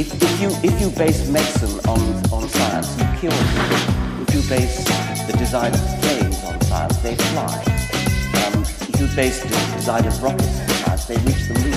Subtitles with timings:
[0.00, 2.00] If, if, you, if you base medicine on,
[2.32, 4.22] on science, you kill people.
[4.22, 4.82] If you base
[5.26, 7.52] the design of planes on science, they fly.
[8.46, 11.74] Um, if you base the design of rockets on science, they reach the moon.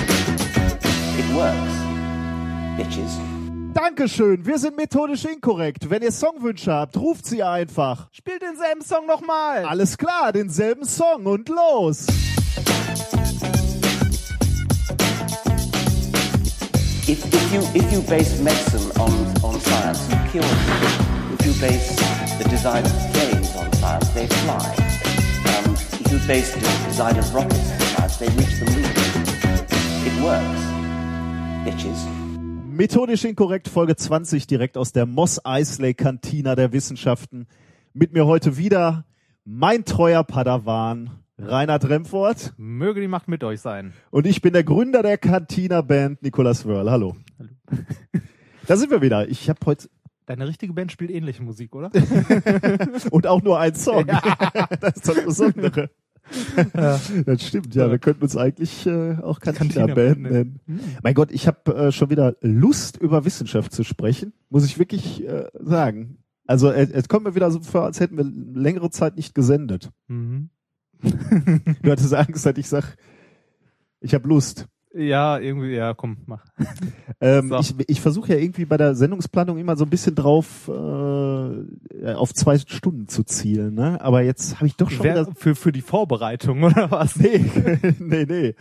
[1.20, 1.74] It works.
[2.78, 3.12] Bitches.
[3.74, 5.90] Dankeschön, wir sind methodisch inkorrekt.
[5.90, 8.08] Wenn ihr Songwünsche habt, ruft sie einfach.
[8.10, 9.66] Spiel denselben Song nochmal.
[9.66, 12.06] Alles klar, denselben Song und los.
[17.54, 19.12] You, if you base medicine on,
[19.44, 21.34] on science, you kill people.
[21.34, 21.88] If you base
[22.38, 24.74] the design of planes on science, they fly.
[25.52, 28.90] Um, if you base the design of rockets on science, they reach the moon.
[30.08, 30.62] It works.
[31.64, 32.00] Bitches.
[32.76, 37.46] Methodisch inkorrekt Folge 20 direkt aus der Moss Eisley Kantina der Wissenschaften.
[37.92, 39.04] Mit mir heute wieder
[39.44, 43.92] mein treuer Padawan Reinhard Remfort Möge die Macht mit euch sein.
[44.10, 46.90] und ich bin der Gründer der Cantina Band Nicolas Wörl.
[46.90, 47.14] Hallo.
[47.38, 47.50] Hallo.
[48.66, 49.28] Da sind wir wieder.
[49.28, 49.90] Ich habe heute
[50.26, 51.90] Deine richtige Band spielt ähnliche Musik, oder?
[53.10, 54.06] und auch nur ein Song.
[54.80, 55.90] das ist das Besondere.
[56.72, 57.90] Das stimmt, ja.
[57.90, 60.60] Wir könnten uns eigentlich äh, auch Cantina Cantina Band Band nennen.
[61.02, 65.28] Mein Gott, ich habe äh, schon wieder Lust über Wissenschaft zu sprechen, muss ich wirklich
[65.28, 66.16] äh, sagen.
[66.46, 69.90] Also äh, es kommt mir wieder so vor, als hätten wir längere Zeit nicht gesendet.
[70.08, 70.48] Mhm.
[71.82, 72.96] Du hattest Angst, dass ich sag,
[74.00, 74.68] ich habe Lust.
[74.96, 76.44] Ja, irgendwie, ja, komm, mach.
[77.20, 77.58] Ähm, So.
[77.58, 82.34] Ich, ich versuche ja irgendwie bei der Sendungsplanung immer so ein bisschen drauf äh, auf
[82.34, 84.00] zwei Stunden zu zielen, ne?
[84.00, 87.16] Aber jetzt habe ich doch schon Wer, für, für die Vorbereitung, oder was?
[87.16, 87.44] Nee,
[87.98, 88.54] nee, nee.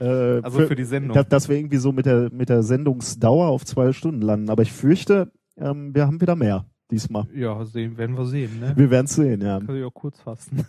[0.00, 1.14] Äh, Also für die Sendung.
[1.14, 4.50] Da, dass wir irgendwie so mit der, mit der Sendungsdauer auf zwei Stunden landen.
[4.50, 7.26] Aber ich fürchte, ähm, wir haben wieder mehr diesmal.
[7.34, 8.72] Ja, sehen, werden wir sehen, ne?
[8.76, 9.60] Wir werden es sehen, ja.
[9.60, 10.66] Kann ich auch kurz fassen.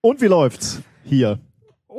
[0.00, 1.38] Und wie läuft's hier?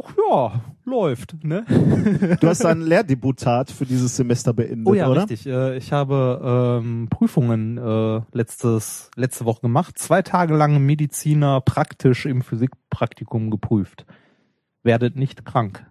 [0.03, 1.65] Ach ja, läuft, ne?
[2.41, 5.21] Du hast dein Lehrdebutat für dieses Semester beendet, Oh ja, oder?
[5.21, 5.45] richtig.
[5.47, 9.97] Äh, Ich habe ähm, Prüfungen äh, letztes, letzte Woche gemacht.
[9.97, 14.05] Zwei Tage lang Mediziner praktisch im Physikpraktikum geprüft.
[14.83, 15.85] Werdet nicht krank.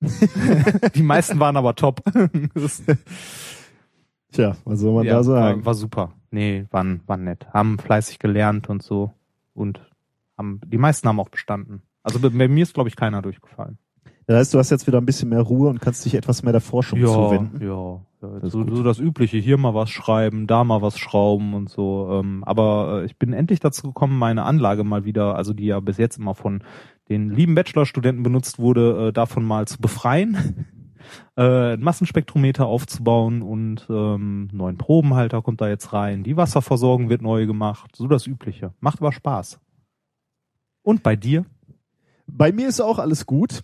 [0.94, 2.02] Die meisten waren aber top.
[4.32, 5.60] Tja, was soll man ja, da sagen?
[5.60, 6.12] War, war super.
[6.30, 7.46] Nee, waren, waren nett.
[7.52, 9.12] Haben fleißig gelernt und so.
[9.54, 9.80] Und
[10.36, 11.82] haben, die meisten haben auch bestanden.
[12.04, 13.78] Also bei, mir ist, glaube ich, keiner durchgefallen.
[14.26, 16.52] Das heißt, du hast jetzt wieder ein bisschen mehr Ruhe und kannst dich etwas mehr
[16.52, 17.60] der Forschung zuwenden.
[17.60, 21.52] ja, ja Das so, so das Übliche, hier mal was schreiben, da mal was schrauben
[21.54, 22.08] und so.
[22.10, 25.80] Ähm, aber äh, ich bin endlich dazu gekommen, meine Anlage mal wieder, also die ja
[25.80, 26.62] bis jetzt immer von
[27.08, 30.66] den lieben Bachelorstudenten benutzt wurde, äh, davon mal zu befreien.
[31.36, 36.24] Äh, Massenspektrometer aufzubauen und ähm, neuen Probenhalter kommt da jetzt rein.
[36.24, 37.94] Die Wasserversorgung wird neu gemacht.
[37.94, 38.72] So das Übliche.
[38.80, 39.60] Macht aber Spaß.
[40.82, 41.44] Und bei dir?
[42.26, 43.62] Bei mir ist auch alles gut.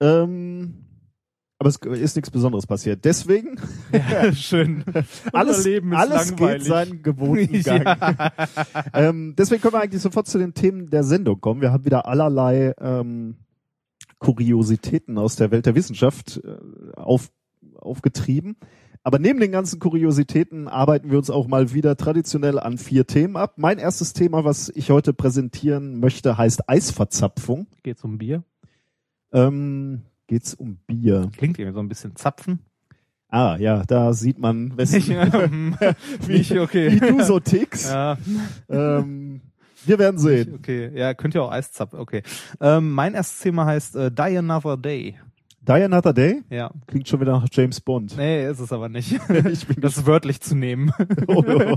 [0.00, 0.84] Ähm,
[1.60, 3.04] aber es ist nichts Besonderes passiert.
[3.04, 3.56] Deswegen
[3.92, 4.84] Ja, schön.
[5.32, 6.58] alles, Leben ist alles langweilig.
[6.58, 7.98] geht seinen gewohnten Gang.
[8.94, 11.60] ähm, deswegen können wir eigentlich sofort zu den Themen der Sendung kommen.
[11.60, 13.36] Wir haben wieder allerlei ähm,
[14.18, 17.30] Kuriositäten aus der Welt der Wissenschaft äh, auf,
[17.74, 18.56] aufgetrieben.
[19.08, 23.38] Aber neben den ganzen Kuriositäten arbeiten wir uns auch mal wieder traditionell an vier Themen
[23.38, 23.54] ab.
[23.56, 27.68] Mein erstes Thema, was ich heute präsentieren möchte, heißt Eisverzapfung.
[27.82, 28.42] Geht's um Bier?
[29.32, 31.30] Ähm, geht's um Bier?
[31.34, 32.58] Klingt irgendwie so ein bisschen Zapfen.
[33.30, 35.74] Ah, ja, da sieht man, Nicht, ähm,
[36.28, 36.92] nicht okay.
[36.92, 37.88] wie du so tickst.
[37.88, 38.18] Ja,
[38.68, 39.40] Ähm,
[39.86, 40.52] wir werden sehen.
[40.54, 40.90] okay.
[40.94, 41.98] Ja, könnt ihr auch Eiszapfen.
[41.98, 42.22] Okay.
[42.60, 45.18] Ähm, mein erstes Thema heißt äh, Die Another Day.
[45.68, 46.70] Die Another Day Ja.
[46.86, 48.16] klingt schon wieder nach James Bond.
[48.16, 49.12] Nee, ist es aber nicht.
[49.52, 50.92] Ich bin Das wörtlich zu nehmen.
[51.28, 51.76] Oh, oh.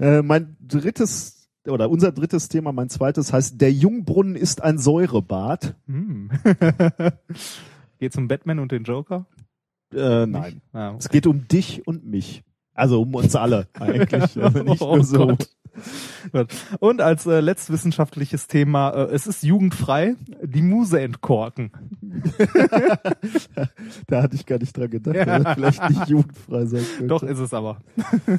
[0.02, 5.74] äh, mein drittes oder unser drittes Thema, mein zweites heißt Der Jungbrunnen ist ein Säurebad.
[5.86, 6.30] Hm.
[7.98, 9.26] Geht's um Batman und den Joker?
[9.94, 12.42] Äh, nein, Ah, es geht um dich und mich.
[12.74, 15.26] Also um uns alle eigentlich, also nicht Oh nur so.
[15.28, 15.48] Gott.
[16.80, 21.70] Und als äh, letztwissenschaftliches Thema, äh, es ist jugendfrei, die Muse entkorken.
[24.06, 25.54] Da hatte ich gar nicht dran gedacht, Ja.
[25.54, 27.06] vielleicht nicht jugendfrei sein könnte.
[27.06, 27.78] Doch, ist es aber.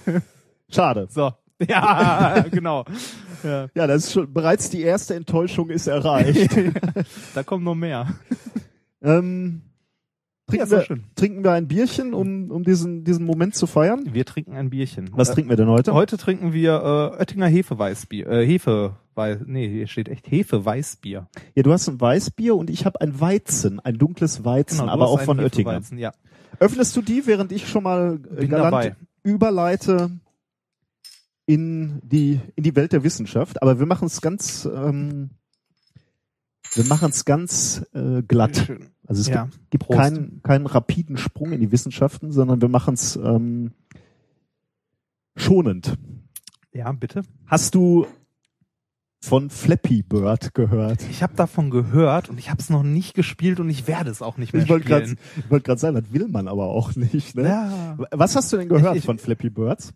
[0.69, 1.07] Schade.
[1.09, 1.33] So.
[1.67, 2.85] Ja, genau.
[3.43, 3.67] Ja.
[3.73, 6.49] Ja, das ist schon bereits die erste Enttäuschung ist erreicht.
[7.35, 8.07] Da kommt noch mehr.
[9.01, 9.61] ähm,
[10.49, 11.03] trinken, doch wir, schön.
[11.15, 14.03] trinken wir ein Bierchen, um, um diesen, diesen Moment zu feiern?
[14.13, 15.09] Wir trinken ein Bierchen.
[15.13, 15.93] Was Äh, trinken wir denn heute?
[15.93, 16.73] Heute trinken wir
[17.15, 18.27] äh, Oettinger Hefeweißbier.
[18.27, 18.95] Äh, Hefe,
[19.45, 21.27] nee, hier steht echt Hefeweißbier.
[21.55, 25.07] Ja, du hast ein Weißbier und ich habe ein Weizen, ein dunkles Weizen, Genau, aber
[25.07, 25.71] auch von Oettinger.
[25.71, 26.13] Hefeweizen, Ja.
[26.59, 28.95] Öffnest du die, während ich schon mal äh, Bin galant dabei.
[29.23, 30.09] überleite
[31.45, 33.61] in die in die Welt der Wissenschaft?
[33.61, 35.29] Aber wir machen es ganz ähm,
[36.73, 38.57] Wir machen es ganz äh, glatt.
[38.67, 38.89] Schön.
[39.09, 42.93] Also es Ja, gibt, gibt keinen, keinen rapiden Sprung in die Wissenschaften, sondern wir machen
[42.93, 43.71] es ähm,
[45.35, 45.95] schonend.
[46.73, 47.23] Ja, bitte.
[47.47, 48.05] Hast du
[49.21, 51.01] von Flappy Bird gehört?
[51.09, 54.21] Ich habe davon gehört und ich habe es noch nicht gespielt und ich werde es
[54.21, 55.19] auch nicht mehr Ich wollte gerade spielen.
[55.49, 57.35] wollt grad sagen, das will man aber auch nicht.
[57.35, 57.43] Ne?
[57.49, 57.97] Ja.
[58.11, 59.91] Was hast du denn gehört Ich- ich- von Flappy Birds?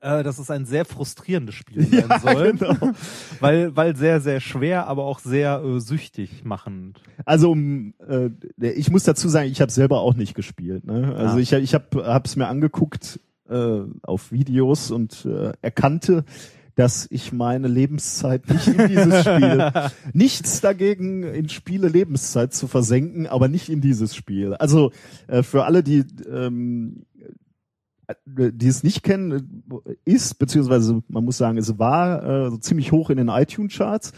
[0.00, 2.92] Äh, dass es ein sehr frustrierendes Spiel sein soll, genau.
[3.40, 7.00] weil weil sehr sehr schwer, aber auch sehr äh, süchtig machend.
[7.24, 8.30] Also um, äh,
[8.60, 10.84] ich muss dazu sagen, ich habe selber auch nicht gespielt.
[10.84, 11.14] Ne?
[11.16, 11.40] Also Ah.
[11.40, 13.18] ich, ich habe es mir angeguckt
[13.48, 16.24] äh, auf Videos und äh, erkannte,
[16.74, 19.72] dass ich meine Lebenszeit nicht in dieses Spiel.
[20.12, 24.54] Nichts dagegen, in Spiele Lebenszeit zu versenken, aber nicht in dieses Spiel.
[24.54, 24.92] Also
[25.26, 27.02] äh, für alle, die ähm,
[28.24, 32.92] die es nicht kennen, äh, ist, beziehungsweise man muss sagen, es war äh, so ziemlich
[32.92, 34.12] hoch in den iTunes-Charts.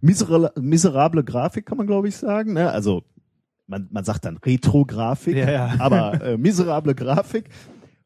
[0.00, 2.54] Miserable, miserable Grafik kann man, glaube ich, sagen.
[2.54, 2.70] Ne?
[2.70, 3.02] Also
[3.66, 5.74] man, man sagt dann Retro-Grafik, Ja, ja.
[5.78, 7.48] aber äh, miserable Grafik.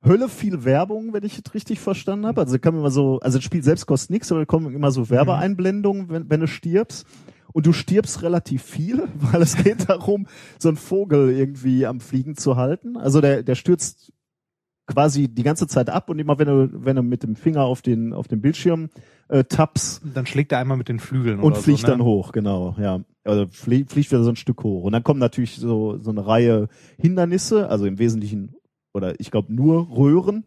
[0.05, 2.43] Hölle viel Werbung, wenn ich es richtig verstanden habe.
[2.43, 4.91] Also kann man immer so, also das Spiel selbst kostet nichts, aber da kommen immer
[4.91, 7.07] so Werbeeinblendungen, wenn, wenn du stirbst.
[7.53, 10.27] Und du stirbst relativ viel, weil es geht darum,
[10.59, 12.97] so einen Vogel irgendwie am Fliegen zu halten.
[12.97, 14.13] Also der, der stürzt
[14.87, 17.83] quasi die ganze Zeit ab und immer wenn du, wenn du mit dem Finger auf
[17.83, 18.91] den, auf den Bildschirm
[19.29, 21.93] äh, tappst, Dann schlägt er einmal mit den Flügeln und oder fliegt so, ne?
[21.95, 23.01] dann hoch, genau, ja.
[23.25, 24.85] Also flie fliegt wieder so ein Stück hoch.
[24.85, 28.55] Und dann kommen natürlich so, so eine Reihe Hindernisse, also im Wesentlichen,
[28.93, 30.45] oder ich glaube nur Röhren.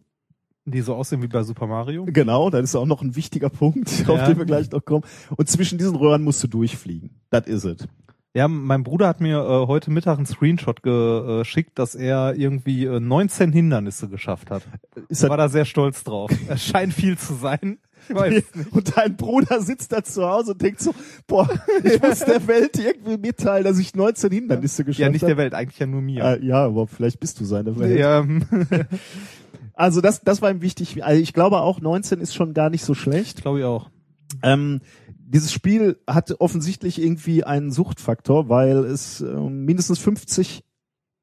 [0.66, 2.06] Die so aussehen wie bei Super Mario.
[2.06, 4.28] Genau, das ist auch noch ein wichtiger Punkt, auf Ja.
[4.28, 5.06] den wir gleich noch kommen.
[5.36, 7.22] Und zwischen diesen Röhren musst du durchfliegen.
[7.30, 7.88] Das is ist es.
[8.38, 13.00] Ja, mein Bruder hat mir äh, heute Mittag einen Screenshot geschickt, dass er irgendwie äh,
[13.00, 14.62] 19 Hindernisse geschafft hat.
[15.10, 16.30] Ist Ich war da sehr stolz drauf.
[16.48, 17.80] Es scheint viel zu sein.
[18.08, 18.72] Ich weiß nicht.
[18.72, 20.94] und dein Bruder sitzt da zu Hause und denkt so,
[21.26, 21.50] boah,
[21.84, 25.34] ich muss der Welt irgendwie mitteilen, dass ich 19 Hindernisse geschafft Ja, nicht habe.
[25.34, 26.24] der Welt, eigentlich ja nur mir.
[26.24, 27.98] Äh, ja, aber vielleicht bist du seine Welt.
[27.98, 28.24] Ja.
[29.74, 31.04] Also das, das war ihm wichtig.
[31.04, 33.44] Also ich glaube auch 19 ist schon gar nicht so schlecht.
[33.44, 33.92] glaube ich auch.
[34.42, 34.82] Ähm,
[35.28, 40.64] dieses Spiel hat offensichtlich irgendwie einen Suchtfaktor, weil es ähm, mindestens 50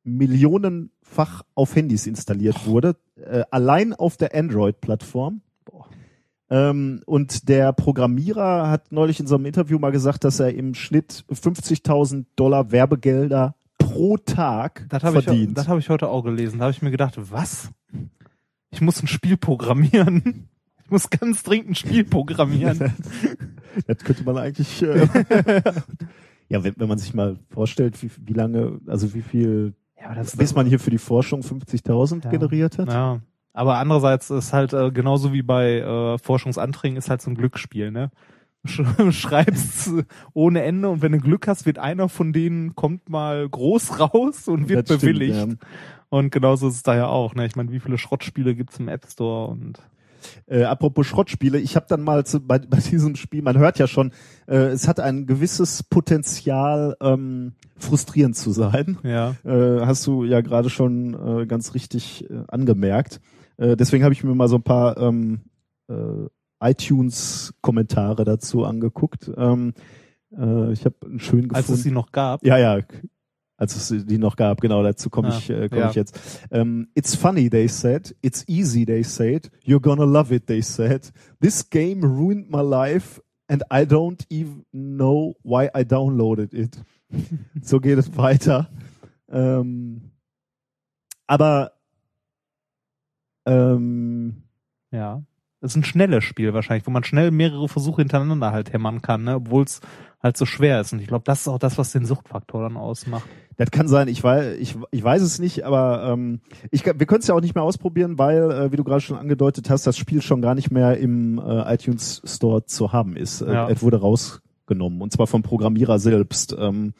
[0.04, 5.40] Millionenfach auf Handys installiert wurde, äh, allein auf der Android-Plattform.
[6.50, 10.74] Ähm, und der Programmierer hat neulich in so einem Interview mal gesagt, dass er im
[10.74, 15.56] Schnitt 50.000 Dollar Werbegelder pro Tag Das habe ich, verdient.
[15.56, 16.58] das hab ich heute auch gelesen.
[16.58, 17.70] Da habe ich mir gedacht, was?
[18.70, 20.48] Ich muss ein Spiel programmieren.
[20.84, 22.92] Ich muss ganz dringend ein Spiel programmieren.
[23.86, 24.82] Das könnte man eigentlich.
[24.82, 25.06] Äh,
[26.48, 30.36] ja, wenn, wenn man sich mal vorstellt, wie, wie lange, also wie viel, Ja, das
[30.36, 32.30] bis man hier für die Forschung 50.000 Ja.
[32.30, 32.88] generiert hat.
[32.88, 33.20] Ja.
[33.52, 37.90] Aber andererseits ist halt äh, genauso wie bei äh, Forschungsanträgen ist halt so ein Glücksspiel,
[37.90, 38.10] ne?
[38.66, 39.90] Sch- Schreibst
[40.32, 44.48] ohne Ende und wenn du Glück hast, wird einer von denen kommt mal groß raus
[44.48, 45.36] und wird stimmt, bewilligt.
[45.36, 45.46] ja.
[46.08, 47.44] Und genauso ist es da ja auch, ne?
[47.46, 49.80] Ich meine, wie viele Schrottspiele gibt's im App Store und
[50.46, 53.86] Äh, apropos Schrottspiele, ich habe dann mal zu, bei, bei diesem Spiel, man hört ja
[53.86, 54.12] schon,
[54.46, 58.98] äh, es hat ein gewisses Potenzial, ähm, frustrierend zu sein.
[59.02, 59.34] ja.
[59.44, 63.20] Äh, hast du ja gerade schon äh, ganz richtig äh, angemerkt.
[63.56, 65.40] Äh, deswegen habe ich mir mal so ein paar ähm,
[65.88, 66.28] äh,
[66.60, 69.30] iTunes-Kommentare dazu angeguckt.
[69.36, 69.74] Ähm,
[70.32, 71.54] äh, ich habe einen schönen gefunden.
[71.54, 72.44] Als es sie noch gab.
[72.44, 72.80] Ja, ja,
[73.56, 75.90] als es die noch gab, genau, dazu komme Ja, ich, äh, komm ja.
[75.90, 76.18] ich jetzt.
[76.50, 78.14] Ähm, it's funny, they said.
[78.20, 79.50] It's easy, they said.
[79.64, 81.12] You're gonna love it, they said.
[81.40, 86.76] This game ruined my life and I don't even know why I downloaded it.
[87.62, 88.70] so geht es weiter.
[89.30, 90.10] Ähm,
[91.26, 91.72] aber
[93.46, 94.42] ähm,
[94.90, 95.22] Ja.
[95.60, 99.24] Das ist ein schnelles Spiel wahrscheinlich, wo man schnell mehrere Versuche hintereinander halt hämmern kann,
[99.24, 99.36] ne?
[99.36, 99.80] obwohl es
[100.24, 100.92] halt so schwer ist.
[100.92, 103.28] Und ich glaube, das ist auch das, was den Suchtfaktor dann ausmacht.
[103.56, 106.40] Das kann sein, ich weiß, ich, ich weiß es nicht, aber ähm,
[106.72, 109.16] ich, wir können es ja auch nicht mehr ausprobieren, weil, äh, wie du gerade schon
[109.16, 113.42] angedeutet hast, das Spiel schon gar nicht mehr im äh, iTunes Store zu haben ist.
[113.42, 113.68] Äh, Ja.
[113.68, 116.56] Es wurde rausgenommen und zwar vom Programmierer selbst.
[116.58, 116.94] Ähm,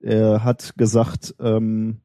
[0.00, 1.98] er hat gesagt, ähm,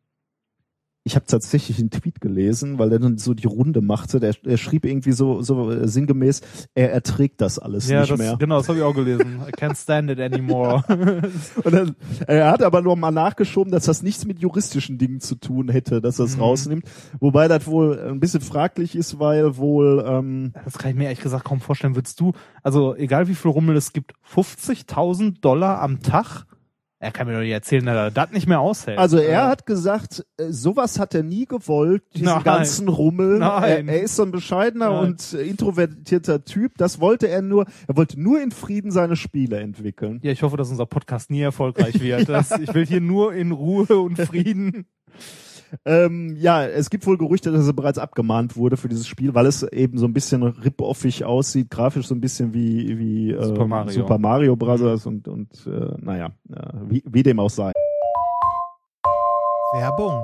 [1.08, 4.20] ich habe tatsächlich einen Tweet gelesen, weil er dann so die Runde machte.
[4.20, 6.42] Der, er schrieb irgendwie so, so äh, sinngemäß,
[6.76, 8.36] er erträgt das alles ja, nicht das, mehr.
[8.38, 9.40] genau, das habe ich auch gelesen.
[9.48, 10.84] I can't stand it anymore.
[11.64, 11.96] Und dann,
[12.28, 16.02] er hat aber nur mal nachgeschoben, dass das nichts mit juristischen Dingen zu tun hätte,
[16.02, 16.42] dass er es Mhm.
[16.44, 16.86] rausnimmt.
[17.22, 21.22] Wobei das wohl ein bisschen fraglich ist, weil wohl ähm, das kann ich mir ehrlich
[21.22, 21.96] gesagt kaum vorstellen.
[21.96, 22.34] Würdest du,
[22.64, 26.47] also egal wie viel Rummel es gibt, 50.000 Dollar am Tag
[27.00, 28.98] Er kann mir doch nicht erzählen, dass er das nicht mehr aushält.
[28.98, 32.44] Also er Äh, hat gesagt, äh, sowas hat er nie gewollt, diesen Nein.
[32.44, 33.38] ganzen Rummel.
[33.38, 33.88] Nein.
[33.88, 35.06] Er, er ist so ein bescheidener Nein.
[35.10, 36.74] und äh, introvertierter Typ.
[36.78, 37.66] Das wollte er nur.
[37.88, 40.20] Er wollte nur in Frieden seine Spiele entwickeln.
[40.24, 42.28] Ja, ich hoffe, dass unser Podcast nie erfolgreich wird.
[42.38, 44.88] Das, ich will hier nur in Ruhe und Frieden.
[45.86, 49.46] Ähm, ja, es gibt wohl Gerüchte, dass er bereits abgemahnt wurde für dieses Spiel, weil
[49.46, 53.68] es eben so ein bisschen rip-offig aussieht, grafisch so ein bisschen wie wie äh, Super
[53.68, 53.92] Mario.
[53.92, 57.72] Super Mario Brothers und und äh, naja, äh, wie, wie dem auch sei.
[59.74, 60.24] Werbung.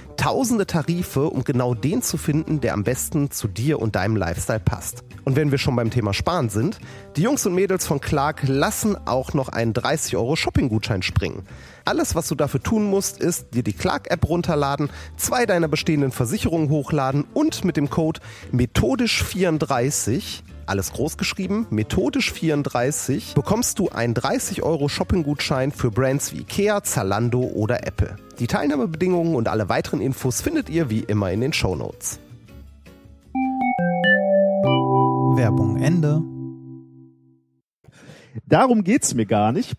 [0.17, 4.59] tausende Tarife, um genau den zu finden, der am besten zu dir und deinem Lifestyle
[4.59, 5.03] passt.
[5.23, 6.79] Und wenn wir schon beim Thema Sparen sind,
[7.15, 11.45] die Jungs und Mädels von Clark lassen auch noch einen 30 Euro Shopping-Gutschein springen.
[11.85, 16.69] Alles, was du dafür tun musst, ist dir die Clark-App runterladen, zwei deiner bestehenden Versicherungen
[16.69, 18.19] hochladen und mit dem Code
[18.53, 26.41] methodisch34 alles groß geschrieben, methodisch 34, bekommst du einen 30 Euro Shopping-Gutschein für Brands wie
[26.41, 28.15] Ikea, Zalando oder Apple.
[28.41, 32.17] Die Teilnahmebedingungen und alle weiteren Infos findet ihr wie immer in den Shownotes.
[35.35, 36.23] Werbung Ende.
[38.47, 39.75] Darum geht's mir gar nicht.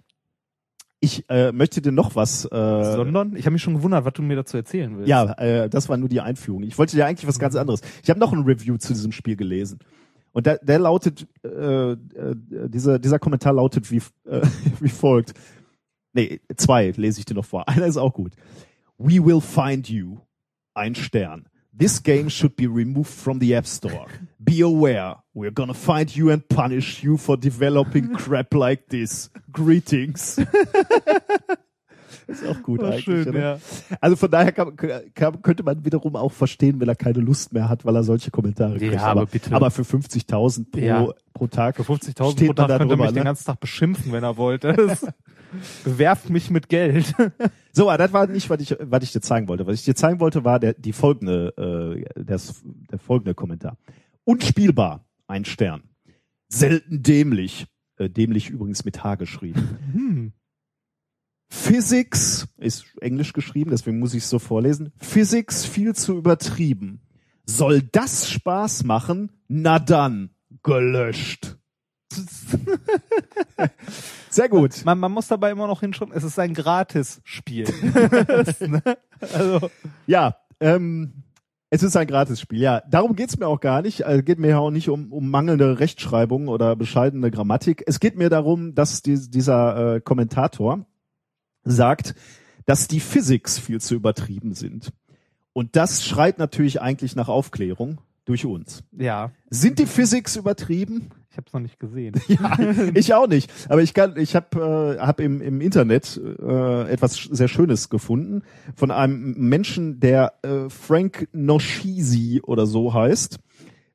[1.01, 2.45] Ich äh, möchte dir noch was.
[2.45, 5.09] Äh, Sondern, ich habe mich schon gewundert, was du mir dazu erzählen willst.
[5.09, 6.63] ja, äh, das war nur die Einführung.
[6.63, 7.81] Ich wollte dir eigentlich was ganz anderes.
[8.05, 9.81] Ich habe noch ein Review zu diesem Spiel gelesen.
[10.31, 11.97] Und der, der lautet, äh, äh,
[12.69, 14.47] dieser, dieser Kommentar lautet wie, äh,
[14.81, 15.35] wie folgt.
[16.13, 17.69] Nee, zwei lese ich dir noch vor.
[17.69, 18.33] Einer ist auch gut.
[18.99, 20.19] We will find you.
[20.75, 21.47] Ein Stern.
[21.79, 24.07] This game should be removed from the App Store.
[24.39, 29.31] Be aware, we're gonna find you and punish you for developing crap like this.
[29.53, 30.39] Greetings.
[32.27, 33.05] ist auch gut War eigentlich.
[33.05, 33.59] schön, ja.
[34.01, 37.69] Also von daher kann, kann, könnte man wiederum auch verstehen, wenn er keine Lust mehr
[37.69, 39.03] hat, weil er solche Kommentare Ja, kriegt.
[39.03, 39.55] aber bitte.
[39.55, 41.09] Aber für 50.000 pro, Ja.
[41.33, 43.25] pro Tag Für 50.000 steht pro Tag könnte er mich den ne?
[43.25, 44.77] ganzen Tag beschimpfen, wenn er wollte.
[45.59, 47.15] Das bewerft mich mit Geld.
[47.75, 49.67] So, aber das war nicht, was ich, was ich dir zeigen wollte.
[49.67, 53.79] Was ich dir zeigen wollte, war der, die folgende, äh, das, der folgende Kommentar.
[54.25, 55.83] Unspielbar, ein Stern.
[56.49, 57.67] Selten dämlich.
[57.97, 59.79] Äh, dämlich übrigens mit H geschrieben.
[59.95, 60.33] Hm.
[61.49, 64.93] Physics ist Englisch geschrieben, deswegen muss ich es so vorlesen.
[64.99, 67.01] Physics viel zu übertrieben.
[67.47, 69.31] Soll das Spaß machen?
[69.49, 70.31] Na dann,
[70.63, 71.59] gelöscht.
[74.33, 74.85] Sehr gut.
[74.85, 77.67] Man, man muss dabei immer noch hinschreiben, es ist ein Gratis-Spiel.
[78.61, 78.83] Ne?
[79.21, 79.71] also,
[80.07, 81.25] Ja, ähm,
[81.69, 82.61] es ist ein Gratisspiel.
[82.61, 84.05] Ja, darum geht's mir auch gar nicht.
[84.05, 87.83] Also geht mir ja auch nicht um, um mangelnde Rechtschreibung oder bescheidene Grammatik.
[87.87, 90.85] Es geht mir darum, dass die, dieser äh, Kommentator
[91.65, 92.15] sagt,
[92.67, 94.93] dass die Physics viel zu übertrieben sind.
[95.55, 98.85] Und das schreit natürlich eigentlich nach Aufklärung durch uns.
[98.93, 101.11] ja, Sind die Physics übertrieben?
[101.33, 102.15] Ich habe es noch nicht gesehen.
[102.29, 102.59] Ja,
[102.95, 103.51] ich auch nicht.
[103.71, 108.43] Aber ich kann, ich habe äh, hab im, im Internet äh, etwas sehr Schönes gefunden
[108.75, 113.39] von einem Menschen, der äh, Frank Noshisi oder so heißt.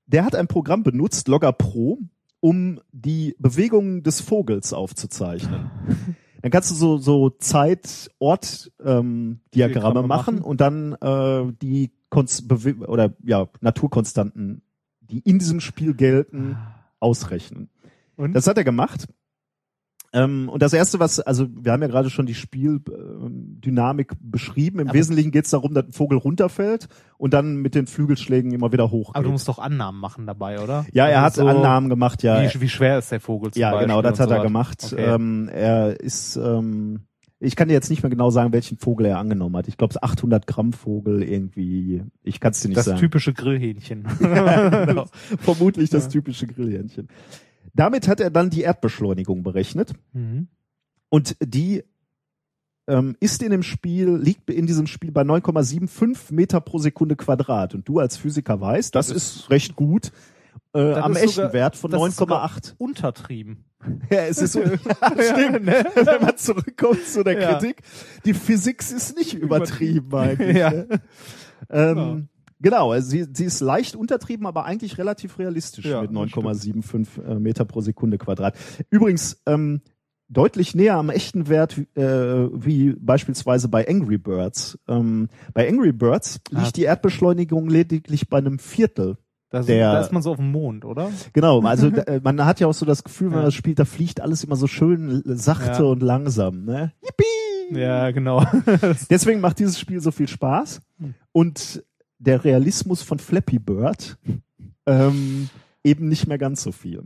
[0.08, 2.00] Der hat ein Programm benutzt, Logger Pro,
[2.40, 5.70] um die Bewegungen des Vogels aufzuzeichnen.
[6.42, 10.42] Dann kannst du so, so Zeit, Ort ähm, machen machen.
[10.42, 14.64] und dann äh, die Konst oder ja Naturkonstanten,
[15.02, 16.58] die in diesem Spiel gelten,
[17.00, 17.70] ausrechnen.
[18.16, 18.34] Und?
[18.34, 19.08] Das hat er gemacht.
[20.14, 24.80] Ähm, und das erste, was, also wir haben ja gerade schon die Spieldynamik beschrieben.
[24.80, 26.88] Im Aber- Wesentlichen geht es darum, dass ein Vogel runterfällt
[27.18, 29.12] und dann mit den Flügelschlägen immer wieder hoch.
[29.14, 30.86] aber du musst doch Annahmen machen dabei, oder?
[30.94, 32.42] ja, er hat Also so, Annahmen gemacht, ja.
[32.42, 34.44] Wie, wie schwer ist der Vogel zum ja, Beispiel genau, das hat er sowas.
[34.44, 34.90] gemacht.
[34.94, 35.04] Okay.
[35.14, 37.02] Ähm, er ist, ähm,
[37.40, 39.68] ich kann dir jetzt nicht mehr genau sagen, welchen Vogel er angenommen hat.
[39.68, 42.04] Ich glaube, es 800 Gramm Vogel irgendwie.
[42.24, 43.00] Ich kann es dir nicht Das sagen.
[43.00, 44.06] typische Grillhähnchen.
[44.20, 45.08] genau.
[45.40, 47.08] Vermutlich das typische Grillhähnchen.
[47.74, 50.48] Damit hat er dann die Erdbeschleunigung berechnet Mhm.
[51.10, 51.84] und die
[52.90, 57.76] ähm, ist in dem Spiel, liegt in diesem Spiel bei 9,75 Meter pro Sekunde Quadrat.
[57.76, 60.12] Und du als Physiker weißt, das, ist recht gut.
[60.78, 62.76] Äh, am echten Wert von das ist sogar 9,8.
[62.78, 63.64] Untertrieben.
[64.10, 65.68] Ja, es ist so, stimmt.
[65.68, 67.42] Wenn man zurückkommt zu der ne?
[67.42, 67.54] Ja.
[67.54, 67.84] Kritik,
[68.26, 70.58] die Physik ist nicht übertrieben eigentlich.
[70.58, 70.72] Ja.
[70.72, 70.88] ne?
[71.70, 72.28] Ähm,
[72.60, 77.24] Genau, also sie, sie ist leicht untertrieben, aber eigentlich relativ realistisch Ja, mit das 9,75
[77.24, 78.56] äh, Meter pro Sekunde Quadrat.
[78.90, 79.82] Übrigens ähm,
[80.28, 84.80] deutlich näher am echten Wert äh, wie beispielsweise bei Angry Birds.
[84.88, 86.72] Ähm, bei Angry Birds liegt Ah.
[86.76, 89.18] die Erdbeschleunigung lediglich bei einem Viertel
[89.50, 91.10] Da, ist- Der- da ist man so auf dem Mond, oder?
[91.34, 93.86] Genau, also äh, man hat ja auch so das Gefühl, wenn man das spielt, da
[93.86, 96.66] fliegt alles immer so schön sachte und langsam.
[96.66, 96.92] Ne?
[97.02, 97.80] Yippie!
[97.80, 98.46] Ja, genau.
[99.10, 100.82] Deswegen macht dieses Spiel so viel Spaß.
[101.00, 101.14] Hm.
[101.34, 101.84] Und
[102.20, 104.18] der Realismus von Flappy Bird
[104.86, 105.50] ähm,
[105.84, 107.04] eben nicht mehr ganz so viel.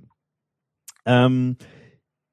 [1.06, 1.58] Ähm,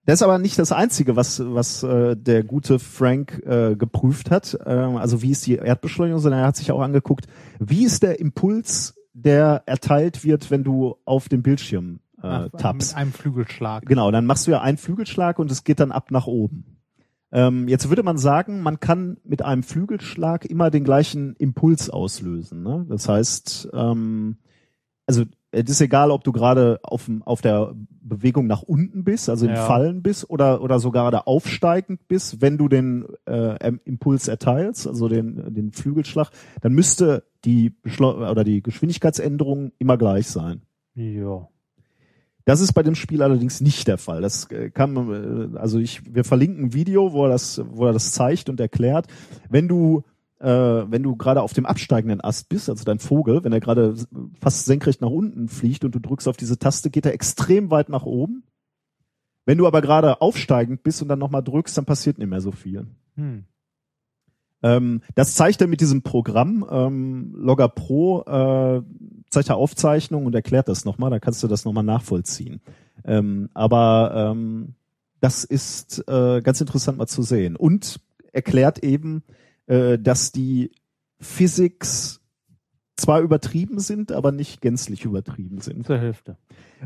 [0.04, 4.58] das ist aber nicht das Einzige, was, was äh, der gute Frank äh, geprüft hat.
[4.64, 7.26] Ähm, also wie ist die Erdbeschleunigung, sondern er hat sich auch angeguckt,
[7.58, 8.94] wie ist der Impuls,
[9.24, 12.92] der erteilt wird, wenn du auf dem Bildschirm äh, Ach, tappst.
[12.92, 13.86] Mit einem Flügelschlag.
[13.86, 16.78] Genau, dann machst du ja einen Flügelschlag und es geht dann ab nach oben.
[17.30, 22.62] Ähm, jetzt würde man sagen, man kann mit einem Flügelschlag immer den gleichen Impuls auslösen.
[22.62, 22.86] Ne?
[22.88, 24.38] Das heißt, ähm,
[25.06, 29.46] also es ist egal, ob du gerade auf, auf der Bewegung nach unten bist, also
[29.46, 29.66] im Ja.
[29.66, 35.08] Fallen bist oder, oder sogar gerade aufsteigend bist, wenn du den äh, Impuls erteilst, also
[35.08, 40.62] den, den Flügelschlag, dann müsste die oder die Geschwindigkeitsänderung immer gleich sein.
[40.94, 41.48] Ja.
[42.44, 44.22] Das ist bei dem Spiel allerdings nicht der Fall.
[44.22, 47.92] Das äh, kann äh, also ich, wir verlinken ein Video, wo er das, wo er
[47.92, 49.06] das zeigt und erklärt.
[49.50, 50.02] Wenn du,
[50.40, 53.96] wenn du gerade auf dem absteigenden Ast bist, also dein Vogel, wenn er gerade
[54.40, 57.88] fast senkrecht nach unten fliegt und du drückst auf diese Taste, geht er extrem weit
[57.88, 58.44] nach oben.
[59.46, 62.52] Wenn du aber gerade aufsteigend bist und dann nochmal drückst, dann passiert nicht mehr so
[62.52, 62.86] viel.
[63.16, 63.46] Hm.
[64.62, 68.82] Ähm, das zeigt er mit diesem Programm ähm, Logger Pro, äh,
[69.30, 72.60] zeigt er Aufzeichnungen und erklärt das nochmal, da kannst du das nochmal nachvollziehen.
[73.04, 74.74] Ähm, aber ähm,
[75.20, 77.56] das ist äh, ganz interessant mal zu sehen.
[77.56, 78.00] Und
[78.32, 79.22] erklärt eben,
[79.68, 80.72] äh, dass die
[81.20, 82.20] Physics
[82.96, 85.86] zwar übertrieben sind, aber nicht gänzlich übertrieben sind.
[85.86, 86.36] Zur Hälfte.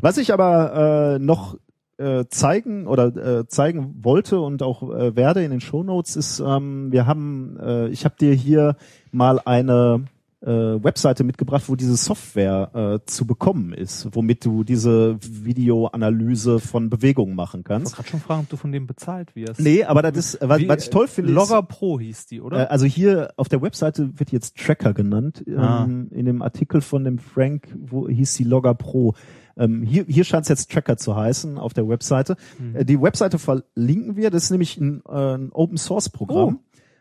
[0.00, 1.58] Was ich aber äh, noch
[1.96, 6.92] äh, zeigen oder äh, zeigen wollte und auch äh, werde in den Shownotes ist, ähm,
[6.92, 8.76] wir haben, äh, ich habe dir hier
[9.10, 10.04] mal eine
[10.42, 12.70] äh, Webseite mitgebracht, wo diese Software
[13.04, 18.08] äh, zu bekommen ist, womit du diese Videoanalyse von Bewegungen machen Ich wollte kannst.
[18.08, 19.60] schon fragen, ob du von dem bezahlt wirst.
[19.60, 22.40] Nee, aber das ist, was, Wie, was ich toll finde, Logger Pro hieß die, äh,
[22.40, 22.70] oder?
[22.70, 25.44] also hier auf der Webseite wird jetzt Tracker genannt.
[25.56, 25.84] Ah.
[25.84, 29.14] Ähm, in dem Artikel von dem Frank, wo hieß die Logger Pro.
[29.56, 32.36] Ähm, hier hier scheint es jetzt Tracker zu heißen auf der Webseite.
[32.58, 32.76] Mhm.
[32.76, 34.30] Äh, die Webseite verlinken wir.
[34.30, 36.60] Das ist nämlich ein, äh, ein Open Source Programm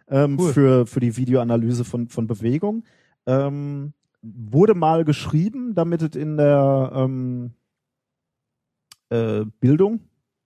[0.09, 0.53] ähm, Oh, cool.
[0.53, 2.83] für für die Videoanalyse von von Bewegung.
[3.25, 7.53] Ähm, wurde mal geschrieben, damit es in der ähm,
[9.09, 10.01] äh, Bildung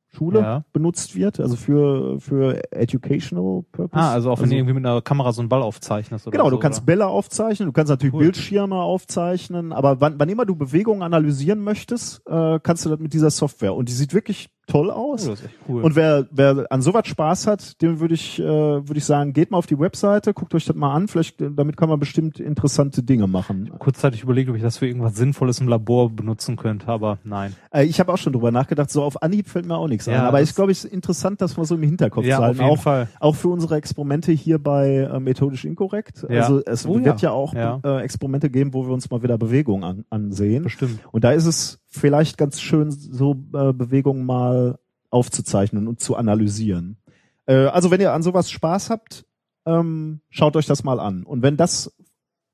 [0.08, 0.66] Schule Ja.
[0.72, 4.02] benutzt wird, also für für educational purpose.
[4.02, 6.46] ah, also auch wenn du irgendwie mit einer Kamera so einen Ball aufzeichnest oder Genau,
[6.50, 6.86] so, du kannst oder?
[6.86, 8.24] Bälle aufzeichnen, du kannst natürlich Cool.
[8.24, 13.12] Bildschirme aufzeichnen, aber wann, wann immer du Bewegungen analysieren möchtest, äh, kannst du das mit
[13.14, 13.74] dieser Software.
[13.76, 15.26] Und die sieht wirklich toll Oh, aus.
[15.26, 15.84] das ist echt cool.
[15.84, 19.52] Und wer, wer an sowas Spaß hat, dem würde ich, äh, würde ich sagen, geht
[19.52, 22.40] mal auf die Webseite, guckt euch das mal an, vielleicht, äh, damit kann man bestimmt
[22.40, 23.72] interessante Dinge machen.
[23.80, 27.56] kurzzeitig überlegt, ob ich das für irgendwas Sinnvolles im Labor benutzen könnte, aber nein.
[27.72, 30.14] Äh, ich habe auch schon drüber nachgedacht, so auf Anhieb fällt mir auch nichts Ja,
[30.22, 30.26] ein.
[30.28, 32.60] Aber ich glaube, es ist interessant, das mal so im Hinterkopf Ja, zu auf halten.
[32.62, 33.08] jeden Auch, Fall.
[33.20, 36.26] auch für unsere Experimente hier bei äh, Methodisch Inkorrekt.
[36.30, 36.42] Ja.
[36.42, 37.30] Also es Oh, wird ja.
[37.30, 37.80] ja, auch Ja.
[37.84, 40.64] Äh, Experimente geben, wo wir uns mal wieder Bewegungen an, ansehen.
[40.64, 41.00] Bestimmt.
[41.12, 44.78] Und da ist es vielleicht ganz schön, so äh, Bewegungen mal
[45.10, 46.98] aufzuzeichnen und zu analysieren.
[47.46, 49.26] Äh, also wenn ihr an sowas Spaß habt,
[49.66, 51.24] ähm, schaut euch das mal an.
[51.24, 51.94] Und wenn das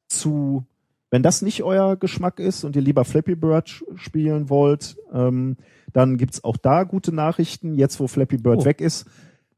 [0.07, 0.65] zu,
[1.09, 5.57] wenn das nicht euer Geschmack ist und ihr lieber Flappy Bird spielen wollt, ähm,
[5.93, 7.75] dann gibt's auch da gute Nachrichten.
[7.75, 8.65] Jetzt, wo Flappy Bird Oh.
[8.65, 9.05] weg ist,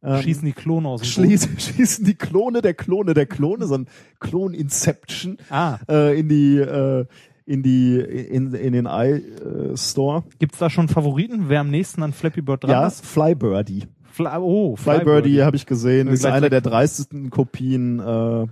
[0.05, 1.27] ähm, Schießen die Klone aus dem Boden.
[1.29, 3.87] schließen, schießen die Klone der Klone der Klone, so ein
[4.19, 7.05] Klon-Inception Ah, äh, in die äh,
[7.45, 10.23] in die in, in den iStore.
[10.39, 13.05] gibt's da schon Favoriten, wer am nächsten an Flappy Bird dran Ja, ist?
[13.05, 13.87] Flybirdie.
[14.11, 17.99] Fly, oh, Flybirdie habe ich gesehen, Ja, ist einer der dreistesten Kopien.
[17.99, 18.45] Äh,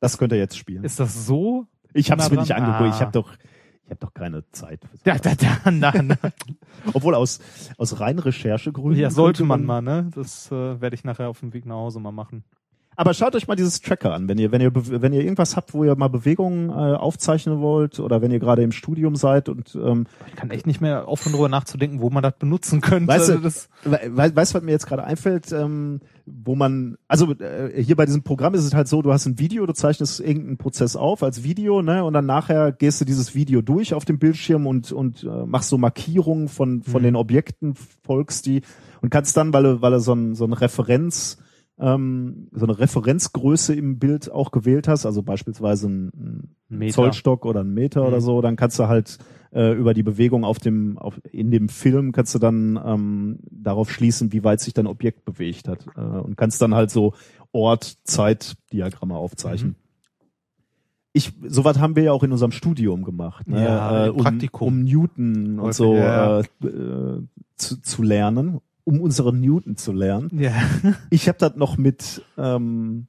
[0.00, 0.84] das könnt ihr jetzt spielen.
[0.84, 1.66] Ist das so?
[1.94, 2.82] ich habe es mir nicht angeguckt.
[2.82, 2.94] Ah.
[2.94, 3.32] Ich habe doch
[3.88, 4.80] ich habe doch keine Zeit.
[5.04, 6.14] Da, da, da, na, na.
[6.92, 7.40] Obwohl aus,
[7.78, 9.00] aus rein Recherchegründen.
[9.00, 10.10] Ja, sollte könnte man mal, ne?
[10.14, 12.44] Das äh, werde ich nachher auf dem Weg nach Hause mal machen.
[12.98, 15.72] Aber schaut euch mal dieses Tracker an, wenn ihr, wenn ihr, wenn ihr irgendwas habt,
[15.72, 19.78] wo ihr mal Bewegungen äh, aufzeichnen wollt oder wenn ihr gerade im Studium seid und
[19.80, 23.06] ähm, Ich kann echt nicht mehr aufhören, darüber nachzudenken, wo man das benutzen könnte.
[23.06, 26.98] Weißt du, das, We we weißt du, was mir jetzt gerade einfällt, ähm, wo man,
[27.06, 29.74] also äh, hier bei diesem Programm ist es halt so, du hast ein Video, du
[29.74, 33.94] zeichnest irgendeinen Prozess auf als Video, ne, und dann nachher gehst du dieses Video durch
[33.94, 37.04] auf dem Bildschirm und und äh, machst so Markierungen von von Mhm.
[37.06, 38.62] den Objekten, folgst die
[39.02, 41.38] und kannst dann, weil du weil du so ein so ein Referenz
[41.80, 46.90] ähm, so eine Referenzgröße im Bild auch gewählt hast, also beispielsweise ein, ein.
[46.90, 48.06] Zollstock oder ein Meter Mhm.
[48.08, 49.18] oder so, dann kannst du halt
[49.52, 53.90] äh, über die Bewegung auf dem auf, in dem Film kannst du dann ähm, darauf
[53.90, 57.14] schließen, wie weit sich dein Objekt bewegt hat äh, und kannst dann halt so
[57.52, 59.76] Ort Zeit Diagramme aufzeichnen.
[61.14, 63.64] Ich sowas haben wir ja auch in unserem Studium gemacht, ne?
[63.64, 64.68] Ja, äh, um, Praktikum.
[64.68, 66.40] um Newton und Häufig, so ja.
[66.40, 67.22] äh, äh,
[67.56, 70.30] zu, zu lernen, um unseren Newton zu lernen.
[70.32, 70.54] ja.
[71.10, 73.06] Ich habe das noch mit ähm,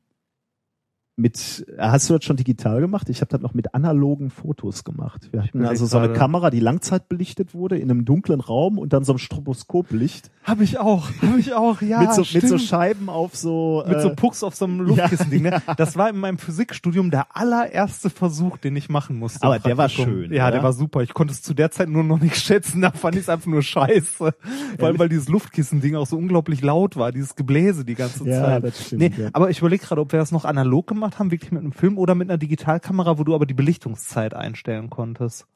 [1.19, 3.09] mit hast du das schon digital gemacht?
[3.09, 5.29] Ich habe das noch mit analogen Fotos gemacht.
[5.31, 6.13] Wir hatten also so eine.
[6.13, 10.79] Kamera, die langzeitbelichtet wurde in einem dunklen Raum und dann so ein Stroboskoplicht Habe ich
[10.79, 11.99] auch, habe ich auch, ja.
[12.01, 12.43] mit so stimmt.
[12.43, 15.43] mit so Scheiben auf so mit so äh, Pucks auf so einem Luftkissen-Ding.
[15.43, 15.61] Ne?
[15.77, 19.43] Das war in meinem Physikstudium der allererste Versuch, den ich machen musste.
[19.43, 20.63] Aber der war schön, Ja, der oder?
[20.67, 21.01] war super.
[21.01, 22.81] Ich konnte es zu der Zeit nur noch nicht schätzen.
[22.81, 24.33] Da fand ich es einfach nur scheiße.
[24.79, 27.11] Vor allem, weil dieses Luftkissen-Ding auch so unglaublich laut war.
[27.11, 28.63] Dieses Gebläse die ganze Ja, Zeit.
[28.63, 29.29] das stimmt, nee, ja.
[29.33, 31.97] aber ich überlege gerade, ob wir das noch analog gemacht haben, wirklich mit einem Film
[31.97, 35.47] oder mit einer Digitalkamera, wo du aber die Belichtungszeit einstellen konntest.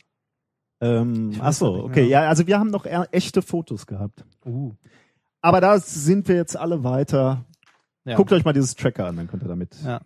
[0.82, 2.10] ähm, ach so, nicht okay, mehr.
[2.10, 4.26] ja, also wir haben noch echte Fotos gehabt.
[4.46, 4.74] Uh.
[5.42, 7.46] Aber da sind wir jetzt alle weiter.
[8.06, 8.16] Ja.
[8.16, 9.76] Guckt euch mal dieses Tracker an, dann könnt ihr damit.
[9.84, 10.02] Ja.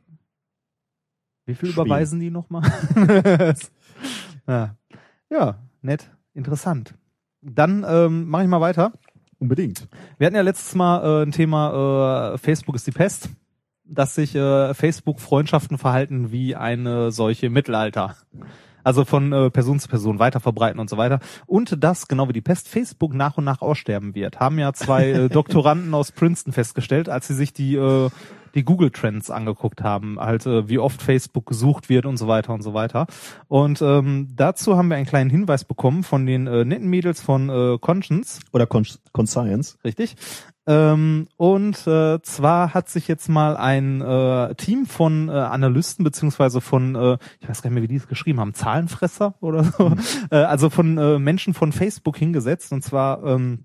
[1.45, 1.85] Wie viel Spielen.
[1.85, 2.63] überweisen die nochmal?
[4.47, 4.75] ja.
[5.29, 6.95] ja, nett, interessant.
[7.41, 8.91] Dann ähm, mache ich mal weiter.
[9.39, 9.87] Unbedingt.
[10.17, 13.29] Wir hatten ja letztes Mal äh, ein Thema äh, Facebook ist die Pest,
[13.89, 18.15] dass sich äh, Facebook Freundschaften verhalten wie eine solche im Mittelalter.
[18.83, 21.19] Also von äh, Person zu Person weiter verbreiten und so weiter.
[21.45, 24.39] Und dass, genau wie die Pest, Facebook nach und nach aussterben wird.
[24.39, 28.09] Haben ja zwei äh, Doktoranden aus Princeton festgestellt, als sie sich die, äh,
[28.55, 30.19] die Google Trends angeguckt haben.
[30.19, 33.07] Halt, äh, wie oft Facebook gesucht wird und so weiter und so weiter.
[33.47, 37.49] Und ähm, dazu haben wir einen kleinen Hinweis bekommen von den äh, netten Mädels von
[37.49, 38.39] äh, Conscience.
[38.51, 39.77] Oder Con Conscience.
[39.83, 40.15] Richtig.
[40.67, 46.59] Ähm, und äh, zwar hat sich jetzt mal ein äh, Team von äh, Analysten beziehungsweise
[46.59, 49.93] von, äh, ich weiß gar nicht mehr, wie die es geschrieben haben, Zahlenfresser oder so,
[50.29, 53.63] äh, also von äh, Menschen von Facebook hingesetzt und zwar ähm,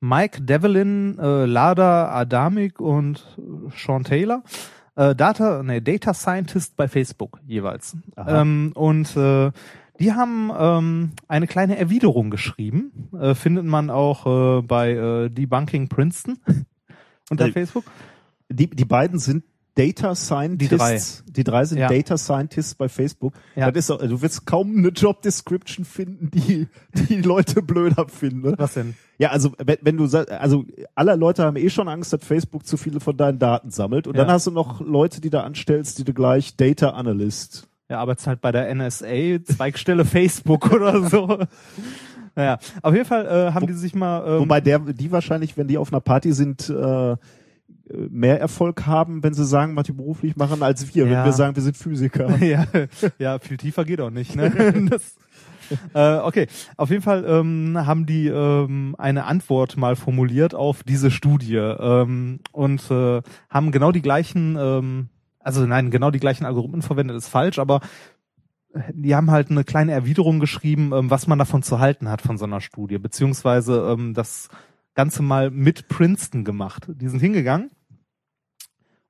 [0.00, 3.24] Mike Devlin, äh, Lada Adamik und
[3.76, 4.42] Sean Taylor.
[4.96, 7.96] Äh, Data, nee, Data Scientist bei Facebook jeweils.
[8.16, 9.52] Ähm, und äh,
[10.00, 13.10] die haben ähm, eine kleine Erwiderung geschrieben.
[13.18, 14.26] Äh, findet man auch
[14.58, 16.38] äh, bei äh, Debunking Princeton
[17.30, 17.84] unter Äh, Facebook.
[18.48, 19.44] Die, die beiden sind
[19.78, 21.22] Data Scientists.
[21.28, 21.88] Die drei sind Ja.
[21.88, 23.34] Data Scientists bei Facebook.
[23.54, 23.70] Ja.
[23.70, 28.40] Das ist, auch- du wirst kaum eine Job Description finden, die die Leute blöder finden.
[28.50, 28.54] Ne?
[28.58, 28.94] Was denn?
[29.18, 30.64] Ja, also wenn, wenn du sagst, also
[30.94, 34.06] alle Leute haben eh schon Angst, dass Facebook zu viele von deinen Daten sammelt.
[34.06, 34.24] Und Ja.
[34.24, 37.68] dann hast du noch Leute, die da anstellst, die du gleich Data Analyst.
[37.88, 41.38] Er arbeitet halt bei der NSA, Zweigstelle Facebook oder so.
[42.34, 44.24] Naja, auf jeden Fall äh, haben die sich mal.
[44.26, 47.16] Ähm, Wobei der, die wahrscheinlich, wenn die auf einer Party sind, äh,
[48.10, 51.10] mehr Erfolg haben, wenn sie sagen, was die beruflich machen, als wir, Ja.
[51.18, 52.36] wenn wir sagen, wir sind Physiker.
[52.44, 52.66] ja,
[53.18, 54.36] ja, viel tiefer geht auch nicht.
[54.36, 54.52] Ne?
[54.90, 55.16] Das,
[55.94, 56.46] äh, okay,
[56.76, 62.40] auf jeden Fall ähm, haben die ähm, eine Antwort mal formuliert auf diese Studie ähm,
[62.52, 63.20] und äh,
[63.50, 65.08] haben genau die gleichen, ähm,
[65.40, 67.80] also nein, genau die gleichen Algorithmen verwendet, ist falsch, aber
[68.92, 72.38] die haben halt eine kleine Erwiderung geschrieben, ähm, was man davon zu halten hat von
[72.38, 74.48] so einer Studie, beziehungsweise ähm, das
[74.94, 76.86] Ganze mal mit Princeton gemacht.
[76.88, 77.70] Die sind hingegangen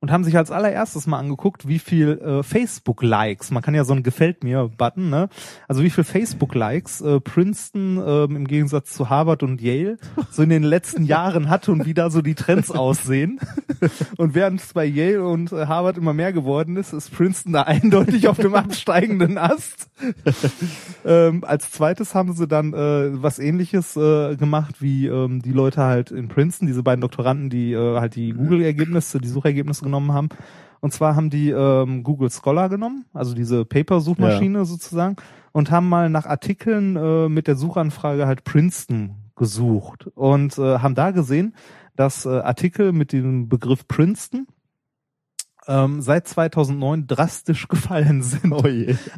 [0.00, 3.94] und haben sich als allererstes mal angeguckt, wie viel äh, Facebook-Likes, man kann ja so
[3.94, 5.28] ein Gefällt mir-Button, ne?
[5.66, 9.98] Also wie viel Facebook-Likes äh, Princeton ähm, im Gegensatz zu Harvard und Yale
[10.30, 13.40] so in den letzten Jahren hatte und wie da so die Trends aussehen.
[14.16, 17.62] Und während es bei Yale und äh, Harvard immer mehr geworden ist, ist Princeton da
[17.62, 19.88] eindeutig auf dem absteigenden Ast.
[21.04, 25.82] ähm, als zweites haben sie dann äh, was ähnliches äh, gemacht, wie ähm, die Leute
[25.82, 30.28] halt in Princeton, diese beiden Doktoranden, die äh, halt die Google-Ergebnisse, die Suchergebnisse genommen haben.
[30.80, 35.16] Und zwar haben die ähm, Google Scholar genommen, also diese Paper-Suchmaschine sozusagen,
[35.52, 40.94] und haben mal nach Artikeln äh, mit der Suchanfrage halt Princeton gesucht und äh, haben
[40.94, 41.54] da gesehen,
[41.96, 44.46] dass äh, Artikel mit dem Begriff Princeton
[45.66, 48.52] ähm, seit 2009 drastisch gefallen sind.
[48.52, 48.64] Oh.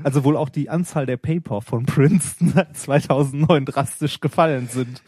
[0.03, 5.03] Also wohl auch die Anzahl der Paper von Princeton seit 2009 drastisch gefallen sind.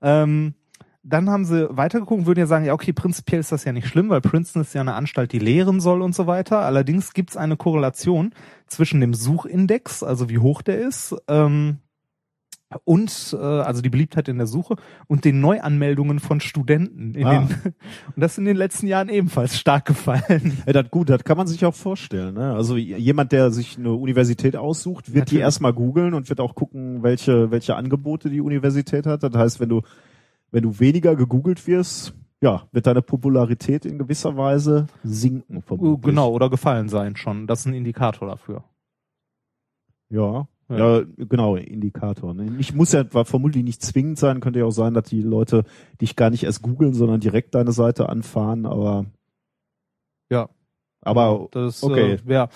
[0.00, 0.54] Ähm,
[1.04, 4.08] dann haben sie weitergeguckt, würden ja sagen, ja okay, prinzipiell ist das ja nicht schlimm,
[4.08, 6.60] weil Princeton ist ja eine Anstalt, die lehren soll und so weiter.
[6.60, 8.32] Allerdings gibt es eine Korrelation
[8.68, 11.78] zwischen dem Suchindex, also wie hoch der ist, ähm,
[12.84, 17.40] und äh, also die Beliebtheit in der Suche und den Neuanmeldungen von Studenten in Ah.
[17.40, 17.74] den, und
[18.16, 20.56] das ist in den letzten Jahren ebenfalls stark gefallen.
[20.66, 22.34] Ja, das gut, das kann man sich auch vorstellen.
[22.34, 22.54] Ne?
[22.54, 25.42] Also jemand, der sich eine Universität aussucht, wird die Natürlich.
[25.42, 29.22] erstmal googeln und wird auch gucken, welche, welche Angebote die Universität hat.
[29.22, 29.82] Das heißt, wenn du,
[30.52, 35.62] wenn du weniger gegoogelt wirst, ja, wird deine Popularität in gewisser Weise sinken.
[35.62, 36.02] Vermutlich.
[36.02, 37.46] Genau, oder gefallen sein schon.
[37.46, 38.64] Das ist ein Indikator dafür.
[40.10, 40.46] Ja.
[40.68, 41.00] Ja.
[41.00, 42.32] Ja, genau, Indikator.
[42.34, 42.56] Ne?
[42.58, 45.64] Ich muss ja vermutlich nicht zwingend sein, könnte ja auch sein, dass die Leute
[46.00, 49.04] dich gar nicht erst googeln, sondern direkt deine Seite anfahren, aber
[50.30, 50.48] Ja.
[51.02, 52.18] aber das okay.
[52.26, 52.48] äh, ja.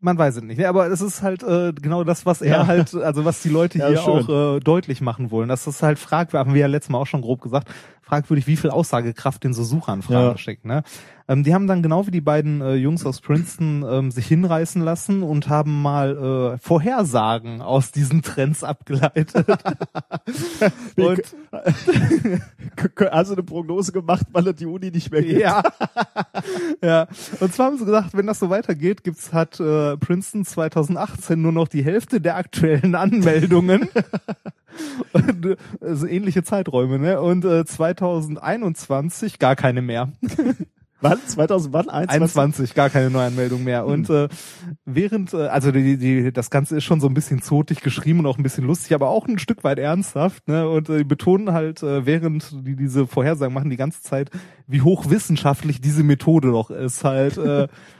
[0.00, 0.68] Man weiß es nicht, ne?
[0.68, 2.66] aber es ist halt äh, genau das, was er Ja.
[2.68, 4.24] halt, also was die Leute Ja, hier schön.
[4.30, 5.48] auch äh, deutlich machen wollen.
[5.48, 7.68] Das ist halt fragwürdig, haben wir ja letztes Mal auch schon grob gesagt,
[8.08, 10.38] fragwürdig, wie viel Aussagekraft in so Suchanfragen Ja.
[10.38, 10.64] steckt.
[10.64, 10.82] Ne?
[11.28, 14.80] Ähm, die haben dann genau wie die beiden äh, Jungs aus Princeton ähm, sich hinreißen
[14.80, 19.34] lassen und haben mal äh, Vorhersagen aus diesen Trends abgeleitet.
[20.96, 21.22] und
[23.10, 25.40] also eine Prognose gemacht, weil es die Uni nicht mehr gibt.
[25.40, 25.62] Ja.
[26.82, 27.06] ja.
[27.40, 31.52] Und zwar haben sie gesagt, wenn das so weitergeht, gibt's hat äh, Princeton 2018 nur
[31.52, 33.88] noch die Hälfte der aktuellen Anmeldungen.
[35.12, 37.20] Und, also ähnliche Zeiträume, ne?
[37.20, 40.12] Und äh, 2021 gar keine mehr.
[41.00, 41.18] Wann?
[41.24, 41.88] 2000 wann?
[41.88, 42.10] 21?
[42.10, 43.86] 21 gar keine Neuanmeldung mehr.
[43.86, 44.28] Und äh,
[44.84, 48.26] während, äh, also die, die, das Ganze ist schon so ein bisschen zotig geschrieben und
[48.26, 50.48] auch ein bisschen lustig, aber auch ein Stück weit ernsthaft.
[50.48, 50.68] Ne?
[50.68, 54.30] Und äh, die betonen halt, äh, während die diese Vorhersagen machen, die ganze Zeit,
[54.66, 57.68] wie hochwissenschaftlich diese Methode doch ist, halt äh,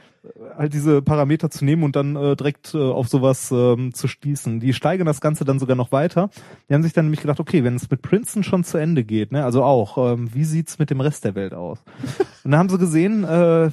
[0.57, 4.59] halt diese Parameter zu nehmen und dann äh, direkt äh, auf sowas ähm, zu schließen.
[4.59, 6.29] Die steigern das Ganze dann sogar noch weiter.
[6.67, 9.31] Die haben sich dann nämlich gedacht, okay, wenn es mit Princeton schon zu Ende geht,
[9.31, 11.79] ne, also auch, ähm, wie sieht's mit dem Rest der Welt aus?
[12.43, 13.71] Und dann haben sie gesehen, äh,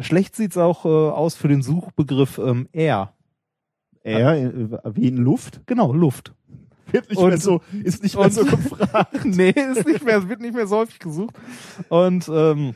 [0.00, 3.12] schlecht sieht's auch äh, aus für den Suchbegriff ähm, Air.
[4.02, 4.52] Er, äh,
[4.94, 5.60] wie in Luft?
[5.66, 6.32] Genau, Luft.
[6.90, 9.18] Wird nicht Und- mehr so, ist nicht mehr so gefragt.
[9.24, 11.34] nee, ist nicht mehr, wird nicht mehr so häufig gesucht.
[11.88, 12.74] Und ähm,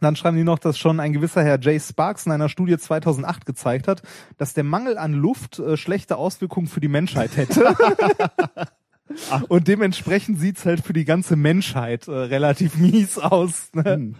[0.00, 3.46] dann schreiben die noch, dass schon ein gewisser Herr Jay Sparks in einer Studie 2008
[3.46, 4.02] gezeigt hat,
[4.38, 7.74] dass der Mangel an Luft äh, schlechte Auswirkungen für die Menschheit hätte.
[9.48, 13.70] Und dementsprechend sieht's halt für die ganze Menschheit äh, relativ mies aus.
[13.74, 13.84] Ne?
[13.84, 14.14] Hm,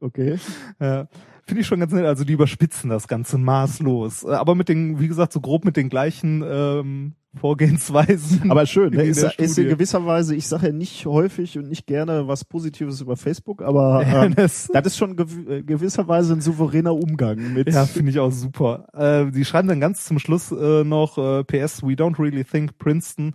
[0.00, 0.38] Okay.
[0.80, 1.08] Ja.
[1.48, 2.04] Finde ich schon ganz nett.
[2.04, 4.24] Also die überspitzen das Ganze maßlos.
[4.24, 7.14] Äh, Aber mit den, wie gesagt, so grob mit den gleichen ähm,
[7.62, 8.50] Vorgehensweisen.
[8.50, 9.02] Aber schön, ne?
[9.04, 13.00] ist, ist in gewisser Weise, ich sage ja nicht häufig und nicht gerne was Positives
[13.00, 17.72] über Facebook, aber ähm, das- das ist schon gew äh, gewisserweise ein souveräner Umgang mit.
[17.72, 18.86] Ja, finde ich auch super.
[18.94, 22.78] Äh, die schreiben dann ganz zum Schluss äh, noch äh, PS, we don't really think
[22.78, 23.34] Princeton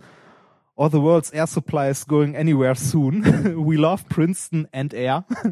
[0.76, 3.64] or the world's air supply is going anywhere soon.
[3.64, 5.24] we love Princeton and air.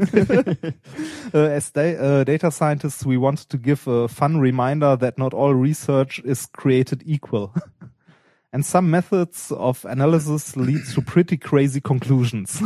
[1.35, 5.33] uh, as da uh, data scientists, we want to give a fun reminder that not
[5.33, 7.55] all research is created equal.
[8.55, 12.63] And some methods of analysis lead to pretty crazy conclusions.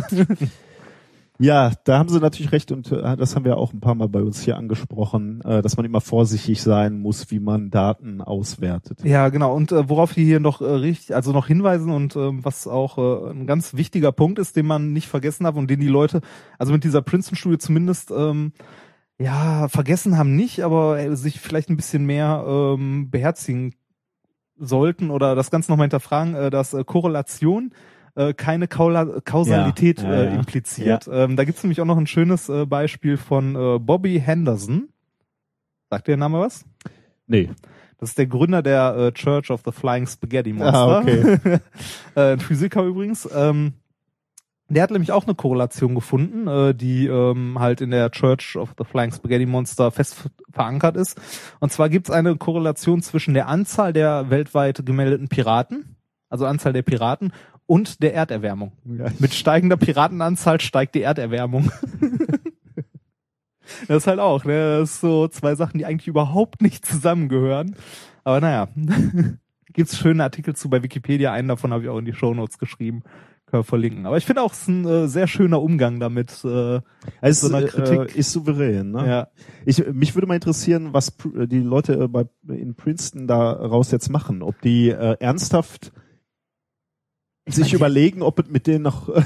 [1.38, 4.08] Ja, da haben sie natürlich recht und äh, das haben wir auch ein paar Mal
[4.08, 9.00] bei uns hier angesprochen, äh, dass man immer vorsichtig sein muss, wie man Daten auswertet.
[9.04, 9.54] Ja, genau.
[9.54, 12.98] Und äh, worauf die hier noch äh, richtig, also noch hinweisen und ähm, was auch
[12.98, 16.20] äh, ein ganz wichtiger Punkt ist, den man nicht vergessen darf und den die Leute,
[16.58, 18.52] also mit dieser Princeton-Studie zumindest ähm,
[19.18, 23.74] ja vergessen haben nicht, aber äh, sich vielleicht ein bisschen mehr ähm, beherzigen
[24.58, 27.72] sollten oder das Ganze nochmal hinterfragen, äh, dass äh, Korrelation
[28.16, 30.30] äh, keine Kaula Kausalität Ja, ja, äh, ja.
[30.32, 31.08] impliziert.
[31.10, 34.88] Ähm, da gibt's nämlich auch noch ein schönes äh, Beispiel von äh, Bobby Henderson.
[35.90, 36.64] Sagt der Name was?
[37.26, 37.50] Nee.
[37.98, 40.74] Das ist der Gründer der äh, Church of the Flying Spaghetti Monster.
[40.74, 41.38] Ah, okay.
[42.14, 43.28] äh, ein Physiker übrigens.
[43.32, 43.74] Ähm,
[44.68, 48.74] der hat nämlich auch eine Korrelation gefunden, äh, die ähm, halt in der Church of
[48.76, 51.20] the Flying Spaghetti Monster fest verankert ist.
[51.60, 55.96] Und zwar gibt es eine Korrelation zwischen der Anzahl der weltweit gemeldeten Piraten,
[56.28, 57.32] also Anzahl der Piraten,
[57.66, 58.72] und der Erderwärmung.
[58.84, 59.06] Ja.
[59.18, 61.70] Mit steigender Piratenanzahl steigt die Erderwärmung.
[63.88, 64.78] das ist halt auch, ne?
[64.80, 67.76] Das ist so zwei Sachen, die eigentlich überhaupt nicht zusammengehören.
[68.24, 68.68] Aber naja,
[69.72, 71.32] gibt's schöne Artikel zu bei Wikipedia.
[71.32, 73.02] Einen davon habe ich auch in die Shownotes geschrieben.
[73.46, 74.06] Können wir verlinken.
[74.06, 76.44] Aber ich finde auch, es ist ein äh, sehr schöner Umgang damit.
[76.44, 76.80] Äh,
[77.20, 78.16] Es so einer äh, Kritik.
[78.16, 78.90] ist souverän.
[78.90, 79.06] Ne?
[79.06, 79.28] ja.
[79.64, 84.10] Ich, mich würde mal interessieren, was äh, die Leute äh, bei, in Princeton daraus jetzt
[84.10, 84.42] machen.
[84.42, 85.92] Ob die äh, ernsthaft
[87.54, 89.08] sich meine, die- überlegen, ob es mit denen noch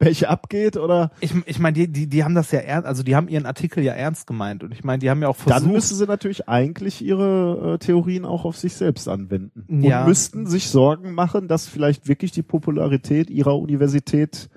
[0.00, 3.14] welche abgeht oder Ich, ich meine, die, die, die haben das ja ernst, also die
[3.14, 5.72] haben ihren Artikel ja ernst gemeint und ich meine, die haben ja auch dann versucht,
[5.72, 10.02] müssen sie natürlich eigentlich ihre äh, Theorien auch auf sich selbst anwenden Ja.
[10.02, 14.50] und müssten sich Sorgen machen, dass vielleicht wirklich die Popularität ihrer Universität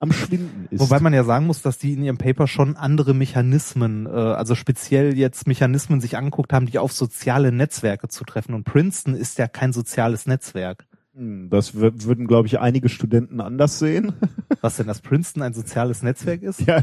[0.00, 0.80] am Schwinden ist.
[0.80, 4.54] Wobei man ja sagen muss, dass die in ihrem Paper schon andere Mechanismen, äh, also
[4.56, 8.54] speziell jetzt Mechanismen sich angeguckt haben, die auf soziale Netzwerke zu treffen.
[8.54, 10.86] Und Princeton ist ja kein soziales Netzwerk.
[11.16, 14.12] Hm, das wür- würden, glaube ich, einige Studenten anders sehen.
[14.60, 16.60] Was denn, dass Princeton ein soziales Netzwerk ist?
[16.60, 16.80] ja,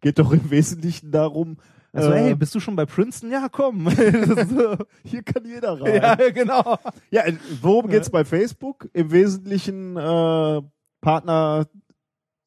[0.00, 1.56] geht doch im Wesentlichen darum,
[1.92, 3.30] Also, äh, hey, bist du schon bei Princeton?
[3.32, 3.88] Ja, komm.
[5.04, 5.94] Hier kann jeder rein.
[6.02, 6.76] ja, genau.
[7.10, 8.88] Ja, äh, worum geht's bei Facebook?
[8.92, 10.60] Im Wesentlichen äh,
[11.00, 11.66] Partner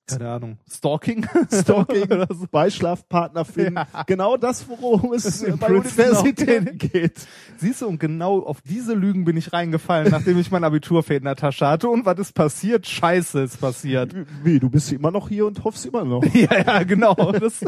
[0.05, 0.57] Keine Ahnung.
[0.69, 1.25] Stalking?
[1.51, 2.45] Stalking, Oder so.
[2.51, 3.79] Beischlafpartner finden.
[4.05, 7.25] Genau das, worum es In bei Universitäten geht.
[7.57, 11.25] Siehst du, und genau auf diese Lügen bin ich reingefallen, nachdem ich mein Abiturfeld in
[11.25, 11.87] der Tasche hatte.
[11.89, 12.85] Und was ist passiert?
[12.85, 14.13] Scheiße ist passiert.
[14.43, 16.23] Wie, du bist immer noch hier und hoffst immer noch.
[16.33, 17.13] ja, ja, genau.
[17.31, 17.63] Das,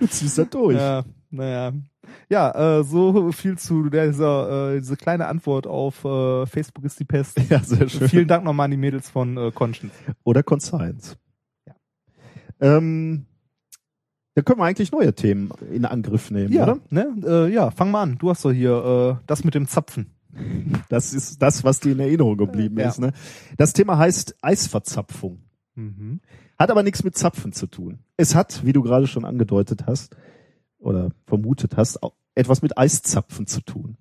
[0.00, 0.76] Du ziehst das durch.
[0.76, 1.72] ja, naja.
[2.28, 7.04] Ja, äh, so viel zu dieser äh, diese kleine Antwort auf äh, Facebook ist die
[7.04, 7.38] Pest.
[7.48, 8.08] Ja, sehr schön.
[8.08, 9.94] Vielen Dank nochmal an die Mädels von äh, Conscience.
[10.24, 11.16] Oder Conscience.
[12.60, 13.26] Ähm,
[14.34, 16.78] da können wir eigentlich neue Themen in Angriff nehmen, Ja, oder?
[16.90, 17.14] ne?
[17.24, 18.18] Äh, ja, fang mal an.
[18.18, 20.10] Du hast doch hier äh, das mit dem Zapfen.
[20.88, 22.88] Das ist das, was dir in Erinnerung geblieben Ja.
[22.88, 22.98] ist.
[22.98, 23.12] Ne?
[23.56, 25.38] Das Thema heißt Eisverzapfung.
[25.76, 26.20] Mhm.
[26.58, 28.00] Hat aber nichts mit Zapfen zu tun.
[28.16, 30.16] Es hat, wie du gerade schon angedeutet hast
[30.78, 33.96] oder vermutet hast, auch etwas mit Eiszapfen zu tun.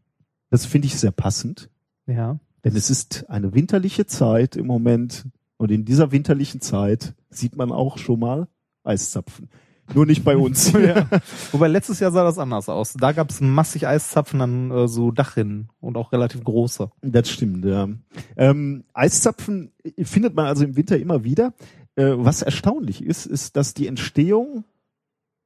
[0.50, 1.70] Das finde ich sehr passend,
[2.08, 2.40] Ja.
[2.64, 5.26] denn es ist eine winterliche Zeit im Moment
[5.58, 8.48] und in dieser winterlichen Zeit sieht man auch schon mal
[8.84, 9.50] Eiszapfen.
[9.94, 10.72] Nur nicht bei uns.
[10.74, 11.08] ja.
[11.52, 12.94] Wobei letztes Jahr sah das anders aus.
[12.94, 16.90] Da gab es massig Eiszapfen an äh, so Dachrinnen und auch relativ große.
[17.02, 17.90] Das stimmt, ja.
[18.38, 19.72] Ähm, Eiszapfen
[20.04, 21.54] findet man also im Winter immer wieder.
[21.96, 24.64] Äh, was erstaunlich ist, ist, dass die Entstehung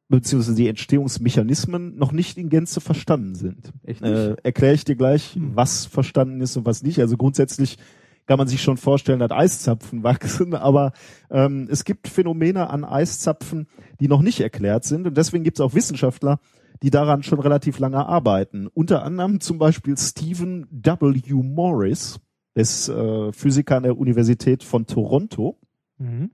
[0.10, 3.74] beziehungsweise die Entstehungsmechanismen noch nicht in Gänze verstanden sind.
[3.84, 4.14] Echt nicht?
[4.14, 5.52] Äh, Erkläre ich dir gleich, Hm.
[5.56, 7.00] was verstanden ist und was nicht.
[7.00, 7.78] Also grundsätzlich
[8.28, 10.92] kann man sich schon vorstellen, dass Eiszapfen wachsen, aber
[11.32, 13.68] ähm, es gibt Phänomene an Eiszapfen,
[14.00, 16.40] die noch nicht erklärt sind und deswegen gibt es auch Wissenschaftler,
[16.84, 18.68] die daran schon relativ lange arbeiten.
[18.68, 21.34] Unter anderem zum Beispiel Stephen W.
[21.34, 22.20] Morris,
[22.56, 25.58] der ist äh, Physiker an der Universität von Toronto.
[25.98, 26.32] Mhm.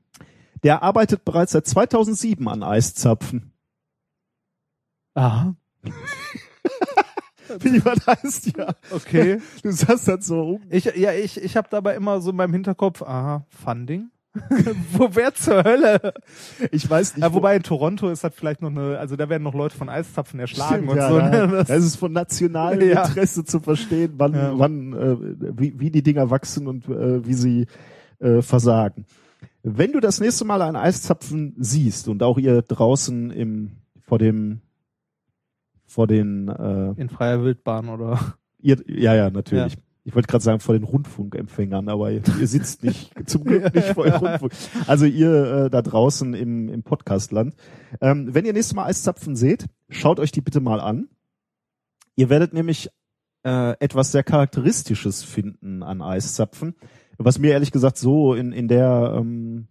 [0.63, 3.53] Der arbeitet bereits seit 2007 an Eiszapfen.
[5.13, 5.55] Aha.
[7.59, 8.73] Wie was heißt ja?
[8.91, 9.39] Okay.
[9.61, 10.61] Du sagst das so um.
[10.69, 14.09] Ich, ja, ich, ich habe dabei immer so in meinem Hinterkopf, aha, Funding.
[14.93, 16.11] Wo wer zur Hölle?
[16.71, 17.21] Ich weiß nicht.
[17.23, 19.77] Ja, wo- wobei in Toronto ist das vielleicht noch eine, also da werden noch Leute
[19.77, 21.19] von Eiszapfen erschlagen Stimmt, und ja, so.
[21.19, 21.47] da- ne?
[21.51, 23.05] Das- Das ist von nationalem Ja.
[23.05, 24.57] Interesse zu verstehen, wann, Ja.
[24.57, 25.17] wann, äh,
[25.59, 27.67] wie, wie die Dinger wachsen und äh, wie sie
[28.19, 29.05] äh, versagen.
[29.61, 34.61] Wenn du das nächste Mal einen Eiszapfen siehst und auch ihr draußen im vor dem
[35.93, 38.35] vor den äh, in freier Wildbahn oder.
[38.59, 39.77] ihr, ja ja natürlich.
[40.05, 43.89] Ich wollte gerade sagen vor den Rundfunkempfängern, aber ihr, ihr sitzt nicht zum Glück nicht
[43.89, 44.51] vor dem Rundfunk.
[44.87, 47.55] Also ihr äh, da draußen im, im Podcastland.
[48.01, 51.07] Ähm, wenn ihr nächstes Mal Eiszapfen seht, schaut euch die bitte mal an.
[52.15, 52.89] Ihr werdet nämlich
[53.43, 56.75] äh, etwas sehr Charakteristisches finden an Eiszapfen,
[57.17, 59.67] was mir ehrlich gesagt so in, in der ähm,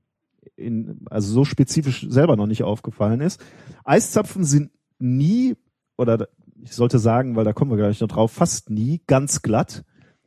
[0.56, 3.44] in, also so spezifisch selber noch nicht aufgefallen ist.
[3.85, 5.56] Eiszapfen sind nie,
[6.03, 6.29] oder
[6.62, 9.85] ich sollte sagen, weil da kommen wir gleich noch drauf, fast nie ganz glatt,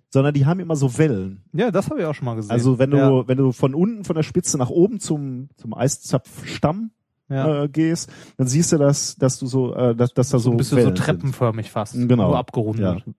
[0.10, 1.44] sondern die haben immer so Wellen.
[1.54, 2.52] Ja, das habe ich auch schon mal gesehen.
[2.52, 5.74] Also wenn du, ja, wenn du von unten, von der Spitze nach oben zum, zum
[5.74, 6.92] Eiszapfstamm
[7.30, 7.64] ja.
[7.64, 10.52] äh, gehst, dann siehst du das, dass du so, äh, dass, dass da so, so
[10.52, 11.06] ein bisschen so Wellen sind.
[11.06, 11.94] treppenförmig fast.
[11.94, 12.30] Genau.
[12.30, 13.04] Nur abgerundet.
[13.06, 13.14] Ja,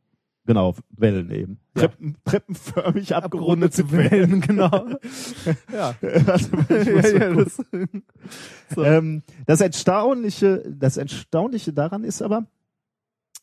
[0.46, 1.59] genau, Wellen eben.
[1.74, 1.82] Ja.
[1.82, 4.70] Treppen, treppenförmig abgerundete Abgerundete Wellen, genau.
[5.72, 5.94] ja.
[6.00, 7.59] Muss ja, ja, das,
[8.74, 8.85] so.
[8.85, 12.46] Ähm, das Erstaunliche, das Erstaunliche daran ist aber,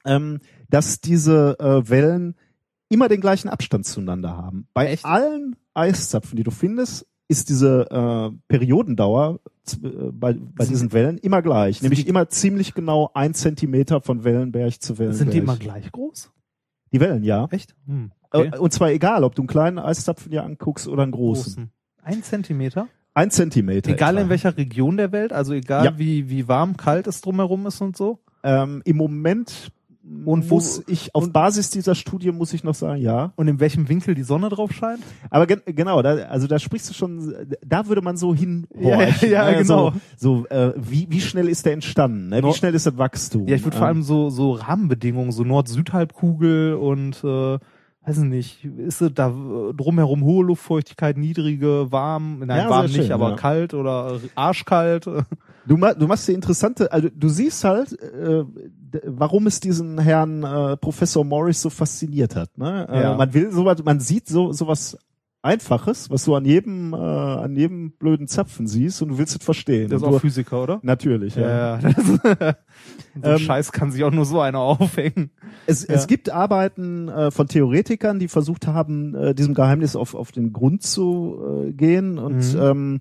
[0.05, 0.39] ähm,
[0.69, 2.35] dass diese äh, Wellen
[2.89, 4.67] immer den gleichen Abstand zueinander haben.
[4.73, 5.05] Bei Echt?
[5.05, 9.39] allen Eiszapfen, die du findest, ist diese äh, Periodendauer
[9.81, 14.81] äh, bei, bei diesen Wellen immer gleich, nämlich immer ziemlich genau ein Zentimeter von Wellenberg
[14.81, 15.17] zu Wellenberg.
[15.17, 16.32] Sind die immer gleich groß?
[16.93, 17.47] Die Wellen, ja.
[17.51, 17.75] Echt?
[17.87, 18.11] Hm.
[18.31, 18.51] Okay.
[18.53, 21.53] Äh, Und zwar egal, ob du einen kleinen Eiszapfen dir anguckst oder einen großen.
[21.55, 21.71] Großen.
[22.03, 22.87] Ein Zentimeter?
[23.13, 23.91] Ein Zentimeter.
[23.91, 24.21] Egal etwa.
[24.23, 25.97] in welcher Region der Welt, also egal Ja.
[25.99, 28.19] wie, wie warm, kalt es drumherum ist und so.
[28.43, 29.71] Ähm, Im Moment
[30.25, 33.31] Und wo- muss ich, auf Basis dieser Studie muss ich noch sagen, ja.
[33.37, 34.99] Und in welchem Winkel die Sonne drauf scheint?
[35.29, 37.33] Aber gen genau, da, also da sprichst du schon,
[37.65, 38.67] da würde man so hin.
[38.77, 39.93] Ja, ja, ja, genau.
[40.17, 42.27] So, so äh, wie, wie schnell ist der entstanden?
[42.29, 42.37] Ne?
[42.37, 43.47] Wie Nord- schnell ist das Wachstum?
[43.47, 47.59] Ja, ich würde vor Ähm, allem so, so Rahmenbedingungen, so Nord-Süd-Halbkugel und äh,
[48.05, 52.85] weiß ich nicht, ist es da äh, drumherum hohe Luftfeuchtigkeit, niedrige, warm, nein, Ja, warm
[52.87, 53.35] nicht, schön, aber ja.
[53.37, 55.07] kalt oder arschkalt.
[55.65, 58.43] Du, ma du machst die interessante, also du siehst halt, äh,
[59.05, 62.57] warum es diesen Herrn äh, Professor Morris so fasziniert hat.
[62.57, 62.87] Ne?
[62.89, 63.15] Äh, Ja.
[63.15, 64.97] Man will sowas, man sieht so sowas
[65.45, 69.43] Einfaches, was du an jedem äh, an jedem blöden Zapfen siehst und du willst es
[69.43, 69.89] verstehen.
[69.89, 70.79] Der ist auch Physiker, oder?
[70.83, 71.35] natürlich.
[71.35, 71.79] Ja.
[71.79, 72.55] Ja, ja.
[73.21, 75.31] So Ähm, Scheiß kann sich auch nur so einer aufhängen.
[75.67, 80.31] Es, es gibt Arbeiten äh, von Theoretikern, die versucht haben, äh, diesem Geheimnis auf, auf
[80.31, 81.37] den Grund zu
[81.67, 82.59] äh, gehen und Mhm.
[82.61, 82.99] ähm,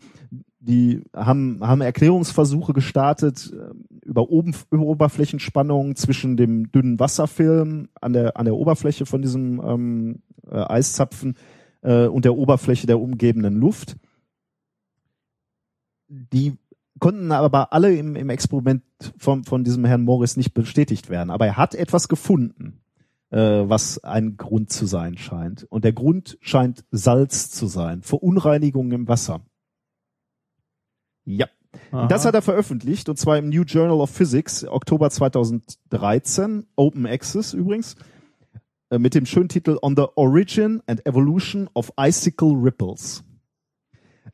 [0.65, 8.13] die haben, haben Erklärungsversuche gestartet äh, über, oben, über Oberflächenspannung zwischen dem dünnen Wasserfilm an
[8.13, 11.37] der, an der Oberfläche von diesem ähm, äh, Eiszapfen
[11.83, 13.97] äh, und der Oberfläche der umgebenden Luft.
[16.09, 16.57] Die
[17.01, 18.85] konnten aber alle im, im Experiment
[19.19, 21.31] von, von diesem Herrn Morris nicht bestätigt werden.
[21.31, 22.83] Aber er hat etwas gefunden,
[23.31, 25.65] äh, was ein Grund zu sein scheint.
[25.65, 29.41] Und der Grund scheint Salz zu sein, Verunreinigungen im Wasser.
[31.25, 31.47] Ja,
[31.93, 32.07] Aha.
[32.09, 37.55] das hat er veröffentlicht und zwar im New Journal of Physics, Oktober 2013, Open Access
[37.55, 37.97] übrigens,
[38.91, 43.25] äh, mit dem schönen Titel On the Origin and Evolution of Icicle Ripples.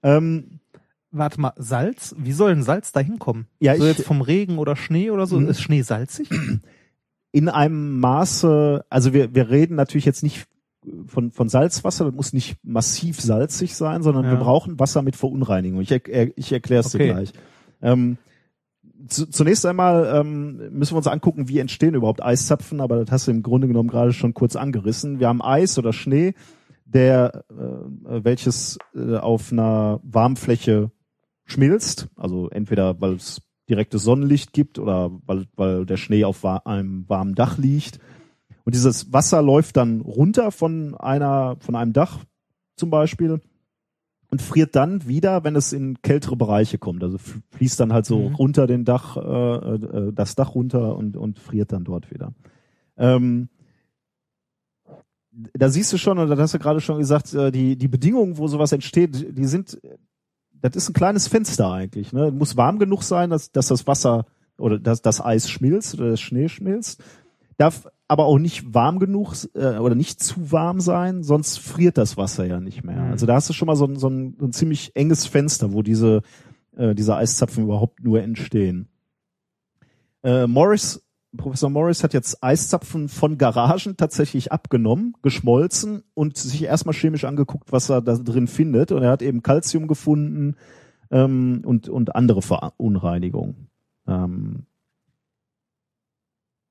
[0.03, 0.61] Ähm,
[1.11, 2.15] Warte mal, Salz?
[2.19, 3.47] Wie soll denn Salz da hinkommen?
[3.61, 5.41] Ja, so ich- jetzt vom Regen oder Schnee oder so?
[5.41, 5.49] Mhm.
[5.49, 6.29] Ist Schnee salzig?
[7.33, 10.47] in einem Maße, also wir, wir reden natürlich jetzt nicht
[11.07, 14.31] von, von Salzwasser, das muss nicht massiv salzig sein, sondern Ja.
[14.33, 15.81] wir brauchen Wasser mit Verunreinigung.
[15.81, 17.07] Ich, er, ich erkläre es Okay.
[17.09, 17.33] dir gleich.
[17.81, 18.17] Ähm,
[19.09, 23.29] zu, zunächst einmal ähm, müssen wir uns angucken, wie entstehen überhaupt Eiszapfen, aber das hast
[23.29, 25.21] du im Grunde genommen gerade schon kurz angerissen.
[25.21, 26.35] Wir haben Eis oder Schnee,
[26.85, 30.91] der äh, welches äh, auf einer Warmfläche
[31.45, 36.57] schmilzt, also entweder weil es direktes Sonnenlicht gibt oder weil, weil der Schnee auf wa
[36.65, 38.01] einem warmen Dach liegt.
[38.69, 42.19] Und dieses Wasser läuft dann runter von einer, von einem Dach
[42.77, 43.41] zum Beispiel
[44.31, 47.03] und friert dann wieder, wenn es in kältere Bereiche kommt.
[47.03, 48.35] Also fließt dann halt so Mhm.
[48.35, 52.35] runter den Dach, äh, äh, das Dach runter und, und friert dann dort wieder.
[52.99, 53.49] Ähm,
[55.33, 58.37] da siehst du schon, und das hast du gerade schon gesagt, äh, die, die Bedingungen,
[58.37, 59.81] wo sowas entsteht, die sind,
[60.53, 62.13] das ist ein kleines Fenster eigentlich.
[62.13, 62.33] Ne?
[62.33, 64.27] Muss warm genug sein, dass, dass das Wasser
[64.59, 67.03] oder dass das Eis schmilzt oder das Schnee schmilzt.
[67.57, 72.17] Darf aber auch nicht warm genug äh, oder nicht zu warm sein, sonst friert das
[72.17, 72.97] Wasser ja nicht mehr.
[72.97, 73.11] Mhm.
[73.13, 75.75] Also da hast du schon mal so ein, so ein, so ein ziemlich enges Fenster,
[75.75, 76.23] wo diese,
[76.75, 78.89] äh, diese Eiszapfen überhaupt nur entstehen.
[80.23, 81.05] Äh, Morris,
[81.37, 87.71] Professor Morris hat jetzt Eiszapfen von Garagen tatsächlich abgenommen, geschmolzen und sich erstmal chemisch angeguckt,
[87.73, 88.91] was er da drin findet.
[88.91, 90.57] Und er hat eben Calcium gefunden
[91.11, 93.69] ähm, und, und andere Verunreinigungen.
[94.07, 94.65] Ähm,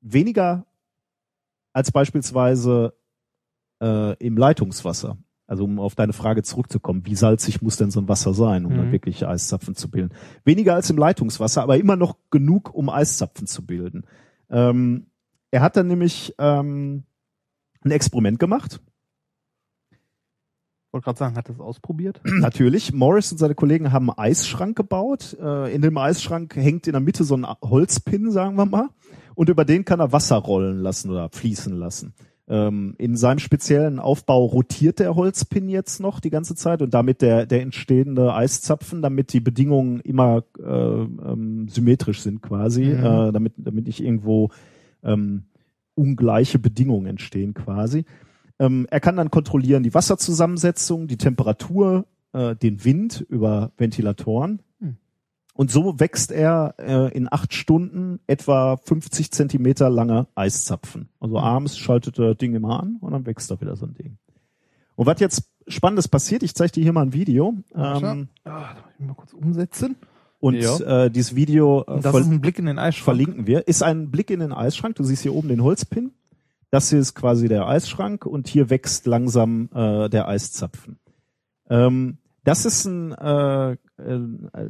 [0.02, 0.66] weniger
[1.78, 2.94] als beispielsweise
[3.82, 5.18] äh, im Leitungswasser.
[5.46, 8.74] Also um auf deine Frage zurückzukommen, wie salzig muss denn so ein Wasser sein, um
[8.74, 8.78] Mhm.
[8.78, 10.14] dann wirklich Eiszapfen zu bilden?
[10.44, 14.04] Weniger als im Leitungswasser, aber immer noch genug, um Eiszapfen zu bilden.
[14.50, 15.06] Ähm,
[15.52, 17.04] er hat dann nämlich ähm,
[17.84, 18.82] ein Experiment gemacht.
[20.92, 22.20] wollte gerade sagen, hat das ausprobiert?
[22.26, 22.92] Natürlich.
[22.92, 25.38] Morris und seine Kollegen haben einen Eisschrank gebaut.
[25.40, 28.90] Äh, in dem Eisschrank hängt in der Mitte so ein Holzpin, sagen wir mal.
[29.38, 32.16] Und über den kann er Wasser rollen lassen oder fließen lassen.
[32.48, 37.22] Ähm, in seinem speziellen Aufbau rotiert der Holzpin jetzt noch die ganze Zeit und damit
[37.22, 43.04] der, der entstehende Eiszapfen, damit die Bedingungen immer äh, ähm, symmetrisch sind quasi, Mhm.
[43.04, 44.50] äh, damit, damit nicht irgendwo
[45.04, 45.44] ähm,
[45.94, 48.06] ungleiche Bedingungen entstehen quasi.
[48.58, 54.64] Ähm, er kann dann kontrollieren die Wasserzusammensetzung, die Temperatur, äh, den Wind über Ventilatoren.
[54.80, 54.98] Hm.
[55.58, 61.10] Und so wächst er äh, in acht Stunden etwa 50 Zentimeter lange Eiszapfen.
[61.20, 61.44] Also Hm.
[61.44, 64.18] abends schaltet er das Ding immer an und dann wächst da wieder so ein Ding.
[64.96, 67.56] Und was jetzt Spannendes passiert, ich zeige dir hier mal ein Video.
[67.76, 69.96] Ähm, Ah, da muss ich mal kurz umsetzen.
[70.40, 71.06] und Ja.
[71.06, 73.04] äh, dieses Video äh, das ist ein Blick in den Eisschrank.
[73.06, 73.68] verlinken wir.
[73.68, 74.96] Ist ein Blick in den Eisschrank.
[74.96, 76.12] Du siehst hier oben den Holzpin.
[76.70, 81.00] Das hier ist quasi der Eisschrank und hier wächst langsam äh, der Eiszapfen.
[81.70, 82.18] Ähm,
[82.48, 83.78] das ist ein, äh, äh,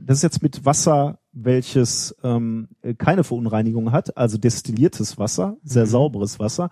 [0.01, 5.89] das ist jetzt mit Wasser, welches ähm, keine Verunreinigung hat, also destilliertes Wasser, sehr Mhm.
[5.89, 6.71] sauberes Wasser.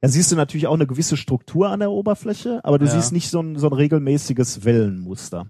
[0.00, 2.92] Da siehst du natürlich auch eine gewisse Struktur an der Oberfläche, aber du Ja.
[2.92, 5.46] siehst nicht so ein, so ein regelmäßiges Wellenmuster.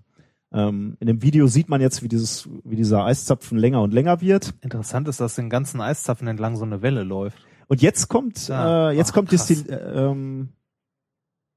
[0.52, 4.20] Ähm, in dem Video sieht man jetzt, wie dieses, wie dieser Eiszapfen länger und länger
[4.20, 4.54] wird.
[4.60, 7.38] Interessant ist, dass den ganzen Eiszapfen entlang so eine Welle läuft.
[7.68, 9.32] Und jetzt kommt, Ah, äh, jetzt ah, kommt.
[9.32, 10.50] Destil, äh, ähm,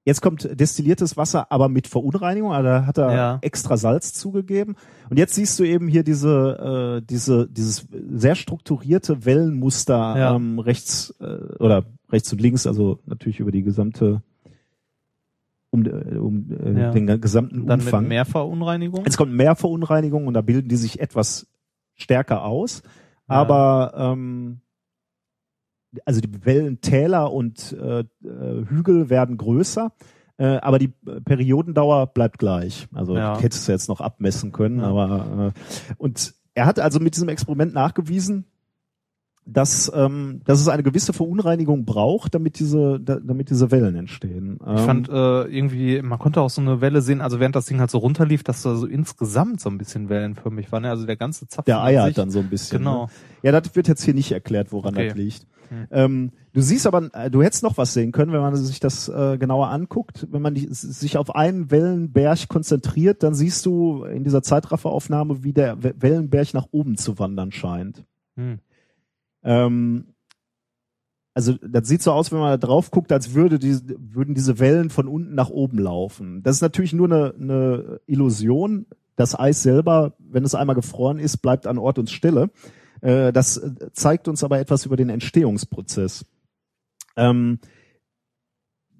[0.10, 2.51] jetzt kommt destilliertes Wasser, aber mit Verunreinigung.
[2.51, 3.38] Also da hat er Ja.
[3.41, 4.76] extra Salz zugegeben.
[5.10, 10.36] Und jetzt siehst du eben hier diese, äh, diese, dieses sehr strukturierte Wellenmuster Ja.
[10.36, 11.26] ähm, rechts äh,
[11.60, 14.22] oder rechts und links, also natürlich über die gesamte
[15.72, 16.91] um, äh, um äh, Ja.
[16.91, 18.01] den gesamten Dann Umfang.
[18.01, 19.03] mit Mehrverunreinigung.
[19.05, 21.47] Es kommt mehr Verunreinigung und da bilden die sich etwas
[21.95, 22.82] stärker aus.
[23.28, 24.62] Aber ähm,
[26.05, 28.05] also die Wellentäler und äh, äh,
[28.67, 29.91] Hügel werden größer,
[30.37, 30.89] äh, aber die
[31.25, 32.87] Periodendauer bleibt gleich.
[32.93, 33.35] Also Ja.
[33.37, 34.87] ich hätte es jetzt noch abmessen können, Ja.
[34.87, 38.45] aber äh, und er hat also mit diesem Experiment nachgewiesen,
[39.45, 44.59] dass, ähm, dass es eine gewisse Verunreinigung braucht, damit diese, da, damit diese Wellen entstehen.
[44.61, 47.65] Ich Ähm, fand äh, irgendwie, man konnte auch so eine Welle sehen, also während das
[47.65, 50.81] Ding halt so runterlief, dass da so insgesamt so ein bisschen wellenförmig war.
[50.81, 50.91] Ne?
[50.91, 51.65] Also der ganze Zapfen.
[51.65, 52.77] der an eiert dann so ein bisschen.
[52.79, 53.05] Genau.
[53.05, 53.11] Ne?
[53.41, 55.07] Ja, das wird jetzt hier nicht erklärt, woran Okay.
[55.07, 55.47] das liegt.
[55.70, 55.88] Hm.
[55.91, 59.07] Ähm, du siehst aber, äh, du hättest noch was sehen können, wenn man sich das
[59.07, 60.28] äh, genauer anguckt.
[60.32, 65.53] Wenn man die, sich auf einen Wellenberg konzentriert, dann siehst du in dieser Zeitrafferaufnahme, wie
[65.53, 68.03] der We- Wellenberg nach oben zu wandern scheint.
[68.36, 68.59] Hm.
[69.43, 70.05] Ähm,
[71.34, 74.59] also das sieht so aus, wenn man da drauf guckt, als würde die, würden diese
[74.59, 76.43] Wellen von unten nach oben laufen.
[76.43, 78.88] Das ist natürlich nur eine, eine Illusion.
[79.15, 82.49] Das Eis selber, wenn es einmal gefroren ist, bleibt an Ort und Stelle.
[83.02, 86.26] Äh, das äh, zeigt uns aber etwas über den Entstehungsprozess.
[87.16, 87.60] Ähm,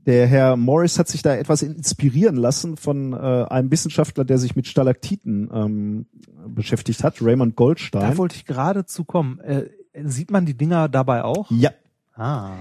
[0.06, 4.56] der Herr Morris hat sich da etwas inspirieren lassen von äh, einem Wissenschaftler, der sich
[4.56, 6.06] mit Stalaktiten ähm,
[6.47, 8.02] beschäftigt hat, Raymond Goldstein.
[8.02, 9.39] Da wollte ich gerade zu kommen.
[9.39, 9.70] Äh,
[10.06, 11.52] sieht man die Dinger dabei auch?
[11.52, 11.72] ja,
[12.16, 12.58] Ah.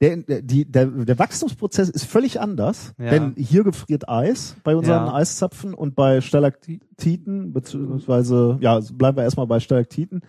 [0.00, 3.10] Der, der, die, der, der Wachstumsprozess ist völlig anders, Ja.
[3.10, 5.14] denn hier gefriert Eis bei unseren Ja.
[5.14, 10.22] Eiszapfen und bei Stalaktiten, beziehungsweise, ja, bleiben wir erstmal bei Stalaktiten,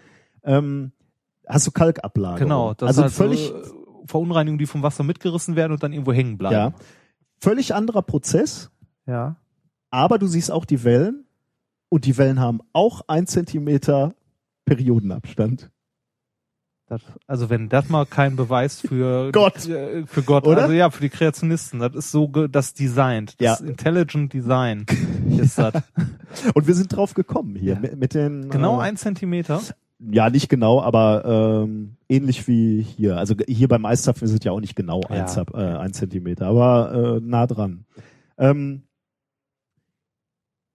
[0.44, 0.92] ähm,
[1.48, 2.40] hast du Kalkablagerung.
[2.40, 2.74] Genau.
[2.74, 6.12] Das also ist halt völlig, so, Verunreinigungen, die vom Wasser mitgerissen werden und dann irgendwo
[6.14, 6.54] hängen bleiben.
[6.56, 6.74] ja,
[7.40, 8.70] völlig anderer Prozess,
[9.06, 9.38] Ja.
[9.90, 11.26] aber du siehst auch die Wellen
[11.90, 14.14] und die Wellen haben auch ein Zentimeter
[14.66, 15.70] Periodenabstand.
[16.88, 19.68] Das, also wenn das mal kein Beweis für Gott.
[19.68, 20.64] äh, für Gott, Oder?
[20.64, 23.66] also ja, für die Kreationisten, das ist so das Designt, das Ja.
[23.66, 24.86] Intelligent Design
[25.40, 25.76] ist das.
[26.54, 27.80] Und wir sind drauf gekommen hier Ja.
[27.80, 29.62] mit, mit den genau äh, ein Zentimeter.
[30.12, 33.18] Ja, nicht genau, aber ähm, ähnlich wie hier.
[33.18, 35.26] Also hier beim Eiszapfen ist es ja auch nicht genau ein, Ja.
[35.28, 37.86] Zap, äh, ein Zentimeter, aber äh, nah dran.
[38.38, 38.84] Ähm,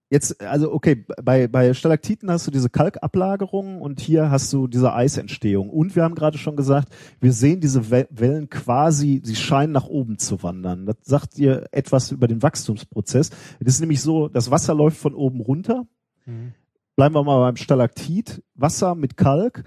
[0.09, 4.93] jetzt, also okay, bei, bei Stalaktiten hast du diese Kalkablagerung und hier hast du diese
[4.93, 5.69] Eisentstehung.
[5.69, 9.87] Und wir haben gerade schon gesagt, wir sehen diese We Wellen quasi, sie scheinen nach
[9.87, 10.85] oben zu wandern.
[10.85, 13.29] Das sagt dir etwas über den Wachstumsprozess.
[13.59, 15.85] Es ist nämlich so, das Wasser läuft von oben runter
[16.25, 16.53] Mhm.
[16.99, 19.63] Bleiben wir mal beim Stalaktit, Wasser mit Kalk.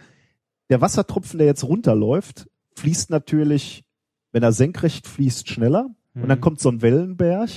[0.68, 3.87] Der Wassertropfen, der jetzt runterläuft, fließt natürlich,
[4.33, 5.89] wenn er senkrecht fließt, schneller.
[6.14, 6.43] Und dann Mhm.
[6.43, 7.49] kommt so ein Wellenberg.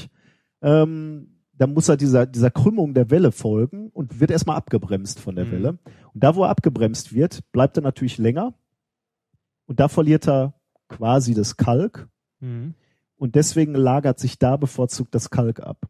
[0.61, 5.35] Ähm, dann muss er dieser, dieser Krümmung der Welle folgen und wird erstmal abgebremst von
[5.35, 5.51] der Mhm.
[5.51, 5.69] Welle.
[6.13, 8.53] Und da, wo er abgebremst wird, bleibt er natürlich länger.
[9.65, 10.53] Und da verliert er
[10.87, 12.07] quasi das Kalk.
[12.39, 12.75] Mhm.
[13.17, 15.89] Und deswegen lagert sich da bevorzugt das Kalk ab.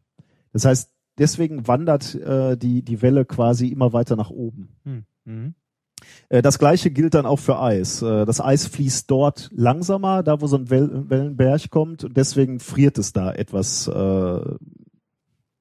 [0.52, 4.68] Das heißt, deswegen wandert äh, die, die Welle quasi immer weiter nach oben.
[4.84, 5.04] Mhm.
[5.24, 5.54] Mhm.
[6.28, 8.02] Äh, das gleiche gilt dann auch für Eis.
[8.02, 12.60] Äh, das Eis fließt dort langsamer, da wo so ein Wel Wellenberg kommt und deswegen
[12.60, 14.40] friert es da etwas äh,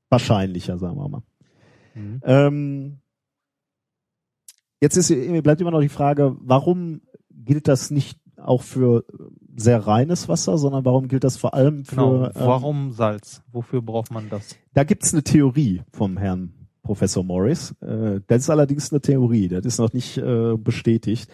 [0.09, 1.23] wahrscheinlicher, sagen wir mal.
[1.93, 2.21] Mhm.
[2.23, 2.97] Ähm,
[4.81, 5.09] jetzt ist,
[5.43, 9.05] bleibt immer noch die Frage, warum gilt das nicht auch für
[9.55, 12.25] sehr reines Wasser, sondern warum gilt das vor allem für Genau.
[12.25, 13.41] ähm, Warum Salz?
[13.51, 14.55] Wofür braucht man das?
[14.73, 16.53] Da gibt's eine Theorie vom Herrn
[16.83, 17.73] Professor Morris.
[17.81, 21.29] Äh, das ist allerdings eine Theorie, das ist noch nicht äh, bestätigt.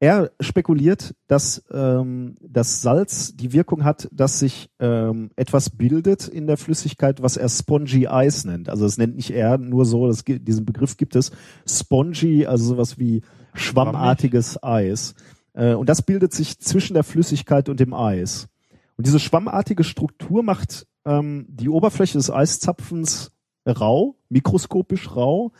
[0.00, 6.46] Er spekuliert, dass ähm, das Salz die Wirkung hat, dass sich ähm, etwas bildet in
[6.46, 8.68] der Flüssigkeit, was er Spongy Ice nennt.
[8.68, 11.30] Also das nennt nicht er nur so, das, diesen Begriff gibt es.
[11.66, 13.22] Spongy, also sowas wie
[13.54, 15.14] schwammartiges Eis.
[15.54, 18.48] Äh, und das bildet sich zwischen der Flüssigkeit und dem Eis.
[18.96, 23.32] Und diese schwammartige Struktur macht ähm, die Oberfläche des Eiszapfens
[23.66, 25.52] rau, mikroskopisch rau.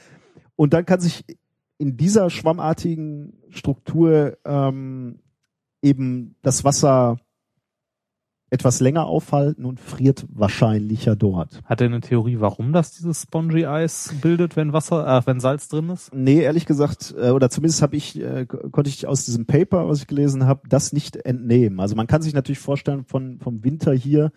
[0.57, 1.25] Und dann kann sich
[1.79, 5.21] in dieser schwammartigen Struktur ähm,
[5.83, 7.19] eben das Wasser
[8.55, 11.61] etwas länger aufhalten und friert wahrscheinlicher dort.
[11.65, 15.69] Hat er eine Theorie, warum das dieses Spongy Eis bildet, wenn Wasser, äh, wenn Salz
[15.69, 16.15] drin ist?
[16.15, 19.99] Nee, ehrlich gesagt, äh, oder zumindest habe ich, äh, konnte ich aus diesem Paper, was
[20.03, 21.81] ich gelesen habe, das nicht entnehmen.
[21.81, 24.31] Also man kann sich natürlich vorstellen, von, vom Winter hier,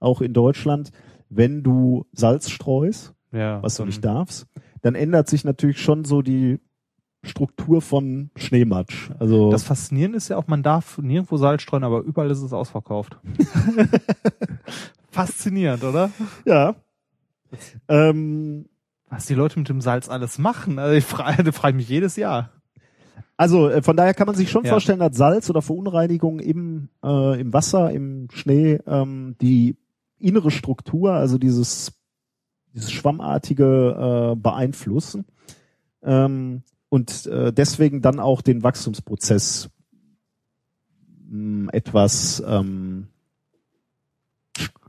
[0.00, 0.90] auch in Deutschland,
[1.28, 3.62] wenn du Salz streust, Ja.
[3.62, 4.46] was du nicht darfst,
[4.82, 6.58] dann ändert sich natürlich schon so die
[7.22, 9.10] Struktur von Schneematsch.
[9.18, 12.52] Also Das Faszinierende ist ja auch, man darf nirgendwo Salz streuen, aber überall ist es
[12.52, 13.18] ausverkauft.
[15.10, 16.10] Faszinierend, oder?
[16.44, 16.76] ja.
[17.88, 18.66] Ähm,
[19.08, 20.78] Was die Leute mit dem Salz alles machen.
[20.78, 22.50] Also ich frage, frage mich jedes Jahr.
[23.36, 24.70] Also äh, von daher kann man sich schon Ja.
[24.70, 29.76] vorstellen, dass Salz oder Verunreinigung im, äh, im Wasser, im Schnee, ähm, die
[30.18, 31.92] innere Struktur, also dieses,
[32.74, 35.24] dieses Schwammartige äh, beeinflussen
[36.02, 39.70] ähm, und äh, deswegen dann auch den Wachstumsprozess
[41.30, 43.06] mh, etwas ähm,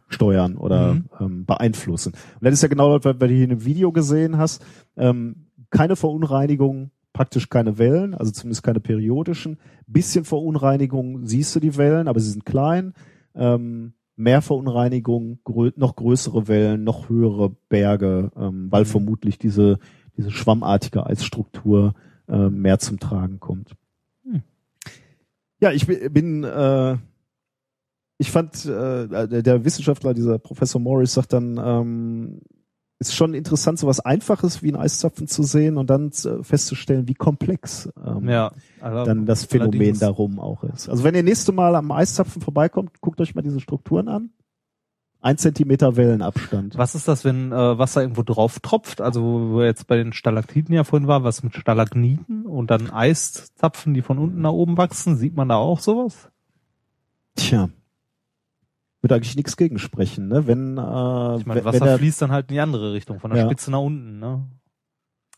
[0.10, 1.06] steuern oder Mhm.
[1.20, 2.12] ähm, beeinflussen.
[2.14, 4.64] Und das ist ja genau das, was du hier in dem Video gesehen hast.
[4.98, 9.58] Ähm, keine Verunreinigung, praktisch keine Wellen, also zumindest keine periodischen.
[9.88, 12.94] Bisschen Verunreinigung siehst du die Wellen, aber sie sind klein.
[13.36, 19.80] Ähm, mehr Verunreinigung, grö noch größere Wellen, noch höhere Berge, ähm, weil vermutlich diese,
[20.18, 21.94] diese schwammartige Eisstruktur
[22.28, 23.76] äh, mehr zum Tragen kommt.
[24.24, 24.44] Hm.
[25.60, 26.98] Ja, ich bin, äh,
[28.18, 32.42] ich fand, äh, der, der Wissenschaftler, dieser Professor Morris, sagt dann, ähm,
[33.02, 37.08] ist schon interessant, so was Einfaches wie ein Eiszapfen zu sehen und dann äh, festzustellen,
[37.08, 40.88] wie komplex ähm, Ja, also dann das Phänomen darum auch ist.
[40.88, 44.30] Also wenn ihr nächste Mal am Eiszapfen vorbeikommt, guckt euch mal diese Strukturen an.
[45.24, 46.78] Ein Zentimeter Wellenabstand.
[46.78, 49.02] Was ist das, wenn äh, Wasser irgendwo drauf tropft?
[49.02, 52.90] Also wo wir jetzt bei den Stalaktiten ja vorhin war, was mit Stalagniten und dann
[52.90, 56.30] Eiszapfen, die von unten nach oben wachsen, sieht man da auch sowas?
[57.36, 57.70] Tja.
[59.02, 60.48] Würde eigentlich nichts gegen sprechen, ne?
[60.48, 63.30] Wenn, äh, Ich meine, Wasser wenn er, fließt dann halt in die andere Richtung, von
[63.32, 63.46] der Ja.
[63.46, 64.48] Spitze nach unten, ne?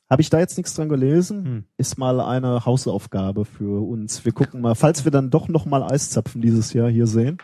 [0.09, 1.63] habe ich da jetzt nichts dran gelesen, Hm.
[1.77, 4.23] ist mal eine Hausaufgabe für uns.
[4.23, 7.39] Wir gucken mal, falls wir dann doch noch mal Eiszapfen dieses Jahr hier sehen,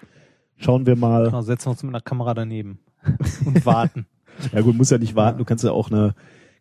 [0.60, 1.26] schauen wir mal.
[1.26, 2.80] Genau, setzen wir uns mit einer Kamera daneben
[3.46, 4.06] und warten.
[4.54, 5.40] Ja gut, muss ja nicht warten.
[5.40, 6.14] Du kannst ja auch eine,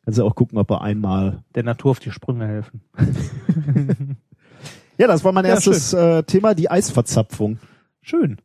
[0.04, 1.42] kannst ja auch gucken, ob er einmal.
[1.54, 2.80] Der Natur auf die Sprünge helfen.
[4.98, 7.58] Ja, das war mein Ja, erstes äh, Thema, die Eisverzapfung.
[8.02, 8.38] Schön.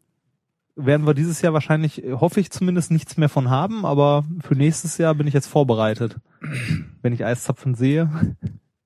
[0.76, 4.54] Werden wir dieses Jahr wahrscheinlich, äh, hoffe ich zumindest, nichts mehr von haben, aber für
[4.54, 6.18] nächstes Jahr bin ich jetzt vorbereitet.
[7.02, 8.08] Wenn ich Eiszapfen sehe.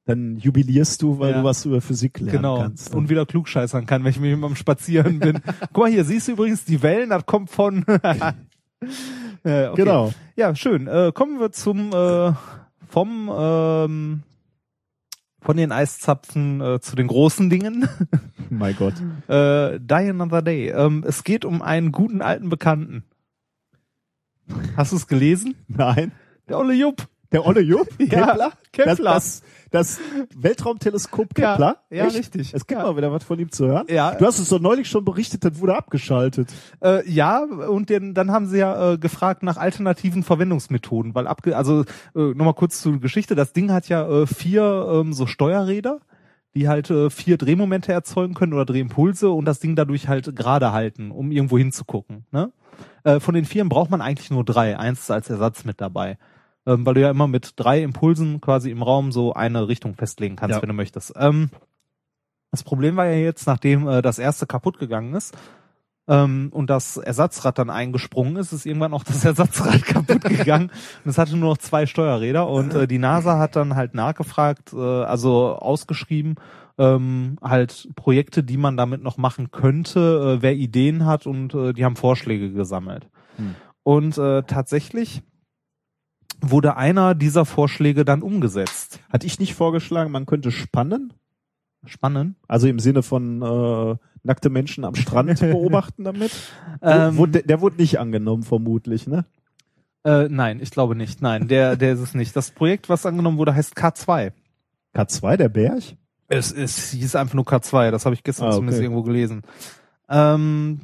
[0.08, 1.38] Dann jubilierst du, weil Ja.
[1.40, 2.60] du was über Physik lernen Genau.
[2.62, 2.96] kannst.
[2.96, 5.40] Und wieder klugscheißern kann, wenn ich mit ihm am Spazieren bin.
[5.74, 7.86] Guck mal hier, siehst du übrigens die Wellen, das kommt von.
[9.44, 9.72] äh, okay.
[9.76, 10.12] Genau.
[10.36, 10.88] Ja, schön.
[10.88, 12.32] Äh, kommen wir zum äh,
[12.88, 14.24] vom ähm,
[15.42, 17.88] von den Eiszapfen äh, zu den großen Dingen.
[18.50, 18.96] mein Gott.
[19.28, 20.70] äh, Die Another Day.
[20.70, 23.04] Ähm, es geht um einen guten alten Bekannten.
[24.78, 25.56] Hast du es gelesen?
[25.68, 26.12] Nein.
[26.48, 27.08] Der Olle Jupp.
[27.32, 27.88] Der Olle Jupp?
[28.00, 28.96] Ja, Kepler.
[28.96, 30.00] Das, das, das
[30.36, 31.78] Weltraumteleskop Kepler?
[31.90, 32.54] Ja, ja, richtig.
[32.54, 32.88] Es gibt Ja.
[32.88, 33.86] mal wieder was von ihm zu hören.
[33.90, 34.16] Ja.
[34.16, 36.54] Du hast es doch neulich schon berichtet, das wurde abgeschaltet.
[36.82, 41.56] Äh, ja, und den, dann haben sie ja äh, gefragt nach alternativen Verwendungsmethoden, weil abge
[41.58, 41.82] also
[42.16, 46.00] äh, nochmal kurz zur Geschichte, das Ding hat ja äh, vier ähm, so Steuerräder,
[46.56, 50.72] die halt äh, vier Drehmomente erzeugen können oder Drehimpulse und das Ding dadurch halt gerade
[50.72, 52.26] halten, um irgendwo hinzugucken.
[52.32, 52.52] Ne?
[53.04, 56.18] Äh, von den vieren braucht man eigentlich nur drei, eins ist als Ersatz mit dabei.
[56.68, 60.36] Ähm, weil du ja immer mit drei Impulsen quasi im Raum so eine Richtung festlegen
[60.36, 60.62] kannst, Ja.
[60.62, 61.14] wenn du möchtest.
[61.16, 61.50] Ähm,
[62.52, 65.36] das Problem war ja jetzt, nachdem äh, das erste kaputt gegangen ist,
[66.10, 70.72] ähm, und das Ersatzrad dann eingesprungen ist, ist irgendwann auch das Ersatzrad kaputt gegangen
[71.04, 74.74] und es hatte nur noch zwei Steuerräder und äh, die NASA hat dann halt nachgefragt,
[74.74, 76.36] äh, also ausgeschrieben,
[76.78, 81.74] ähm, halt Projekte, die man damit noch machen könnte, äh, wer Ideen hat und äh,
[81.74, 83.10] die haben Vorschläge gesammelt.
[83.36, 83.56] Hm.
[83.84, 85.24] Und äh, tatsächlich
[86.42, 89.00] wurde einer dieser Vorschläge dann umgesetzt.
[89.10, 91.14] Hatte ich nicht vorgeschlagen, man könnte spannen?
[91.86, 92.36] Spannend.
[92.48, 96.32] Also im Sinne von äh, nackte Menschen am Strand beobachten damit?
[96.82, 99.26] Ähm, der, der wurde nicht angenommen, vermutlich, ne?
[100.04, 101.22] Äh, nein, ich glaube nicht.
[101.22, 102.36] Nein, der, der ist es nicht.
[102.36, 104.32] Das Projekt, was angenommen wurde, heißt K2.
[104.96, 105.84] K2, der Berg?
[106.30, 108.56] Es, es hieß einfach nur K2, das habe ich gestern Ah, okay.
[108.58, 109.44] zumindest irgendwo gelesen.
[110.10, 110.82] Ähm,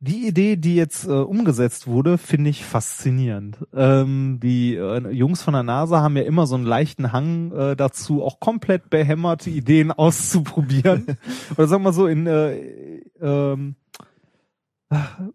[0.00, 3.58] die Idee, die jetzt äh, umgesetzt wurde, finde ich faszinierend.
[3.74, 7.74] Ähm, die äh, Jungs von der NASA haben ja immer so einen leichten Hang äh,
[7.74, 11.18] dazu, auch komplett behämmerte Ideen auszuprobieren.
[11.56, 13.74] Oder sagen wir so, in äh, ähm,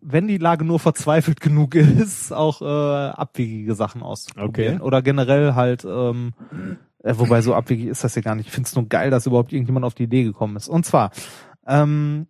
[0.02, 4.76] wenn die Lage nur verzweifelt genug ist, auch äh, abwegige Sachen auszuprobieren.
[4.78, 4.84] Okay.
[4.84, 6.34] Oder generell halt, ähm,
[7.04, 8.48] äh, wobei so abwegig ist das ja gar nicht.
[8.48, 10.70] Ich finde es nur geil, dass überhaupt irgendjemand auf die Idee gekommen ist.
[10.70, 11.12] Und zwar,
[11.68, 12.28] ähm,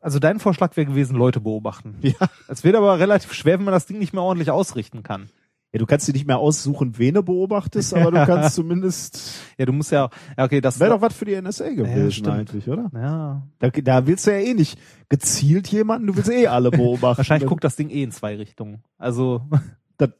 [0.00, 1.96] also dein Vorschlag wäre gewesen, Leute beobachten.
[2.00, 2.14] Ja.
[2.48, 5.28] Es wird aber relativ schwer, wenn man das Ding nicht mehr ordentlich ausrichten kann.
[5.72, 9.34] Ja, du kannst dir nicht mehr aussuchen, wen du beobachtest, aber du kannst zumindest.
[9.58, 10.08] Ja, du musst ja,
[10.38, 12.28] ja okay, das Wäre doch was für die NSA gewesen stimmt.
[12.28, 12.90] eigentlich, oder?
[12.94, 13.42] ja.
[13.58, 17.18] Da, da willst du ja eh nicht gezielt jemanden, du willst eh alle beobachten.
[17.18, 18.84] Wahrscheinlich guckt das Ding eh in zwei Richtungen.
[18.96, 19.42] Also
[19.98, 20.10] das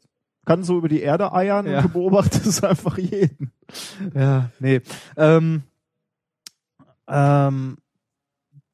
[0.44, 1.78] kann so über die Erde eiern Ja.
[1.78, 3.52] und du beobachtest einfach jeden.
[4.14, 4.80] Ja, nee.
[5.16, 5.62] Ähm,
[7.08, 7.78] ähm,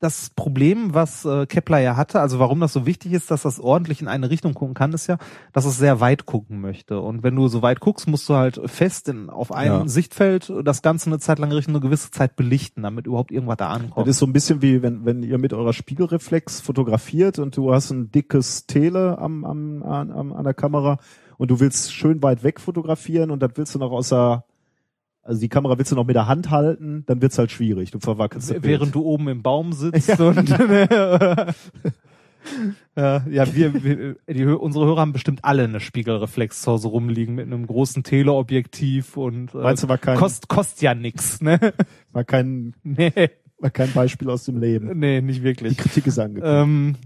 [0.03, 3.61] das Problem, was äh, Kepler ja hatte, also warum das so wichtig ist, dass das
[3.61, 5.17] ordentlich in eine Richtung gucken kann, ist ja,
[5.53, 7.01] dass es sehr weit gucken möchte.
[7.01, 9.89] Und wenn du so weit guckst, musst du halt fest in, auf einem Ja.
[9.89, 13.69] Sichtfeld das Ganze eine Zeit lang richten, eine gewisse Zeit belichten, damit überhaupt irgendwas da
[13.69, 14.09] ankommt.
[14.09, 17.73] Das ist so ein bisschen wie wenn, wenn ihr mit eurer Spiegelreflex fotografiert und du
[17.73, 20.99] hast ein dickes Tele am, am, an, an der Kamera
[21.39, 24.45] und du willst schön weit weg fotografieren und das willst du noch aus der,
[25.23, 27.91] also die Kamera willst du noch mit der Hand halten, dann wird's halt schwierig.
[27.93, 28.65] Du verwackelst Bild.
[28.65, 30.49] während du oben im Baum sitzt und
[32.97, 37.35] ja, ja, wir, wir die, unsere Hörer haben bestimmt alle eine Spiegelreflex zu Hause rumliegen
[37.37, 41.73] mit einem großen Teleobjektiv und äh, Meinst du, war kein- kost, kostet ja nix, ne?
[42.13, 43.13] War kein, nee,
[43.59, 44.99] war kein Beispiel aus dem Leben.
[44.99, 45.79] nee, nicht Die wirklich.
[45.79, 46.53] Kritik ist angekommen.
[46.53, 46.97] Ähm,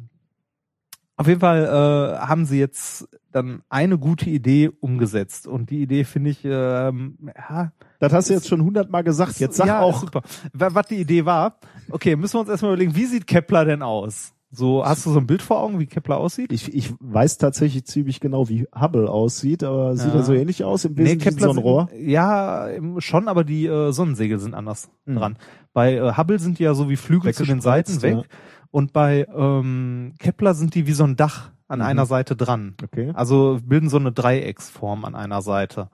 [1.19, 3.07] auf jeden Fall äh, haben sie jetzt
[3.37, 7.70] dann eine gute Idee umgesetzt und die Idee finde ich ähm, ja,
[8.01, 9.39] das hast du jetzt schon hundertmal gesagt.
[9.39, 10.22] Jetzt sag ja, auch, super.
[10.53, 11.59] Wa- Was die Idee war,
[11.91, 14.32] okay, müssen wir uns erstmal überlegen, wie sieht Kepler denn aus?
[14.53, 16.53] So, hast du so ein Bild vor Augen, wie Kepler aussieht?
[16.53, 20.20] ich, ich weiß tatsächlich ziemlich genau, wie Hubble aussieht, aber sieht Ja.
[20.20, 20.84] er so ähnlich aus?
[20.84, 21.89] Im Wesentlichen so ein sind- Rohr?
[21.99, 22.68] Ja,
[22.99, 25.16] schon, aber die äh, Sonnensegel sind anders Mhm.
[25.16, 25.37] dran.
[25.74, 28.28] Bei äh, Hubble sind die ja so wie Flügel zu den Seiten Weggespreizt, weg.
[28.70, 31.85] Und bei ähm, Kepler sind die wie so ein Dach an Mhm.
[31.85, 32.77] einer Seite dran.
[32.83, 33.12] Okay.
[33.14, 35.91] Also bilden so eine Dreiecksform an einer Seite.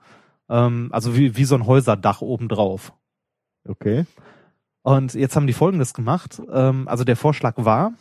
[0.49, 2.93] Ähm, also wie, wie so ein Häuserdach obendrauf.
[3.67, 4.05] Okay.
[4.81, 6.41] Und jetzt haben die Folgendes gemacht.
[6.51, 7.93] Ähm, also der Vorschlag war,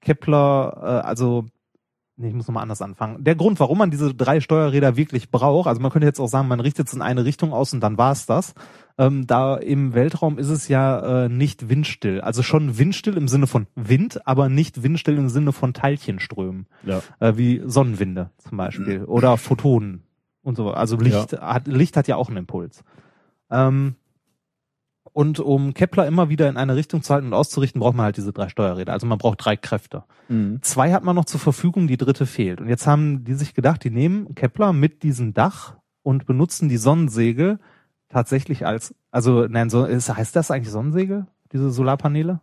[0.00, 1.46] Kepler, äh, also
[2.18, 3.24] nee, ich muss nochmal anders anfangen.
[3.24, 6.48] Der Grund, warum man diese drei Steuerräder wirklich braucht, also man könnte jetzt auch sagen,
[6.48, 8.54] man richtet es in eine Richtung aus und dann war's das.
[8.98, 12.20] Ähm, da im Weltraum ist es ja äh, nicht windstill.
[12.20, 16.66] Also schon windstill im Sinne von Wind, aber nicht windstill im Sinne von Teilchenströmen.
[16.82, 17.00] Ja.
[17.20, 19.04] Äh, wie Sonnenwinde zum Beispiel.
[19.04, 20.02] Oder Photonen
[20.42, 20.72] und so.
[20.72, 22.82] Also Licht, hat, Licht hat ja auch einen Impuls.
[23.50, 23.94] Ähm,
[25.18, 28.16] und um Kepler immer wieder in eine Richtung zu halten und auszurichten, braucht man halt
[28.18, 28.92] diese drei Steuerräder.
[28.92, 30.04] Also man braucht drei Kräfte.
[30.28, 30.60] Mhm.
[30.62, 32.60] Zwei hat man noch zur Verfügung, die dritte fehlt.
[32.60, 36.76] Und jetzt haben die sich gedacht, die nehmen Kepler mit diesem Dach und benutzen die
[36.76, 37.58] Sonnensegel
[38.08, 42.40] tatsächlich als, also nein, so, ist, heißt das eigentlich Sonnensegel, diese Solarpaneele?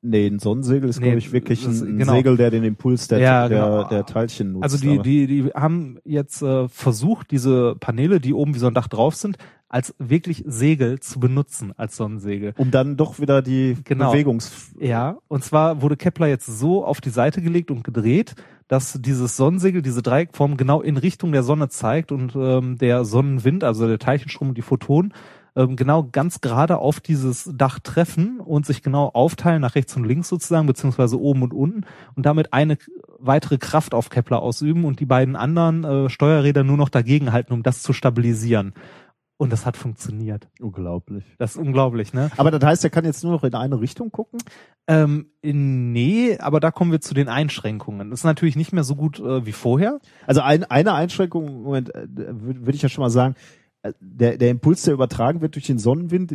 [0.00, 2.12] Nee, ein Sonnensegel ist, Nee, glaube ich, wirklich ein, ein genau.
[2.12, 3.88] Segel, der den Impuls der, Ja, der, genau.
[3.88, 4.62] der Teilchen nutzt.
[4.62, 8.68] Also die, aber- die, die haben jetzt äh, versucht, diese Paneele, die oben wie so
[8.68, 9.36] ein Dach drauf sind,
[9.74, 12.54] als wirklich Segel zu benutzen, als Sonnensegel.
[12.58, 14.12] um dann doch wieder die Genau.
[14.12, 14.70] Bewegungs...
[14.78, 18.36] Ja, und zwar wurde Kepler jetzt so auf die Seite gelegt und gedreht,
[18.68, 23.64] dass dieses Sonnensegel, diese Dreieckform genau in Richtung der Sonne zeigt und ähm, der Sonnenwind,
[23.64, 25.12] also der Teilchenstrom und die Photonen,
[25.56, 30.04] ähm, genau ganz gerade auf dieses Dach treffen und sich genau aufteilen nach rechts und
[30.04, 32.78] links sozusagen, beziehungsweise oben und unten und damit eine
[33.18, 37.52] weitere Kraft auf Kepler ausüben und die beiden anderen äh, Steuerräder nur noch dagegen halten,
[37.52, 38.72] um das zu stabilisieren.
[39.36, 40.48] Und das hat funktioniert.
[40.60, 41.24] Unglaublich.
[41.38, 42.30] Das ist unglaublich, ne?
[42.36, 44.38] Aber das heißt, er kann jetzt nur noch in eine Richtung gucken?
[44.86, 48.10] Ähm, nee, aber da kommen wir zu den Einschränkungen.
[48.10, 49.98] Das ist natürlich nicht mehr so gut äh, wie vorher.
[50.26, 53.34] Also ein, eine Einschränkung, Moment, äh, würde würd ich ja schon mal sagen,
[54.00, 56.32] der, der Impuls, der übertragen wird durch den Sonnenwind,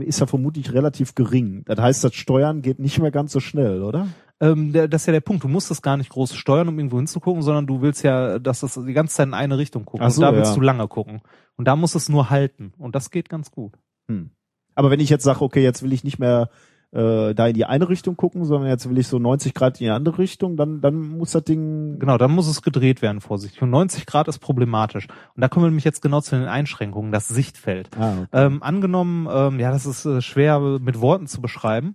[0.00, 1.62] ist ja vermutlich relativ gering.
[1.66, 4.08] Das heißt, das Steuern geht nicht mehr ganz so schnell, oder?
[4.40, 5.44] Ähm, der, das ist ja der Punkt.
[5.44, 8.60] Du musst das gar nicht groß steuern, um irgendwo hinzugucken, sondern du willst ja, dass
[8.60, 10.02] das die ganze Zeit in eine Richtung guckt.
[10.10, 10.56] So, und da willst ja.
[10.56, 11.20] du lange gucken.
[11.56, 12.72] Und da muss es nur halten.
[12.78, 13.72] Und das geht ganz gut.
[14.08, 14.30] Hm.
[14.74, 16.48] Aber wenn ich jetzt sage, okay, jetzt will ich nicht mehr
[16.92, 19.84] äh, da in die eine Richtung gucken, sondern jetzt will ich so 90 Grad in
[19.84, 21.98] die andere Richtung, dann, dann muss das Ding.
[21.98, 23.62] Genau, dann muss es gedreht werden, vorsichtig.
[23.62, 25.06] Und 90 Grad ist problematisch.
[25.36, 27.90] Und da kommen wir nämlich jetzt genau zu den Einschränkungen, das Sichtfeld.
[27.96, 28.26] Ah, okay.
[28.32, 31.94] Ähm, angenommen, ähm, ja, das ist äh, schwer mit Worten zu beschreiben.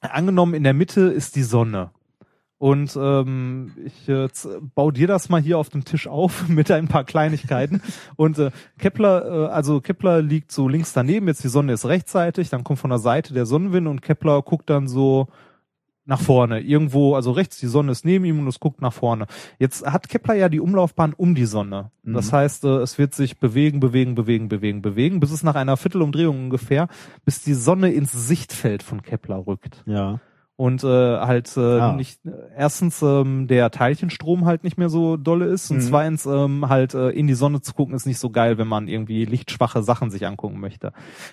[0.00, 1.90] Angenommen, in der Mitte ist die Sonne.
[2.58, 6.70] Und ähm, ich äh, z- bau dir das mal hier auf dem Tisch auf mit
[6.70, 7.82] ein paar Kleinigkeiten.
[8.16, 12.50] Und äh, Kepler, äh, also Kepler liegt so links daneben, jetzt die Sonne ist rechtsseitig,
[12.50, 15.26] dann kommt von der Seite der Sonnenwind und Kepler guckt dann so
[16.06, 16.60] nach vorne.
[16.60, 19.26] Irgendwo, also rechts, die Sonne ist neben ihm und es guckt nach vorne.
[19.58, 21.90] Jetzt hat Kepler ja die Umlaufbahn um die Sonne.
[22.02, 22.36] Das Mhm.
[22.36, 26.44] heißt, äh, es wird sich bewegen, bewegen, bewegen, bewegen, bewegen, bis es nach einer Viertelumdrehung
[26.44, 26.88] ungefähr,
[27.24, 29.82] bis die Sonne ins Sichtfeld von Kepler rückt.
[29.86, 30.20] ja.
[30.56, 31.92] Und äh, halt äh, Ah.
[31.96, 32.20] nicht
[32.56, 35.82] erstens ähm, der Teilchenstrom halt nicht mehr so dolle ist und Mhm.
[35.82, 38.86] zweitens ähm, halt äh, in die Sonne zu gucken ist nicht so geil, wenn man
[38.86, 40.92] irgendwie lichtschwache Sachen sich angucken möchte.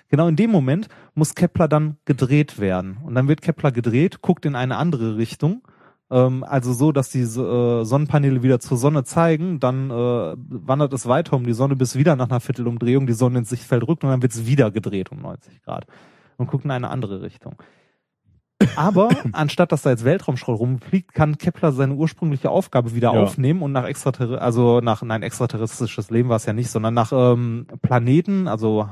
[0.10, 4.44] Genau in dem Moment muss Kepler dann gedreht werden und dann wird Kepler gedreht, guckt
[4.48, 5.62] in eine andere Richtung.
[6.10, 9.94] Ähm, also so, dass die äh, Sonnenpaneele wieder zur Sonne zeigen, dann äh,
[10.36, 13.88] wandert es weiter um die Sonne, bis wieder nach einer Viertelumdrehung die Sonne ins Sichtfeld
[13.88, 15.86] rückt und dann wird es wieder gedreht um 90 Grad
[16.38, 17.54] und guckt in eine andere Richtung.
[18.76, 23.22] Aber anstatt dass da jetzt Weltraumschrott rumfliegt, kann Kepler seine ursprüngliche Aufgabe wieder Ja.
[23.22, 27.12] aufnehmen und nach extraterrestrisches, also nach nein extraterrestrisches Leben war es ja nicht, sondern nach
[27.14, 28.88] ähm, Planeten, also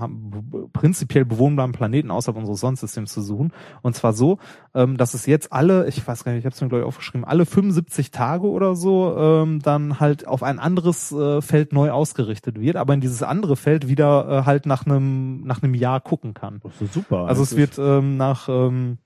[0.73, 3.51] prinzipiell bewohnbaren Planeten außerhalb unseres Sonnensystems zu suchen.
[3.81, 4.37] Und zwar so,
[4.73, 6.87] ähm, dass es jetzt alle, ich weiß gar nicht, ich habe es mir glaube ich
[6.87, 11.91] aufgeschrieben, alle 75 Tage oder so ähm, dann halt auf ein anderes äh, Feld neu
[11.91, 15.99] ausgerichtet wird, aber in dieses andere Feld wieder äh, halt nach einem nach einem Jahr
[16.01, 16.59] gucken kann.
[16.63, 17.25] Das ist super.
[17.27, 18.97] Also es wird ähm, nach ähm,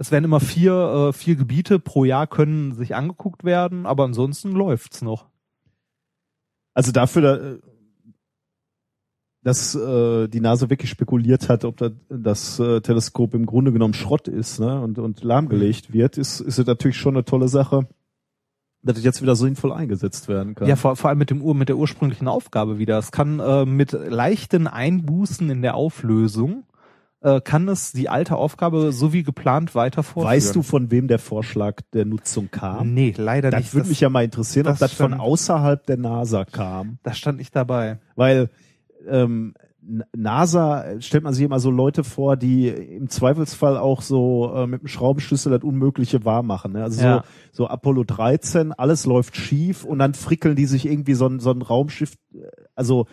[0.00, 4.52] es werden immer vier äh, vier Gebiete pro Jahr können sich angeguckt werden, aber ansonsten
[4.52, 5.26] läuft's noch.
[6.72, 7.58] Also dafür, da,
[9.42, 13.92] dass äh, die NASA wirklich spekuliert hat, ob da, das äh, Teleskop im Grunde genommen
[13.92, 17.86] Schrott ist ne, und, und lahmgelegt wird, ist, ist es natürlich schon eine tolle Sache,
[18.82, 20.66] dass es jetzt wieder sinnvoll eingesetzt werden kann.
[20.66, 22.96] Ja, vor, vor allem mit dem Ur mit der ursprünglichen Aufgabe wieder.
[22.96, 26.64] Es kann äh, mit leichten Einbußen in der Auflösung
[27.22, 30.34] äh, kann es die alte Aufgabe so wie geplant weiter fortführen.
[30.36, 32.94] weißt du, von wem der Vorschlag der Nutzung kam?
[32.94, 33.74] Nee, leider Das nicht.
[33.74, 36.98] würde mich ja mal interessieren, ob das das von stand- außerhalb der NASA kam.
[37.02, 37.98] da stand nicht dabei.
[38.16, 38.48] Weil
[39.08, 39.54] ähm,
[40.14, 44.82] NASA stellt man sich immer so Leute vor, die im Zweifelsfall auch so äh, mit
[44.82, 46.72] dem Schraubenschlüssel das Unmögliche wahr machen.
[46.72, 46.82] Ne?
[46.84, 47.24] Also Ja.
[47.52, 51.40] so, so Apollo 13, alles läuft schief und dann frickeln die sich irgendwie so ein,
[51.40, 52.38] so ein Raumschiff, äh,
[52.74, 53.06] also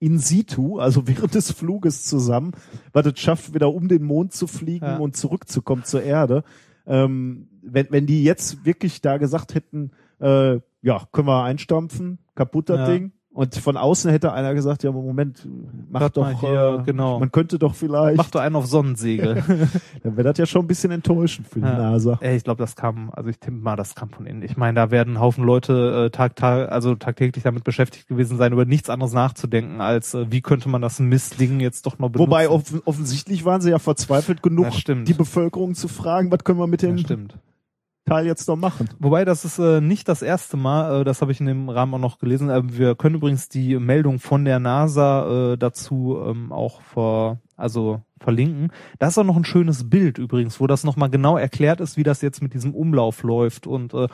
[0.00, 2.52] in situ, also während des Fluges zusammen,
[2.92, 4.96] was es schafft, wieder um den Mond zu fliegen Ja.
[4.98, 6.44] und zurückzukommen zur Erde.
[6.86, 9.90] Ähm, wenn, wenn die jetzt wirklich da gesagt hätten,
[10.20, 12.86] äh, ja, können wir einstampfen, kaputt das Ja.
[12.92, 13.12] Ding.
[13.30, 15.46] Und von außen hätte einer gesagt, ja, Moment,
[15.90, 17.20] mach Warte doch, hier, äh, genau.
[17.20, 19.44] man könnte doch vielleicht, Mach doch einen auf Sonnensegel.
[20.02, 21.76] dann wäre das ja schon ein bisschen enttäuschend für die Ja.
[21.76, 22.18] NASA.
[22.20, 24.42] Ey, ich glaube, das kam, also ich tippe mal, das kam von innen.
[24.42, 28.38] Ich meine, da werden ein Haufen Leute äh, tag, tag, also tagtäglich damit beschäftigt gewesen
[28.38, 32.08] sein, über nichts anderes nachzudenken, als äh, wie könnte man das Mistding jetzt doch noch
[32.08, 32.30] benutzen.
[32.30, 36.66] Wobei offen, offensichtlich waren sie ja verzweifelt genug, die Bevölkerung zu fragen, was können wir
[36.66, 37.38] mit dem ja, stimmt.
[38.08, 38.88] Teil jetzt noch machen.
[38.98, 41.94] Wobei, das ist äh, nicht das erste Mal, äh, das habe ich in dem Rahmen
[41.94, 42.50] auch noch gelesen.
[42.50, 48.00] Äh, wir können übrigens die Meldung von der NASA äh, dazu ähm, auch ver, also
[48.20, 48.72] verlinken.
[48.98, 52.02] Da ist auch noch ein schönes Bild übrigens, wo das nochmal genau erklärt ist, wie
[52.02, 54.08] das jetzt mit diesem Umlauf läuft und äh,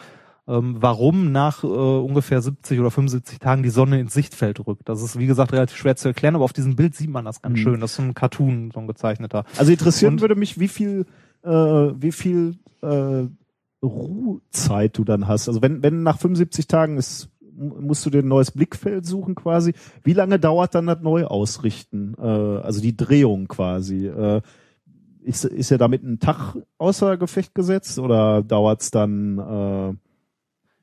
[0.47, 4.86] ähm, warum nach äh, ungefähr 70 oder 75 Tagen die Sonne ins Sichtfeld rückt.
[4.90, 7.40] Das ist, wie gesagt, relativ schwer zu erklären, aber auf diesem Bild sieht man das
[7.40, 7.62] ganz Mhm.
[7.62, 7.80] schön.
[7.80, 9.45] Das ist so ein Cartoon, so ein gezeichneter.
[9.57, 11.07] Also interessieren Und- würde mich, wie viel,
[11.45, 13.24] äh, wie viel äh,
[13.85, 15.49] Ruhezeit du dann hast.
[15.49, 19.35] Also wenn, wenn nach 75 Tagen ist, mu- musst du dir ein neues Blickfeld suchen
[19.35, 19.74] quasi.
[20.03, 22.16] Wie lange dauert dann das Neuausrichten?
[22.18, 24.07] Äh, also die Drehung quasi.
[24.07, 24.41] Äh,
[25.22, 29.97] ist, ist ja damit ein Tag außer Gefecht gesetzt oder dauert's dann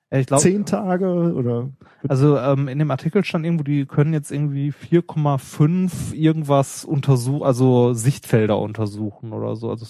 [0.10, 1.70] äh, Ich glaube, zehn Tage oder
[2.08, 7.94] Also ähm, in dem Artikel stand irgendwo, die können jetzt irgendwie 4,5 irgendwas untersuchen, also
[7.94, 9.70] Sichtfelder untersuchen oder so.
[9.70, 9.86] Also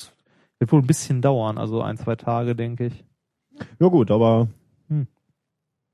[0.62, 3.04] wird wohl ein bisschen dauern, also ein, zwei Tage, denke ich.
[3.80, 4.48] ja gut, aber
[4.90, 5.08] Hm.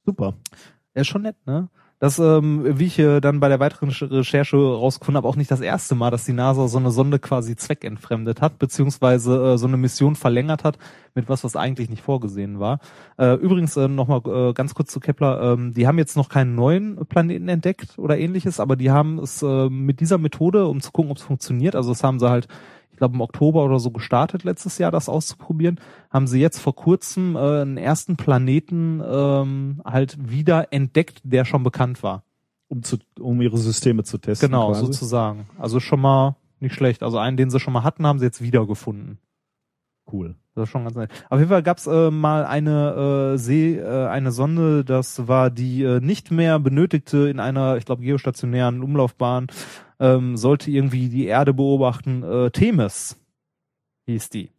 [0.06, 0.34] super.
[0.96, 1.70] Ja, ist schon nett, ne?
[2.00, 5.50] Das, ähm, wie ich äh, dann bei der weiteren Recher- Recherche rausgefunden habe, auch nicht
[5.50, 9.66] das erste Mal, dass die NASA so eine Sonde quasi zweckentfremdet hat, beziehungsweise äh, so
[9.66, 10.78] eine Mission verlängert hat,
[11.16, 12.82] mit was, was eigentlich nicht vorgesehen war.
[13.18, 16.54] Äh, übrigens äh, nochmal äh, ganz kurz zu Kepler, ähm, die haben jetzt noch keinen
[16.54, 20.92] neuen Planeten entdeckt oder ähnliches, aber die haben es äh, mit dieser Methode, um zu
[20.92, 22.48] gucken, ob es funktioniert, also das haben sie halt
[22.98, 25.80] ich glaube im Oktober oder so gestartet letztes Jahr, das auszuprobieren,
[26.10, 31.62] haben sie jetzt vor kurzem äh, einen ersten Planeten ähm, halt wieder entdeckt, der schon
[31.62, 32.24] bekannt war.
[32.70, 34.50] Um zu, um ihre Systeme zu testen.
[34.50, 34.84] Genau, quasi.
[34.84, 35.48] sozusagen.
[35.60, 37.04] Also schon mal nicht schlecht.
[37.04, 39.20] Also einen, den sie schon mal hatten, haben sie jetzt wiedergefunden.
[40.12, 40.34] Cool.
[40.56, 41.12] Das ist schon ganz nett.
[41.30, 45.84] Auf jeden Fall gab's äh, mal eine äh, See, äh, eine Sonde, das war die
[45.84, 49.46] äh, nicht mehr benötigte in einer, ich glaube, geostationären Umlaufbahn,
[50.00, 52.24] ähm, sollte irgendwie die Erde beobachten.
[52.24, 53.18] Äh, Themis
[54.06, 54.52] hieß die.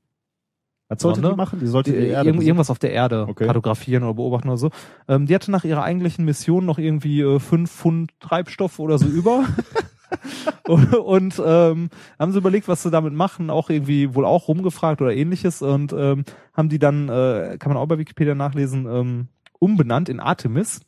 [0.88, 1.34] Was sollte Sonde?
[1.34, 1.60] die machen?
[1.60, 3.44] Die sollte die, Die, Erde irgend, irgendwas auf der Erde Okay.
[3.46, 4.70] kartografieren oder beobachten oder so.
[5.06, 9.06] Ähm, die hatte nach ihrer eigentlichen Mission noch irgendwie äh, fünf Pfund Treibstoff oder so
[9.06, 9.44] über.
[10.66, 15.02] und und ähm, haben sie überlegt, was sie damit machen, auch irgendwie wohl auch rumgefragt
[15.02, 16.24] oder ähnliches und ähm,
[16.54, 19.28] haben die dann, äh, kann man auch bei Wikipedia nachlesen, ähm,
[19.58, 20.80] umbenannt in Artemis.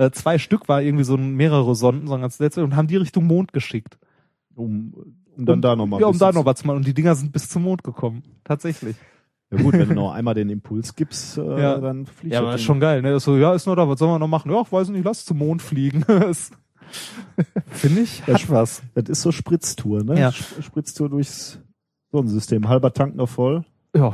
[0.00, 2.96] Äh, zwei Stück war irgendwie so mehrere Sonden, so ein ganz letzte und haben die
[2.96, 3.98] Richtung Mond geschickt.
[4.54, 4.94] um,
[5.36, 6.00] um dann um, da nochmal.
[6.00, 6.78] Ja, um da noch was zu machen.
[6.78, 8.22] Und die Dinger sind bis zum Mond gekommen.
[8.44, 8.96] Tatsächlich.
[9.52, 11.78] Ja gut, wenn du noch einmal den Impuls gibst, äh, Ja.
[11.78, 13.18] dann fliegt Ja, das aber ist schon geil, ne?
[13.18, 14.50] So, ja, ist nur da, was sollen wir noch machen?
[14.52, 16.04] Ja, ich weiß nicht, lass zum Mond fliegen.
[16.08, 16.50] Das
[17.68, 18.82] Finde ich, Ja, hat was.
[18.94, 20.18] Das ist so Spritztour, ne?
[20.18, 20.32] Ja.
[20.32, 21.58] Spritztour durchs
[22.12, 22.68] Sonnensystem.
[22.68, 23.64] Halber Tank noch voll.
[23.96, 24.12] Ja,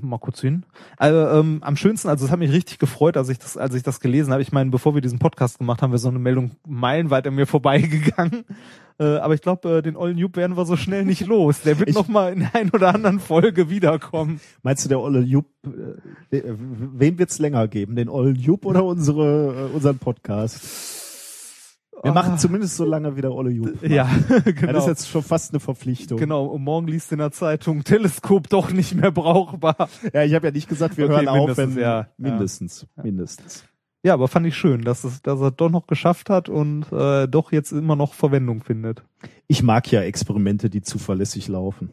[0.00, 0.64] mal kurz hin.
[0.96, 3.82] Also, ähm, am schönsten, also es hat mich richtig gefreut, als ich das, als ich
[3.82, 4.40] das gelesen habe.
[4.40, 7.46] Ich meine, bevor wir diesen Podcast gemacht haben, wir so eine Meldung meilenweit an mir
[7.46, 8.44] vorbeigegangen.
[9.00, 11.60] Äh, aber ich glaube, äh, den ollen Jupp werden wir so schnell nicht los.
[11.60, 14.40] Der wird Ich- noch mal in der ein oder anderen Folge wiederkommen.
[14.64, 15.46] Meinst du, der Olle Jupp,
[16.32, 17.94] äh, wen wird's länger geben?
[17.94, 20.97] Den Ollen Jupp oder unsere, äh, unseren Podcast?
[22.02, 22.14] Wir Ah.
[22.14, 23.82] machen zumindest so lange wie der Olle Jupp.
[23.82, 24.78] Ja, Das genau.
[24.78, 26.18] ist jetzt schon fast eine Verpflichtung.
[26.18, 29.88] Genau, und morgen liest in der Zeitung, Teleskop doch nicht mehr brauchbar.
[30.12, 32.08] Ja, ich habe ja nicht gesagt, wir Okay, hören auf, wenn ja.
[32.16, 33.64] mindestens, mindestens.
[34.04, 37.26] Ja, aber fand ich schön, dass es, dass er doch noch geschafft hat und äh,
[37.26, 39.02] doch jetzt immer noch Verwendung findet.
[39.48, 41.90] Ich mag ja Experimente, die zuverlässig laufen.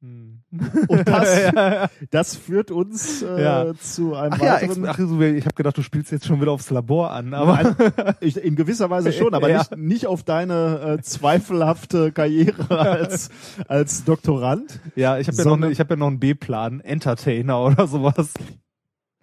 [0.00, 0.41] Hm.
[0.88, 1.88] Und das, ja.
[2.10, 3.74] das führt uns äh, Ja.
[3.74, 4.86] zu einem Ach ja, weiteren.
[4.86, 7.74] ach, so, ich habe gedacht, du spielst jetzt schon wieder aufs Labor an, aber
[8.20, 9.58] ich, in gewisser Weise schon, aber Ja.
[9.58, 13.30] nicht, nicht auf deine äh, zweifelhafte Karriere als,
[13.66, 14.80] als Doktorand.
[14.94, 18.34] ja, ich habe ja noch, ne, ich habe ja noch einen B-Plan, Entertainer oder sowas.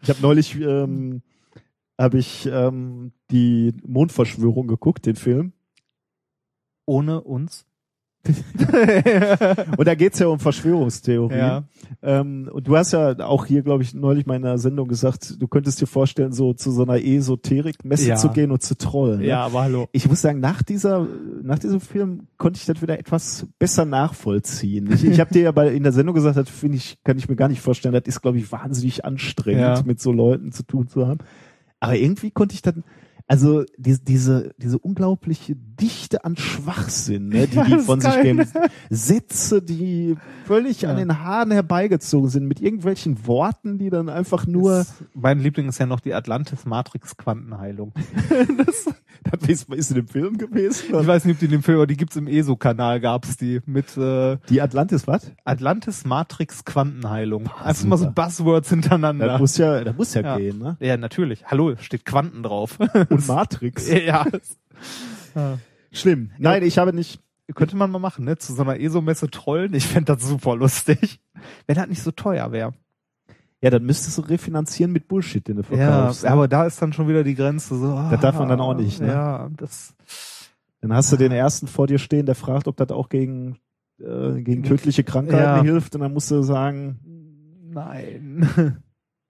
[0.02, 1.22] Ich habe neulich ähm,
[1.98, 5.52] habe ich ähm, die Mondverschwörung geguckt, den Film.
[6.86, 7.66] Ohne uns.
[9.78, 11.38] Und da geht's ja um Verschwörungstheorien.
[11.40, 11.64] ja.
[12.02, 15.36] Ähm, und du hast ja auch hier, glaube ich, neulich mal in einer Sendung gesagt,
[15.42, 18.16] du könntest dir vorstellen, so zu so einer Esoterik-Messe Ja.
[18.16, 19.20] zu gehen und zu trollen.
[19.20, 19.28] Ne?
[19.28, 19.88] ja, aber hallo.
[19.92, 21.08] Ich muss sagen, nach dieser,
[21.42, 24.90] nach diesem Film konnte ich das wieder etwas besser nachvollziehen.
[24.94, 27.28] Ich, ich habe dir ja bei in der Sendung gesagt, das finde ich, kann ich
[27.30, 27.94] mir gar nicht vorstellen.
[27.94, 29.84] Das ist, glaube ich, wahnsinnig anstrengend, Ja.
[29.86, 31.20] mit so Leuten zu tun zu haben.
[31.80, 32.84] Aber irgendwie konnte ich dann,
[33.28, 38.46] also die, diese, diese unglaubliche Dichte an Schwachsinn, ne, die die von sich geben,
[38.90, 40.16] Sätze, die
[40.46, 41.04] völlig an Ja.
[41.06, 45.80] den Haaren herbeigezogen sind, mit irgendwelchen Worten, die dann einfach nur, Das- mein Liebling ist
[45.80, 47.94] ja noch die Atlantis Matrix Quantenheilung.
[48.58, 48.86] das,
[49.24, 50.86] das ist, ist in dem Film gewesen.
[51.00, 53.62] Ich weiß nicht, ob die in dem Film, aber die gibt's im ESO-Kanal, gab's die
[53.66, 55.32] mit äh, Die Atlantis, was?
[55.46, 57.50] Atlantis Matrix Quantenheilung.
[57.64, 59.28] Einfach mal so Buzzwords hintereinander.
[59.28, 60.38] Das muss ja, das muss ja, Ja.
[60.38, 60.78] gehen, ne?
[60.80, 61.46] ja, natürlich.
[61.46, 62.78] Hallo, steht Quanten drauf.
[63.10, 63.90] Und Matrix.
[63.90, 64.26] ja.
[65.36, 65.58] ja.
[65.92, 66.32] Schlimm.
[66.38, 67.20] Nein, ich habe nicht.
[67.56, 68.38] Könnte man mal machen, ne?
[68.38, 69.74] Zu so einer ESO-Messe trollen.
[69.74, 71.20] Ich fänd das super lustig.
[71.66, 72.74] Wenn das nicht so teuer wäre.
[73.62, 76.24] Ja, dann müsstest du refinanzieren mit Bullshit, den du Ja, verkaufst.
[76.24, 76.30] ne?
[76.30, 77.76] aber da ist dann schon wieder die Grenze.
[77.78, 79.08] So, Das darf man dann auch nicht, ne?
[79.08, 79.96] Ja, das.
[80.82, 83.58] Dann hast du den ersten vor dir stehen, der fragt, ob das auch gegen,
[84.00, 85.62] äh, gegen tödliche Krankheiten Ja.
[85.64, 85.96] hilft.
[85.96, 87.00] Und dann musst du sagen,
[87.74, 88.78] Nein.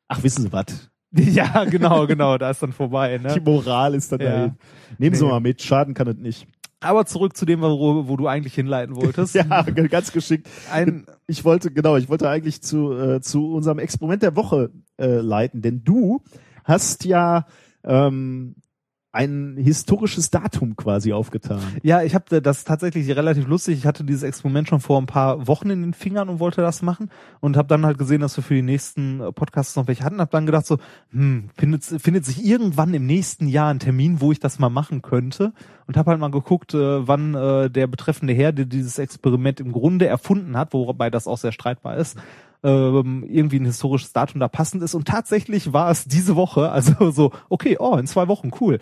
[0.07, 0.88] ach, wissen Sie was?
[1.15, 2.37] ja, genau, genau.
[2.37, 3.41] Da ist dann vorbei, Die ne?
[3.43, 4.25] Moral ist dann Ja.
[4.31, 4.55] dahin.
[4.97, 5.29] Nehmen Sie Nee.
[5.31, 6.47] mal mit, schaden kann es nicht.
[6.81, 9.35] Aber zurück zu dem, wo, wo du eigentlich hinleiten wolltest.
[9.35, 10.47] Ja, ganz geschickt.
[10.71, 15.17] Ein, Ich wollte, genau, ich wollte eigentlich zu, äh, zu unserem Experiment der Woche äh,
[15.19, 16.21] leiten, denn du
[16.63, 17.47] hast ja
[17.83, 18.55] ähm,
[19.11, 21.61] ein historisches Datum quasi aufgetan.
[21.81, 23.79] Ja, ich habe das tatsächlich relativ lustig.
[23.79, 26.83] Ich hatte dieses Experiment schon vor ein paar Wochen in den Fingern und wollte das
[26.83, 30.03] machen und habe dann halt gesehen, dass wir für die nächsten äh, Podcasts noch welche
[30.03, 30.21] hatten.
[30.21, 30.77] Hab dann gedacht so,
[31.11, 35.01] hm, findet, findet sich irgendwann im nächsten Jahr ein Termin, wo ich das mal machen
[35.01, 35.53] könnte
[35.87, 39.71] und habe halt mal geguckt, äh, wann äh, der betreffende Herr, der dieses Experiment im
[39.71, 42.15] Grunde erfunden hat, wobei das auch sehr streitbar ist,
[42.63, 44.95] ähm, irgendwie ein historisches Datum da passend ist.
[44.95, 48.79] Und tatsächlich war es diese Woche, also so, okay, oh, in zwei Wochen, cool.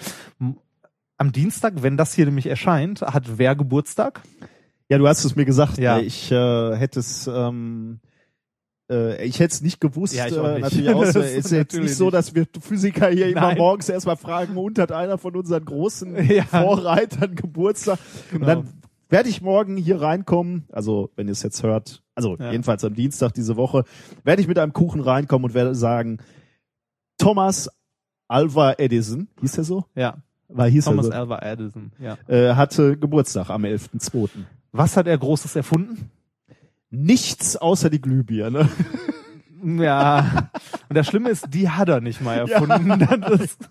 [1.18, 4.22] Am Dienstag, wenn das hier nämlich erscheint, hat wer Geburtstag?
[4.90, 5.78] Ja, du hast es mir gesagt.
[5.78, 5.98] Ja.
[5.98, 6.04] Ja.
[6.04, 8.00] Ich äh, hätte es, ähm,
[8.90, 10.16] äh, ich hätte es nicht gewusst.
[10.16, 10.62] Ja, ich auch äh, nicht.
[10.62, 11.04] Natürlich auch.
[11.04, 13.58] Das ist jetzt nicht so, dass wir Physiker hier immer Nein.
[13.58, 16.44] morgens erstmal fragen, und hat einer von unseren großen Ja.
[16.46, 18.00] Vorreitern Geburtstag?
[18.32, 18.42] Genau.
[18.42, 18.70] Und dann
[19.10, 22.52] werde ich morgen hier reinkommen, also wenn ihr es jetzt hört, also Ja.
[22.52, 23.84] jedenfalls am Dienstag diese Woche,
[24.24, 26.18] werde ich mit einem Kuchen reinkommen und werde sagen,
[27.18, 27.70] Thomas
[28.28, 29.86] Alva Edison, hieß er so?
[29.96, 30.18] Ja,
[30.50, 31.18] War hieß Thomas er so?
[31.18, 31.92] Alva Edison.
[32.00, 32.18] Ja.
[32.28, 34.30] Äh, hatte Geburtstag am 11.2.
[34.74, 36.12] Was hat er Großes erfunden?
[36.90, 38.68] Nichts außer die Glühbirne.
[39.64, 40.50] Ja.
[40.88, 43.00] Und das Schlimme ist, die hat er nicht mal erfunden.
[43.22, 43.70] Das ist,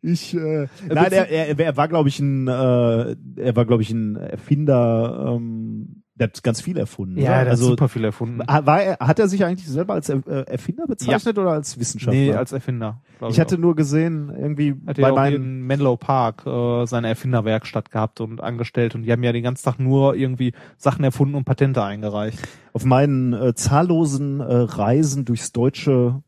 [0.00, 3.90] Ich, äh, nein, er, er, er war, glaube ich, ein, äh, er war, glaube ich,
[3.90, 7.18] ein Erfinder, ähm, der hat ganz viel erfunden.
[7.18, 7.30] ja, oder?
[7.30, 8.40] der hat also super viel erfunden.
[8.40, 12.20] war er, hat er sich eigentlich selber als äh, Erfinder bezeichnet oder als Wissenschaftler?
[12.20, 13.00] Nee, als Erfinder.
[13.18, 13.60] glaub ich hatte auch.
[13.60, 18.42] nur gesehen, irgendwie Hat bei ja meinen, in Menlo Park äh, seine Erfinderwerkstatt gehabt und
[18.42, 22.38] angestellt und die haben ja den ganzen Tag nur irgendwie Sachen erfunden und Patente eingereicht.
[22.74, 26.22] auf meinen äh, zahllosen äh, Reisen durchs deutsche,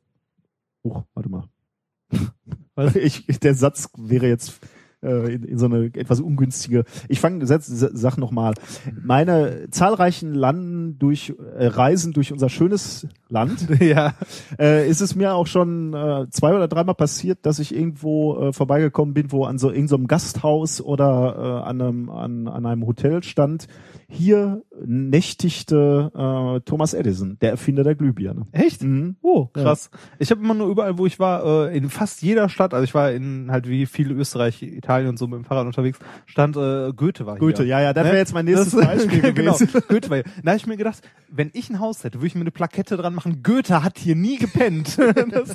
[0.82, 1.44] oh, warte mal.
[2.74, 2.94] Was?
[2.96, 4.60] Ich, der Satz wäre jetzt
[5.04, 6.84] äh, in, in so eine etwas ungünstige.
[7.08, 8.54] Ich fange, sag nochmal.
[9.02, 14.14] Meine zahlreichen Landen durch äh, Reisen durch unser schönes Land ja.
[14.58, 18.52] äh, ist es mir auch schon äh, zwei oder dreimal passiert, dass ich irgendwo äh,
[18.52, 23.22] vorbeigekommen bin, wo an so irgendeinem Gasthaus oder äh, an, einem, an, an einem Hotel
[23.22, 23.68] stand.
[24.08, 28.46] Hier nächtigte äh, Thomas Edison, der Erfinder der Glühbirne.
[28.52, 28.82] Echt?
[28.82, 29.16] Mhm.
[29.22, 29.90] Oh, krass.
[30.18, 32.94] Ich habe immer nur überall, wo ich war, äh, in fast jeder Stadt, also ich
[32.94, 36.92] war in halt wie viele Österreich, Italien und so mit dem Fahrrad unterwegs, stand äh,
[36.94, 37.70] Goethe war Goethe, hier.
[37.70, 39.82] ja, ja, das wäre jetzt mein nächstes Das- Beispiel genau, gewesen.
[39.88, 40.24] Goethe war hier.
[40.42, 42.96] Da habe ich mir gedacht, wenn ich ein Haus hätte, würde ich mir eine Plakette
[42.96, 44.98] dran machen, Goethe hat hier nie gepennt.
[45.30, 45.54] das,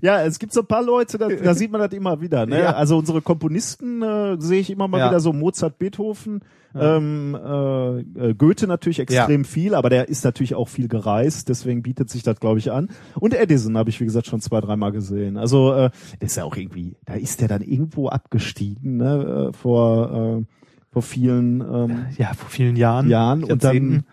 [0.00, 2.46] Ja, es gibt so ein paar Leute, da, da sieht man das immer wieder.
[2.46, 2.60] Ne?
[2.60, 2.72] Ja.
[2.74, 5.08] Also unsere Komponisten äh, sehe ich immer mal Ja.
[5.08, 6.40] wieder so Mozart, Beethoven,
[6.74, 7.98] ähm, äh,
[8.30, 12.22] äh, Goethe natürlich extrem viel, aber der ist natürlich auch viel gereist, deswegen bietet sich
[12.22, 12.88] das, glaube ich, an.
[13.20, 15.36] Und Edison habe ich, wie gesagt, schon zwei, dreimal gesehen.
[15.36, 15.90] Also äh,
[16.20, 19.50] der ist ja auch irgendwie, da ist der dann irgendwo abgestiegen, ne?
[19.50, 20.44] äh, vor, äh,
[20.90, 23.08] vor vielen ähm, ja, vor vielen Jahren.
[23.08, 24.04] Jahren und dann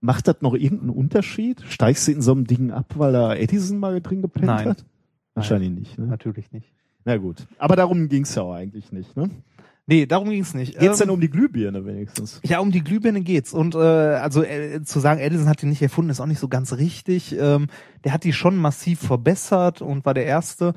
[0.00, 1.62] macht das noch irgendeinen Unterschied?
[1.68, 4.68] Steigst du in so einem Ding ab, weil da Edison mal drin gepennt Nein.
[4.70, 4.84] hat?
[5.34, 6.06] Wahrscheinlich nicht, ne?
[6.06, 6.72] Natürlich nicht.
[7.04, 7.46] Na gut.
[7.58, 9.30] Aber darum ging's ja auch eigentlich nicht, ne?
[9.86, 10.78] Nee, darum ging's nicht.
[10.78, 12.40] Geht's Ähm, denn um die Glühbirne wenigstens?
[12.44, 13.52] Ja, um die Glühbirne geht's.
[13.52, 16.48] Und äh, also äh, zu sagen, Edison hat die nicht erfunden, ist auch nicht so
[16.48, 17.36] ganz richtig.
[17.36, 17.66] Ähm,
[18.04, 20.74] der hat die schon massiv verbessert und war der Erste.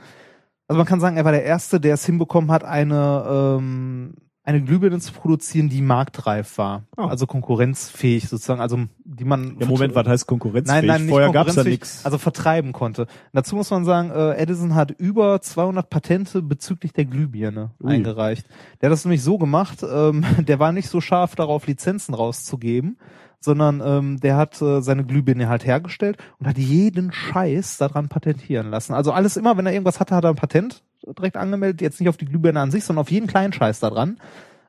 [0.68, 4.16] Also man kann sagen, er war der Erste, der es hinbekommen hat, eine ähm,
[4.46, 6.84] eine Glühbirne zu produzieren, die marktreif war.
[6.98, 7.04] Oh.
[7.04, 10.82] Also konkurrenzfähig sozusagen, also die man Ja, Moment, was heißt konkurrenzfähig?
[10.82, 12.06] Nein, nein, nicht Vorher gab's ja konkurrenzfähig, nichts.
[12.06, 13.08] Also vertreiben konnte.
[13.32, 17.94] Dazu muss man sagen, äh, Edison hat über 200 Patente bezüglich der Glühbirne Ui.
[17.94, 18.46] eingereicht.
[18.82, 22.98] Der hat das nämlich so gemacht, ähm, der war nicht so scharf darauf, Lizenzen rauszugeben,
[23.40, 28.70] sondern ähm, der hat äh, seine Glühbirne halt hergestellt und hat jeden Scheiß daran patentieren
[28.70, 28.94] lassen.
[28.94, 32.10] Also alles immer, wenn er irgendwas hatte, hat er ein Patent direkt angemeldet, jetzt nicht
[32.10, 34.18] auf die Glühbirne an sich, sondern auf jeden kleinen Scheiß da dran.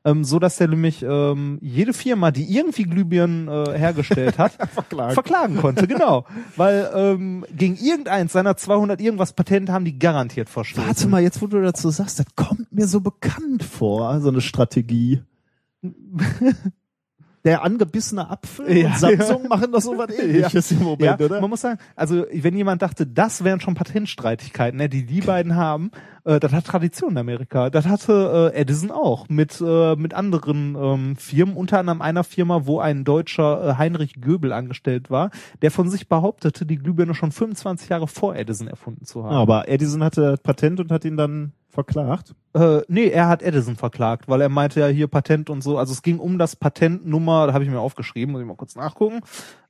[0.05, 5.57] Ähm, so dass er nämlich ähm, jede Firma, die irgendwie Glühbirnen äh, hergestellt hat, verklagen.
[5.57, 6.25] konnte, genau.
[6.55, 10.87] Weil ähm, gegen irgendeins seiner 200 irgendwas Patente haben die garantiert verstoßen.
[10.87, 14.41] Warte mal, jetzt wo du dazu sagst, das kommt mir so bekannt vor, so eine
[14.41, 15.23] Strategie.
[17.45, 18.87] Der angebissene Apfel Ja.
[18.87, 21.39] und Samsung machen doch so was ähnliches im Moment, ja, oder?
[21.39, 25.55] man muss sagen, also wenn jemand dachte, das wären schon Patentstreitigkeiten, ne, die die beiden
[25.55, 25.91] haben,
[26.25, 27.69] äh, das hat Tradition in Amerika.
[27.69, 32.65] Das hatte äh, Edison auch mit äh, mit anderen ähm, Firmen, unter anderem einer Firma,
[32.65, 35.29] wo ein deutscher äh, Heinrich Göbel angestellt war,
[35.61, 39.33] der von sich behauptete, die Glühbirne schon 25 Jahre vor Edison erfunden zu haben.
[39.33, 42.33] Ja, aber Edison hatte Patent und hat ihn dann verklagt.
[42.53, 45.77] Äh, nee, er hat Edison verklagt, weil er meinte ja hier Patent und so.
[45.77, 48.75] Also es ging um das Patentnummer, da habe ich mir aufgeschrieben, muss ich mal kurz
[48.75, 49.21] nachgucken.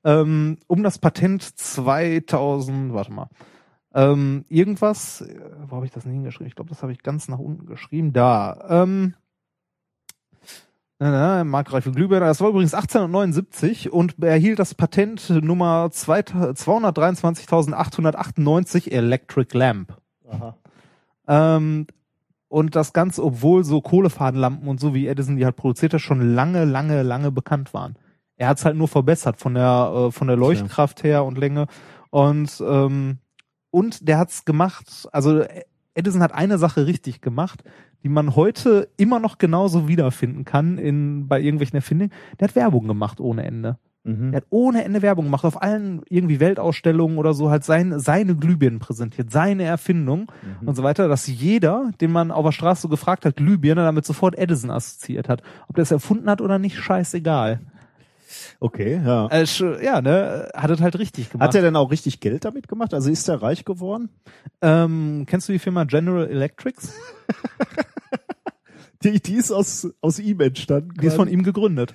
[0.06, 3.28] Ähm, um das Patent 2000, warte mal.
[3.94, 5.38] Ähm, irgendwas, äh,
[5.68, 6.48] wo habe ich das denn hingeschrieben?
[6.48, 8.14] Ich glaube, das habe ich ganz nach unten geschrieben.
[8.14, 8.66] Da.
[8.70, 9.16] Ähm,
[11.00, 12.26] na, na, markreife Glühbirne.
[12.26, 19.98] Das war übrigens 1879 und er erhielt das Patent Nummer 223.898 Electric Lamp.
[20.30, 20.56] Aha.
[21.28, 21.88] Ähm,
[22.48, 26.36] und das Ganze, obwohl so Kohlefadenlampen und so wie Edison die halt produziert hat, schon
[26.36, 27.96] lange, lange, lange bekannt waren.
[28.38, 31.68] Er hat es halt nur verbessert von der äh, von der Leuchtkraft her und Länge
[32.12, 33.20] und ähm,
[33.72, 35.08] und der hat's gemacht.
[35.12, 35.44] Also
[35.96, 37.64] Edison hat eine Sache richtig gemacht,
[38.04, 42.14] die man heute immer noch genauso wiederfinden kann in bei irgendwelchen Erfindungen.
[42.40, 43.80] Der hat Werbung gemacht ohne Ende.
[44.08, 44.34] Mhm.
[44.34, 48.36] Er hat ohne Ende Werbung gemacht, auf allen irgendwie Weltausstellungen oder so, halt sein, seine
[48.36, 50.32] Glühbirnen präsentiert, seine Erfindung
[50.62, 50.68] Mhm.
[50.68, 54.06] und so weiter, dass jeder, den man auf der Straße so gefragt hat, Glühbirne, damit
[54.06, 55.42] sofort Edison assoziiert hat.
[55.68, 57.60] Ob der es erfunden hat oder nicht, scheißegal.
[58.60, 59.28] Okay, ja.
[59.28, 59.46] Äh,
[59.84, 61.48] ja, ne, hat es halt richtig gemacht.
[61.50, 62.94] Hat er denn auch richtig Geld damit gemacht?
[62.94, 64.10] Also ist er reich geworden?
[64.62, 66.94] ähm, kennst du die Firma General Electrics?
[69.06, 70.90] Die, die ist aus, aus ihm entstanden.
[71.00, 71.94] Die ist von ihm gegründet.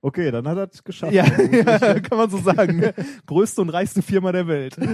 [0.00, 1.12] Okay, dann hat er es geschafft.
[1.12, 2.84] Ja, ja, kann man so sagen.
[3.26, 4.76] Größte und reichste Firma der Welt.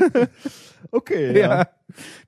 [0.93, 1.59] Okay, ja.
[1.59, 1.69] Ja.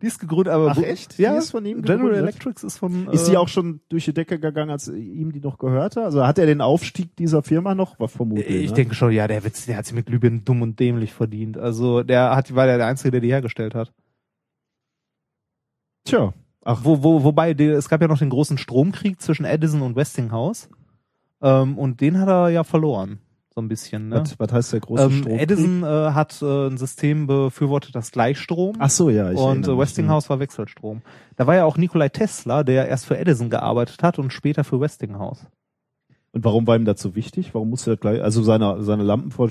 [0.02, 1.18] Die ist gegründet, aber Ach, echt?
[1.18, 2.22] Die Ja, ist von ihm General gegründet?
[2.22, 5.38] Electrics ist von Ist äh, die auch schon durch die Decke gegangen, als ihm die
[5.38, 6.02] noch gehörte?
[6.02, 7.96] Also hat er den Aufstieg dieser Firma noch?
[8.10, 8.48] Vermutlich.
[8.48, 8.76] Ich ne?
[8.76, 11.58] denke schon, ja, der Witz, der hat sich mit Glühbirnen dumm und dämlich verdient.
[11.58, 13.92] Also der hat, war der, der Einzige, der die hergestellt hat.
[16.04, 16.34] Tja.
[16.64, 20.68] Ach, Wo, wo, wobei, es gab ja noch den großen Stromkrieg zwischen Edison und Westinghouse.
[21.42, 23.18] Ähm, und den hat er ja verloren.
[23.54, 24.10] So ein bisschen.
[24.10, 24.20] Ne?
[24.20, 25.40] was, was heißt der große Ähm, Stromkrieg?
[25.42, 28.76] Edison äh, hat äh, ein System befürwortet, das Gleichstrom.
[28.78, 29.32] Ach so, ja.
[29.32, 31.02] Ich und äh, mich, Westinghouse war Wechselstrom.
[31.36, 34.80] Da war ja auch Nikolai Tesla, der erst für Edison gearbeitet hat und später für
[34.80, 35.46] Westinghouse.
[36.32, 37.54] Und warum war ihm das so wichtig?
[37.54, 39.50] Warum musste er gleich, also seine, seine Lampen voll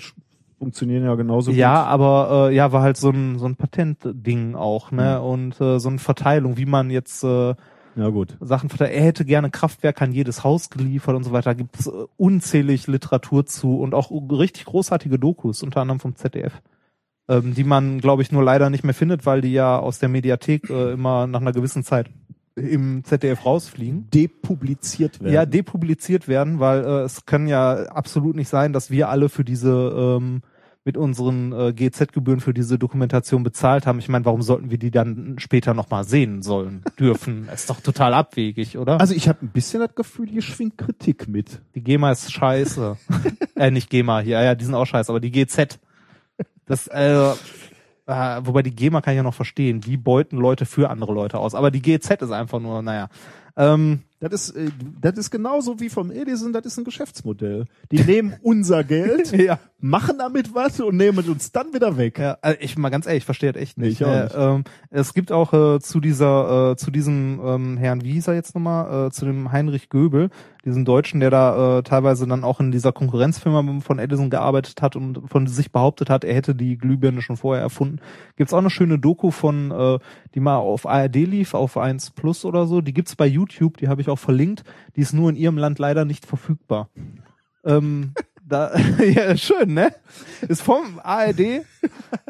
[0.60, 1.92] funktionieren ja genauso Ja, gut.
[1.92, 5.22] aber äh, ja, war halt so ein so ein Patentding auch, ne?
[5.22, 7.56] Und äh, so eine Verteilung, wie man jetzt äh,
[7.96, 8.38] Ja, gut.
[8.42, 8.92] Sachen verteilt.
[8.94, 11.52] Er hätte gerne Kraftwerke an jedes Haus geliefert und so weiter.
[11.52, 16.16] Da gibt es äh, unzählig Literatur zu und auch richtig großartige Dokus, unter anderem vom
[16.16, 16.62] ZDF.
[17.28, 20.10] Ähm, die man, glaube ich, nur leider nicht mehr findet, weil die ja aus der
[20.10, 22.10] Mediathek äh, immer nach einer gewissen Zeit
[22.56, 24.10] im ZDF rausfliegen.
[24.12, 25.34] Depubliziert werden.
[25.34, 29.44] Ja, depubliziert werden, weil äh, es kann ja absolut nicht sein, dass wir alle für
[29.46, 30.42] diese ähm,
[30.86, 34.00] mit unseren äh, GZ-Gebühren für diese Dokumentation bezahlt haben.
[34.00, 37.48] Ich meine, warum sollten wir die dann später nochmal sehen sollen, dürfen?
[37.54, 39.00] Ist doch total abwegig, oder?
[39.00, 41.62] Also ich habe ein bisschen das Gefühl, hier schwingt Kritik mit.
[41.76, 42.98] die GEMA ist scheiße.
[43.56, 45.80] äh, nicht GEMA, ja, ja, die sind auch scheiße, aber die GZ.
[46.66, 47.34] Das, äh,
[48.10, 49.82] äh, wobei die GEMA kann ich ja noch verstehen.
[49.82, 51.56] Die beuten Leute für andere Leute aus.
[51.56, 53.10] Aber die GZ ist einfach nur, naja.
[53.56, 54.70] Ähm, Das ist, äh,
[55.02, 57.66] das ist genauso wie vom Edison, das ist ein Geschäftsmodell.
[57.92, 59.60] Die nehmen unser Geld, ja.
[59.80, 62.20] machen damit was und nehmen uns dann wieder weg.
[62.20, 64.02] Ja, also ich mal ganz ehrlich, ich verstehe das echt nicht.
[64.02, 64.36] ich auch Äh, nicht.
[64.38, 68.34] ähm, es gibt auch äh, zu dieser, äh, zu diesem ähm, Herrn, wie hieß er
[68.36, 70.30] jetzt nochmal, äh, zu dem Heinrich Göbel,
[70.66, 74.98] diesen Deutschen, der da äh, teilweise dann auch in dieser Konkurrenzfirma von Edison gearbeitet hat
[74.98, 78.00] und von sich behauptet hat, er hätte die Glühbirne schon vorher erfunden.
[78.36, 80.00] Gibt's auch eine schöne Doku von, äh,
[80.36, 82.82] die mal auf ARD lief, auf 1 Plus oder so.
[82.82, 84.64] Die gibt's bei YouTube, die habe ich auch verlinkt.
[84.96, 86.90] Die ist nur in ihrem Land leider nicht verfügbar.
[87.64, 88.14] ähm,
[88.50, 89.94] da, ja, schön, ne?
[90.48, 91.62] Ist vom ARD,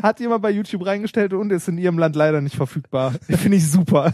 [0.02, 3.14] hat jemand bei YouTube reingestellt und ist in ihrem Land leider nicht verfügbar.
[3.22, 4.14] Finde ich super.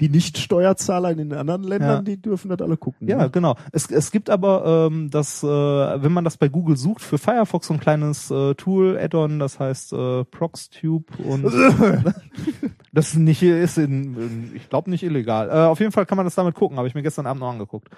[0.00, 2.02] Die Nicht-Steuerzahler in den anderen Ländern, Ja.
[2.02, 3.08] die dürfen das alle gucken.
[3.08, 3.30] Ja, ne?
[3.30, 3.56] genau.
[3.72, 7.66] Es, es gibt aber ähm, das, äh, wenn man das bei Google sucht, für Firefox
[7.66, 11.44] so ein kleines äh, Tool, Add-on, das heißt äh, ProxTube und
[12.92, 15.48] das nicht ist in, in ich glaube nicht illegal.
[15.48, 17.50] Äh, auf jeden Fall kann man das damit gucken, habe ich mir gestern Abend noch
[17.50, 17.88] angeguckt.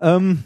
[0.00, 0.42] Ähm,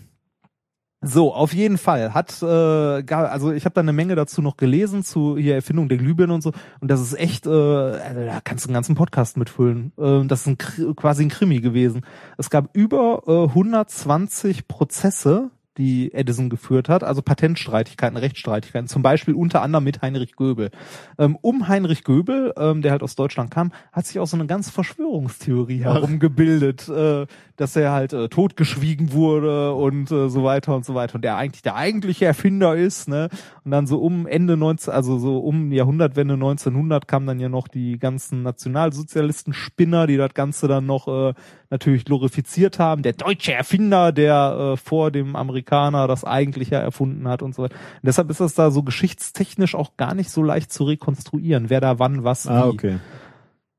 [1.02, 4.58] so, auf jeden Fall hat, äh, gar, also ich habe da eine Menge dazu noch
[4.58, 8.40] gelesen zu hier Erfindung der Glühbirne und so und das ist echt, äh, also da
[8.44, 9.92] kannst du einen ganzen Podcast mitfüllen.
[9.98, 12.02] Ähm, das ist ein, quasi ein Krimi gewesen.
[12.36, 19.34] Es gab über äh, 120 Prozesse, die Edison geführt hat, also Patentstreitigkeiten, Rechtsstreitigkeiten, zum Beispiel
[19.34, 20.70] unter anderem mit Heinrich Göbel.
[21.18, 24.46] Ähm, um Heinrich Göbel, ähm, der halt aus Deutschland kam, hat sich auch so eine
[24.46, 27.26] ganze Verschwörungstheorie herumgebildet, äh,
[27.56, 31.36] dass er halt äh, totgeschwiegen wurde und äh, so weiter und so weiter und der
[31.36, 33.28] eigentlich der eigentliche Erfinder ist, ne?
[33.64, 37.68] Und dann so um Ende 19, also so um Jahrhundertwende 1900 kamen dann ja noch
[37.68, 41.34] die ganzen Nationalsozialisten-Spinner, die das Ganze dann noch
[41.70, 43.02] natürlich glorifiziert haben.
[43.02, 47.76] Der deutsche Erfinder, der äh, vor dem Amerikaner das eigentliche erfunden hat und so weiter.
[47.76, 51.80] Und deshalb ist das da so geschichtstechnisch auch gar nicht so leicht zu rekonstruieren, wer
[51.80, 52.68] da wann was Ah, wie.
[52.68, 52.98] okay.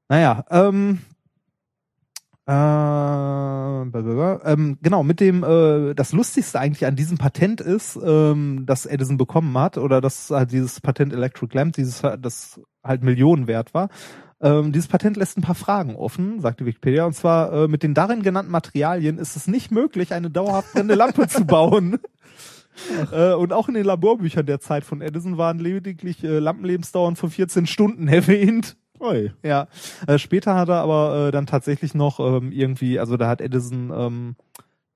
[0.09, 0.99] Naja, ähm,
[2.47, 2.51] äh,
[4.51, 9.18] ähm, genau, mit dem, äh, das Lustigste eigentlich an diesem Patent ist, ähm, das Edison
[9.18, 13.90] bekommen hat, oder das halt dieses Patent Electric Lamp, dieses, das halt Millionen wert war.
[14.41, 17.84] Ähm, dieses Patent lässt ein paar Fragen offen, sagt die Wikipedia, und zwar äh, mit
[17.84, 21.99] den darin genannten Materialien ist es nicht möglich, eine dauerhaft brennende Lampe zu bauen.
[23.12, 27.30] Äh, und auch in den Laborbüchern der Zeit von Edison waren lediglich äh, Lampenlebensdauern von
[27.30, 28.78] 14 Stunden erwähnt.
[28.98, 29.32] Oi.
[29.44, 29.68] Ja,
[30.08, 33.91] äh, später hat er aber äh, dann tatsächlich noch ähm, irgendwie, also da hat Edison
[33.94, 34.36] ähm,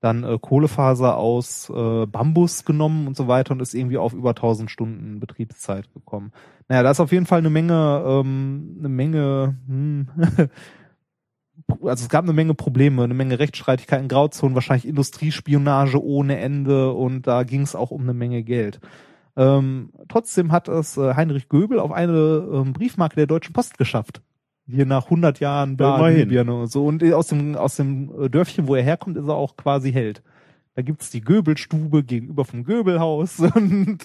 [0.00, 4.30] dann äh, Kohlefaser aus äh, Bambus genommen und so weiter und ist irgendwie auf über
[4.30, 6.32] 1000 Stunden Betriebszeit gekommen.
[6.68, 10.08] Naja, da ist auf jeden Fall eine Menge, ähm, eine Menge, hm,
[11.82, 17.26] also es gab eine Menge Probleme, eine Menge Rechtsstreitigkeiten, Grauzonen, wahrscheinlich Industriespionage ohne Ende und
[17.26, 18.80] da ging es auch um eine Menge Geld.
[19.36, 24.22] Ähm, trotzdem hat es äh, Heinrich Göbel auf eine ähm, Briefmarke der Deutschen Post geschafft.
[24.68, 25.76] Hier nach 100 Jahren.
[25.78, 26.86] Libyen und so.
[26.86, 30.22] Und aus dem, aus dem Dörfchen, wo er herkommt, ist er auch quasi Held.
[30.74, 33.98] Da gibt's die Göbelstube gegenüber vom Göbelhaus und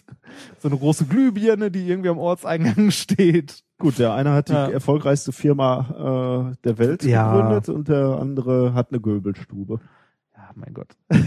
[0.59, 3.63] so eine große Glühbirne, die irgendwie am Ortseingang steht.
[3.77, 4.69] Gut, der eine hat die Ja.
[4.69, 7.33] erfolgreichste Firma äh, der Welt Ja.
[7.35, 9.79] gegründet und der andere hat eine Göbelstube.
[10.37, 10.95] Ja, mein Gott.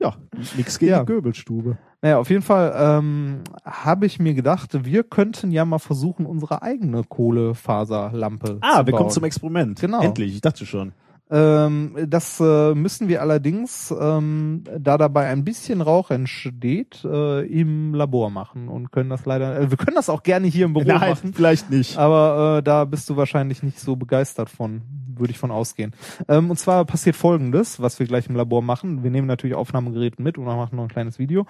[0.00, 0.14] Ja,
[0.56, 1.00] nix gegen Ja.
[1.00, 1.76] die Göbelstube.
[2.02, 6.62] Naja, auf jeden Fall ähm, habe ich mir gedacht, wir könnten ja mal versuchen, unsere
[6.62, 8.98] eigene Kohlefaserlampe Ah, zu wir bauen.
[8.98, 9.80] kommen zum Experiment.
[9.80, 10.00] Genau.
[10.00, 10.92] Endlich, ich dachte schon.
[11.30, 17.94] Ähm, das äh, müssen wir allerdings, ähm, da dabei ein bisschen Rauch entsteht, äh, im
[17.94, 20.88] Labor machen und können das leider, äh, wir können das auch gerne hier im Büro
[20.88, 21.96] Nein, machen, vielleicht nicht.
[21.96, 24.82] aber äh, da bist du wahrscheinlich nicht so begeistert von,
[25.14, 25.92] würde ich von ausgehen.
[26.26, 29.04] Ähm, und zwar passiert Folgendes, was wir gleich im Labor machen.
[29.04, 31.46] Wir nehmen natürlich Aufnahmegeräte mit und machen noch ein kleines Video.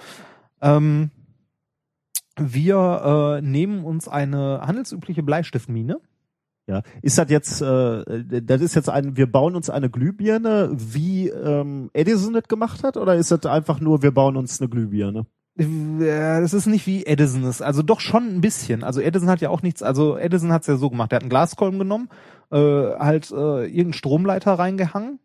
[0.60, 1.10] Ähm,
[2.36, 6.00] wir äh, nehmen uns eine handelsübliche Bleistiftmine.
[6.70, 11.28] Ja, ist das jetzt, äh, das ist jetzt ein, wir bauen uns eine Glühbirne, wie
[11.28, 15.26] ähm, Edison das gemacht hat, oder ist das einfach nur, wir bauen uns eine Glühbirne?
[15.56, 18.84] Ja, Das ist nicht wie Edison ist, also doch schon ein bisschen.
[18.84, 21.22] Also Edison hat ja auch nichts, also Edison hat es ja so gemacht, er hat
[21.24, 22.08] einen Glaskolben genommen,
[22.52, 25.18] äh, halt äh, irgendeinen Stromleiter reingehangen,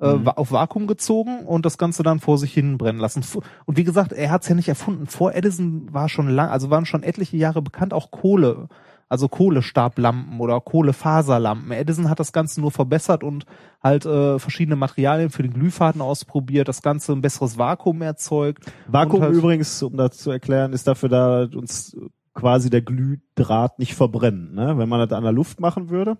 [0.00, 0.28] äh, Mhm.
[0.28, 3.24] auf Vakuum gezogen und das Ganze dann vor sich hin brennen lassen.
[3.66, 5.06] Und wie gesagt, er hat es ja nicht erfunden.
[5.06, 8.68] Vor Edison war schon lang, also waren schon etliche Jahre bekannt, auch Kohle.
[9.12, 11.70] Also Kohlestablampen oder Kohlefaserlampen.
[11.72, 13.44] Edison hat das Ganze nur verbessert und
[13.82, 18.64] halt äh, verschiedene Materialien für den Glühfaden ausprobiert, das Ganze ein besseres Vakuum erzeugt.
[18.88, 21.94] Vakuum halt- übrigens, um das zu erklären, ist dafür da, uns
[22.32, 24.54] quasi der Glühdraht nicht verbrennt.
[24.54, 24.78] Ne?
[24.78, 26.16] Wenn man das an der Luft machen würde,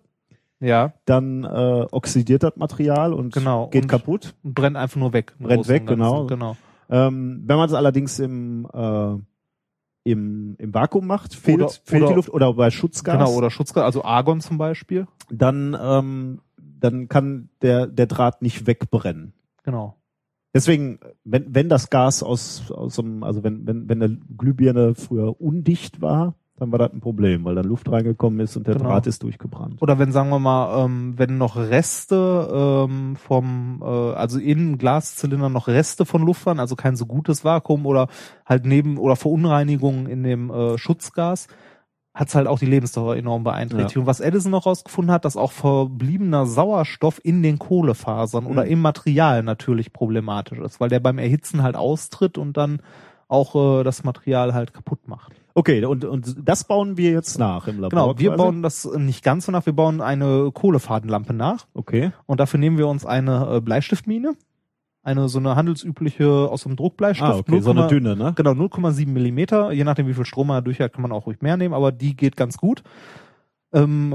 [0.60, 4.34] Ja, dann äh, oxidiert das Material und Genau, geht und- kaputt.
[4.44, 5.34] und brennt einfach nur weg.
[5.40, 6.26] Brennt weg, genau.
[6.26, 6.56] genau.
[6.90, 9.14] Ähm, wenn man es allerdings im, äh,
[10.04, 13.50] im, im Vakuum macht, fehlt, Oder- fehlt oder- die Luft oder bei Schutzgas, Genau, oder
[13.50, 15.06] Schutzgas, also Argon zum Beispiel.
[15.30, 19.32] dann, ähm, dann kann der, der Draht nicht wegbrennen.
[19.62, 19.96] Genau.
[20.54, 25.40] Deswegen, wenn, wenn das Gas aus, aus dem, also wenn, wenn, wenn eine Glühbirne früher
[25.40, 28.88] undicht war, dann war das ein Problem, weil dann Luft reingekommen ist und der Genau.
[28.90, 29.82] Draht ist durchgebrannt.
[29.82, 35.48] Oder wenn, sagen wir mal, ähm, wenn noch Reste ähm, vom, äh, also in Glaszylinder
[35.48, 38.08] noch Reste von Luft waren, also kein so gutes Vakuum oder
[38.46, 41.48] halt neben oder Verunreinigungen in dem äh, Schutzgas,
[42.14, 43.94] hat's halt auch die Lebensdauer enorm beeinträchtigt.
[43.96, 44.00] Ja.
[44.02, 48.70] Und was Edison noch rausgefunden hat, dass auch verbliebener Sauerstoff in den Kohlefasern oder Mhm.
[48.70, 52.80] im Material natürlich problematisch ist, weil der beim Erhitzen halt austritt und dann
[53.28, 55.32] auch äh, das Material halt kaputt macht.
[55.54, 57.90] Okay, und, und das bauen wir jetzt nach im Labor.
[57.90, 58.42] Genau, wir quasi?
[58.42, 61.66] bauen das nicht ganz so nach, wir bauen eine Kohlefadenlampe nach.
[61.74, 62.12] Okay.
[62.26, 64.34] Und dafür nehmen wir uns eine äh, Bleistiftmine,
[65.02, 67.30] eine so eine handelsübliche aus dem Druckbleistift.
[67.30, 68.32] Ah, okay, so eine 0,- dünne, ne?
[68.36, 69.72] Genau, 0,7 Millimeter.
[69.72, 71.74] Je nachdem, wie viel Strom man da durch hat, kann man auch ruhig mehr nehmen,
[71.74, 72.82] aber die geht ganz gut.
[73.72, 74.14] Ähm,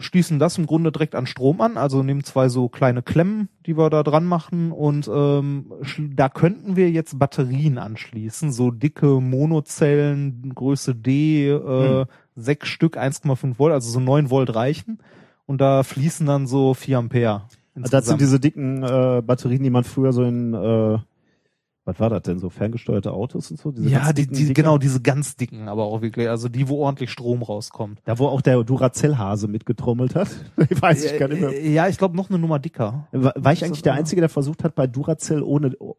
[0.00, 3.76] schließen das im Grunde direkt an Strom an, also nehmen zwei so kleine Klemmen, die
[3.76, 5.72] wir da dran machen und ähm,
[6.14, 12.04] da könnten wir jetzt Batterien anschließen, so dicke Monozellen, Größe D, äh, Hm.
[12.36, 14.98] sechs Stück, 1,5 Volt, also so 9 Volt reichen
[15.46, 17.42] und da fließen dann so 4 Ampere.
[17.74, 18.20] Also das sind insgesamt.
[18.20, 20.98] diese dicken äh, Batterien, die man früher so in, äh,
[21.88, 23.70] was war das denn, so ferngesteuerte Autos und so?
[23.72, 26.82] Diese ja, die, dicken die, genau, diese ganz dicken, aber auch wirklich, also die, wo
[26.84, 28.00] ordentlich Strom rauskommt.
[28.04, 30.28] Da, wo auch der Duracell-Hase mitgetrommelt hat.
[30.70, 31.50] Ich weiß ich gar nicht mehr.
[31.50, 33.08] Äh, Ja, ich glaube noch eine Nummer dicker.
[33.12, 33.94] War, war ich eigentlich der?
[33.94, 35.96] Einzige, der versucht hat, bei Duracell ohne o-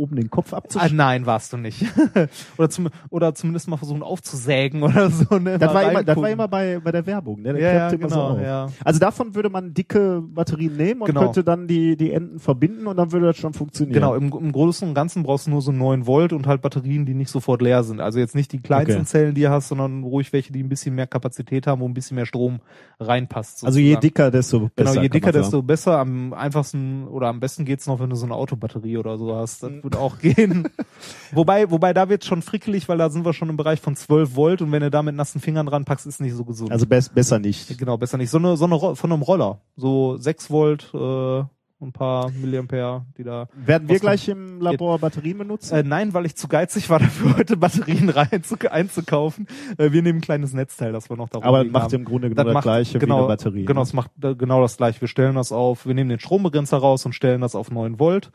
[0.00, 0.96] oben den Kopf Ah, abzuschneiden?
[0.96, 1.84] nein, warst du nicht.
[2.58, 5.38] oder, zum, oder zumindest mal versuchen aufzusägen oder so.
[5.38, 5.58] Ne?
[5.58, 7.52] das, war immer, das war immer bei, bei der Werbung, ne?
[7.52, 8.68] Der ja, ja, genau, so ja.
[8.84, 11.24] Also davon würde man dicke Batterien nehmen und Genau.
[11.24, 13.94] könnte dann die, die Enden verbinden und dann würde das schon funktionieren.
[13.94, 17.04] Genau, im, im Großen und Ganzen brauchst du nur so 9 Volt und halt Batterien,
[17.04, 18.00] die nicht sofort leer sind.
[18.00, 19.04] Also jetzt nicht die kleinsten Okay.
[19.06, 21.94] Zellen, die du hast, sondern ruhig welche, die ein bisschen mehr Kapazität haben, wo ein
[21.94, 22.60] bisschen mehr Strom
[23.00, 23.64] reinpasst.
[23.64, 24.00] Also je sozusagen.
[24.02, 24.90] dicker, desto besser.
[24.92, 25.98] Genau, je dicker, desto besser.
[25.98, 29.62] Am einfachsten oder am besten geht's noch, wenn du so eine Autobatterie oder so hast.
[29.62, 29.80] Mhm.
[29.82, 30.68] Das würde auch gehen.
[31.32, 34.36] wobei, wobei da wird's schon frickelig, weil da sind wir schon im Bereich von 12
[34.36, 36.70] Volt und wenn du da mit nassen Fingern dran packst, ist nicht so gesund.
[36.70, 37.78] Also bes besser nicht.
[37.78, 38.30] genau, besser nicht.
[38.30, 39.60] So eine, so eine von einem Roller.
[39.76, 41.44] So 6 Volt, äh,
[41.82, 43.48] ein paar Milliampere, die da.
[43.54, 45.74] Werden wir gleich im Labor Batterien benutzen?
[45.74, 49.46] Äh, nein, weil ich zu geizig war dafür, heute Batterien rein zu, einzukaufen.
[49.78, 51.94] Äh, wir nehmen ein kleines Netzteil, das wir noch da Aber das rumliegen macht haben.
[51.94, 53.64] im Grunde genau Das das gleiche genau, wie eine Batterie.
[53.64, 55.00] Genau, es macht äh, genau das gleiche.
[55.00, 58.30] Wir stellen das auf, wir nehmen den Strombegrenzer raus und stellen das auf 9 Volt.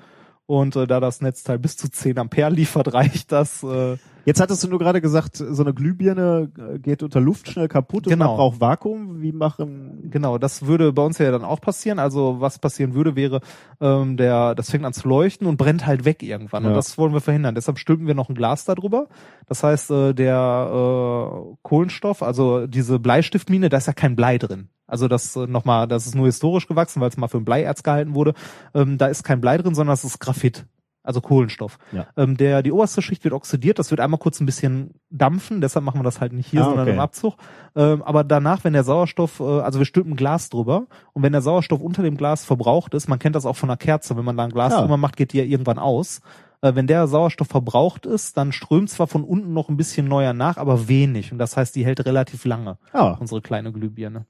[0.48, 3.64] Und äh, da das Netzteil bis zu 10 Ampere liefert, reicht das.
[3.64, 3.98] Äh,
[4.28, 8.08] Jetzt hattest du nur gerade gesagt, so eine Glühbirne äh, geht unter Luft schnell kaputt
[8.08, 8.30] und Genau.
[8.30, 9.22] man braucht Vakuum.
[9.22, 12.00] Wie machen genau, das würde bei uns ja dann auch passieren.
[12.00, 13.42] Also was passieren würde, wäre,
[13.80, 16.64] ähm, der, das fängt an zu leuchten und brennt halt weg irgendwann.
[16.66, 16.76] Und Ja.
[16.76, 17.54] das wollen wir verhindern.
[17.54, 19.08] Deshalb stülpen wir noch ein Glas darüber.
[19.46, 24.70] Das heißt, äh, der äh, Kohlenstoff, also diese Bleistiftmine, da ist ja kein Blei drin.
[24.88, 27.82] Also das äh, nochmal, das ist nur historisch gewachsen, weil es mal für ein Bleierz
[27.84, 28.34] gehalten wurde.
[28.74, 30.66] Ähm, da ist kein Blei drin, sondern es ist Graphit.
[31.04, 31.78] Also Kohlenstoff.
[31.92, 32.08] Ja.
[32.18, 35.86] Ähm, der, die oberste Schicht wird oxidiert, das wird einmal kurz ein bisschen dampfen, deshalb
[35.86, 36.94] machen wir das halt nicht hier, Ah, sondern okay.
[36.96, 37.36] im Abzug.
[37.76, 41.44] Ähm, aber danach, wenn der Sauerstoff, äh, also wir stülpen Glas drüber und wenn der
[41.44, 44.36] Sauerstoff unter dem Glas verbraucht ist, man kennt das auch von einer Kerze, wenn man
[44.36, 44.82] da ein Glas Ja.
[44.82, 46.22] drüber macht, geht die ja irgendwann aus.
[46.62, 50.34] Äh, wenn der Sauerstoff verbraucht ist, dann strömt zwar von unten noch ein bisschen neuer
[50.34, 51.32] nach, aber wenig.
[51.32, 54.26] Und das heißt, die hält relativ lange, Ah, unsere kleine Glühbirne.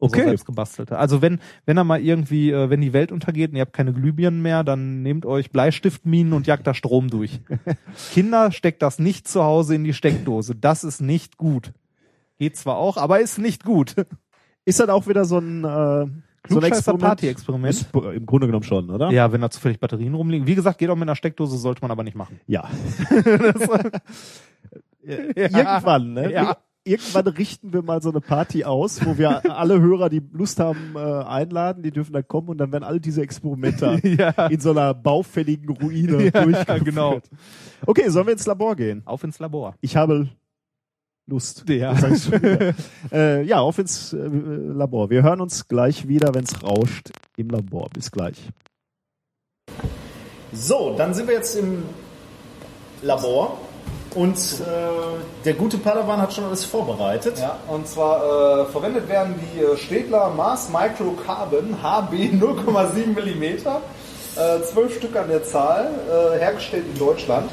[0.00, 0.20] Okay.
[0.20, 0.98] So selbst gebastelte.
[0.98, 3.92] Also wenn, wenn da mal irgendwie, äh, wenn die Welt untergeht und ihr habt keine
[3.92, 7.40] Glühbirnen mehr, dann nehmt euch Bleistiftminen und jagt da Strom durch.
[8.12, 10.54] Kinder, steckt das nicht zu Hause in die Steckdose.
[10.54, 11.72] Das ist nicht gut.
[12.38, 13.94] Geht zwar auch, aber ist nicht gut.
[14.64, 16.06] ist das auch wieder so ein, äh,
[16.48, 17.02] so ein Experiment?
[17.02, 17.74] Party-Experiment.
[17.74, 19.10] Ist Im Grunde genommen schon, oder?
[19.10, 20.46] Ja, wenn da zufällig Batterien rumliegen.
[20.46, 22.40] Wie gesagt, geht auch mit einer Steckdose, sollte man aber nicht machen.
[22.46, 22.70] Ja.
[25.02, 26.32] Irgendwann, ne?
[26.32, 26.56] Ja.
[26.82, 30.94] Irgendwann richten wir mal so eine Party aus, wo wir alle Hörer, die Lust haben,
[30.96, 34.46] äh, einladen, die dürfen da kommen und dann werden all diese Experimente Ja.
[34.46, 36.84] in so einer baufälligen Ruine Ja, durchgeführt.
[36.84, 37.20] genau.
[37.84, 39.02] Okay, sollen wir ins Labor gehen?
[39.04, 39.74] Auf ins Labor.
[39.82, 40.28] Ich habe
[41.26, 41.68] Lust.
[41.68, 41.94] Ja.
[43.12, 45.10] Äh, ja, auf ins äh, Labor.
[45.10, 47.88] Wir hören uns gleich wieder, wenn es rauscht im Labor.
[47.92, 48.36] Bis gleich.
[50.52, 51.82] So, dann sind wir jetzt im
[53.02, 53.58] Labor.
[54.14, 57.38] Und äh, der gute Padawan hat schon alles vorbereitet.
[57.38, 63.66] Ja, und zwar äh, verwendet werden die äh, Städtler Mars Microcarbon HB 0,7 mm,
[64.64, 67.50] zwölf Stück an der Zahl, äh, hergestellt in Deutschland.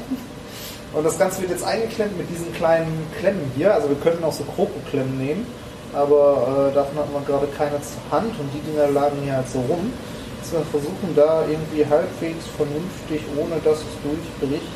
[0.94, 3.74] Und das Ganze wird jetzt eingeklemmt mit diesen kleinen Klemmen hier.
[3.74, 5.46] Also wir könnten auch so Kroko-Klemmen nehmen,
[5.92, 9.48] aber äh, davon hatten wir gerade keine zur Hand und die Dinger lagen hier halt
[9.48, 9.92] so rum.
[10.40, 14.72] Jetzt wir versuchen da irgendwie halbwegs vernünftig, ohne dass es durchbricht,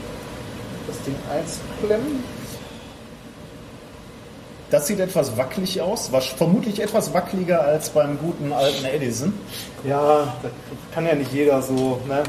[0.87, 2.23] das Ding einzuklemmen.
[4.71, 9.35] Das sieht etwas wackelig aus, war vermutlich etwas wackeliger als beim guten alten Edison.
[9.85, 10.51] Ja, das
[10.95, 12.23] kann ja nicht jeder so, ne?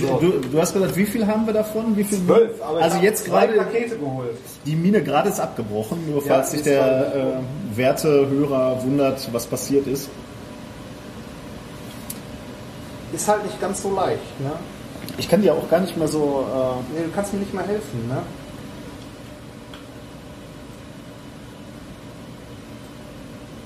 [0.00, 0.18] So.
[0.18, 1.96] Du, du hast gesagt, wie viel haben wir davon?
[1.96, 2.18] Wie viel?
[2.18, 4.36] Zwölf, aber ich also jetzt gerade Pakete geholt.
[4.66, 9.86] die Mine gerade ist abgebrochen, nur Ja, falls sich der äh, Wertehörer wundert, was passiert
[9.86, 10.10] ist.
[13.12, 14.50] Ist halt nicht ganz so leicht, ne?
[15.18, 16.44] Ich kann dir auch gar nicht mehr so.
[16.94, 18.22] Nee, du kannst mir nicht mal helfen, ne?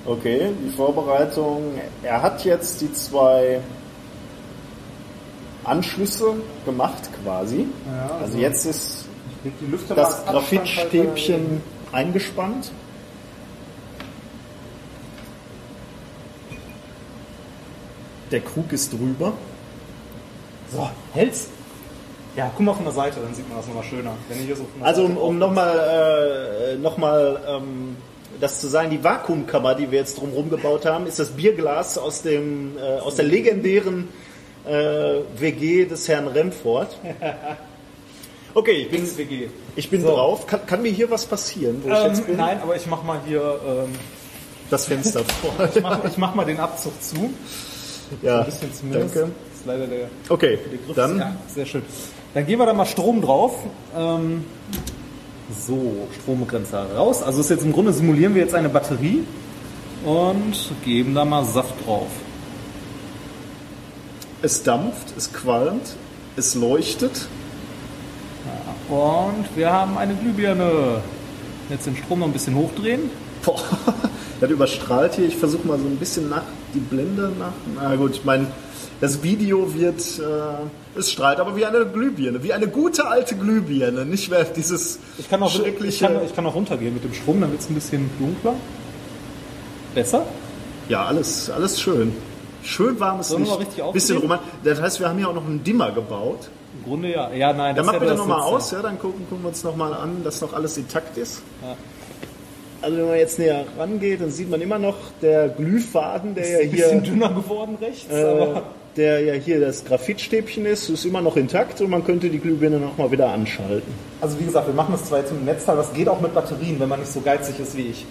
[0.06, 1.74] Äh, okay, die Vorbereitung.
[2.02, 3.60] Er hat jetzt die zwei
[5.64, 7.66] Anschlüsse gemacht quasi.
[7.86, 9.04] Ja, also also jetzt ist
[9.94, 11.62] das Graphitstäbchen
[11.92, 12.70] eingespannt.
[18.30, 19.32] Der Krug ist drüber.
[20.72, 21.48] So, hält's?
[22.36, 24.12] Ja, guck mal von der Seite, dann sieht man das nochmal schöner.
[24.54, 27.96] So Also um, Seite um nochmal äh, noch mal, ähm,
[28.40, 32.22] das zu sagen, die Vakuumkammer, die wir jetzt drumherum gebaut haben, ist das Bierglas aus,
[32.22, 34.08] dem, äh, aus der legendären
[34.64, 36.96] äh, WG des Herrn Remford.
[38.52, 39.46] Okay, ich bin, WG.
[39.76, 40.08] ich bin So.
[40.08, 40.44] drauf.
[40.44, 42.36] Kann, kann mir hier was passieren, wo ich jetzt Ähm, bin?
[42.36, 43.92] nein, aber ich mach mal hier, ähm,
[44.70, 45.52] Das Fenster vor.
[45.72, 47.32] ich, mach, ich mach mal den Abzug zu.
[48.22, 49.14] ja, Ein bisschen zumindest.
[49.14, 49.30] danke.
[49.60, 50.96] Ist leider der Okay, Begriff.
[50.96, 51.82] dann Ja, sehr schön.
[52.32, 53.54] Dann gehen wir da mal Strom drauf.
[53.96, 54.44] Ähm,
[55.66, 57.22] so, Stromgrenzer raus.
[57.22, 59.24] Also ist jetzt im Grunde simulieren wir jetzt eine Batterie
[60.04, 60.54] und
[60.84, 62.08] geben da mal Saft drauf.
[64.42, 65.94] es dampft, es qualmt,
[66.36, 67.26] es leuchtet.
[68.88, 71.02] Und wir haben eine Glühbirne.
[71.68, 73.10] Jetzt den Strom noch ein bisschen hochdrehen.
[73.44, 73.60] Boah,
[74.40, 75.26] das überstrahlt hier.
[75.26, 76.42] Ich versuche mal so ein bisschen nach
[76.74, 77.52] die Blende nach.
[77.74, 78.46] Na gut, ich meine,
[79.00, 84.04] das Video wird, äh, es strahlt aber wie eine Glühbirne, wie eine gute alte Glühbirne,
[84.04, 86.06] nicht mehr dieses Ich kann auch, ich schreckliche.
[86.06, 88.54] kann, ich kann auch runtergehen mit dem Strom, dann wird es ein bisschen dunkler.
[89.94, 90.24] Besser?
[90.88, 92.12] ja, alles, alles schön.
[92.62, 93.92] Schön warmes wir Licht.
[93.92, 94.40] bisschen roman.
[94.64, 96.50] Das heißt, wir haben hier auch noch einen Dimmer gebaut.
[96.78, 97.32] Im Grunde ja.
[97.32, 99.64] Ja, nein, Dann das mach ist bitte nochmal aus, ja, dann gucken, gucken wir uns
[99.64, 101.42] nochmal an, dass noch alles intakt ist.
[101.62, 101.74] Ja.
[102.82, 106.58] Also wenn man jetzt näher rangeht, dann sieht man immer noch der Glühfaden, der ja
[106.58, 108.62] Ist ein bisschen hier, dünner geworden rechts, äh, aber
[108.96, 112.78] der ja hier das Graphitstäbchen ist, ist immer noch intakt und man könnte die Glühbirne
[112.78, 113.92] nochmal wieder anschalten.
[114.20, 116.78] also wie gesagt, wir machen das zwar jetzt im Netzteil, das geht auch mit Batterien,
[116.80, 118.04] wenn man nicht so geizig ist wie ich.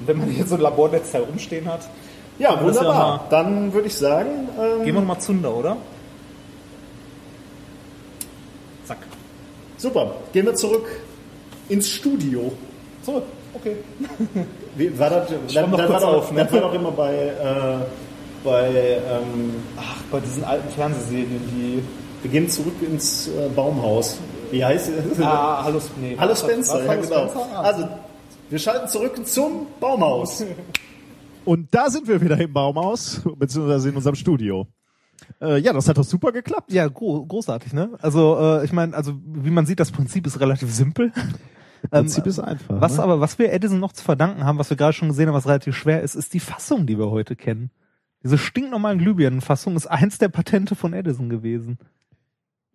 [0.00, 1.88] Und wenn man hier so ein Labornetzteil rumstehen hat,
[2.38, 3.16] Ja, ja wunderbar.
[3.18, 5.76] mal- Dann würde ich sagen, ähm, gehen wir nochmal Zunder, oder?
[8.86, 8.98] Zack.
[9.76, 10.86] super, gehen wir zurück
[11.68, 12.52] ins Studio.
[13.02, 13.24] Zurück.
[13.54, 13.76] Okay.
[14.76, 16.44] Wie, war das, das, kurz war doch, auf, ne?
[16.44, 17.76] das war doch immer bei, äh,
[18.44, 21.82] bei ähm, Ach, bei diesen alten Fernsehserien, die.
[22.22, 24.18] wir gehen zurück ins äh, Baumhaus.
[24.50, 25.20] Wie heißt es?
[25.20, 27.28] Ah, hallo, nee, Hallo Spencer, was- ja, Hallo genau.
[27.28, 27.58] Spencer?
[27.58, 27.88] Also,
[28.50, 30.44] wir schalten zurück zum Baumhaus.
[31.44, 34.66] Und da sind wir wieder im Baumhaus, beziehungsweise in unserem Studio.
[35.40, 36.70] Äh, ja, das hat doch super geklappt.
[36.72, 37.90] Ja, gro großartig, ne?
[38.00, 41.12] Also, äh, ich meine, also wie man sieht, das Prinzip ist relativ simpel.
[41.90, 42.80] Prinzip ist einfach.
[42.80, 43.02] Was ne?
[43.02, 45.46] aber, was wir Edison noch zu verdanken haben, was wir gerade schon gesehen haben, was
[45.48, 47.70] relativ schwer ist, ist die Fassung, die wir heute kennen.
[48.22, 51.78] Diese stinknormalen Glühbirnenfassung ist eins der Patente von Edison gewesen.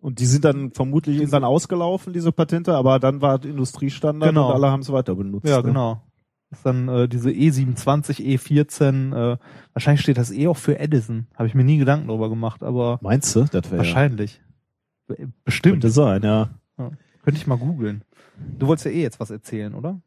[0.00, 4.48] Und die sind dann vermutlich irgendwann ausgelaufen, diese Patente, aber dann war es Industriestandard Genau.
[4.48, 5.48] und alle haben es weiter benutzt.
[5.48, 5.62] Ja, ne?
[5.64, 6.02] genau.
[6.50, 9.38] Das ist dann äh, diese E27, E14, äh,
[9.72, 11.26] wahrscheinlich steht das E auch für Edison.
[11.34, 13.40] Habe ich mir nie Gedanken darüber gemacht, aber Meinst du?
[13.44, 14.40] Das wäre wahrscheinlich.
[15.44, 15.74] Bestimmt.
[15.74, 16.50] könnte sein, ja.
[16.76, 18.02] Könnte ich mal googeln.
[18.58, 20.00] Du wolltest ja eh jetzt was erzählen, oder?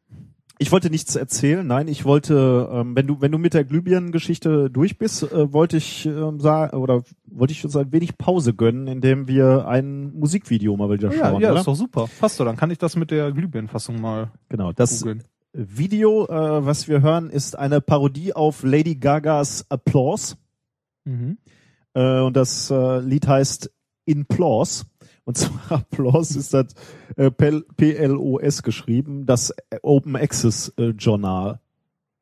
[0.61, 4.69] Ich wollte nichts erzählen, nein, ich wollte, ähm, wenn du wenn du mit der Glühbirnengeschichte
[4.69, 8.85] durch bist, äh, wollte ich ähm, sagen oder wollte ich uns ein wenig Pause gönnen,
[8.85, 11.61] indem wir ein Musikvideo mal wieder ja, schauen, ja, oder?
[11.61, 12.07] ist doch super.
[12.19, 15.23] Passt doch, dann kann ich das mit der Glühbirnenfassung mal Genau, das googeln.
[15.51, 20.35] Video, äh, was wir hören, ist eine Parodie auf Lady Gagas Applause.
[21.05, 21.39] Mhm.
[21.95, 23.71] Äh, und das äh, Lied heißt
[24.05, 24.85] In Plause.
[25.23, 26.73] Und zwar Applause ist das
[27.15, 31.59] äh, PL- PLOS geschrieben, das Open Access äh, Journal.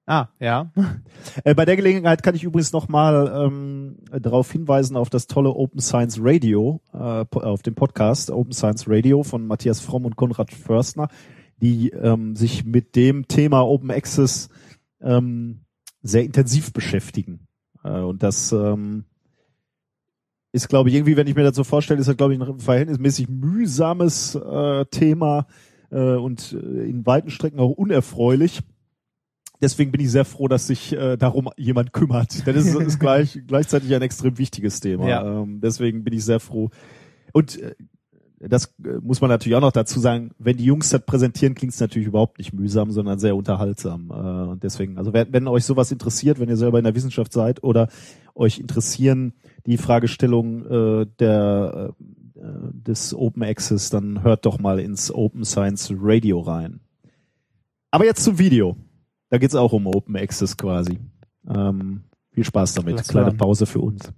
[0.06, 0.72] Ah, ja.
[1.44, 5.80] Äh, bei der Gelegenheit kann ich übrigens nochmal ähm, darauf hinweisen auf das tolle Open
[5.80, 11.10] Science Radio, äh, auf dem Podcast Open Science Radio von Matthias Fromm und Konrad Förstner,
[11.62, 14.50] die ähm, sich mit dem Thema Open Access
[15.02, 15.62] ähm,
[16.02, 17.48] sehr intensiv beschäftigen.
[17.84, 19.06] Äh, und das ähm,
[20.52, 22.60] ist, glaube ich, irgendwie, wenn ich mir das so vorstelle, ist das, glaube ich, ein
[22.60, 25.48] verhältnismäßig mühsames äh, Thema
[25.92, 28.62] äh, und äh, in weiten Strecken auch unerfreulich
[29.62, 32.46] deswegen bin ich sehr froh, dass sich äh, darum jemand kümmert.
[32.46, 35.08] Denn es ist, ist gleich, gleichzeitig ein extrem wichtiges Thema.
[35.08, 35.42] Ja.
[35.42, 36.70] Ähm, deswegen bin ich sehr froh.
[37.34, 37.76] Und äh,
[38.40, 41.74] das äh, muss man natürlich auch noch dazu sagen, wenn die Jungs das präsentieren, klingt
[41.74, 44.10] es natürlich überhaupt nicht mühsam, sondern sehr unterhaltsam.
[44.12, 47.34] Äh, und deswegen, also wenn, wenn euch sowas interessiert, wenn ihr selber in der Wissenschaft
[47.34, 47.90] seid oder
[48.36, 49.34] euch interessieren
[49.66, 51.94] die Fragestellung äh, der
[52.36, 52.42] äh,
[52.72, 56.80] des Open Access, dann hört doch mal ins Open Science Radio rein.
[57.92, 58.78] Aber jetzt zum Video.
[59.30, 61.00] Da geht's auch um Open Access quasi.
[61.48, 63.08] Ähm, viel Spaß damit.
[63.08, 64.12] Kleine Pause für uns.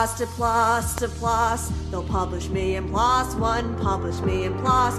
[0.00, 1.90] PLOS, to PLOS, to PLOS.
[1.90, 4.96] They'll publish me in one, publish me in PLOS.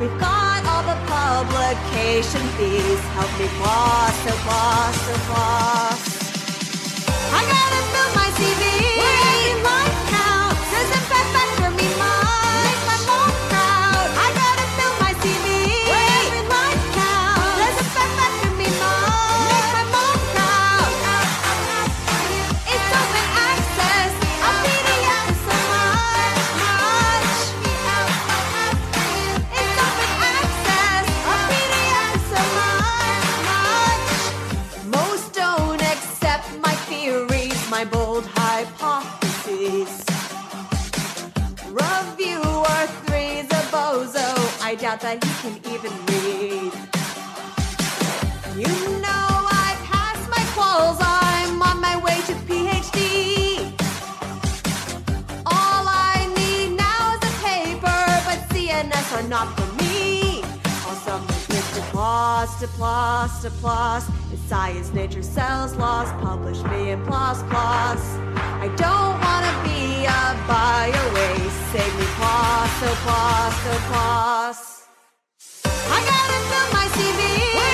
[0.00, 3.00] We've got all the publication fees.
[3.12, 6.00] Help me PLOS, to PLOS, to PLOS.
[7.30, 7.73] I gotta
[44.94, 46.72] out that he can even read.
[48.62, 49.28] You know
[49.66, 53.72] I passed my quals, I'm on my way to PhD.
[55.46, 60.42] All I need now is a paper, but CNS are not for me.
[60.86, 64.04] I'll submit this to PLOS, to PLOS, to PLOS.
[64.32, 68.02] It's science, nature, cells, laws, publish me in PLOS, PLOS.
[68.64, 71.60] I don't wanna be a bio waste.
[71.72, 74.73] Save me PLOS, so oh, PLOS, so oh, PLOS.
[75.96, 77.73] I gotta fill my CV.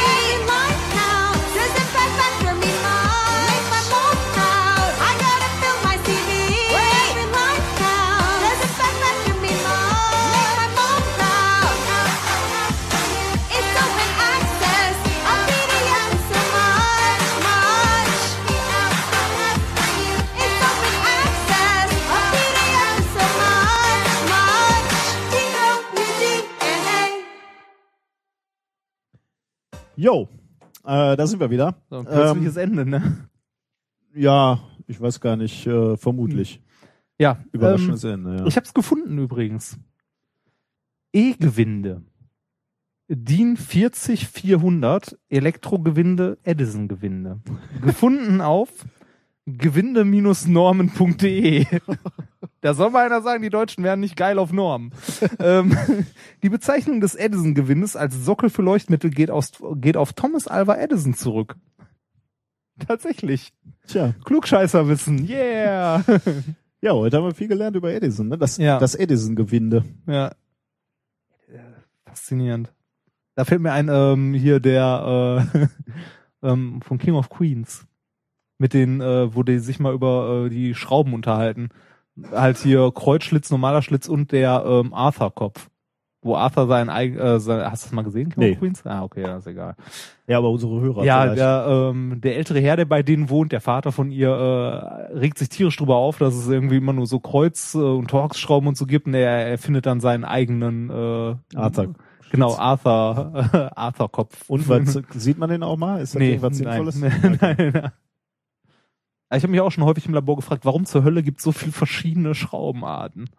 [30.01, 30.28] Jo,
[30.85, 31.74] äh, da sind wir wieder.
[31.90, 33.28] So, ein plötzliches ähm, Ende, ne?
[34.14, 36.62] Ja, ich weiß gar nicht, äh, vermutlich.
[37.18, 38.36] Ja, überraschendes ähm, Ende.
[38.36, 38.47] Ja.
[38.47, 39.78] Ich habe es gefunden übrigens.
[41.12, 42.01] E-Gewinde.
[43.09, 47.40] DIN 40400 Elektrogewinde Edison-Gewinde.
[47.82, 48.70] Gefunden auf
[49.44, 51.66] gewinde-normen.de.
[52.61, 54.93] Da soll mal einer sagen, die Deutschen wären nicht geil auf Normen.
[55.39, 55.77] ähm,
[56.43, 61.15] die Bezeichnung des Edison-Gewinnes als Sockel für Leuchtmittel geht, aus, geht auf Thomas Alva Edison
[61.15, 61.57] zurück.
[62.79, 63.53] Tatsächlich.
[63.87, 64.15] Tja.
[64.25, 65.29] Klugscheißerwissen.
[65.29, 66.03] Yeah.
[66.81, 68.39] ja, heute haben wir viel gelernt über Edison, ne?
[68.39, 68.79] Das, ja.
[68.79, 69.85] das Edison-Gewinde.
[70.07, 70.33] Ja.
[72.07, 72.73] Faszinierend.
[73.35, 75.67] Da fällt mir ein, ähm, hier der äh,
[76.43, 77.87] ähm, von King of Queens.
[78.59, 81.71] Mit den, äh, wo die sich mal über äh, die Schrauben unterhalten
[82.33, 85.69] halt hier Kreuzschlitz, normaler Schlitz und der ähm, Arthur-Kopf.
[86.23, 88.55] Wo Arthur sein eigen, äh, sein, hast du das mal gesehen, King nee.
[88.55, 88.85] Queens?
[88.85, 89.75] Ah, okay, ja, ist egal.
[90.27, 91.03] Ja, aber unsere Hörer.
[91.03, 91.39] Ja, vielleicht.
[91.39, 95.39] der, ähm, der ältere Herr, der bei denen wohnt, der Vater von ihr, äh, regt
[95.39, 98.77] sich tierisch drüber auf, dass es irgendwie immer nur so Kreuz- äh, und Torx-Schrauben und
[98.77, 101.95] so gibt und er, er findet dann seinen eigenen äh, Arthur.
[102.31, 104.49] Genau, Arthur, äh, Arthur-Kopf.
[104.49, 106.03] Und was, sieht man den auch mal?
[106.03, 106.97] Ist das nee, irgendwas Sinnvolles?
[107.01, 107.91] Nein, nein, nein.
[109.32, 111.52] Ich habe mich auch schon häufig im Labor gefragt, warum zur Hölle gibt es so
[111.52, 113.31] viele verschiedene Schraubenarten?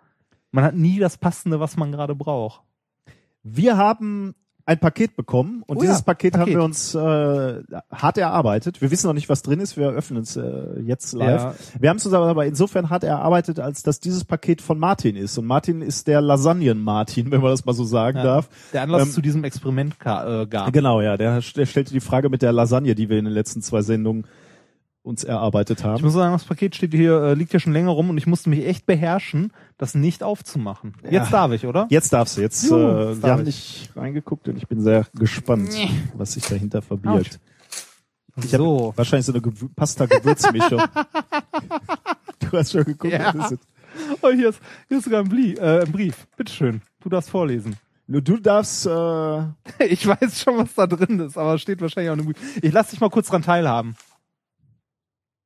[0.52, 2.62] Man hat nie das Passende, was man gerade braucht.
[3.44, 4.36] Wir haben
[4.66, 6.56] ein Paket bekommen und Oh dieses ja, Paket, haben Paket.
[6.56, 8.80] wir uns äh, hart erarbeitet.
[8.82, 9.76] Wir wissen noch nicht, was drin ist.
[9.76, 11.42] Wir öffnen es äh, jetzt live.
[11.42, 11.56] Ja.
[11.80, 15.38] Wir haben es uns aber insofern hart erarbeitet, als dass dieses Paket von Martin ist.
[15.38, 18.24] Und Martin ist der Lasagnen-Martin, wenn man das mal so sagen Ja.
[18.24, 18.50] darf.
[18.72, 20.72] Der Anlass Ähm, zu diesem Experiment äh, gab.
[20.72, 21.18] Genau, ja.
[21.18, 24.26] Der, der stellte die Frage mit der Lasagne, die wir in den letzten zwei Sendungen
[25.04, 26.04] uns erarbeitet Ich haben.
[26.04, 28.50] muss sagen, das Paket steht hier, äh, liegt hier schon länger rum und ich musste
[28.50, 30.94] mich echt beherrschen, das nicht aufzumachen.
[31.10, 31.88] Jetzt darf ich, oder?
[31.90, 32.42] Jetzt darfst du.
[32.42, 33.46] Jetzt, Juhu, äh, jetzt wir haben ich.
[33.46, 35.70] nicht reingeguckt und ich bin sehr gespannt,
[36.16, 37.40] was sich dahinter verbirgt.
[38.38, 38.94] Ich habe so.
[38.96, 40.82] wahrscheinlich so eine Gewü Pasta-Gewürzmischung.
[42.40, 43.34] du hast schon geguckt, Ja.
[43.36, 44.18] was ist es?
[44.22, 46.28] Oh, hier ist, hier ist sogar ein, Blie äh, ein Brief.
[46.38, 46.82] Bitteschön.
[47.02, 47.76] Du darfst vorlesen.
[48.08, 49.42] Nur du darfst, äh,
[49.90, 52.90] Ich weiß schon, was da drin ist, aber es steht wahrscheinlich auch eine Ich lass
[52.92, 53.96] dich mal kurz dran teilhaben.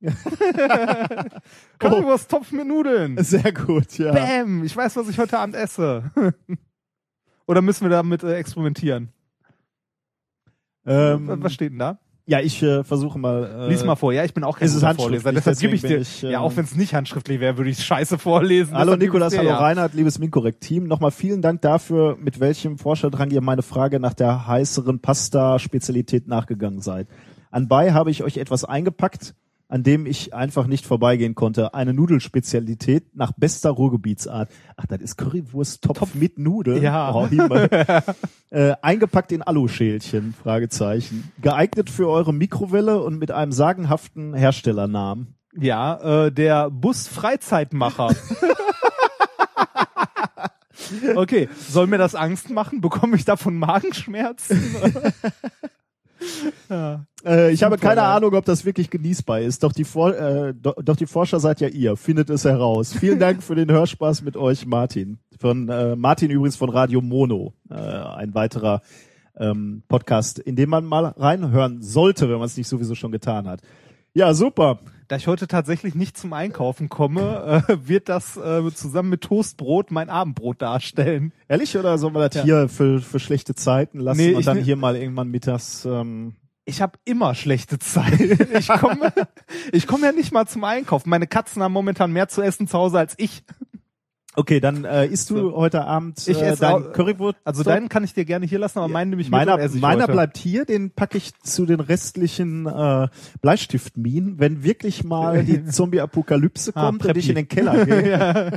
[1.79, 3.17] Currywurst-Topf mit Nudeln.
[3.23, 4.11] sehr gut, ja.
[4.11, 4.63] Bam!
[4.63, 6.11] Ich weiß, was ich heute Abend esse.
[7.47, 9.09] Oder müssen wir damit äh, experimentieren?
[10.85, 11.99] Ähm, was steht denn da?
[12.27, 13.67] ja, ich äh, versuche mal.
[13.67, 14.11] Äh, Lies mal vor.
[14.11, 15.33] Ja, ich bin auch kein guter handschriftlich, Vorleser.
[15.33, 15.99] Deshalb gebe ich dir.
[15.99, 18.75] ich, äh, ja, auch wenn es nicht handschriftlich wäre, würde ich scheiße vorlesen.
[18.75, 19.57] Hallo Nikolas, dir, hallo ja.
[19.57, 20.85] Reinhard, liebes Minkorrekt-Team.
[20.85, 26.81] Nochmal vielen Dank dafür, mit welchem Forscherdrang ihr meine Frage nach der heißeren Pasta-Spezialität nachgegangen
[26.81, 27.07] seid.
[27.51, 29.35] Anbei habe ich euch etwas eingepackt,
[29.67, 31.73] an dem ich einfach nicht vorbeigehen konnte.
[31.73, 34.49] Eine Nudelspezialität nach bester Ruhrgebietsart.
[34.77, 36.81] Ach, das ist Currywurst-Topf mit Nudeln?
[36.81, 37.13] Ja.
[37.13, 37.27] Oh,
[38.51, 41.31] äh, eingepackt in Aluschälchen, Fragezeichen.
[41.41, 45.35] Geeignet für eure Mikrowelle und mit einem sagenhaften Herstellernamen.
[45.57, 48.13] Ja, äh, der Bus Freizeitmacher.
[51.15, 52.81] okay, soll mir das Angst machen?
[52.81, 54.61] Bekomme ich davon Magenschmerzen?
[56.69, 57.05] ja.
[57.25, 58.03] Äh, ich habe keine.
[58.03, 59.63] Ahnung, ob das wirklich genießbar ist.
[59.63, 61.97] Doch die, For äh, do doch die Forscher seid ja ihr.
[61.97, 62.93] Findet es heraus.
[62.93, 65.19] Vielen Dank für den Hörspaß mit euch, Martin.
[65.39, 67.53] Von äh, Martin übrigens von Radio Mono.
[67.69, 68.81] Äh, ein weiterer
[69.37, 73.47] ähm, Podcast, in dem man mal reinhören sollte, wenn man es nicht sowieso schon getan
[73.47, 73.61] hat.
[74.13, 74.79] Ja, super.
[75.07, 79.91] Da ich heute tatsächlich nicht zum Einkaufen komme, äh, wird das äh, zusammen mit Toastbrot
[79.91, 81.31] mein Abendbrot darstellen.
[81.47, 82.43] Ehrlich oder sollen wir das Ja.
[82.43, 86.35] hier für, für schlechte Zeiten lassen Nee, und dann ne- hier mal irgendwann mittags ähm,
[86.65, 88.19] Ich habe immer schlechte Zeit.
[88.57, 89.13] Ich komme
[89.71, 91.09] ich komme ja nicht mal zum Einkaufen.
[91.09, 93.43] Meine Katzen haben momentan mehr zu essen zu Hause als ich.
[94.37, 95.55] Okay, dann äh, isst du So.
[95.55, 97.37] heute Abend Ich äh, esse dein auch- Currywurst.
[97.43, 99.75] Also deinen kann ich dir gerne hier lassen, aber meinen nehme ich mit meiner, und
[99.75, 100.11] ich meiner heute.
[100.11, 103.07] bleibt hier, den packe ich zu den restlichen äh,
[103.41, 104.39] Bleistiftminen.
[104.39, 107.19] Wenn wirklich mal die Zombie-Apokalypse Ah, kommt und Preppy.
[107.19, 108.51] ich in den Keller gehe, ja.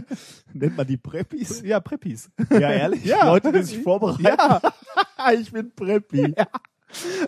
[0.52, 1.62] nennt man die Preppis.
[1.62, 2.30] ja, Preppis.
[2.50, 3.04] Ja, ehrlich?
[3.04, 3.26] Ja.
[3.26, 4.24] Leute, die sich vorbereiten.
[4.24, 4.60] Ja,
[5.32, 6.34] ich bin Preppy.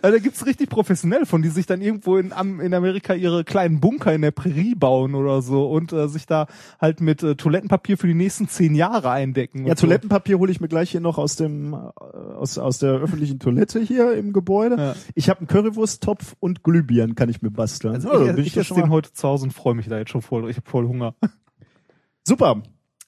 [0.01, 2.31] Also da gibt's richtig professionell von, die sich dann irgendwo in,
[2.61, 6.47] in Amerika ihre kleinen Bunker in der Prärie bauen oder so und äh, sich da
[6.79, 9.65] halt mit äh, Toilettenpapier für die nächsten zehn Jahre eindecken.
[9.65, 9.85] Ja, und so.
[9.85, 13.79] Toilettenpapier hole ich mir gleich hier noch aus dem äh, aus, aus der öffentlichen Toilette
[13.79, 14.77] hier im Gebäude.
[14.77, 14.95] Ja.
[15.15, 17.93] Ich habe einen Currywursttopf und Glühbirnen kann ich mir basteln.
[17.93, 20.11] Also da ich, bin ich, schon den heute zu Hause und freue mich da jetzt
[20.11, 20.49] schon voll.
[20.49, 21.15] Ich habe voll Hunger.
[22.23, 22.63] Super.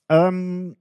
[0.09, 0.75] Ähm,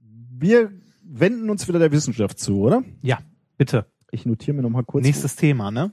[0.00, 0.70] wir
[1.02, 2.82] wenden uns wieder der Wissenschaft zu, oder?
[3.02, 3.18] Ja,
[3.56, 3.86] bitte.
[4.10, 5.04] Ich notiere mir noch mal kurz.
[5.04, 5.92] Nächstes Thema, ne?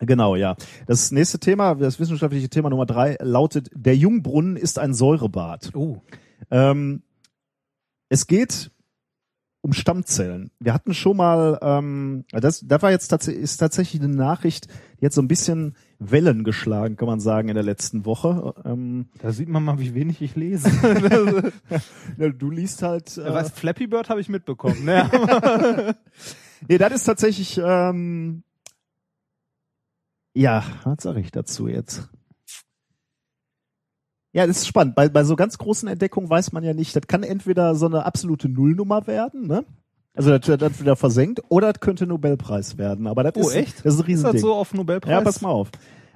[0.00, 0.56] Genau, ja.
[0.86, 5.70] Das nächste Thema, das wissenschaftliche Thema Nummer drei lautet, der Jungbrunnen ist ein Säurebad.
[5.74, 6.02] Oh.
[6.50, 7.02] Ähm,
[8.08, 8.70] es geht
[9.62, 10.50] um Stammzellen.
[10.60, 14.68] Wir hatten schon mal, ähm, das, da war jetzt tatsächlich, ist tatsächlich eine Nachricht,
[15.00, 18.54] die hat so ein bisschen Wellen geschlagen, kann man sagen, in der letzten Woche.
[18.64, 20.70] Ähm, Da sieht man mal, wie wenig ich lese.
[22.18, 23.16] ja, du liest halt.
[23.18, 25.96] Äh, Was Flappy Bird habe ich mitbekommen, ne?
[26.68, 28.42] Nee, das ist tatsächlich, ähm,
[30.34, 32.08] ja, was sage ich dazu jetzt?
[34.32, 34.94] Ja, das ist spannend.
[34.94, 38.04] Bei, bei so ganz großen Entdeckungen weiß man ja nicht, das kann entweder so eine
[38.04, 39.64] absolute Nullnummer werden, ne?
[40.14, 43.06] Also das wird dann wieder versenkt, oder das könnte Nobelpreis werden.
[43.06, 43.84] Aber das Oh, ist, echt?
[43.84, 44.40] das ist ein Ist das Riesending.
[44.40, 45.10] so auf Nobelpreis?
[45.10, 45.70] ja, pass mal auf.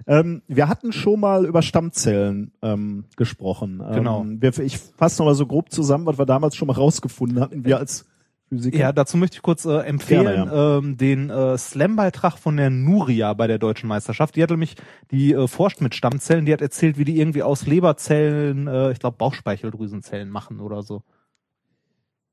[0.06, 3.82] Ähm, wir hatten schon mal über Stammzellen ähm, gesprochen.
[3.92, 4.22] Genau.
[4.22, 7.40] Ähm, wir, ich fasse noch mal so grob zusammen, was wir damals schon mal rausgefunden
[7.40, 8.06] hatten, wir als
[8.50, 8.78] Physiker.
[8.78, 13.32] Ja, dazu möchte ich kurz äh, empfehlen Gerne, ähm, den äh, Slam-Beitrag von der Nuria
[13.32, 14.34] bei der deutschen Meisterschaft.
[14.34, 14.74] Die hat nämlich,
[15.12, 18.98] die äh, forscht mit Stammzellen, die hat erzählt, wie die irgendwie aus Leberzellen, äh, ich
[18.98, 21.02] glaube Bauchspeicheldrüsenzellen machen oder so.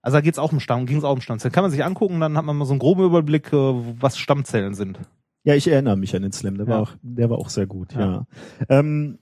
[0.02, 1.52] Also da geht's auch um Stamm, ging's auch um Stammzellen.
[1.54, 3.56] Kann man sich angucken, dann hat man mal so einen groben Überblick, äh,
[4.02, 5.00] was Stammzellen sind.
[5.44, 6.74] Ja, ich erinnere mich an den Slam, der Ja.
[6.74, 8.00] war auch, der war auch sehr gut, ja.
[8.00, 8.26] Ja.
[8.70, 9.20] Ähm,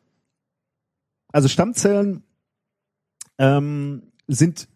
[1.34, 2.24] also Stammzellen
[3.38, 4.70] ähm, sind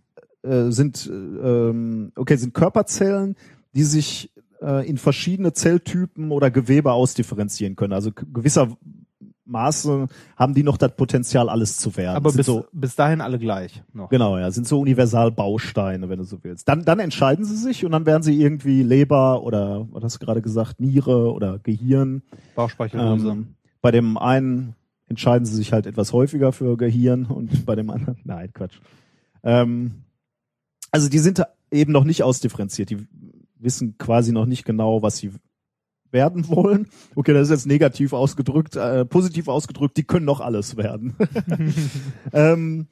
[0.44, 3.36] äh, sind äh, ähm, okay sind Körperzellen,
[3.76, 7.94] die sich äh, in verschiedene Zelltypen oder Gewebe ausdifferenzieren können.
[7.94, 8.70] Also gewisser
[9.49, 10.07] Maße
[10.38, 12.16] haben die noch das Potenzial, alles zu werden.
[12.16, 14.10] Aber bis, so, bis dahin alle gleich noch.
[14.10, 16.68] genau, ja, sind so Universalbausteine, wenn du so willst.
[16.68, 20.26] Dann, dann entscheiden sie sich und dann werden sie irgendwie Leber oder, was hast du
[20.26, 22.22] gerade gesagt, Niere oder Gehirn.
[22.56, 23.30] Bauchspeicheldrüse.
[23.30, 24.76] Ähm, bei dem einen
[25.07, 28.80] entscheiden sie sich halt etwas häufiger für Gehirn und bei dem anderen, nein, Quatsch.
[29.44, 30.03] Ähm,
[30.91, 32.90] also die sind eben noch nicht ausdifferenziert.
[32.90, 33.07] Die
[33.60, 35.32] wissen quasi noch nicht genau, was sie
[36.11, 36.88] werden wollen.
[37.16, 41.16] Okay, das ist jetzt negativ ausgedrückt, äh, positiv ausgedrückt, die können noch alles werden.
[42.34, 42.88] ähm,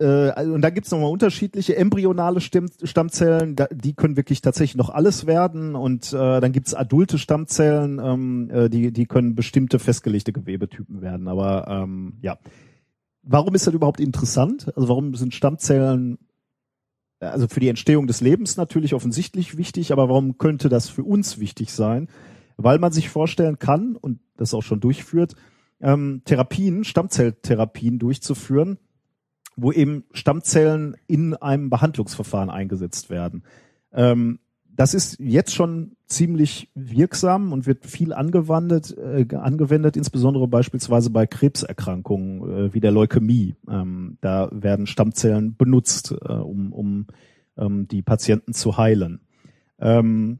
[0.00, 4.76] äh, also, und da gibt's nochmal unterschiedliche embryonale Stimm Stammzellen, da, die können wirklich tatsächlich
[4.76, 5.74] noch alles werden.
[5.74, 11.28] Und äh, dann gibt's adulte Stammzellen, ähm, äh, die, die können bestimmte festgelegte Gewebetypen werden.
[11.28, 12.38] Aber ähm, ja,
[13.22, 14.72] warum ist das überhaupt interessant?
[14.76, 16.18] Also warum sind Stammzellen
[17.20, 21.38] also für die Entstehung des Lebens natürlich offensichtlich wichtig, aber warum könnte das für uns
[21.38, 22.08] wichtig sein?
[22.56, 25.34] Weil man sich vorstellen kann und das auch schon durchführt,
[25.80, 28.78] ähm, Therapien, Stammzelltherapien durchzuführen,
[29.56, 33.44] wo eben Stammzellen in einem Behandlungsverfahren eingesetzt werden.
[33.92, 34.38] Ähm,
[34.76, 41.26] das ist jetzt schon ziemlich wirksam und wird viel angewendet, äh, angewendet, insbesondere beispielsweise bei
[41.26, 43.54] Krebserkrankungen äh, wie der Leukämie.
[43.68, 47.06] Ähm, da werden Stammzellen benutzt, äh, um, um
[47.56, 49.20] ähm, die Patienten zu heilen.
[49.78, 50.38] Ähm,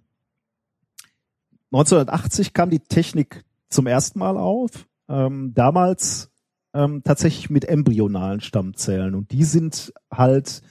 [1.73, 4.87] 1980 kam die Technik zum ersten Mal auf.
[5.09, 6.31] Ähm, damals
[6.75, 10.63] ähm, tatsächlich mit embryonalen Stammzellen und die sind halt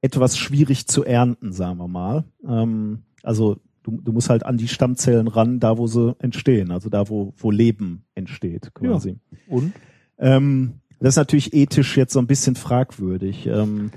[0.00, 2.24] etwas schwierig zu ernten, sagen wir mal.
[2.46, 6.88] Ähm, also du, du musst halt an die Stammzellen ran, da wo sie entstehen, also
[6.88, 9.16] da wo, wo Leben entsteht quasi.
[9.48, 9.72] Und?
[10.18, 13.46] Ähm, das ist natürlich ethisch jetzt so ein bisschen fragwürdig.
[13.46, 13.92] Ähm,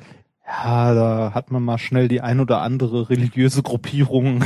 [0.46, 4.44] Ja, da hat man mal schnell die ein oder andere religiöse Gruppierung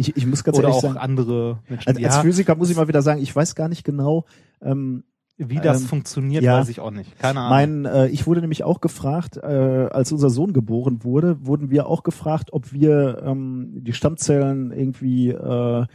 [0.00, 1.88] ich, ich muss ganz oder ehrlich auch sagen, andere Menschen.
[1.88, 4.24] als, als ja, Physiker muss ich mal wieder sagen, ich weiß gar nicht genau,
[4.62, 5.04] ähm,
[5.48, 6.58] wie das ähm, funktioniert, ja.
[6.58, 7.18] weiß ich auch nicht.
[7.18, 7.50] Keine Ahnung.
[7.50, 11.86] Mein, äh, ich wurde nämlich auch gefragt, äh, als unser Sohn geboren wurde, wurden wir
[11.86, 15.86] auch gefragt, ob wir ähm, die Stammzellen irgendwie äh,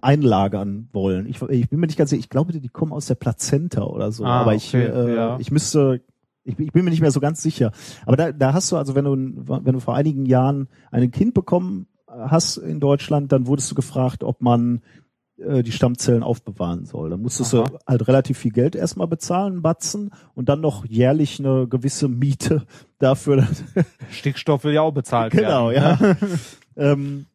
[0.00, 1.26] einlagern wollen.
[1.26, 4.12] Ich, ich bin mir nicht ganz sicher, ich glaube, die kommen aus der Plazenta oder
[4.12, 5.36] so, Ah, aber ich, okay, äh, ja.
[5.38, 6.00] ich müsste,
[6.44, 7.72] ich, ich bin mir nicht mehr so ganz sicher.
[8.06, 9.12] Aber da, da hast du also, wenn du,
[9.64, 14.24] wenn du vor einigen Jahren ein Kind bekommen hast in Deutschland, dann wurdest du gefragt,
[14.24, 14.82] ob man
[15.38, 17.10] äh, die Stammzellen aufbewahren soll.
[17.10, 17.64] Dann musstest Aha.
[17.64, 22.62] du halt relativ viel Geld erstmal bezahlen, Batzen, und dann noch jährlich eine gewisse Miete
[22.98, 23.46] dafür.
[24.10, 25.98] Stickstoff will ja auch bezahlt genau, werden.
[26.00, 26.16] ne?
[26.76, 26.92] ja.
[26.92, 27.26] ähm,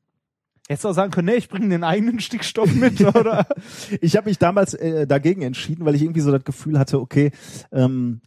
[0.67, 3.45] Hättest du auch sagen können, nee, ich bringe den eigenen Stickstoff mit, oder?
[3.99, 7.31] ich habe mich damals äh, dagegen entschieden, weil ich irgendwie so das Gefühl hatte, okay,
[7.73, 8.21] ähm,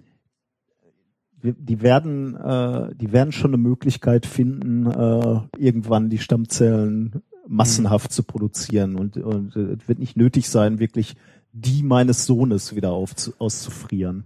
[1.43, 8.23] die werden, äh, die werden schon eine Möglichkeit finden, äh, irgendwann die Stammzellen massenhaft zu
[8.23, 11.17] produzieren und, und äh, es wird nicht nötig sein, wirklich
[11.53, 14.25] die meines Sohnes wieder aufzu auszufrieren.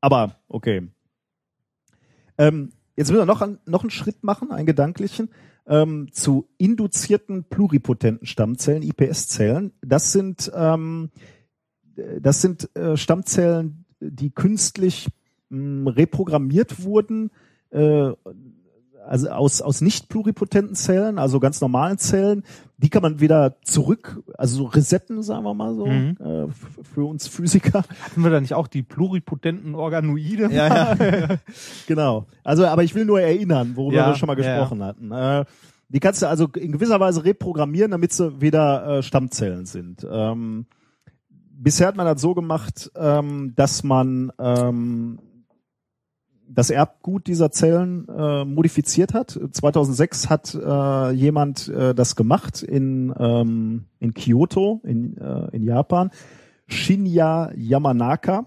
[0.00, 0.88] Aber okay.
[2.38, 5.30] Ähm, jetzt müssen wir noch, noch einen Schritt machen, einen gedanklichen,
[5.66, 9.72] ähm, zu induzierten pluripotenten Stammzellen, IPS-Zellen.
[9.82, 11.10] Das sind, ähm,
[12.20, 15.08] das sind äh, Stammzellen, die künstlich
[15.50, 17.30] mh, reprogrammiert wurden,
[17.70, 18.10] äh,
[19.10, 22.44] also aus, aus nicht pluripotenten Zellen, also ganz normalen Zellen,
[22.76, 26.16] die kann man wieder zurück, also so resetten, sagen wir mal so, Mhm.
[26.20, 27.82] äh, für uns Physiker.
[28.04, 30.48] Hatten wir da nicht auch die pluripotenten Organoide?
[30.52, 31.26] Ja, ja.
[31.88, 32.26] genau.
[32.44, 34.58] Also, aber ich will nur erinnern, worüber Ja, wir schon mal ja, ja.
[34.60, 35.10] gesprochen hatten.
[35.10, 35.44] Äh,
[35.88, 40.06] die kannst du also in gewisser Weise reprogrammieren, damit sie wieder äh, Stammzellen sind.
[40.08, 40.66] Ähm,
[41.50, 45.18] bisher hat man das so gemacht, ähm, dass man ähm,
[46.52, 49.38] das Erbgut dieser Zellen äh, modifiziert hat.
[49.52, 56.10] 2006 hat äh, jemand äh, das gemacht in, ähm, in Kyoto in, äh, in Japan.
[56.66, 58.46] Shinya Yamanaka.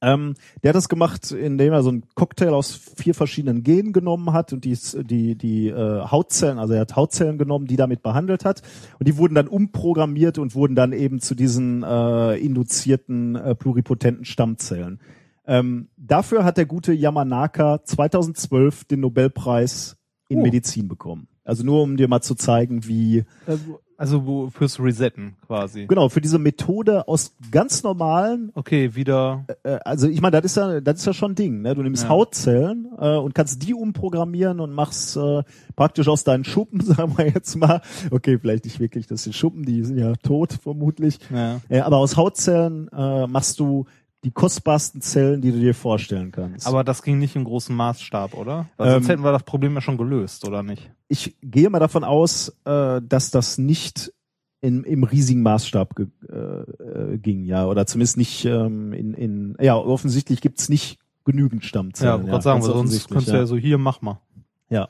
[0.00, 4.32] Ähm, der hat das gemacht, indem er so einen Cocktail aus vier verschiedenen Genen genommen
[4.32, 8.44] hat und die, die, die äh, Hautzellen, also er hat Hautzellen genommen, die damit behandelt
[8.44, 8.62] hat.
[9.00, 14.24] Und die wurden dann umprogrammiert und wurden dann eben zu diesen äh, induzierten äh, pluripotenten
[14.24, 15.00] Stammzellen.
[15.48, 19.96] Ähm, dafür hat der gute Yamanaka 2012 den Nobelpreis
[20.28, 20.42] in Oh.
[20.42, 21.26] Medizin bekommen.
[21.42, 25.86] Also nur um dir mal zu zeigen, wie Also, also fürs Resetten quasi.
[25.86, 29.46] genau für diese Methode aus ganz normalen Okay, wieder.
[29.64, 31.74] äh, also ich meine, das ist ja, das ist ja schon ein Ding, ne?
[31.74, 32.10] Du nimmst Ja.
[32.10, 35.42] Hautzellen äh, und kannst die umprogrammieren und machst äh,
[35.74, 37.80] praktisch aus deinen Schuppen, sagen wir jetzt mal,
[38.10, 41.62] okay, vielleicht nicht wirklich, das sind Schuppen, die sind ja tot vermutlich, Ja.
[41.70, 43.86] äh, aber aus Hautzellen äh, machst du
[44.24, 46.66] die kostbarsten Zellen, die du dir vorstellen kannst.
[46.66, 48.68] Aber das ging nicht im großen Maßstab, oder?
[48.76, 50.90] Weil Ähm, sonst hätten wir das Problem ja schon gelöst, oder nicht?
[51.08, 54.12] ich gehe mal davon aus, äh, dass das nicht
[54.60, 59.56] in, im riesigen Maßstab ge, äh, äh, ging, ja, oder zumindest nicht ähm, in, in
[59.60, 62.22] ja, offensichtlich gibt's nicht genügend Stammzellen.
[62.22, 63.38] Ja, ich ja, sagen, weil sonst könntest du ja.
[63.40, 64.20] ja so hier, mach mal.
[64.68, 64.88] Ja.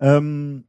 [0.00, 0.64] Ähm,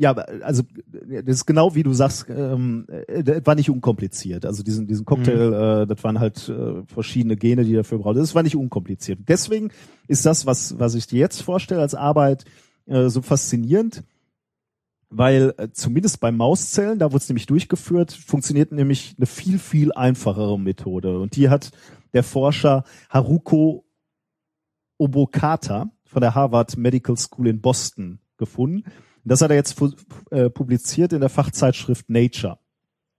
[0.00, 4.46] ja, also das ist genau wie du sagst, ähm, äh, das war nicht unkompliziert.
[4.46, 5.82] Also diesen diesen Cocktail, mhm.
[5.82, 8.16] äh, das waren halt äh, verschiedene Gene, die dafür braucht.
[8.16, 9.18] Das war nicht unkompliziert.
[9.28, 9.70] Deswegen
[10.08, 12.46] ist das, was was ich dir jetzt vorstelle als Arbeit,
[12.86, 14.02] äh, so faszinierend,
[15.10, 19.92] weil äh, zumindest bei Mauszellen, da wurde es nämlich durchgeführt, funktioniert nämlich eine viel viel
[19.92, 21.20] einfachere Methode.
[21.20, 21.72] Und die hat
[22.14, 23.84] der Forscher Haruko
[24.96, 28.84] Obokata von der Harvard Medical School in Boston gefunden
[29.24, 29.80] das hat er jetzt
[30.30, 32.58] äh, publiziert in der Fachzeitschrift Nature.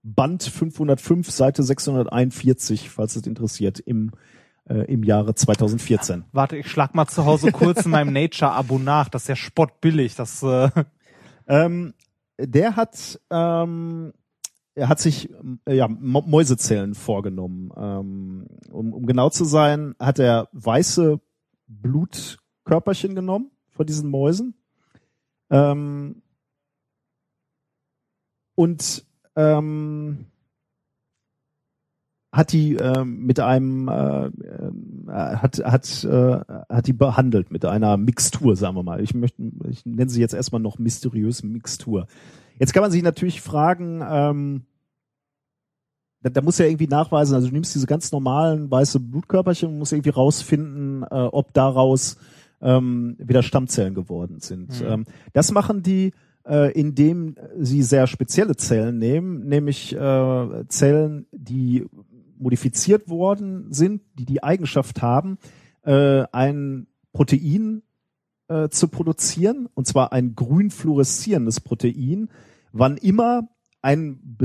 [0.04, 4.12] Band 505, Seite 641, falls es interessiert, im,
[4.68, 6.26] äh, im Jahre 2014.
[6.32, 9.10] Warte, ich schlag mal zu Hause kurz in meinem Nature-Abo nach.
[9.10, 10.16] Das ist ja spottbillig.
[10.16, 10.70] Das, äh
[11.48, 11.94] ähm,
[12.40, 14.14] der hat, ähm,
[14.74, 15.30] er hat sich
[15.66, 17.72] äh, ja, Mäusezellen vorgenommen.
[17.78, 21.20] Ähm, um, um genau zu sein, hat er weiße
[21.68, 24.56] Blutkörperchen genommen von diesen Mäusen
[25.52, 26.22] ähm,
[28.56, 29.06] und
[29.36, 30.26] ähm,
[32.32, 34.32] hat die äh, mit einem äh, äh,
[35.10, 39.02] hat hat äh, hat die behandelt mit einer Mixtur, sagen wir mal.
[39.02, 42.08] Ich möchte ich nenne sie jetzt erstmal noch mysteriös Mixtur.
[42.58, 44.66] Jetzt kann man sich natürlich fragen, ähm,
[46.22, 49.80] da, da muss ja irgendwie nachweisen, also du nimmst diese ganz normalen weiße Blutkörperchen und
[49.80, 52.18] musst irgendwie rausfinden, äh, ob daraus
[52.62, 54.82] ähm, wieder Stammzellen geworden sind.
[54.82, 54.88] Mhm.
[54.88, 56.14] Ähm, das machen die,
[56.48, 61.86] äh, indem sie sehr spezielle Zellen nehmen, nämlich äh, Zellen, die
[62.38, 65.38] modifiziert worden sind, die die Eigenschaft haben,
[65.84, 67.84] äh, ein Protein
[68.48, 72.30] äh, zu produzieren, und zwar ein grün fluoreszierendes Protein,
[72.72, 73.48] wann immer
[73.82, 74.38] ein,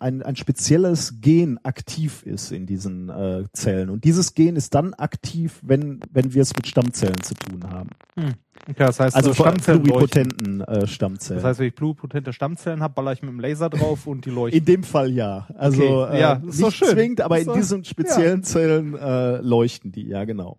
[0.00, 3.88] ein, ein spezielles Gen aktiv ist in diesen äh, Zellen.
[3.88, 7.90] Und dieses Gen ist dann aktiv, wenn, wenn wir es mit Stammzellen zu tun haben.
[8.18, 8.34] Hm.
[8.68, 11.42] Okay, das heißt, also Stammzellen pluripotenten äh, Stammzellen.
[11.42, 14.30] Das heißt, wenn ich pluripotente Stammzellen habe, baller ich mit dem Laser drauf und die
[14.30, 14.58] leuchten.
[14.58, 15.48] In dem Fall ja.
[15.56, 16.20] Also okay.
[16.20, 16.88] ja, äh, nicht schön.
[16.88, 18.46] zwingend, aber in diesen speziellen ja.
[18.46, 20.58] Zellen äh, leuchten die, ja genau.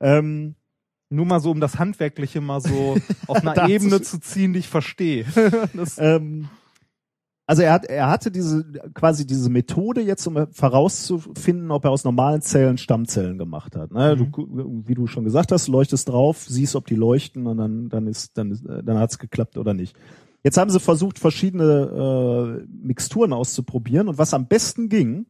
[0.00, 0.54] Ähm,
[1.10, 2.96] nur mal so, um das Handwerkliche mal so
[3.26, 5.24] auf einer Ebene zu ziehen, die ich verstehe.
[5.98, 6.48] ähm,
[7.50, 8.62] also er hat, er hatte diese,
[8.94, 13.90] quasi diese Methode jetzt, um herauszufinden, ob er aus normalen Zellen Stammzellen gemacht hat.
[13.90, 14.14] Ne?
[14.14, 14.30] Mhm.
[14.30, 18.06] Du, wie du schon gesagt hast, leuchtest drauf, siehst, ob die leuchten und dann, dann
[18.06, 19.96] ist, dann, dann hat's geklappt oder nicht.
[20.44, 25.26] Jetzt haben sie versucht, verschiedene äh, Mixturen auszuprobieren und was am besten ging,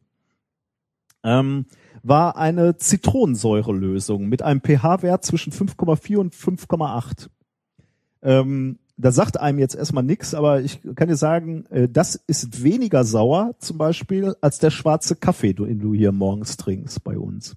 [1.23, 1.65] ähm,
[2.03, 7.29] war eine Zitronensäurelösung mit einem pH-Wert zwischen 5,4 und 5,8.
[8.21, 12.63] Ähm, da sagt einem jetzt erstmal nichts, aber ich kann dir sagen, äh, das ist
[12.63, 17.55] weniger sauer zum Beispiel als der schwarze Kaffee, den du hier morgens trinkst bei uns.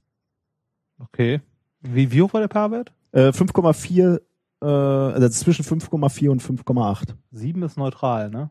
[0.99, 1.41] Okay.
[1.81, 2.93] Wie, wie hoch war der pH-Wert?
[3.13, 4.21] Äh, 5,4,
[4.63, 7.15] äh, also zwischen 5,4 und 5,8.
[7.33, 8.51] 7 ist neutral, ne?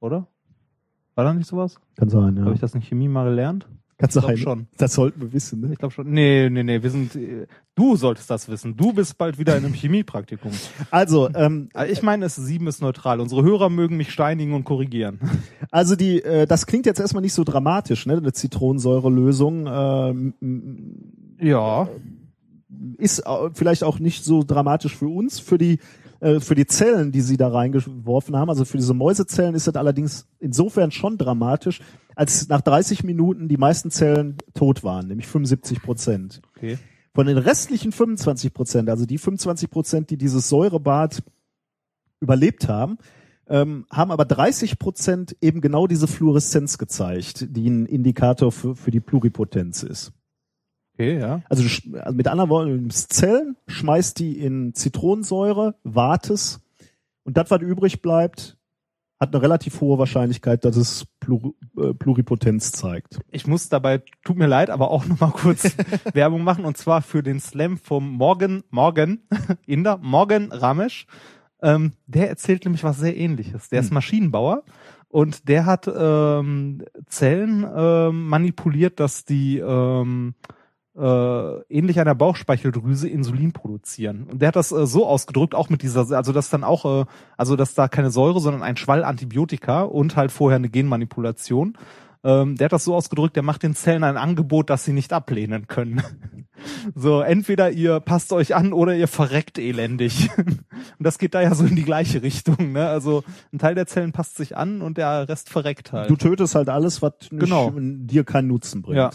[0.00, 0.26] Oder?
[1.14, 1.78] War da nicht sowas?
[1.96, 2.44] Kann sein, ja.
[2.44, 3.68] Habe ich das nicht Chemie mal gelernt?
[4.00, 4.36] Kann sein.
[4.36, 4.66] schon.
[4.76, 5.72] Das sollten wir wissen, ne?
[5.72, 6.10] Ich glaube schon.
[6.10, 7.16] Nee, nee, nee, wir sind
[7.74, 8.76] du solltest das wissen.
[8.76, 10.52] Du bist bald wieder in einem Chemiepraktikum.
[10.90, 13.20] Also, ähm, äh, ich meine, es sieben ist neutral.
[13.20, 15.20] Unsere Hörer mögen mich steinigen und korrigieren.
[15.72, 18.16] Also die äh, das klingt jetzt erstmal nicht so dramatisch, ne?
[18.16, 20.34] Eine Zitronensäurelösung ähm,
[21.40, 21.88] ja
[22.98, 23.22] ist
[23.54, 25.78] vielleicht auch nicht so dramatisch für uns, für die
[26.20, 29.76] äh, für die Zellen, die sie da reingeworfen haben, also für diese Mäusezellen ist das
[29.76, 31.80] allerdings insofern schon dramatisch,
[32.20, 36.42] als nach 30 Minuten die meisten Zellen tot waren, nämlich 75 Prozent.
[36.54, 36.76] Okay.
[37.14, 41.22] Von den restlichen 25 Prozent, also die 25 Prozent, die dieses Säurebad
[42.20, 42.98] überlebt haben,
[43.48, 48.90] ähm, haben aber 30 Prozent eben genau diese Fluoreszenz gezeigt, die ein Indikator für, für
[48.90, 50.12] die Pluripotenz ist.
[50.92, 51.40] Okay, ja.
[51.48, 56.60] Also, also mit anderen Worten, Zellen, schmeißt die in Zitronensäure, wartest
[57.24, 58.58] und das, was übrig bleibt,
[59.20, 63.20] hat eine relativ hohe Wahrscheinlichkeit, dass es Plur äh, Pluripotenz zeigt.
[63.30, 65.76] Ich muss dabei, tut mir leid, aber auch nochmal kurz
[66.14, 69.18] Werbung machen und zwar für den Slam vom Morgan, Morgan,
[69.66, 71.06] Inder, Morgan Ramesh.
[71.62, 73.68] Ähm, der erzählt nämlich was sehr ähnliches.
[73.68, 73.86] Der hm.
[73.86, 74.62] ist Maschinenbauer
[75.08, 80.34] und der hat ähm, Zellen ähm, manipuliert, dass die ähm,
[80.96, 84.24] äh, ähnlich einer Bauchspeicheldrüse Insulin produzieren.
[84.30, 87.06] Und der hat das äh, so ausgedrückt, auch mit dieser, also dass dann auch, äh,
[87.36, 91.78] also dass da keine Säure, sondern ein Schwall Antibiotika und halt vorher eine Genmanipulation.
[92.24, 95.12] ähm, der hat das so ausgedrückt, der macht den Zellen ein Angebot, das sie nicht
[95.12, 96.02] ablehnen können.
[96.94, 100.28] so, entweder ihr passt euch an oder ihr verreckt elendig.
[100.36, 100.58] und
[100.98, 102.72] das geht da ja so in die gleiche Richtung.
[102.72, 102.86] Ne?
[102.88, 103.22] Also
[103.52, 106.10] ein Teil der Zellen passt sich an und der Rest verreckt halt.
[106.10, 107.72] Du tötest halt alles, was Genau.
[107.76, 108.96] dir keinen Nutzen bringt.
[108.98, 109.10] Ja.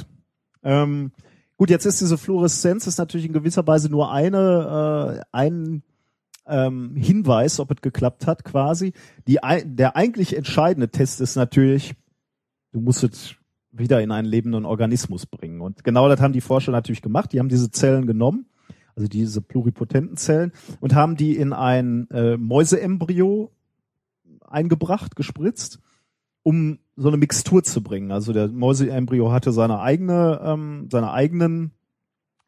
[0.63, 1.11] Ähm,
[1.57, 5.83] gut, jetzt ist diese Fluoreszenz ist natürlich in gewisser Weise nur eine, äh, ein
[6.47, 8.93] ähm, Hinweis, ob es geklappt hat, quasi.
[9.27, 11.95] Die, der eigentlich entscheidende Test ist natürlich,
[12.71, 13.35] du musst es
[13.71, 15.61] wieder in einen lebenden Organismus bringen.
[15.61, 17.33] Und genau das haben die Forscher natürlich gemacht.
[17.33, 18.45] Die haben diese Zellen genommen,
[18.95, 23.51] also diese pluripotenten Zellen, und haben die in ein äh, Mäuseembryo
[24.47, 25.79] eingebracht, gespritzt,
[26.45, 28.11] um so eine Mixtur zu bringen.
[28.11, 31.71] Also der Mäuseembryo hatte seine eigene, ähm, seine eigenen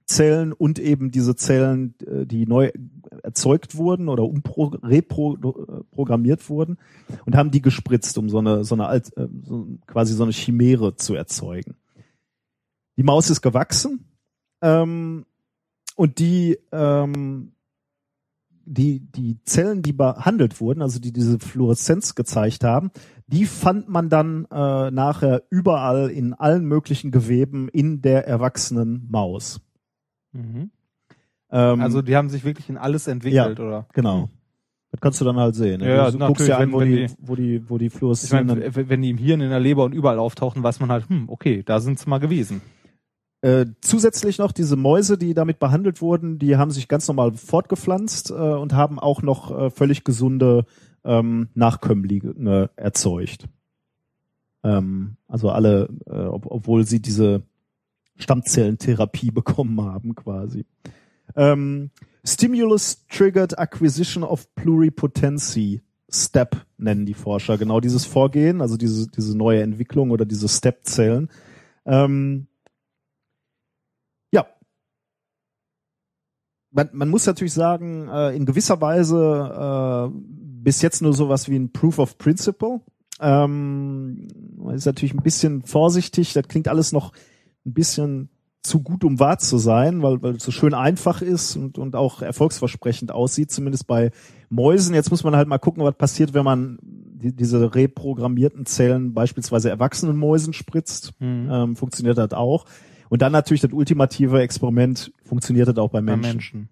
[0.05, 2.71] Zellen und eben diese Zellen, äh, die neu
[3.23, 6.77] erzeugt wurden oder reprogrammiert wurden
[7.25, 10.31] und haben die gespritzt, um so eine so eine alt, äh, so, quasi so eine
[10.31, 11.75] Chimäre zu erzeugen.
[12.97, 14.05] Die Maus ist gewachsen
[14.61, 15.25] ähm,
[15.95, 17.53] und die ähm,
[18.63, 22.91] die die Zellen, die behandelt wurden, also die diese Fluoreszenz gezeigt haben,
[23.27, 29.59] die fand man dann äh, nachher überall in allen möglichen Geweben in der erwachsenen Maus.
[30.31, 30.71] Mhm.
[31.51, 33.85] Ähm, Also die haben sich wirklich in alles entwickelt, oder?
[33.93, 34.29] Genau.
[34.91, 35.81] Das kannst du dann halt sehen.
[35.81, 35.89] Ne?
[35.89, 37.93] Ja, ja, du guckst natürlich, dir an, wenn- wo, die, wo die, wo die Ich
[37.93, 41.09] Fluoreszierenden meine, wenn die im Hirn, in der Leber und überall auftauchen, weiß man halt,
[41.09, 42.61] hm, okay, da sind sie mal gewesen.
[43.41, 48.31] Äh, zusätzlich noch diese Mäuse, die damit behandelt wurden, die haben sich ganz normal fortgepflanzt
[48.31, 50.65] äh, und haben auch noch äh, völlig gesunde
[51.03, 53.47] ähm, Nachkömmlinge erzeugt.
[54.63, 57.43] Ähm, also alle, äh, ob, obwohl sie diese
[58.17, 60.65] Stammzellentherapie bekommen haben, quasi.
[61.35, 61.91] Ähm,
[62.23, 69.37] Stimulus Triggered Acquisition of Pluripotency STEP nennen die Forscher genau dieses Vorgehen, also diese, diese
[69.37, 71.29] neue Entwicklung oder diese STEP-Zellen.
[71.85, 72.47] Ähm,
[74.31, 74.47] ja.
[76.71, 81.57] Man, man muss natürlich sagen, äh, in gewisser Weise äh, bis jetzt nur sowas wie
[81.57, 82.81] ein Proof of Principle.
[83.19, 84.27] Ähm,
[84.57, 87.13] man ist natürlich ein bisschen vorsichtig, das klingt alles noch
[87.65, 88.29] ein bisschen
[88.63, 91.95] zu gut, um wahr zu sein, weil, weil es so schön einfach ist und, und
[91.95, 94.11] auch erfolgsversprechend aussieht, zumindest bei
[94.49, 94.93] Mäusen.
[94.93, 99.69] Jetzt muss man halt mal gucken, was passiert, wenn man die, diese reprogrammierten Zellen beispielsweise
[99.69, 101.13] erwachsenen Mäusen spritzt.
[101.19, 101.49] Mhm.
[101.49, 102.65] Ähm, funktioniert das auch.
[103.09, 106.69] Und dann natürlich das ultimative Experiment, funktioniert das auch bei Bei Menschen.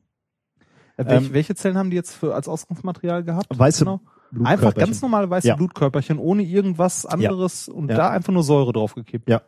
[0.98, 3.48] Äh, welche, Ähm, welche Zellen haben die jetzt für, als Ausgangsmaterial gehabt?
[3.50, 4.02] Weiße Genau.
[4.44, 5.56] Einfach ganz normale weiße Ja.
[5.56, 7.96] Blutkörperchen, ohne irgendwas anderes und Ja.
[7.98, 9.30] da einfach nur Säure draufgekippt.
[9.30, 9.42] Ja.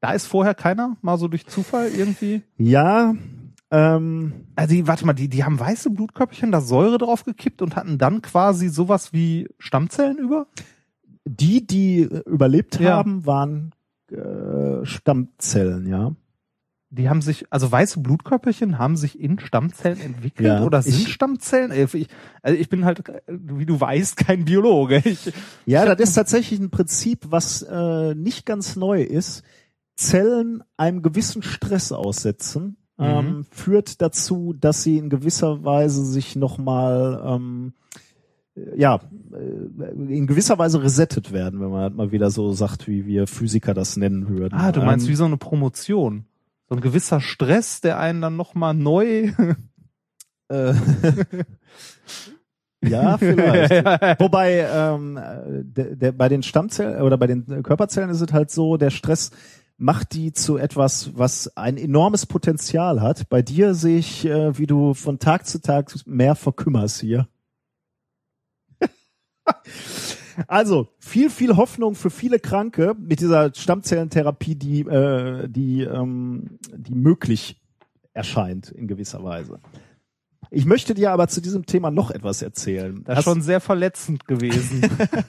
[0.00, 2.42] Da ist vorher keiner mal so durch Zufall irgendwie.
[2.58, 3.14] Ja,
[3.70, 7.96] ähm, Also die, warte mal, die, die haben weiße Blutkörperchen, da Säure draufgekippt und hatten
[7.96, 10.46] dann quasi sowas wie Stammzellen über?
[11.26, 12.96] die, die überlebt Ja.
[12.96, 13.72] haben, waren
[14.12, 16.12] äh, Stammzellen, ja.
[16.96, 21.12] Die haben sich, also weiße Blutkörperchen haben sich in Stammzellen entwickelt Ja, oder sind ich-
[21.12, 21.70] Stammzellen?
[21.72, 22.08] Äh, Ich,
[22.42, 25.02] also ich bin halt, äh, wie du weißt, kein Biologe.
[25.04, 25.32] Ich,
[25.66, 29.42] Ja, das ist tatsächlich ein Prinzip, was äh, nicht ganz neu ist.
[29.96, 33.04] Zellen einem gewissen Stress aussetzen, Mhm.
[33.04, 37.72] ähm, führt dazu, dass sie in gewisser Weise sich nochmal, ähm,
[38.56, 39.00] äh, ja,
[39.96, 43.74] in gewisser Weise resettet werden, wenn man halt mal wieder so sagt, wie wir Physiker
[43.74, 44.54] das nennen würden.
[44.56, 46.24] ah, du meinst ähm, wie so eine Promotion.
[46.68, 49.32] So ein gewisser Stress, der einen dann nochmal neu.
[50.48, 50.74] Äh,
[52.84, 53.70] ja, vielleicht.
[54.20, 55.18] Wobei ähm,
[55.74, 59.30] der, der, bei den Stammzellen oder bei den Körperzellen ist es halt so, der Stress
[59.76, 63.28] macht die zu etwas, was ein enormes Potenzial hat.
[63.30, 67.26] Bei dir sehe ich, äh, wie du von Tag zu Tag mehr verkümmerst hier.
[70.46, 76.94] Also viel, viel Hoffnung für viele Kranke mit dieser Stammzellentherapie, die, äh, die, ähm, die
[76.94, 77.60] möglich
[78.12, 79.60] erscheint in gewisser Weise.
[80.50, 83.02] Ich möchte dir aber zu diesem Thema noch etwas erzählen.
[83.04, 84.82] Das ist schon sehr verletzend gewesen.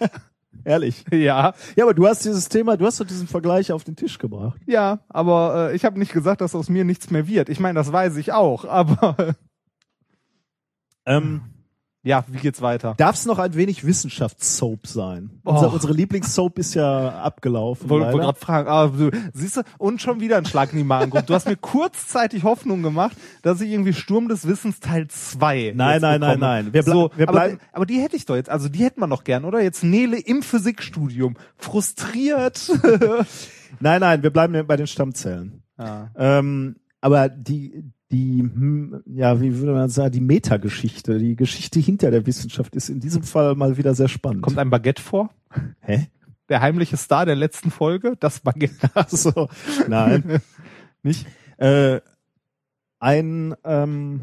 [0.63, 1.03] ehrlich.
[1.11, 4.19] ja, Ja, aber du hast dieses Thema, du hast doch diesen Vergleich auf den Tisch
[4.19, 4.59] gebracht.
[4.67, 7.49] ja, aber äh, ich habe nicht gesagt, dass aus mir nichts mehr wird.
[7.49, 9.35] Ich meine, das weiß ich auch, aber
[11.05, 11.41] Ähm,
[12.05, 12.93] ja, wie geht's weiter?
[12.97, 15.41] Darf es noch ein wenig Wissenschaftssoap sein?
[15.43, 15.51] Oh.
[15.51, 17.89] Unser, unsere Lieblingssoap ist ja abgelaufen.
[17.89, 20.83] Wollte wollte gerade fragen, ah, du, siehst du, und schon wieder ein Schlag in die
[20.83, 21.25] Magengruppe.
[21.25, 25.99] Du hast mir kurzzeitig Hoffnung gemacht, dass ich irgendwie Sturm des Wissens Teil 2 Nein,
[25.99, 26.37] nein, nein, bekomme.
[26.39, 26.73] nein.
[26.73, 28.99] Wir blei- so, wir aber, bleiben- aber die hätte ich doch jetzt, also die hätten
[29.01, 29.61] wir noch gern, oder?
[29.61, 32.71] Jetzt Nele im Physikstudium, frustriert.
[33.81, 35.63] Nein, nein, wir bleiben bei den Stammzellen.
[35.77, 36.09] ja.
[36.17, 37.83] Ähm, aber die,
[38.15, 42.87] die, hm, ja, wie würde man sagen, die Metageschichte, die Geschichte hinter der Wissenschaft ist
[42.89, 44.41] in diesem Fall mal wieder sehr spannend.
[44.41, 45.31] Kommt ein Baguette vor?
[45.81, 46.07] Hä?
[46.47, 48.89] Der heimliche Star der letzten Folge, das Baguette.
[48.93, 49.49] Ach so,
[49.89, 50.39] nein.
[51.03, 51.27] Nicht?
[51.57, 51.99] Äh,
[52.99, 54.21] ein ähm,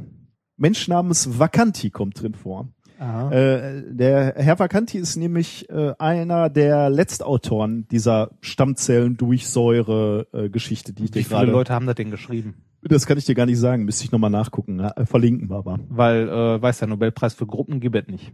[0.56, 2.69] Mensch namens Vacanti kommt drin vor.
[2.98, 11.19] Äh, der Herr Vacanti ist nämlich äh, einer der Letztautoren dieser Stammzellen-Durchsäure-Geschichte, die ich Wie
[11.19, 11.51] dir viele gerade.
[11.51, 12.62] Leute haben das denn geschrieben?
[12.82, 14.80] Das kann ich dir gar nicht sagen, müsste ich nochmal nachgucken.
[14.80, 15.78] Äh, verlinken wir aber.
[15.88, 18.32] Weil, äh, weiß der Nobelpreis für Gruppen gibt es nicht.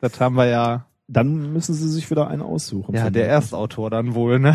[0.00, 2.94] Das haben wir ja, Dann müssen sie sich wieder einen aussuchen.
[2.94, 3.28] ja, der.
[3.28, 4.54] Erstautor dann wohl, ne?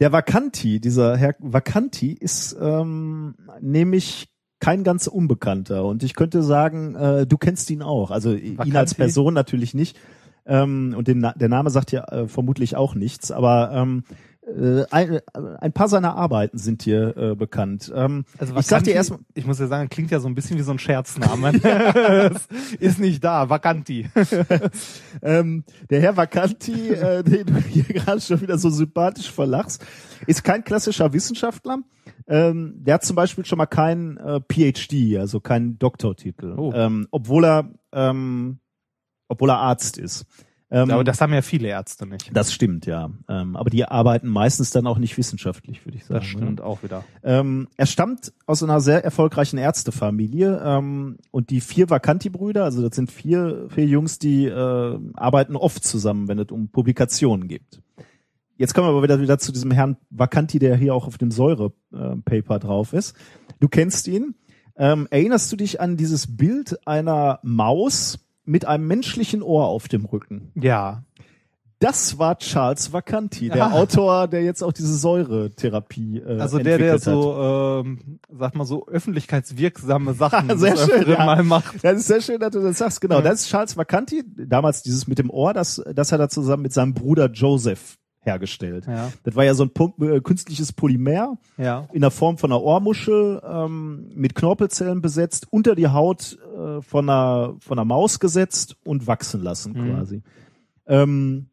[0.00, 5.84] Der Vacanti, dieser Herr Vacanti, ist ähm, nämlich kein ganz Unbekannter.
[5.84, 8.10] Und ich könnte sagen, äh, du kennst ihn auch.
[8.10, 8.94] Also ihn als Vacanti?
[8.94, 9.98] Person natürlich nicht.
[10.46, 13.30] Ähm, und den, der Name sagt ja äh, vermutlich auch nichts.
[13.30, 14.04] Aber ähm,
[14.46, 15.20] äh, ein,
[15.60, 17.92] ein paar seiner Arbeiten sind dir äh, bekannt.
[17.94, 20.58] Ähm, Also ich sag dir erstmal, ich muss ja sagen, klingt ja so ein bisschen
[20.58, 21.52] wie so ein Scherzname.
[22.80, 24.08] Ist nicht da, Vacanti.
[25.22, 29.84] ähm, der Herr Vacanti, äh, den du hier gerade schon wieder so sympathisch verlachst,
[30.26, 31.78] ist kein klassischer Wissenschaftler.
[32.26, 36.72] Ähm, der hat zum Beispiel schon mal keinen äh, PhD, also keinen Doktortitel, Oh.
[36.74, 38.60] ähm, obwohl er ähm,
[39.28, 40.26] obwohl er Arzt ist.
[40.72, 42.30] Ähm, Aber das haben ja viele Ärzte nicht.
[42.32, 43.10] das stimmt, ja.
[43.28, 46.20] Ähm, aber die arbeiten meistens dann auch nicht wissenschaftlich, würde ich sagen.
[46.20, 47.04] Das stimmt auch wieder.
[47.24, 52.94] Ähm, er stammt aus einer sehr erfolgreichen Ärztefamilie ähm, und die vier Vacanti-Brüder, also das
[52.94, 57.80] sind vier, vier Jungs, die äh, arbeiten oft zusammen, wenn es um Publikationen geht.
[58.56, 61.30] Jetzt kommen wir aber wieder, wieder zu diesem Herrn Vacanti, der hier auch auf dem
[61.30, 63.16] Säure-Paper drauf ist.
[63.58, 64.34] Du kennst ihn.
[64.76, 68.18] Ähm, erinnerst du dich an dieses Bild einer Maus
[68.50, 70.50] mit einem menschlichen Ohr auf dem Rücken?
[70.54, 71.04] Ja.
[71.78, 73.72] Das war Charles Vacanti, der Ah.
[73.72, 78.86] Autor, der jetzt auch diese Säuretherapie äh, Also der, der so, ähm, sag mal so
[79.34, 81.24] öffentlichkeitswirksame Sachen Sehr schön, ja.
[81.24, 81.82] mal macht.
[81.82, 83.00] Das ist sehr schön, dass du das sagst.
[83.00, 83.22] Genau, Ja.
[83.22, 84.24] das ist Charles Vacanti.
[84.46, 88.84] Damals dieses mit dem Ohr, das, das hat er zusammen mit seinem Bruder Joseph hergestellt.
[88.86, 89.10] Ja.
[89.22, 91.88] Das war ja so ein Pump, äh, künstliches Polymer Ja.
[91.94, 97.08] in der Form von einer Ohrmuschel ähm, mit Knorpelzellen besetzt, unter die Haut äh, von
[97.08, 99.90] einer von einer Maus gesetzt und wachsen lassen Mhm.
[99.90, 100.22] quasi.
[100.86, 101.46] Ähm,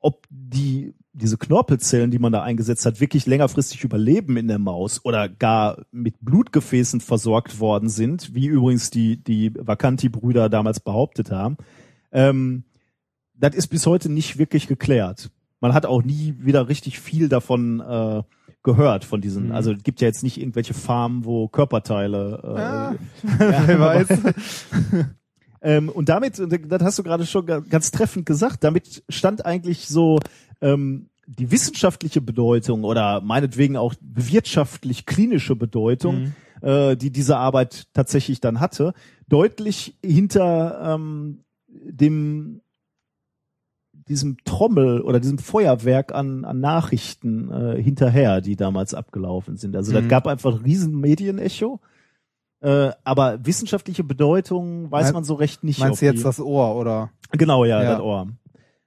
[0.00, 5.04] ob die diese Knorpelzellen, die man da eingesetzt hat, wirklich längerfristig überleben in der Maus
[5.04, 11.56] oder gar mit Blutgefäßen versorgt worden sind, wie übrigens die die Vacanti-Brüder damals behauptet haben,
[12.12, 12.64] ähm,
[13.34, 15.30] das ist bis heute nicht wirklich geklärt.
[15.60, 18.22] Man hat auch nie wieder richtig viel davon äh,
[18.62, 19.46] gehört von diesen.
[19.46, 19.52] Mhm.
[19.52, 22.40] Also es gibt ja jetzt nicht irgendwelche Farmen, wo Körperteile.
[22.44, 22.92] Äh, Ja.
[22.92, 24.08] ja, Wer weiß.
[25.62, 29.44] ähm, und damit, und das hast du gerade schon ga- ganz treffend gesagt, damit stand
[29.46, 30.18] eigentlich so
[30.60, 36.32] ähm, die wissenschaftliche Bedeutung oder meinetwegen auch wirtschaftlich-klinische Bedeutung,
[36.62, 36.66] Mhm.
[36.68, 38.94] äh, die diese Arbeit tatsächlich dann hatte,
[39.28, 42.60] deutlich hinter ähm, dem
[44.08, 49.76] diesem Trommel oder diesem Feuerwerk an, an Nachrichten äh, hinterher, die damals abgelaufen sind.
[49.76, 50.08] Also das Mhm.
[50.08, 51.80] gab einfach ein riesen Medienecho.
[52.60, 55.78] Äh, aber wissenschaftliche Bedeutung weiß man so recht nicht.
[55.78, 57.10] Meinst du jetzt die, das Ohr, oder?
[57.32, 57.92] Genau, ja, Ja.
[57.92, 58.28] das Ohr.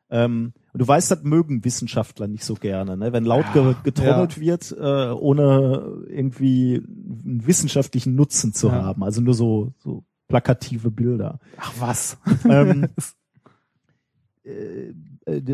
[0.10, 3.14] Ähm, und du weißt, das mögen Wissenschaftler nicht so gerne, ne?
[3.14, 8.74] wenn laut ge getrommelt wird, äh, ohne irgendwie einen wissenschaftlichen Nutzen zu Ja.
[8.84, 9.04] haben.
[9.06, 11.40] Also nur so, so plakative Bilder.
[11.58, 12.18] Ach was.
[12.50, 12.90] ähm,
[14.44, 14.94] äh, äh,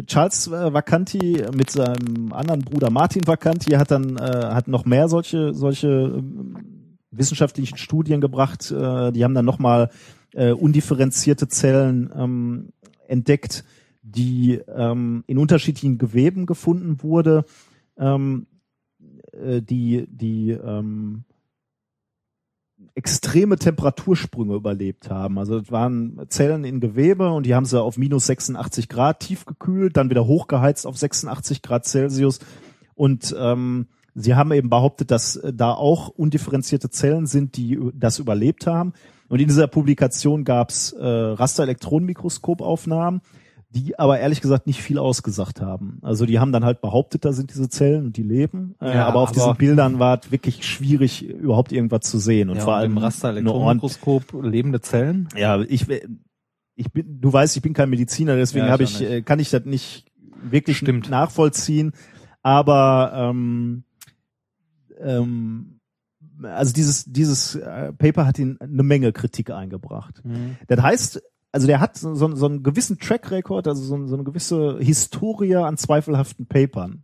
[0.06, 5.10] Charles äh, Vacanti mit seinem anderen Bruder Martin Vacanti hat dann äh, hat noch mehr
[5.10, 8.72] solche solche ähm, wissenschaftlichen Studien gebracht.
[8.72, 9.90] Äh, die haben dann nochmal
[10.34, 12.70] äh, undifferenzierte Zellen ähm,
[13.08, 13.66] entdeckt,
[14.02, 17.44] die ähm, in unterschiedlichen Geweben gefunden wurde,
[17.98, 18.48] ähm,
[19.34, 21.26] äh, die die ähm,
[22.96, 25.40] extreme Temperatursprünge überlebt haben.
[25.40, 29.46] Also es waren Zellen in Gewebe und die haben sie auf minus 86 Grad tief
[29.46, 32.40] gekühlt, dann wieder hochgeheizt auf 86 Grad Celsius
[32.96, 38.20] und ähm, sie haben eben behauptet, dass äh, da auch undifferenzierte Zellen sind, die das
[38.20, 38.92] überlebt haben.
[39.30, 43.22] Und in dieser Publikation gab's äh, Rasterelektronenmikroskopaufnahmen,
[43.70, 46.00] die aber ehrlich gesagt nicht viel ausgesagt haben.
[46.02, 49.08] Also die haben dann halt behauptet, da sind diese Zellen und die leben, äh, Ja,
[49.08, 52.50] aber auf aber- diesen Bildern war es wirklich schwierig, überhaupt irgendwas zu sehen.
[52.50, 55.28] Und ja, vor allem im Rasterelektronenmikroskop lebende Zellen.
[55.36, 55.86] ja, ich,
[56.76, 59.10] ich bin, du weißt, ich bin kein Mediziner, deswegen Ja, habe ich nicht.
[59.12, 60.06] äh, kann ich das nicht
[60.50, 61.10] wirklich Stimmt.
[61.10, 61.92] nachvollziehen.
[62.44, 63.84] Aber ähm,
[65.00, 65.80] ähm,
[66.44, 70.22] also dieses dieses äh, Paper hat ihn eine Menge Kritik eingebracht.
[70.68, 71.22] Das heißt,
[71.52, 75.56] also der hat so, so, einen gewissen Track Record, also so, so eine gewisse Historie
[75.56, 77.04] an zweifelhaften Papern.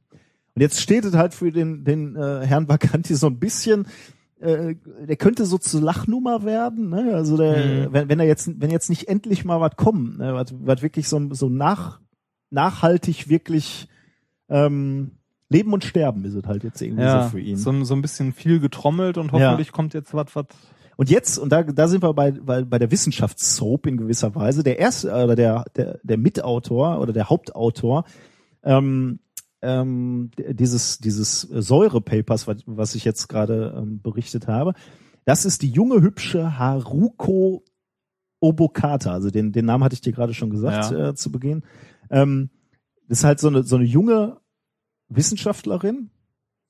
[0.56, 3.88] Und jetzt steht es halt für den, den äh, Herrn Vacanti so ein bisschen,
[4.40, 4.76] äh,
[5.08, 7.16] der könnte so zur Lachnummer werden, ne?
[7.16, 7.94] Also der, Mhm.
[7.94, 10.34] wenn, wenn er jetzt, wenn jetzt nicht endlich mal was kommt, ne?
[10.34, 12.00] was, was wirklich so, so nach
[12.52, 13.88] nachhaltig wirklich
[14.50, 15.12] ähm,
[15.50, 17.58] Leben und Sterben ist es halt jetzt irgendwie ja, so für ihn.
[17.58, 20.46] So, so ein bisschen viel getrommelt und hoffentlich kommt jetzt was, was.
[20.98, 24.64] Und jetzt, und da, da sind wir bei, bei, bei der Wissenschaftssoap in gewisser Weise,
[24.64, 28.06] der erste, oder der, der, der Mitautor oder der Hauptautor,
[28.64, 29.20] ähm,
[29.62, 34.74] ähm, dieses, dieses Säurepapers, was, was ich jetzt gerade ähm, berichtet habe,
[35.26, 37.64] das ist die junge, hübsche Haruko
[38.42, 39.14] Obokata.
[39.14, 41.10] Also den, den Namen hatte ich dir gerade schon gesagt Ja.
[41.10, 41.64] äh, zu Beginn.
[42.10, 42.50] Ähm,
[43.08, 44.38] das ist halt so eine, so eine junge
[45.08, 46.10] Wissenschaftlerin,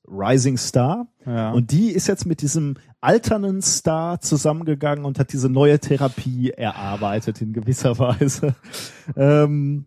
[0.07, 1.07] Rising Star.
[1.25, 1.51] Ja.
[1.51, 7.41] Und die ist jetzt mit diesem alternden Star zusammengegangen und hat diese neue Therapie erarbeitet
[7.41, 8.55] in gewisser Weise.
[9.15, 9.85] Ähm,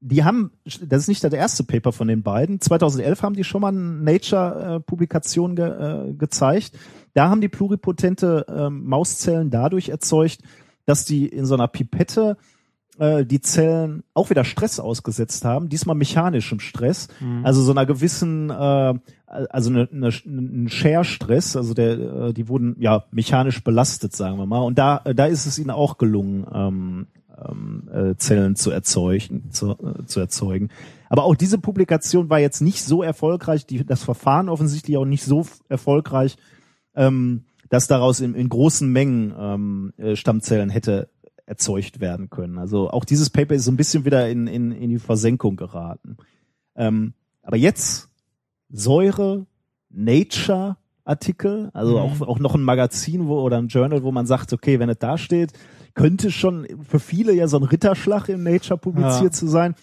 [0.00, 2.60] die haben, das ist nicht das erste Paper von den beiden.
[2.60, 6.78] 2011 haben die schon mal eine Nature-Publikation ge, äh, gezeigt.
[7.14, 10.38] Da haben die pluripotente ähm, Mauszellen dadurch erzeugt,
[10.86, 12.36] dass die in so einer Pipette
[12.98, 17.08] äh, die Zellen auch wieder Stress ausgesetzt haben, diesmal mechanischem Stress,
[17.42, 18.94] also so einer gewissen, äh,
[19.26, 24.46] also eine, eine, ein Share-Stress, also der, äh, die wurden ja mechanisch belastet, sagen wir
[24.46, 27.06] mal, und da, da ist es ihnen auch gelungen, ähm,
[27.46, 30.70] ähm, äh, Zellen zu erzeugen, zu, äh, zu erzeugen.
[31.08, 35.24] Aber auch diese Publikation war jetzt nicht so erfolgreich, die, das Verfahren offensichtlich auch nicht
[35.24, 36.36] so erfolgreich,
[36.94, 41.08] ähm, dass daraus in, in großen Mengen ähm, äh, Stammzellen hätte
[41.48, 42.58] erzeugt werden können.
[42.58, 46.16] Also auch dieses Paper ist so ein bisschen wieder in, in, in die Versenkung geraten.
[46.76, 48.10] Ähm, aber jetzt
[48.70, 49.46] Säure,
[49.88, 54.52] Nature Artikel, also auch, auch noch ein Magazin wo, oder ein Journal, wo man sagt,
[54.52, 55.54] okay, wenn es da steht,
[55.94, 59.30] könnte schon für viele ja so ein Ritterschlag in Nature publiziert Ja.
[59.32, 59.74] zu sein.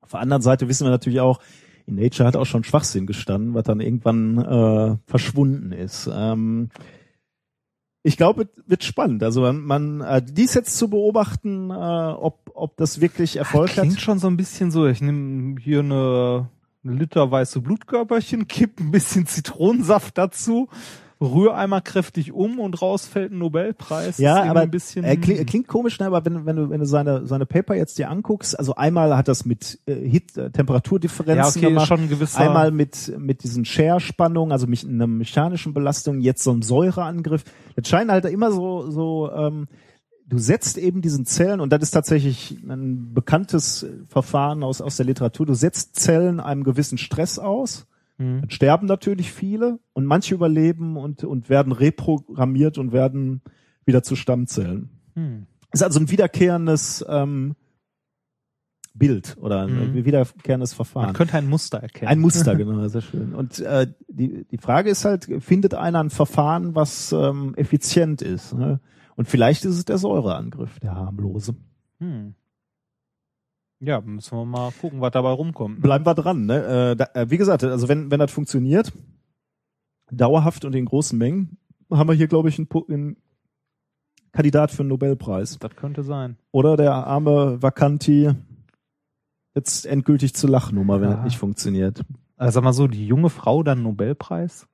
[0.00, 1.38] Auf der anderen Seite wissen wir natürlich auch,
[1.86, 6.10] in Nature hat auch schon Schwachsinn gestanden, was dann irgendwann äh, verschwunden ist.
[6.12, 6.70] Ähm,
[8.02, 9.22] ich glaube, es wird spannend.
[9.22, 13.84] Also man, man äh, dies jetzt zu beobachten, äh, ob, ob das wirklich Erfolg hat.
[13.84, 16.48] Klingt schon so ein bisschen so, ich nehme hier eine,
[16.82, 20.68] eine Liter weiße Blutkörperchen, kipp ein bisschen Zitronensaft dazu,
[21.20, 24.18] rühr einmal kräftig um und raus fällt ein Nobelpreis.
[24.18, 26.06] Ja, aber ein bisschen, er klingt, klingt komisch, ne?
[26.06, 29.28] aber wenn, wenn du, wenn du seine, seine Paper jetzt dir anguckst, also einmal hat
[29.28, 33.66] das mit äh, Hit, äh, Temperaturdifferenzen ja, okay, gemacht, schon gewisser, einmal mit, mit diesen
[33.66, 37.44] Share-Spannungen, also mit einer mechanischen Belastung, jetzt so ein Säureangriff.
[37.76, 39.68] Das scheint halt immer so, so, ähm,
[40.26, 45.04] du setzt eben diesen Zellen, und das ist tatsächlich ein bekanntes Verfahren aus, aus der
[45.04, 47.86] Literatur, du setzt Zellen einem gewissen Stress aus,
[48.20, 48.42] Hm.
[48.42, 53.40] dann sterben natürlich viele und manche überleben und, und werden reprogrammiert und werden
[53.86, 54.90] wieder zu Stammzellen.
[55.14, 55.46] Hm.
[55.72, 57.56] Ist also ein wiederkehrendes ähm,
[58.92, 60.04] Bild oder ein Mhm.
[60.04, 61.12] wiederkehrendes Man Verfahren.
[61.14, 62.08] könnte ein Muster erkennen.
[62.10, 63.34] Ein Muster, genau, sehr schön.
[63.34, 68.52] Und äh, die, die Frage ist halt, findet einer ein Verfahren, was ähm, effizient ist?
[68.52, 68.80] Ne?
[69.16, 71.54] Und vielleicht ist es der Säureangriff, der harmlose.
[72.00, 72.34] Hm.
[73.80, 75.80] Ja, müssen wir mal gucken, was dabei rumkommt.
[75.80, 76.44] Bleiben wir dran.
[76.46, 76.92] Ne?
[76.92, 78.92] Äh, da, äh, wie gesagt, also wenn, wenn das funktioniert,
[80.10, 81.56] dauerhaft und in großen Mengen,
[81.90, 83.16] haben wir hier, glaube ich, einen, einen
[84.32, 85.58] Kandidat für einen Nobelpreis.
[85.58, 86.36] Das könnte sein.
[86.52, 88.30] Oder der arme Vacanti
[89.54, 91.16] jetzt endgültig zu Lachnummer, wenn Ja.
[91.16, 92.02] das nicht funktioniert.
[92.36, 94.66] Also sag mal so, die junge Frau dann Nobelpreis?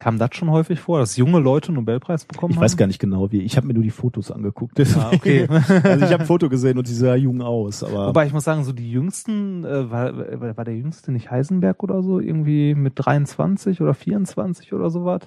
[0.00, 2.64] Kam das schon häufig vor, dass junge Leute einen Nobelpreis bekommen Ich haben?
[2.64, 3.42] weiß gar nicht genau wie.
[3.42, 4.80] Ich habe mir nur die Fotos angeguckt.
[4.96, 5.46] Ah, okay.
[5.84, 8.44] also ich habe ein Foto gesehen und die sah jung aus, aber Wobei ich muss
[8.44, 12.94] sagen, so die jüngsten, äh, war, war der jüngste nicht Heisenberg oder so, irgendwie mit
[12.96, 15.20] 23 oder 24 oder sowas?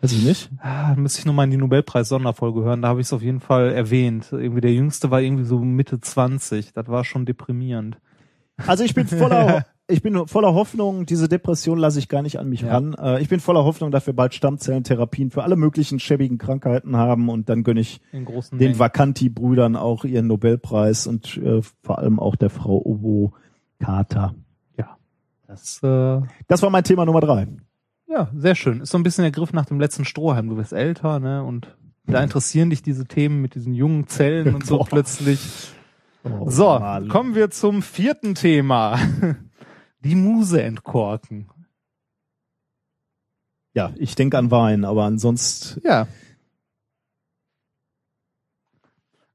[0.00, 0.50] weiß ich nicht.
[0.60, 3.72] Ah, müsste ich nochmal in die Nobelpreis-Sonderfolge hören, da habe ich es auf jeden Fall
[3.72, 4.28] erwähnt.
[4.32, 7.98] Irgendwie der jüngste war irgendwie so Mitte 20, das war schon deprimierend.
[8.66, 12.48] Also ich bin voller ich bin voller Hoffnung, diese Depression lasse ich gar nicht an
[12.48, 12.72] mich Ja.
[12.72, 12.94] ran.
[12.94, 17.28] Äh, ich bin voller Hoffnung, dass wir bald Stammzellentherapien für alle möglichen schäbigen Krankheiten haben
[17.28, 18.78] und dann gönne ich den Mengen.
[18.78, 23.32] Vacanti-Brüdern auch ihren Nobelpreis und äh, vor allem auch der Frau Obo
[23.78, 24.34] Carter.
[24.78, 24.96] Ja.
[25.46, 27.46] Das, äh, Das war mein Thema Nummer drei.
[28.08, 28.80] ja, sehr schön.
[28.80, 30.48] Ist so ein bisschen der Griff nach dem letzten Strohhalm.
[30.48, 34.64] Du bist älter, ne, und da interessieren dich diese Themen mit diesen jungen Zellen und
[34.66, 35.40] so plötzlich.
[36.22, 37.08] Oh, So, Mann.
[37.08, 38.98] kommen wir zum vierten Thema.
[40.04, 41.48] Die Muse entkorken.
[43.74, 46.06] Ja, ich denke an Wein, aber ansonsten Ja.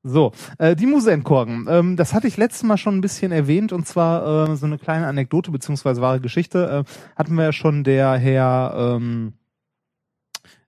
[0.02, 1.68] So, äh, die Muse entkorken.
[1.70, 4.78] Ähm, das hatte ich letztes Mal schon ein bisschen erwähnt und zwar äh, so eine
[4.78, 6.86] kleine Anekdote beziehungsweise wahre Geschichte.
[6.88, 9.34] Äh, hatten wir ja schon der Herr ähm,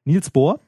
[0.03, 0.59] Niels Bohr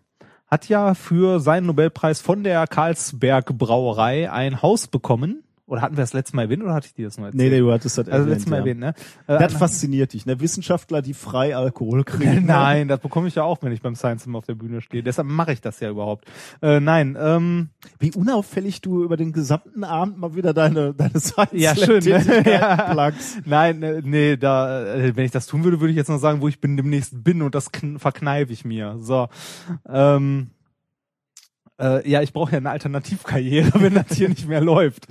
[0.48, 5.44] hat ja für seinen Nobelpreis von der Karlsberg Brauerei ein Haus bekommen
[5.74, 7.42] Oder hatten wir das letzte Mal erwähnt oder hatte ich dir das nur erzählt?
[7.42, 8.22] Nee, nee, du hattest das also erwähnt.
[8.22, 8.62] Also letztes Mal ja.
[8.62, 8.94] erwähnt, ne?
[9.26, 10.40] Äh, das fasziniert dich, ne?
[10.40, 12.32] Wissenschaftler, die frei Alkohol kriegen.
[12.32, 12.42] Ne?
[12.42, 15.02] Nein, das bekomme ich ja auch, wenn ich beim Science immer auf der Bühne stehe.
[15.02, 16.26] Deshalb mache ich das ja überhaupt.
[16.62, 21.54] Äh, nein, ähm, Wie unauffällig du über den gesamten Abend mal wieder deine, deine Science
[21.54, 22.44] ja, schön, ne?
[22.46, 23.12] ja.
[23.44, 26.42] Nein, äh, nee, da, äh, wenn ich das tun würde, würde ich jetzt noch sagen,
[26.42, 28.98] wo ich bin demnächst bin und das verkneife ich mir.
[29.00, 29.28] So.
[29.90, 30.52] Ähm,
[31.80, 35.08] äh, ja, ich brauche ja eine Alternativkarriere, wenn das hier nicht mehr läuft.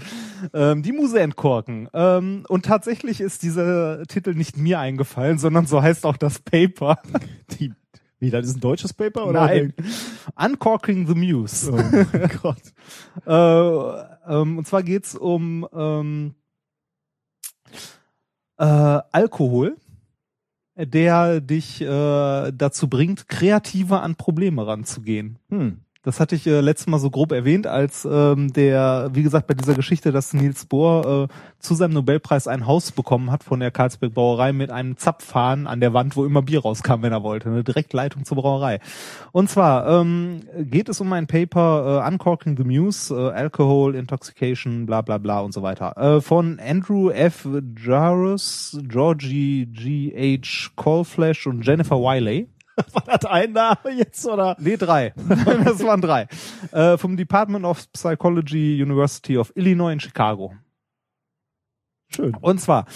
[0.52, 1.88] Ähm, die Muse entkorken.
[1.92, 6.98] Ähm, und tatsächlich ist dieser Titel nicht mir eingefallen, sondern so heißt auch das Paper.
[7.58, 7.72] Die,
[8.18, 9.26] wie, das ist ein deutsches Paper?
[9.26, 9.74] Oder Nein.
[10.36, 11.72] Uncorking the Muse.
[11.72, 12.62] Oh mein Gott.
[13.26, 16.34] äh, ähm, und zwar geht's um ähm,
[18.58, 19.76] äh, Alkohol
[20.74, 25.38] der dich äh, dazu bringt, kreativer an Probleme ranzugehen.
[25.50, 25.81] Hm.
[26.04, 29.54] Das hatte ich äh, letztes Mal so grob erwähnt, als ähm, der, wie gesagt, bei
[29.54, 33.70] dieser Geschichte, dass Niels Bohr äh, zu seinem Nobelpreis ein Haus bekommen hat von der
[33.70, 37.50] Karlsberg Brauerei mit einem Zapfhahn an der Wand, wo immer Bier rauskam, wenn er wollte.
[37.50, 38.80] Eine Direktleitung zur Brauerei.
[39.30, 44.86] Und zwar ähm, geht es um ein Paper äh, Uncorking the Muse, äh, Alcohol, Intoxication,
[44.86, 45.96] bla bla bla und so weiter.
[45.96, 47.46] Äh, von Andrew F.
[47.78, 50.40] Jarus, Georgie G.
[50.42, 50.70] H.
[50.74, 52.48] Colflash und Jennifer Wiley.
[52.92, 54.56] War das ein Name jetzt oder?
[54.58, 55.12] Nee, drei.
[55.64, 56.26] das waren drei.
[56.70, 60.54] Äh, vom Department of Psychology University of Illinois in Chicago.
[62.08, 62.36] Schön.
[62.40, 62.86] Und zwar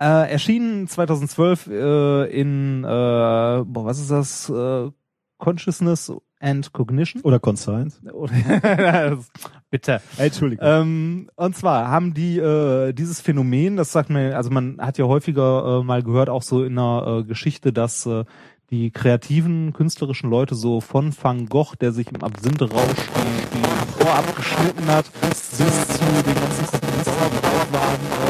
[0.00, 4.50] äh, erschienen 2012 äh, in äh, boah, was ist das?
[4.50, 4.90] Äh,
[5.38, 7.22] Consciousness and Cognition.
[7.22, 8.00] Oder Conscience.
[9.70, 10.00] Bitte.
[10.18, 10.66] Entschuldigung.
[10.66, 15.06] Ähm, und zwar haben die äh, dieses Phänomen, das sagt man, also man hat ja
[15.06, 18.24] häufiger äh, mal gehört, auch so in der äh, Geschichte, dass äh,
[18.70, 24.14] die kreativen, künstlerischen Leute so von Van Gogh, der sich im Absinthe-Rausch die, die Ohr
[24.14, 26.60] abgeschnitten hat, bis zu den ganzen.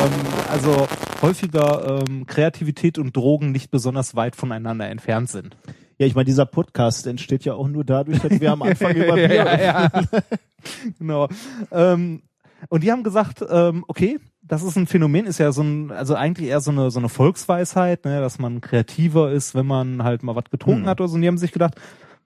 [0.00, 0.12] Ähm,
[0.50, 0.86] also
[1.20, 5.56] häufiger ähm, Kreativität und Drogen nicht besonders weit voneinander entfernt sind.
[5.98, 9.14] Ja, ich meine, dieser Podcast entsteht ja auch nur dadurch, dass wir am Anfang über
[9.14, 9.90] Bier ja, ja.
[10.98, 11.28] Genau.
[11.70, 12.22] Ähm,
[12.68, 14.18] und die haben gesagt, ähm, okay,
[14.50, 17.08] das ist ein Phänomen, ist ja so ein, also eigentlich eher so eine, so eine
[17.08, 20.86] Volksweisheit, ne, dass man kreativer ist, wenn man halt mal was getrunken mhm.
[20.86, 21.14] hat oder so.
[21.14, 21.76] Und die haben sich gedacht,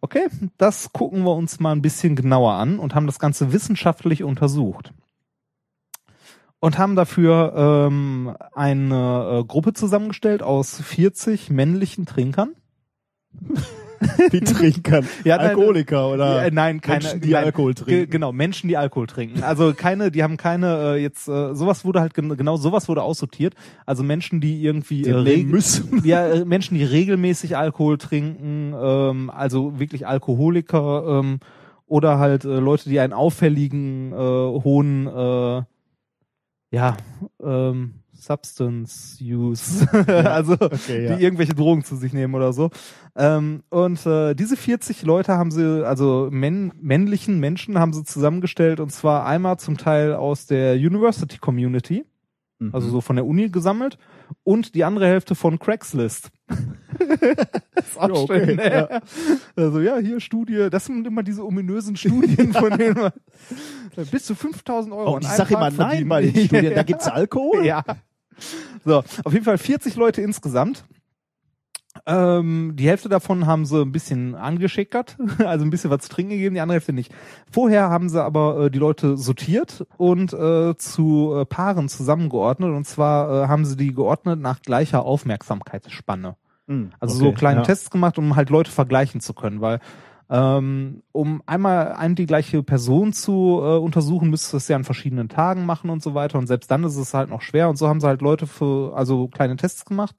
[0.01, 4.25] okay, das gucken wir uns mal ein bisschen genauer an und haben das Ganze wissenschaftlich
[4.25, 4.95] untersucht.
[6.61, 12.55] Und haben dafür ähm, eine äh, Gruppe zusammengestellt aus 40 männlichen Trinkern.
[14.31, 15.07] Wie Trinkern?
[15.25, 18.11] Ja, Alkoholiker oder ja, nein, keine, Menschen, die nein, Alkohol trinken.
[18.11, 19.43] Genau, Menschen, die Alkohol trinken.
[19.43, 23.55] Also keine, die haben keine äh, jetzt äh, sowas wurde halt genau sowas wurde aussortiert.
[23.87, 26.03] Also Menschen, die irgendwie äh, müssen.
[26.05, 31.41] Ja, äh, Menschen, die regelmäßig Alkohol trinken, ähm, also wirklich Alkoholiker ähm,
[31.87, 35.63] oder halt äh, Leute, die einen auffälligen äh, hohen äh,
[36.71, 36.97] ja
[37.43, 41.17] ähm, Substance Use, also okay, ja.
[41.17, 42.71] die irgendwelche Drogen zu sich nehmen oder so.
[43.17, 48.81] Ähm, und äh, diese 40 Leute haben sie, also männ männlichen Menschen haben sie zusammengestellt
[48.81, 52.05] und zwar einmal zum Teil aus der University Community,
[52.59, 52.71] mhm.
[52.75, 53.99] also so von der Uni gesammelt
[54.43, 56.31] und die andere Hälfte von Craigslist.
[57.75, 58.89] ist auch ja, schön, ne?
[58.91, 59.01] ja.
[59.57, 63.13] Also ja, hier Studie, das sind immer diese ominösen Studien, von denen man
[64.11, 65.15] bis zu 5000 Euro.
[65.15, 67.65] Oh, ich sag immer nein bei den Studien, da gibt's Alkohol?
[67.65, 67.85] Ja.
[68.85, 70.85] So, auf jeden Fall 40 Leute insgesamt.
[72.07, 76.33] Ähm, die Hälfte davon haben sie ein bisschen angeschickert, also ein bisschen was zu trinken
[76.33, 77.15] gegeben, die andere Hälfte nicht.
[77.51, 82.71] Vorher haben sie aber äh, die Leute sortiert und äh, zu äh, Paaren zusammengeordnet.
[82.71, 86.37] Und zwar äh, haben sie die geordnet nach gleicher Aufmerksamkeitsspanne.
[86.67, 87.65] Mhm, also okay, so kleine ja.
[87.65, 89.81] Tests gemacht, um halt Leute vergleichen zu können, weil
[90.31, 94.85] ähm, um einmal eine die gleiche Person zu äh, untersuchen, müsstest du es ja an
[94.85, 96.39] verschiedenen Tagen machen und so weiter.
[96.39, 97.69] Und selbst dann ist es halt noch schwer.
[97.69, 100.17] Und so haben sie halt Leute für, also kleine Tests gemacht,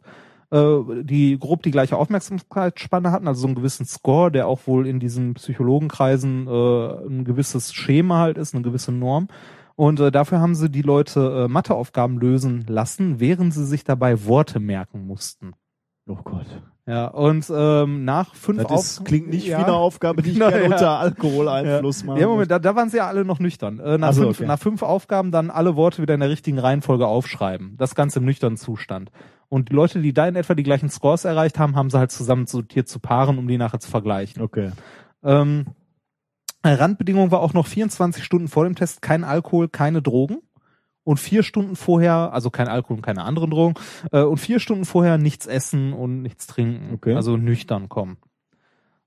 [0.51, 4.87] äh, die grob die gleiche Aufmerksamkeitsspanne hatten, also so einen gewissen Score, der auch wohl
[4.87, 9.27] in diesen Psychologenkreisen äh, ein gewisses Schema halt ist, eine gewisse Norm.
[9.75, 14.25] Und äh, dafür haben sie die Leute äh, Matheaufgaben lösen lassen, während sie sich dabei
[14.25, 15.53] Worte merken mussten.
[16.07, 16.47] Oh Gott.
[16.87, 18.75] Ja, und ähm, nach fünf Aufgaben.
[18.75, 19.57] Das klingt nicht ja.
[19.57, 20.65] wie eine Aufgabe, die ich gerne ja.
[20.65, 22.05] unter Alkoholeinfluss ja.
[22.05, 22.19] mache.
[22.19, 23.79] Ja, Moment, da, da waren sie ja alle noch nüchtern.
[23.79, 24.47] Äh, nach, also, fünf, okay.
[24.47, 27.75] nach fünf Aufgaben dann alle Worte wieder in der richtigen Reihenfolge aufschreiben.
[27.77, 29.11] Das Ganze im nüchternen Zustand.
[29.49, 32.11] Und die Leute, die da in etwa die gleichen Scores erreicht haben, haben sie halt
[32.11, 34.43] zusammen sortiert zu Paaren, um die nachher zu vergleichen.
[34.43, 34.71] Okay.
[35.23, 35.65] Ähm,
[36.63, 40.41] Randbedingung war auch noch 24 Stunden vor dem Test kein Alkohol, keine Drogen
[41.05, 43.75] und vier Stunden vorher, also kein Alkohol und keine anderen Drogen,
[44.11, 46.93] äh, und vier Stunden vorher nichts essen und nichts trinken.
[46.95, 47.13] Okay.
[47.13, 48.17] Also nüchtern kommen.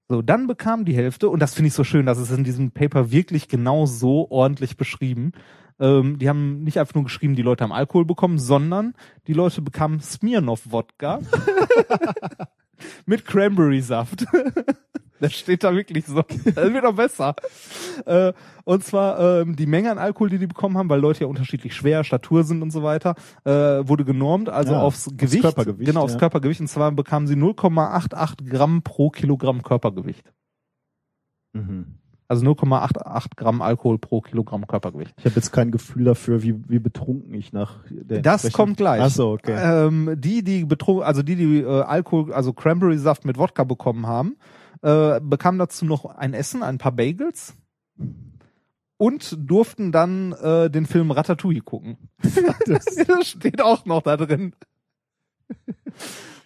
[0.09, 2.71] So, dann bekam die Hälfte, und das finde ich so schön, dass es in diesem
[2.71, 5.33] Paper wirklich genau so ordentlich beschrieben,
[5.81, 8.95] Ähm, die haben nicht einfach nur geschrieben, die Leute haben Alkohol bekommen, sondern
[9.29, 11.21] die Leute bekamen Smirnoff-Wodka
[13.07, 14.27] mit Cranberry-Saft.
[15.21, 16.23] Das steht da wirklich so.
[16.23, 17.35] Das wird auch besser.
[18.07, 18.33] Äh,
[18.65, 21.75] und zwar ähm, die Menge an Alkohol, die die bekommen haben, weil Leute ja unterschiedlich
[21.75, 23.15] schwer, Statur sind und so weiter,
[23.45, 25.43] äh, wurde genormt, also Ja, aufs aufs Gewicht.
[25.43, 26.19] Körpergewicht, Genau, aufs ja.
[26.19, 26.61] Körpergewicht.
[26.61, 30.33] Und zwar bekamen sie 0,88 Gramm pro Kilogramm Körpergewicht.
[31.53, 31.99] Mhm.
[32.31, 35.15] Also 0,88 Gramm Alkohol pro Kilogramm Körpergewicht.
[35.17, 39.01] Ich habe jetzt kein Gefühl dafür, wie, wie betrunken ich nach der Das kommt gleich.
[39.01, 39.57] Ach so, okay.
[39.87, 44.37] Ähm, die, die betrunken, also die, die äh, Alkohol, also Cranberry-Saft mit Wodka bekommen haben,
[44.83, 47.55] äh, bekamen dazu noch ein Essen, ein paar Bagels
[48.97, 51.97] und durften dann äh, den Film Ratatouille gucken.
[52.67, 54.55] das, steht auch noch da drin.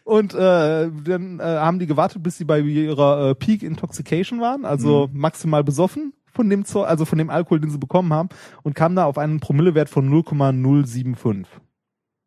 [0.04, 4.64] Und äh, dann äh, haben die gewartet, bis sie bei ihrer äh, Peak Intoxication waren,
[4.64, 8.30] also maximal besoffen von dem Zo also von dem Alkohol, den sie bekommen haben,
[8.62, 11.46] und kamen da auf einen Promillewert von 0,075.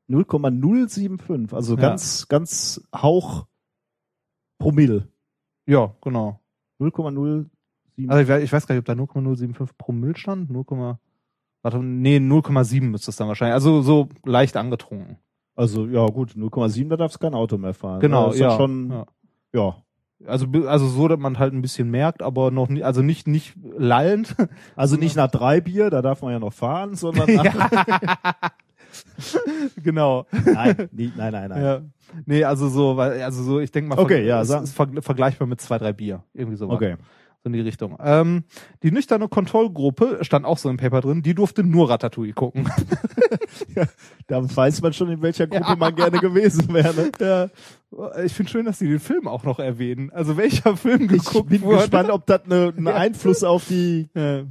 [0.08, 1.82] 0,075, also Ja.
[1.82, 3.48] ganz, ganz Hauch
[4.60, 5.08] Promille.
[5.66, 6.40] Ja, genau.
[6.80, 7.46] 0,07.
[8.08, 10.50] Also ich, ich weiß gar nicht, ob da 0,075 Promille stand.
[10.50, 10.98] 0,
[11.62, 13.54] warte, nee, 0,7 müsste es dann wahrscheinlich.
[13.54, 15.18] Also so leicht angetrunken.
[15.56, 18.02] Also ja gut, 0,7, da darfst kein Auto mehr fahren.
[18.02, 19.06] Genau, Das ist ja, Schon, ja.
[19.54, 19.76] ja.
[20.26, 23.54] Also, also so, dass man halt ein bisschen merkt, aber noch nicht, also nicht, nicht
[23.78, 24.36] lallend.
[24.76, 27.72] Also nicht nach drei Bier, da darf man ja noch fahren, sondern nach,
[29.84, 30.26] genau.
[30.46, 31.64] nein, nie, nein, nein, nein.
[31.64, 31.82] Ja.
[32.26, 34.88] Nee, also so, weil, also so, ich denke mal, Okay, ver- ja, sag- ist ver
[35.02, 36.24] vergleichbar mit zwei, drei Bier.
[36.34, 36.70] Irgendwie so.
[36.70, 36.96] Okay.
[37.44, 37.96] So in die Richtung.
[38.00, 38.44] Ähm,
[38.82, 42.68] die nüchterne Kontrollgruppe stand auch so im Paper drin, die durfte nur Ratatouille gucken.
[44.28, 46.94] Da weiß man schon, in welcher Gruppe man gerne gewesen wäre.
[46.96, 47.12] Ne?
[47.20, 47.50] ja.
[48.24, 50.12] Ich finde schön, dass sie den Film auch noch erwähnen.
[50.12, 51.78] Also welcher Film Ich geguckt bin wurde.
[51.82, 54.10] gespannt, ob das ne, einen Einfluss auf die.
[54.16, 54.44] Ja.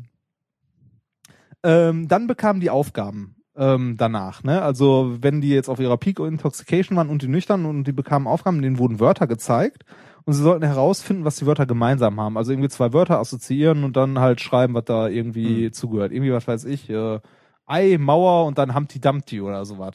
[1.62, 4.42] Ähm, dann bekamen die Aufgaben ähm, danach.
[4.42, 4.62] Ne?
[4.62, 8.26] Also wenn die jetzt auf ihrer Peak Intoxication waren und die nüchtern und die bekamen
[8.26, 9.84] Aufgaben, denen wurden Wörter gezeigt
[10.24, 12.36] und sie sollten herausfinden, was die Wörter gemeinsam haben.
[12.36, 16.12] Also irgendwie zwei Wörter assoziieren und dann halt schreiben, was da irgendwie zugehört.
[16.12, 17.20] Irgendwie, was weiß ich, äh,
[17.66, 19.94] Ei, Mauer und dann Humpty Dumpty oder sowas.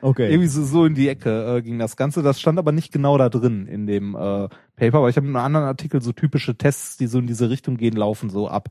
[0.00, 0.30] Okay.
[0.30, 2.22] Irgendwie so, so in die Ecke äh, ging das Ganze.
[2.22, 5.36] Das stand aber nicht genau da drin in dem äh, Paper, aber ich habe in
[5.36, 8.70] einem anderen Artikel so typische Tests, die so in diese Richtung gehen, laufen so ab.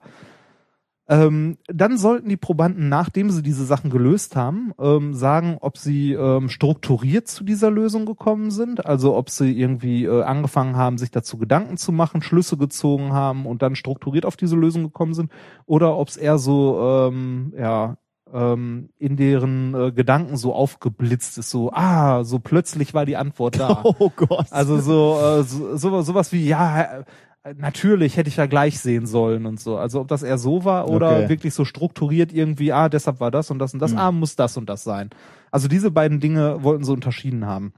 [1.08, 6.14] Ähm, dann sollten die Probanden, nachdem sie diese Sachen gelöst haben, ähm, sagen, ob sie
[6.14, 11.12] ähm, strukturiert zu dieser Lösung gekommen sind, also ob sie irgendwie äh, angefangen haben, sich
[11.12, 15.32] dazu Gedanken zu machen, Schlüsse gezogen haben und dann strukturiert auf diese Lösung gekommen sind,
[15.68, 17.98] oder ob es eher so ähm, ja
[18.34, 23.60] ähm, in deren äh, Gedanken so aufgeblitzt ist, so ah, so plötzlich war die Antwort
[23.60, 23.84] da.
[24.00, 24.48] Oh Gott.
[24.50, 27.06] Also so, äh, so, so sowas wie, ja,
[27.54, 29.78] natürlich hätte ich ja gleich sehen sollen und so.
[29.78, 31.30] Also ob das eher so war oder Okay.
[31.30, 34.00] wirklich so strukturiert irgendwie, ah, deshalb war das und das und das, Hm.
[34.00, 35.10] ah, muss das und das sein.
[35.52, 37.74] Also diese beiden Dinge wollten sie unterschieden haben.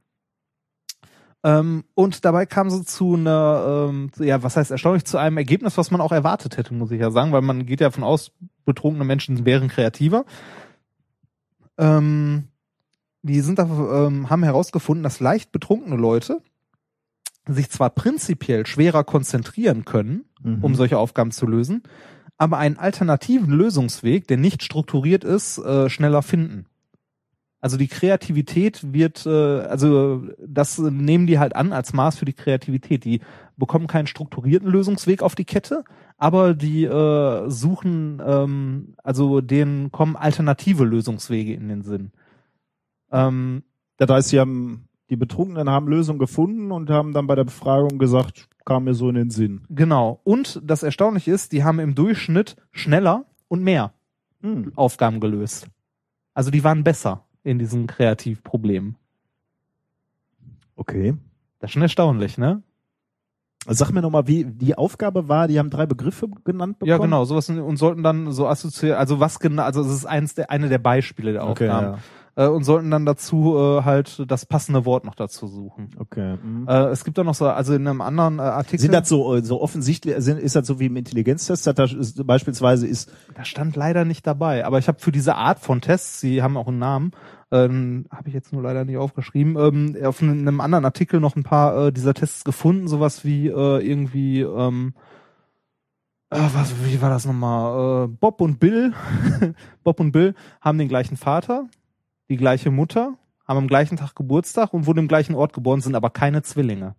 [1.43, 5.77] Ähm, und dabei kam sie zu einer, ähm, ja, was heißt erstaunlich, zu einem Ergebnis,
[5.77, 8.31] was man auch erwartet hätte, muss ich ja sagen, weil man geht ja von aus,
[8.65, 10.25] betrunkene Menschen wären kreativer.
[11.77, 12.47] Ähm,
[13.21, 13.63] die sind da,
[14.07, 16.41] ähm, haben herausgefunden, dass leicht betrunkene Leute
[17.53, 20.63] sich zwar prinzipiell schwerer konzentrieren können, Mhm.
[20.63, 21.83] um solche Aufgaben zu lösen,
[22.37, 26.65] aber einen alternativen Lösungsweg, der nicht strukturiert ist, äh, schneller finden.
[27.59, 29.29] Also die Kreativität wird, äh,
[29.61, 33.03] also das nehmen die halt an als Maß für die Kreativität.
[33.03, 33.21] Die
[33.57, 35.83] bekommen keinen strukturierten Lösungsweg auf die Kette,
[36.19, 42.11] aber die äh, suchen, ähm, also denen kommen alternative Lösungswege in den Sinn.
[43.11, 43.63] Ähm,
[43.97, 47.97] Das heißt, sie haben, die Betrunkenen haben Lösungen gefunden und haben dann bei der Befragung
[47.97, 49.61] gesagt, kam mir so in den Sinn.
[49.69, 50.19] Genau.
[50.23, 53.93] Und das Erstaunliche ist, die haben im Durchschnitt schneller und mehr
[54.41, 54.71] Hm.
[54.75, 55.67] Aufgaben gelöst.
[56.33, 58.95] Also die waren besser in diesen Kreativproblemen.
[60.75, 61.15] Okay.
[61.59, 62.61] Das ist schon erstaunlich, ne?
[63.69, 66.89] Sag mir nochmal, wie die Aufgabe war, die haben drei Begriffe genannt bekommen.
[66.91, 70.35] Ja, genau, sowas und sollten dann so assoziieren, also was genau, also es ist eins
[70.35, 71.93] der, eine der Beispiele der Okay, Aufgaben.
[71.97, 71.99] ja.
[72.37, 75.89] Äh, und sollten dann dazu äh, halt das passende Wort noch dazu suchen.
[75.97, 76.37] Okay.
[76.37, 76.67] Mhm.
[76.67, 78.79] Äh, es gibt auch noch so, also in einem anderen äh, Artikel.
[78.79, 81.93] Sind das so, äh, so offensichtlich, sind, ist das so wie im Intelligenztest, dass das
[81.93, 85.81] ist, beispielsweise ist, Das stand leider nicht dabei, aber ich habe für diese Art von
[85.81, 87.11] Tests, sie haben auch einen Namen,
[87.49, 91.35] ähm, habe ich jetzt nur leider nicht aufgeschrieben, ähm, auf einem, einem anderen Artikel noch
[91.35, 94.93] ein paar äh, dieser Tests gefunden, sowas wie äh, irgendwie, ähm,
[96.29, 98.05] äh, was, wie war das nochmal?
[98.05, 98.93] Äh, Bob und Bill,
[99.83, 101.67] Bob und Bill haben den gleichen Vater,
[102.29, 103.17] die gleiche Mutter,
[103.47, 106.95] haben am gleichen Tag Geburtstag und wurden im gleichen Ort geboren, sind aber keine Zwillinge.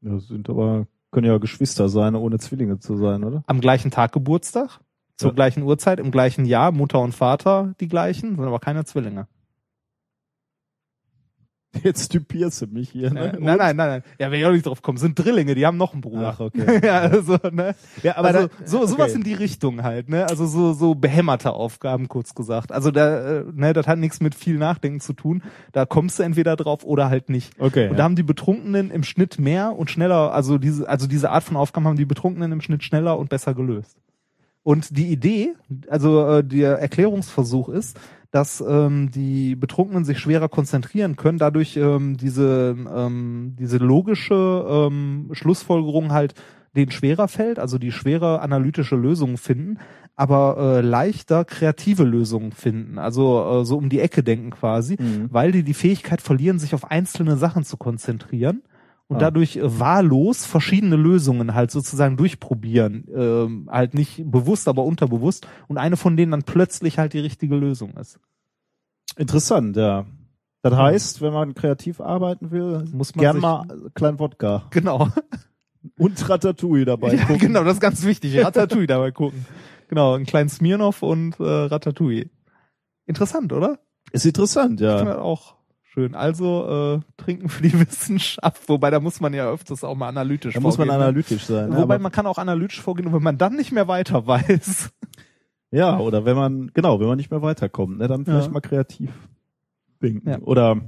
[0.00, 3.44] das sind aber Können ja Geschwister sein, ohne Zwillinge zu sein, oder?
[3.46, 4.80] Am gleichen Tag Geburtstag,
[5.16, 5.34] zur Ja.
[5.34, 9.28] gleichen Uhrzeit, im gleichen Jahr, Mutter und Vater die gleichen, sind aber keine Zwillinge.
[11.82, 13.36] Jetzt typierst du mich hier, Äh, ne?
[13.40, 14.02] nein, nein, nein, nein.
[14.18, 16.34] Ja, wenn ich auch nicht drauf komme, sind Drillinge, die haben noch einen Bruder.
[16.36, 16.80] Ach, okay.
[16.86, 17.74] ja, also, ne?
[18.02, 19.14] Ja, aber also, da- so, sowas okay.
[19.16, 20.26] in die Richtung halt, ne?
[20.28, 22.72] Also so, so behämmerte Aufgaben, kurz gesagt.
[22.72, 25.42] Also da, äh, ne, das hat nichts mit viel Nachdenken zu tun.
[25.72, 27.52] Da kommst du entweder drauf oder halt nicht.
[27.58, 27.96] Okay, Und ja.
[27.96, 31.56] da haben die Betrunkenen im Schnitt mehr und schneller, also diese, also diese Art von
[31.56, 33.96] Aufgaben haben die Betrunkenen im Schnitt schneller und besser gelöst.
[34.62, 35.54] Und die Idee,
[35.90, 37.98] also äh, der Erklärungsversuch ist,
[38.34, 45.28] dass ähm, die Betrunkenen sich schwerer konzentrieren können, dadurch ähm, diese, ähm, diese logische ähm,
[45.30, 46.34] Schlussfolgerung halt
[46.74, 49.78] denen schwerer fällt, also die schwere analytische Lösungen finden,
[50.16, 55.28] aber äh, leichter kreative Lösungen finden, also äh, so um die Ecke denken quasi, Mhm.
[55.30, 58.62] weil die die Fähigkeit verlieren, sich auf einzelne Sachen zu konzentrieren
[59.08, 59.20] und Ah.
[59.20, 65.78] dadurch äh, wahllos verschiedene Lösungen halt sozusagen durchprobieren, ähm, halt nicht bewusst, aber unterbewusst und
[65.78, 68.18] eine von denen dann plötzlich halt die richtige Lösung ist.
[69.16, 70.06] Interessant, ja.
[70.62, 75.08] Das heißt, wenn man kreativ arbeiten will, Muss man gern mal klein Wodka Genau.
[75.98, 77.38] und Ratatouille dabei Ja, gucken.
[77.38, 78.42] genau, das ist ganz wichtig.
[78.42, 79.44] Ratatouille dabei gucken.
[79.88, 82.30] Genau, einen kleinen Smirnoff und äh, Ratatouille.
[83.06, 83.78] Interessant, oder?
[84.12, 85.14] Ist interessant, Ich finde ja.
[85.16, 85.56] das auch
[85.94, 86.14] schön.
[86.14, 90.54] Also äh, trinken für die Wissenschaft, wobei da muss man ja öfters auch mal analytisch
[90.54, 91.04] Da muss man vorgehen, ne?
[91.06, 91.70] analytisch sein.
[91.70, 91.76] ne?
[91.76, 94.90] Wobei Aber- man kann auch analytisch vorgehen, und wenn man dann nicht mehr weiter weiß.
[95.70, 98.52] Ja, oder wenn man, genau, wenn man nicht mehr weiterkommt, ne, dann vielleicht Ja.
[98.52, 99.10] mal kreativ
[100.02, 100.28] denken.
[100.28, 100.38] Ja.
[100.40, 100.80] Oder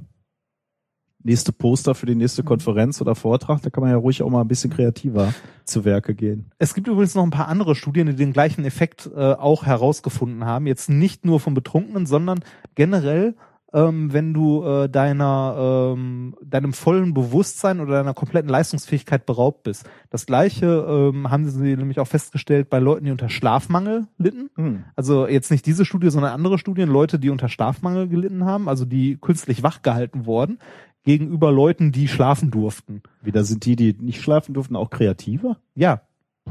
[1.23, 4.43] nächste Poster für die nächste Konferenz oder Vortrag, da kann man ja ruhig auch mal
[4.43, 5.35] ein bisschen kreativer
[5.65, 6.53] zu Werke gehen.
[6.59, 10.45] Es gibt übrigens noch ein paar andere Studien, die den gleichen Effekt äh, auch herausgefunden
[10.45, 10.67] haben.
[10.69, 12.41] Jetzt nicht nur von Betrunkenen, sondern
[12.77, 13.35] generell,
[13.77, 19.85] ähm, wenn du äh, deiner ähm, deinem vollen Bewusstsein oder deiner kompletten Leistungsfähigkeit beraubt bist.
[20.09, 24.49] Das gleiche ähm, haben sie nämlich auch festgestellt bei Leuten, die unter Schlafmangel litten.
[24.57, 24.85] Hm.
[24.97, 28.87] Also jetzt nicht diese Studie, sondern andere Studien, Leute, die unter Schlafmangel gelitten haben, also
[28.87, 30.59] die künstlich wach gehalten wurden,
[31.05, 33.03] gegenüber Leuten, die schlafen durften.
[33.23, 35.59] Wieder sind die, die nicht schlafen durften, auch kreativer?
[35.75, 36.01] Ja,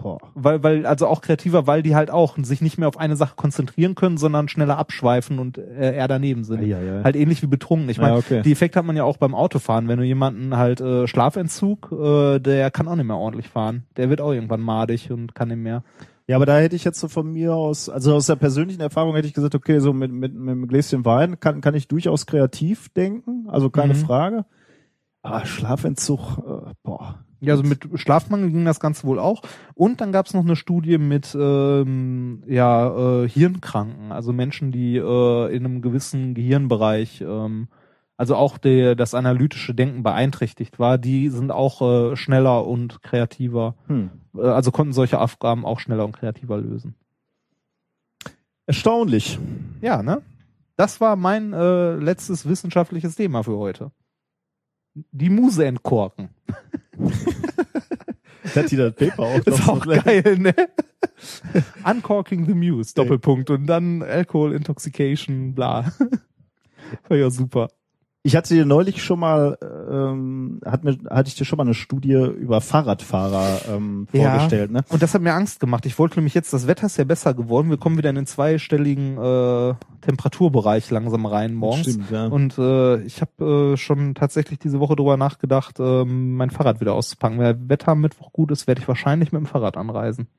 [0.01, 0.19] Boah.
[0.35, 3.33] weil, weil, also auch kreativer, weil die halt auch sich nicht mehr auf eine Sache
[3.35, 6.61] konzentrieren können, sondern schneller abschweifen und äh, eher daneben sind.
[6.63, 7.03] Ja, ja.
[7.03, 7.89] Halt ähnlich wie betrunken.
[7.89, 8.41] Ich meine, Ja, okay.
[8.43, 9.87] die Effekte hat man ja auch beim Autofahren.
[9.87, 13.83] Wenn du jemanden halt äh, Schlafentzug, äh, der kann auch nicht mehr ordentlich fahren.
[13.97, 15.83] Der wird auch irgendwann madig und kann nicht mehr.
[16.27, 19.15] Ja, aber da hätte ich jetzt so von mir aus, also aus der persönlichen Erfahrung
[19.15, 22.25] hätte ich gesagt, okay, so mit, mit, mit einem Gläschen Wein kann, kann ich durchaus
[22.25, 23.97] kreativ denken, also keine Mhm.
[23.99, 24.45] Frage.
[25.21, 27.19] Aber Schlafentzug, äh, boah.
[27.47, 29.41] Ja, also mit Schlafmangel ging das Ganze wohl auch.
[29.73, 34.97] Und dann gab es noch eine Studie mit ähm, ja, äh, Hirnkranken, also Menschen, die
[34.97, 37.67] äh, in einem gewissen Gehirnbereich, ähm,
[38.17, 43.75] also auch der, das analytische Denken beeinträchtigt war, die sind auch äh, schneller und kreativer,
[43.87, 44.09] Hm.
[44.37, 46.95] äh, also konnten solche Aufgaben auch schneller und kreativer lösen.
[48.67, 49.37] Erstaunlich.
[49.81, 50.21] Ja, ne?
[50.77, 53.91] Das war mein äh, letztes wissenschaftliches Thema für heute.
[55.11, 56.29] Die Muse entkorken.
[58.55, 60.53] Hat die das Paper auch Das ist auch so- geil, ne?
[61.83, 63.49] Uncorking the Muse, Doppelpunkt.
[63.49, 65.91] Und dann Alcohol Intoxication, bla.
[67.07, 67.69] War ja super.
[68.25, 71.75] Ich hatte dir neulich schon mal, ähm, hat mir, hatte ich dir schon mal eine
[71.75, 74.31] Studie über Fahrradfahrer ähm, Ja.
[74.31, 74.83] vorgestellt, ne?
[74.89, 75.85] Und das hat mir Angst gemacht.
[75.85, 77.69] Ich wollte nämlich jetzt, das Wetter ist ja besser geworden.
[77.69, 81.91] Wir kommen wieder in den zweistelligen äh, Temperaturbereich langsam rein morgens.
[81.91, 82.25] Stimmt, ja.
[82.25, 86.93] Und äh, ich habe äh, schon tatsächlich diese Woche drüber nachgedacht, ähm, mein Fahrrad wieder
[86.95, 87.37] auszupacken.
[87.37, 90.29] Wenn Wetter am Mittwoch gut ist, werde ich wahrscheinlich mit dem Fahrrad anreisen.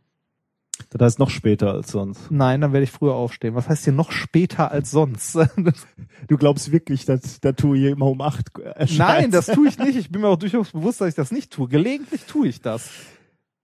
[0.90, 2.30] Das heißt noch später als sonst.
[2.30, 3.54] Nein, dann werde ich früher aufstehen.
[3.54, 5.38] Was heißt hier noch später als sonst?
[6.28, 8.98] Du glaubst wirklich, dass der Tour hier immer um acht erscheint?
[8.98, 9.96] Nein, das tue ich nicht.
[9.96, 11.68] Ich bin mir auch durchaus bewusst, dass ich das nicht tue.
[11.68, 12.88] Gelegentlich tue ich das.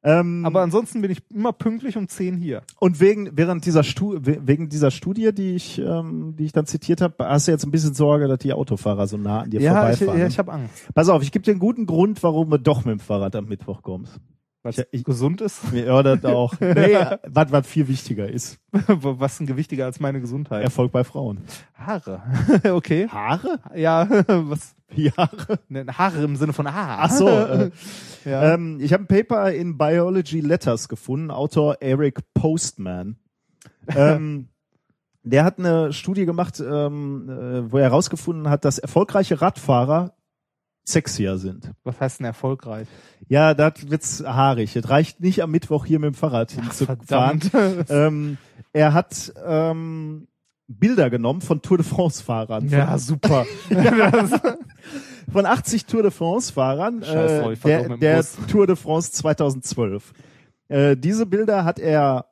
[0.04, 2.62] ähm, Aber ansonsten bin ich immer pünktlich um 10 hier.
[2.80, 6.66] und wegen während dieser Stu we- wegen dieser Studie, die ich ähm, die ich dann
[6.66, 9.60] zitiert habe, hast du jetzt ein bisschen Sorge, dass die Autofahrer so nah an dir
[9.60, 10.18] Ja, ich, vorbeifahren.
[10.18, 10.30] ja, ne?
[10.30, 10.88] ich habe Angst.
[10.94, 13.44] Pass auf, ich gebe dir einen guten Grund, warum du doch mit dem Fahrrad am
[13.46, 14.18] Mittwoch kommst.
[14.64, 15.60] Was Ja, ich- gesund ist.
[15.72, 16.54] Ja, das auch.
[16.60, 18.58] Nee, was, was viel wichtiger ist.
[18.70, 20.62] Was denn gewichtiger als meine Gesundheit?
[20.62, 21.38] Erfolg bei Frauen.
[21.74, 22.22] Haare.
[22.72, 23.08] okay.
[23.08, 23.58] Haare?
[23.74, 24.74] Ja, was?
[25.16, 25.58] Haare?
[25.68, 26.98] Ne, Haare im Sinne von Haar.
[27.00, 27.28] Ach so.
[27.28, 27.70] Äh,
[28.24, 28.54] ja.
[28.54, 33.16] ähm, ich habe ein Paper in Biology Letters gefunden, Autor Eric Postman.
[33.88, 34.48] ähm,
[35.24, 40.14] der hat eine Studie gemacht, ähm, äh, wo er herausgefunden hat, dass erfolgreiche Radfahrer
[40.84, 41.72] sexier sind.
[41.84, 42.88] Was heißt denn erfolgreich?
[43.28, 44.74] Ja, das wird's haarig.
[44.76, 47.40] Es reicht nicht am Mittwoch hier mit dem Fahrrad hinzufahren.
[47.88, 48.38] Ähm,
[48.72, 50.28] er hat ähm,
[50.66, 52.68] Bilder genommen von Tour de France Fahrern.
[52.68, 53.46] ja, super.
[55.30, 58.24] Von 80 Tour de France Fahrern äh, der, der.
[58.48, 60.12] Tour de France 2012.
[60.68, 62.26] Äh, diese Bilder hat er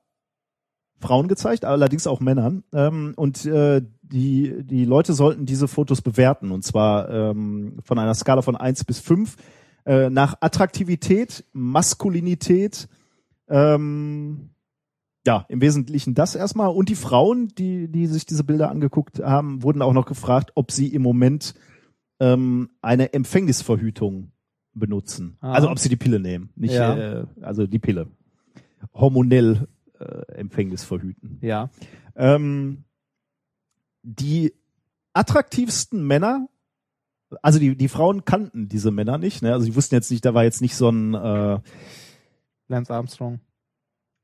[0.99, 2.65] Frauen gezeigt, allerdings auch Männern.
[2.73, 6.51] Ähm, und äh, die, die Leute sollten diese Fotos bewerten.
[6.51, 9.37] Und zwar ähm, von einer Skala von 1 bis 5
[9.87, 12.89] äh, nach Attraktivität, Maskulinität,
[13.49, 14.51] ähm,
[15.27, 16.69] ja, im Wesentlichen das erstmal.
[16.69, 20.71] Und die Frauen, die, die sich diese Bilder angeguckt haben, wurden auch noch gefragt, ob
[20.71, 21.55] sie im Moment
[22.21, 24.33] ähm, eine Empfängnisverhütung
[24.73, 25.37] benutzen.
[25.41, 25.53] Ah.
[25.53, 26.51] Also ob sie die Pille nehmen.
[26.57, 26.97] Nicht, Ja.
[26.97, 28.09] äh, also die Pille.
[28.95, 29.69] Hormonell
[29.99, 31.39] äh, Empfängnis verhüten.
[31.43, 31.71] Ja.
[32.17, 32.85] Ähm,
[34.03, 34.55] die
[35.13, 36.49] attraktivsten Männer,
[37.43, 39.53] also die, die Frauen kannten diese Männer nicht, ne?
[39.53, 41.59] Also sie wussten jetzt nicht, da war jetzt nicht so ein äh,
[42.69, 43.41] Lance Armstrong.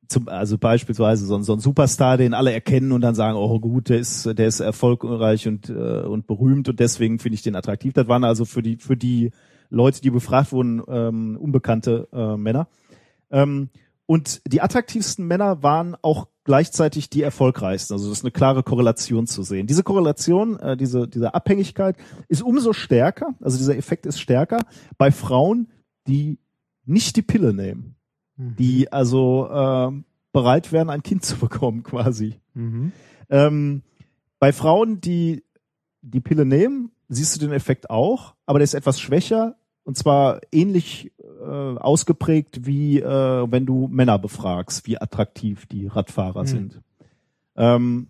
[0.08, 3.58] zum, also beispielsweise so ein, so ein Superstar, den alle erkennen und dann sagen, oh
[3.60, 7.56] gut, der ist, der ist erfolgreich und, äh, und berühmt und deswegen finde ich den
[7.56, 7.92] attraktiv.
[7.92, 9.32] Das waren also für die, für die
[9.68, 12.68] Leute, die befragt wurden, ähm, unbekannte äh, Männer.
[13.30, 13.70] Ähm,
[14.06, 17.94] und die attraktivsten Männer waren auch gleichzeitig die erfolgreichsten.
[17.94, 19.66] Also das ist eine klare Korrelation zu sehen.
[19.66, 21.96] Diese Korrelation, äh, diese, diese Abhängigkeit
[22.28, 24.60] ist umso stärker, also dieser Effekt ist stärker
[24.96, 25.68] bei Frauen,
[26.06, 26.38] die
[26.84, 27.96] nicht die Pille nehmen
[28.36, 29.92] die also äh,
[30.32, 32.40] bereit wären, ein Kind zu bekommen, quasi.
[32.54, 32.92] Mhm.
[33.30, 33.82] Ähm,
[34.38, 35.44] bei Frauen, die
[36.02, 40.40] die Pille nehmen, siehst du den Effekt auch, aber der ist etwas schwächer und zwar
[40.50, 46.46] ähnlich äh, ausgeprägt wie äh, wenn du Männer befragst, wie attraktiv die Radfahrer Mhm.
[46.46, 46.82] sind.
[47.54, 48.08] Ähm,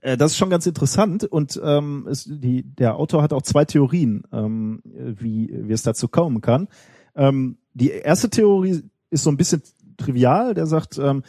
[0.00, 3.66] äh, das ist schon ganz interessant und ähm, es, die, der Autor hat auch zwei
[3.66, 6.68] Theorien, ähm, wie, wie es dazu kommen kann.
[7.14, 9.62] Ähm, die erste Theorie ist so ein bisschen
[9.98, 11.22] trivial, der sagt, ähm,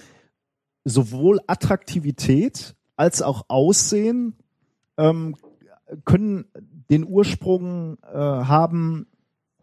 [0.85, 4.35] sowohl Attraktivität als auch Aussehen
[4.97, 5.35] ähm,
[6.05, 6.45] können
[6.89, 9.07] den Ursprung äh, haben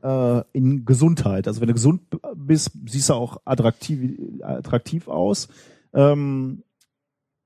[0.03, 1.49] äh, in Gesundheit.
[1.49, 2.03] Also wenn du gesund
[2.35, 5.49] bist, siehst du auch attraktiv, attraktiv aus.
[5.93, 6.63] Ähm,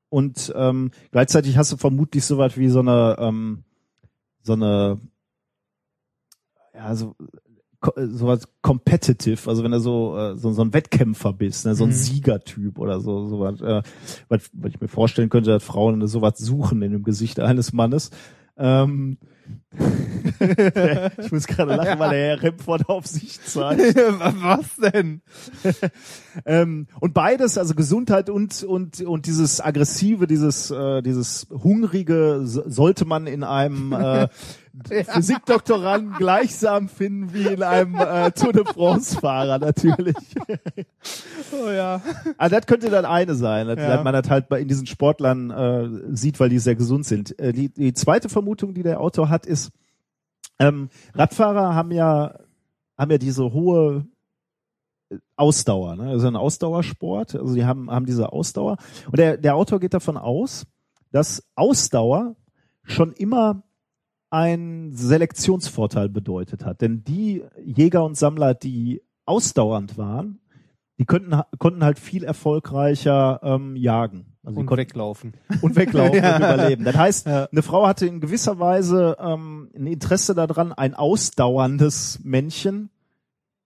[0.09, 3.65] und ähm, gleichzeitig hast du vermutlich so was wie so eine ähm,
[4.43, 4.99] so eine
[6.75, 7.15] ja so
[7.97, 11.91] sowas competitive, also wenn du so äh, so, so ein Wettkämpfer bist, ne, so ein
[11.91, 11.95] Mhm.
[11.95, 13.83] Siegertyp oder so sowas, äh,
[14.29, 18.11] was, was ich mir vorstellen könnte, dass Frauen sowas suchen in dem Gesicht eines Mannes.
[18.59, 19.17] Ähm,
[21.19, 23.97] ich muss gerade lachen, weil der Herr Remford auf sich zeigt.
[23.97, 25.23] Was denn?
[26.47, 32.63] Ähm, und beides, also Gesundheit und und und dieses aggressive, dieses äh, dieses hungrige, so-
[32.69, 34.29] sollte man in einem äh,
[35.07, 40.15] Physikdoktoranden gleichsam finden wie in einem äh, Tour de France Fahrer natürlich.
[41.53, 42.01] Oh ja.
[42.39, 44.01] Also das könnte dann eine sein, dass Ja.
[44.05, 47.37] man das halt bei in diesen Sportlern äh, sieht, weil die sehr gesund sind.
[47.41, 49.71] Äh, die, die zweite Vermutung, die der Autor hat, ist
[50.59, 52.39] ähm, Radfahrer haben ja
[52.99, 54.07] haben ja diese hohe
[55.37, 56.09] Ausdauer, ne?
[56.11, 58.77] Also ein Ausdauersport, also die haben, haben diese Ausdauer.
[59.07, 60.67] Und der, der Autor geht davon aus,
[61.11, 62.37] dass Ausdauer
[62.85, 63.63] schon immer
[64.29, 66.81] ein Selektionsvorteil bedeutet hat.
[66.83, 70.41] Denn die Jäger und Sammler, die ausdauernd waren,
[70.99, 74.30] die könnten, konnten halt viel erfolgreicher ähm, jagen.
[74.45, 75.35] Also Und weglaufen.
[75.63, 76.37] und weglaufen Ja.
[76.37, 76.85] und überleben.
[76.85, 77.45] Das heißt, Ja.
[77.51, 82.91] eine Frau hatte in gewisser Weise ähm, ein Interesse daran, ein ausdauerndes Männchen.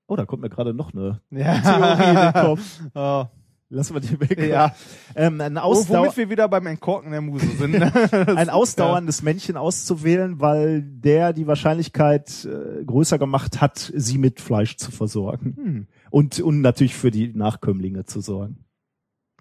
[0.06, 1.58] Oh, da kommt mir gerade noch eine Ja.
[1.60, 2.80] Theorie in den Kopf.
[2.94, 3.24] Oh.
[3.70, 4.38] Lassen wir die weg.
[4.48, 4.74] Ja.
[5.16, 7.74] Ähm, ein, Oh, Ausdau womit wir wieder beim Entkorken der Muse sind.
[7.82, 14.76] ein ausdauerndes Männchen auszuwählen, weil der die Wahrscheinlichkeit äh, größer gemacht hat, sie mit Fleisch
[14.76, 15.56] zu versorgen.
[15.56, 15.86] Hm.
[16.10, 18.64] Und, und natürlich für die Nachkömmlinge zu sorgen.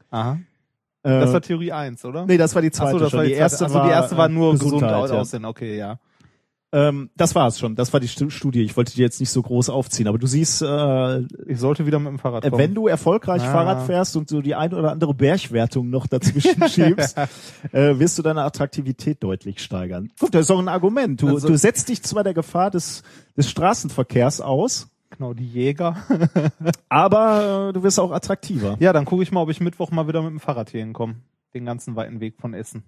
[0.09, 0.39] Aha.
[1.03, 2.25] Äh, Das war Theorie 1, oder?
[2.25, 3.17] nee, das war die Ach zweite so, das schon.
[3.19, 5.19] war die, die erste Also die erste war äh, nur gesund Gesundheit, ja.
[5.19, 5.99] aussehen, okay, ja.
[6.75, 7.75] Ähm, das war es schon.
[7.75, 8.63] Das war die Stu- Studie.
[8.63, 11.99] Ich wollte die jetzt nicht so groß aufziehen, aber du siehst, äh, Ich sollte wieder
[11.99, 12.59] mit dem Fahrrad äh, kommen.
[12.63, 13.51] wenn du erfolgreich Ah.
[13.51, 17.15] Fahrrad fährst und so die ein oder andere Bergwertung noch dazwischen schiebst,
[17.73, 20.09] äh, wirst du deine Attraktivität deutlich steigern.
[20.19, 21.21] Gut, das ist auch ein Argument.
[21.21, 23.03] Du, Also- du setzt dich zwar der Gefahr des,
[23.37, 24.87] des Straßenverkehrs aus,
[25.17, 25.95] Genau, die Jäger.
[26.89, 28.77] aber äh, du wirst auch attraktiver.
[28.79, 31.15] Ja, dann gucke ich mal, ob ich Mittwoch mal wieder mit dem Fahrrad hier hinkomme.
[31.53, 32.83] Den ganzen weiten Weg von Essen.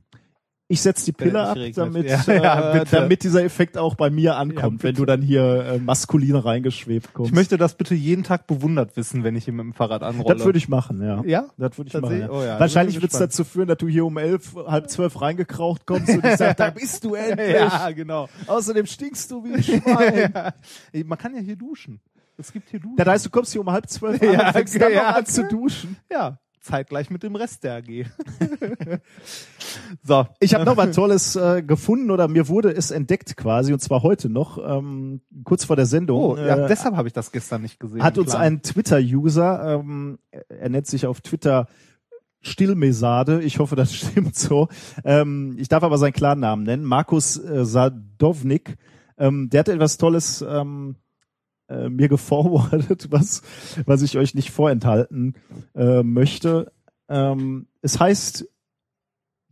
[0.68, 4.10] Ich setz die Pille es ab, damit, Ja, ja, äh, damit dieser Effekt auch bei
[4.10, 7.30] mir ankommt, Ja, wenn du dann hier äh, maskulin reingeschwebt kommst.
[7.30, 10.36] Ich möchte das bitte jeden Tag bewundert wissen, wenn ich hier mit dem Fahrrad anrolle.
[10.36, 11.22] das würde ich machen, ja.
[11.24, 11.45] Ja?
[11.58, 12.30] Das würde ich Das machen.
[12.32, 15.86] oh ja, Wahrscheinlich wird es dazu führen, dass du hier um elf, halb zwölf reingekraucht
[15.86, 17.54] kommst und ich sage, da bist du endlich.
[17.54, 18.28] Ja, genau.
[18.48, 20.32] Außerdem stinkst du wie ein Schwein.
[20.34, 21.04] ja.
[21.06, 22.02] Man kann ja hier duschen.
[22.38, 22.96] Es gibt hier Duschen.
[22.98, 25.10] Das heißt, du kommst hier um halb zwölf Ja, an und fängst dann ja.
[25.10, 25.98] noch an zu duschen.
[26.12, 28.06] ja, zeitgleich mit dem Rest der AG.
[30.04, 30.26] so.
[30.40, 34.04] Ich habe noch was Tolles äh, gefunden oder mir wurde es entdeckt quasi und zwar
[34.04, 36.20] heute noch, ähm, kurz vor der Sendung.
[36.20, 38.04] Oh, ja, äh, deshalb habe ich das gestern nicht gesehen.
[38.04, 41.68] hat uns ein Twitter-User, ähm, er nennt sich auf Twitter
[42.42, 44.68] Stillmesade, ich hoffe, das stimmt so.
[45.04, 48.76] Ähm, ich darf aber seinen Klarnamen nennen, Markus äh, Sadovnik.
[49.18, 50.96] Ähm, der hat etwas Tolles ähm,
[51.69, 53.42] äh, mir geforwardet, was,
[53.85, 55.35] was ich euch nicht vorenthalten
[55.76, 56.72] äh, möchte.
[57.10, 58.48] Ähm, es heißt,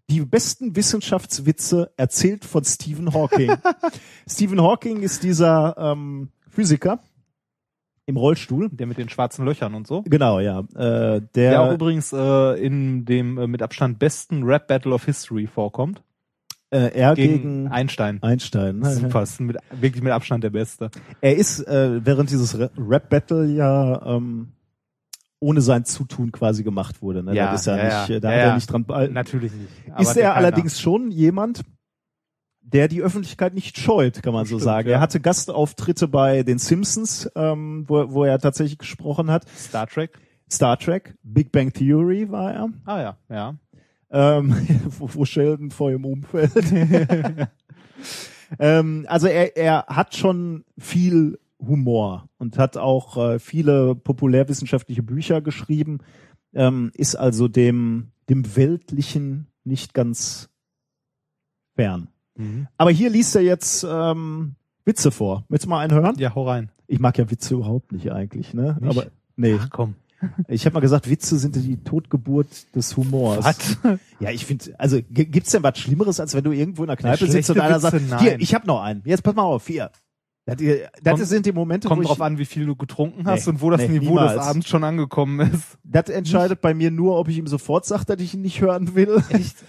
[0.09, 3.55] die besten Wissenschaftswitze erzählt von Stephen Hawking.
[4.27, 6.99] Stephen Hawking ist dieser ähm, Physiker
[8.05, 8.69] im Rollstuhl.
[8.69, 10.03] der mit den schwarzen Löchern und so.
[10.03, 10.59] Genau, ja.
[10.59, 15.05] Äh, der, Der auch übrigens äh, in dem äh, mit Abstand besten Rap Battle of
[15.05, 16.03] History vorkommt.
[16.73, 18.21] Äh, er Gegen, gegen, Einstein.
[18.21, 18.83] Einstein.
[18.83, 20.89] Super, mit, wirklich mit Abstand der Beste.
[21.21, 24.53] Er ist äh, während dieses Ra- Rap-Battle ja ähm,
[25.39, 27.21] ohne sein Zutun quasi gemacht wurde.
[27.23, 27.35] Ne?
[27.35, 28.19] Ja, das ist ja, ja, nicht, ja.
[28.19, 28.85] da Ja, hat er nicht dran.
[28.89, 29.99] Äh, Natürlich nicht.
[29.99, 31.63] Ist er allerdings schon jemand,
[32.61, 34.87] der die Öffentlichkeit nicht scheut, kann man so Stimmt, sagen.
[34.89, 34.95] ja.
[34.95, 39.47] Er hatte Gastauftritte bei den Simpsons, ähm, wo, wo er tatsächlich gesprochen hat.
[39.55, 40.17] Star Trek.
[40.49, 42.69] Star Trek, Big Bang Theory war er.
[42.85, 43.55] Ah ja, ja.
[44.13, 44.55] Ähm,
[44.97, 46.53] wo, wo Sheldon vor ihm umfällt.
[48.59, 55.41] ähm, also er, er hat schon viel Humor und hat auch äh, viele populärwissenschaftliche Bücher
[55.41, 55.99] geschrieben,
[56.53, 60.49] ähm, ist also dem, dem Weltlichen nicht ganz
[61.75, 62.09] fern.
[62.35, 62.67] Mhm.
[62.77, 65.45] Aber hier liest er jetzt ähm, Witze vor.
[65.49, 66.15] Willst du mal einen hören?
[66.17, 66.69] Ja, hau rein.
[66.87, 68.77] Ich mag ja Witze überhaupt nicht eigentlich, ne?
[68.79, 68.89] Nicht?
[68.89, 69.95] Aber nee, Ach komm.
[70.47, 73.43] Ich habe mal gesagt, Witze sind die Totgeburt des Humors.
[73.45, 73.77] Was?
[74.19, 77.27] Ja, ich finde, also gibt's denn was Schlimmeres, als wenn du irgendwo in der Kneipe
[77.27, 78.19] sitzt und einer sagt, nein.
[78.19, 79.01] hier, ich habe noch einen.
[79.05, 79.91] Jetzt pass mal auf, hier.
[80.45, 83.45] Das, das Kommt- sind die Momente, Kommt wo drauf an, wie viel du getrunken hast
[83.47, 84.39] Nee, und wo das nee, Niveau des niemals.
[84.47, 85.77] Abends schon angekommen ist.
[85.85, 88.93] das entscheidet bei mir nur, ob ich ihm sofort sage, dass ich ihn nicht hören
[88.95, 89.21] will.
[89.29, 89.55] Echt?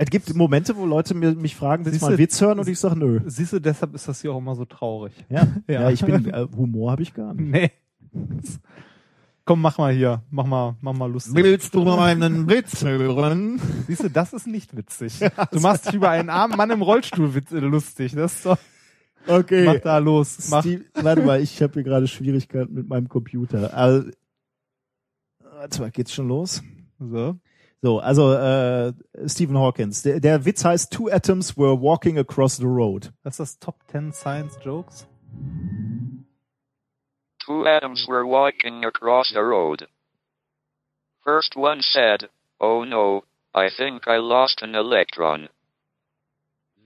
[0.00, 2.60] Es gibt Momente, wo Leute mir, mich fragen, willst du mal einen Witz hören?
[2.60, 3.18] Und ich sage, nö.
[3.26, 5.12] Siehst du, deshalb ist das hier auch immer so traurig.
[5.28, 5.80] Ja, Ja.
[5.82, 5.90] ja.
[5.90, 7.50] ich bin, äh, Humor habe ich gar nicht.
[7.50, 7.72] Nee.
[9.48, 10.22] Komm, mach mal hier.
[10.30, 11.34] Mach mal, mach mal lustig.
[11.34, 13.58] Willst du mal einen Witz hören?
[13.86, 15.20] Siehst du, das ist nicht witzig.
[15.52, 18.14] Du machst dich über einen armen Mann im Rollstuhl äh, lustig.
[18.14, 18.58] Das ist doch,
[19.26, 19.64] Okay.
[19.64, 20.50] mach da los.
[20.50, 20.60] Mach.
[20.60, 23.72] Steve, warte mal, ich habe hier gerade Schwierigkeiten mit meinem Computer.
[23.72, 24.10] Also,
[25.42, 26.62] warte mal, geht's schon los?
[26.98, 27.36] So.
[27.80, 28.92] So, also äh,
[29.24, 30.02] Stephen Hawkins.
[30.02, 33.14] Der, der Witz heißt Two atoms were walking across the road.
[33.22, 35.06] Das ist das Top 10 Science Jokes.
[37.48, 39.86] Two atoms were walking across the road.
[41.24, 42.28] First one said,
[42.60, 45.48] Oh no, I think I lost an electron.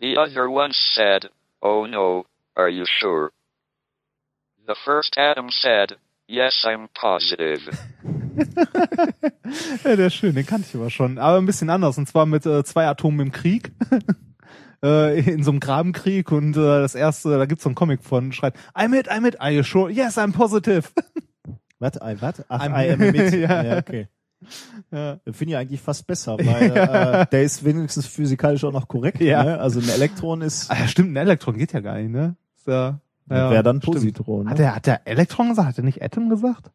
[0.01, 2.27] The other one said, Oh no,
[2.57, 3.33] are you sure?
[4.65, 5.97] The first atom said,
[6.29, 7.61] Yes, I'm positive.
[9.85, 11.19] Ja, der ist schön, den kannte ich aber schon.
[11.19, 11.99] Aber ein bisschen anders.
[11.99, 13.73] Und zwar mit äh, zwei Atomen im Krieg.
[14.83, 16.31] äh, in so einem Grabenkrieg.
[16.33, 19.41] Und äh, das erste, da gibt's so einen Comic von, schreit, I'm it, I'm it,
[19.41, 19.91] are you sure?
[19.91, 20.89] Yes, I'm positive.
[21.79, 21.97] Was?
[21.97, 22.45] I, was?
[22.49, 23.33] Ach, I'm- I am a mit.
[23.35, 23.63] Ja.
[23.65, 23.79] ja.
[23.79, 24.07] okay.
[24.93, 25.19] ja.
[25.33, 29.21] Finde ich eigentlich fast besser, weil äh, der ist wenigstens physikalisch auch noch korrekt.
[29.21, 29.43] Ja.
[29.43, 29.59] Ne?
[29.59, 32.37] Also ein Elektron ist Ah, ja, stimmt, ein Elektron geht ja gar nicht, ne?
[32.57, 33.81] Ist ja, ja, wäre dann.
[33.81, 34.49] Positron.
[34.49, 34.65] Hat Ne?
[34.65, 35.69] er, hat der Elektron gesagt?
[35.71, 36.71] Hat er nicht Atom gesagt?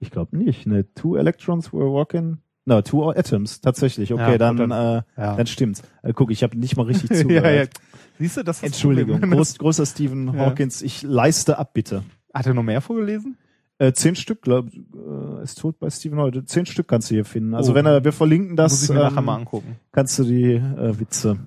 [0.00, 0.66] Ich glaube nicht.
[0.66, 0.86] Ne?
[0.94, 2.38] Two electrons were walking.
[2.68, 4.12] No, two atoms, tatsächlich.
[4.12, 5.36] Okay, Ja, dann, dann- äh, Ja.
[5.36, 5.82] dann stimmt's.
[6.02, 7.70] Äh, guck, ich habe nicht mal richtig ja, zugehört.
[7.74, 7.80] ja.
[8.18, 10.46] Siehst du, das ist das Entschuldigung, groß, großer Stephen Ja.
[10.46, 12.02] Hawkins, ich leiste ab, bitte.
[12.34, 13.38] Hat er noch mehr vorgelesen?
[13.78, 16.50] Äh, zehn Stück, glaub, äh, ist tot bei Stephen Hawkins.
[16.50, 17.54] Zehn Stück kannst du hier finden.
[17.54, 17.74] Also Oh.
[17.74, 19.76] wenn er, wir verlinken das, Muss ich mir nachher ähm, mal angucken.
[19.92, 21.38] kannst du die äh, Witze.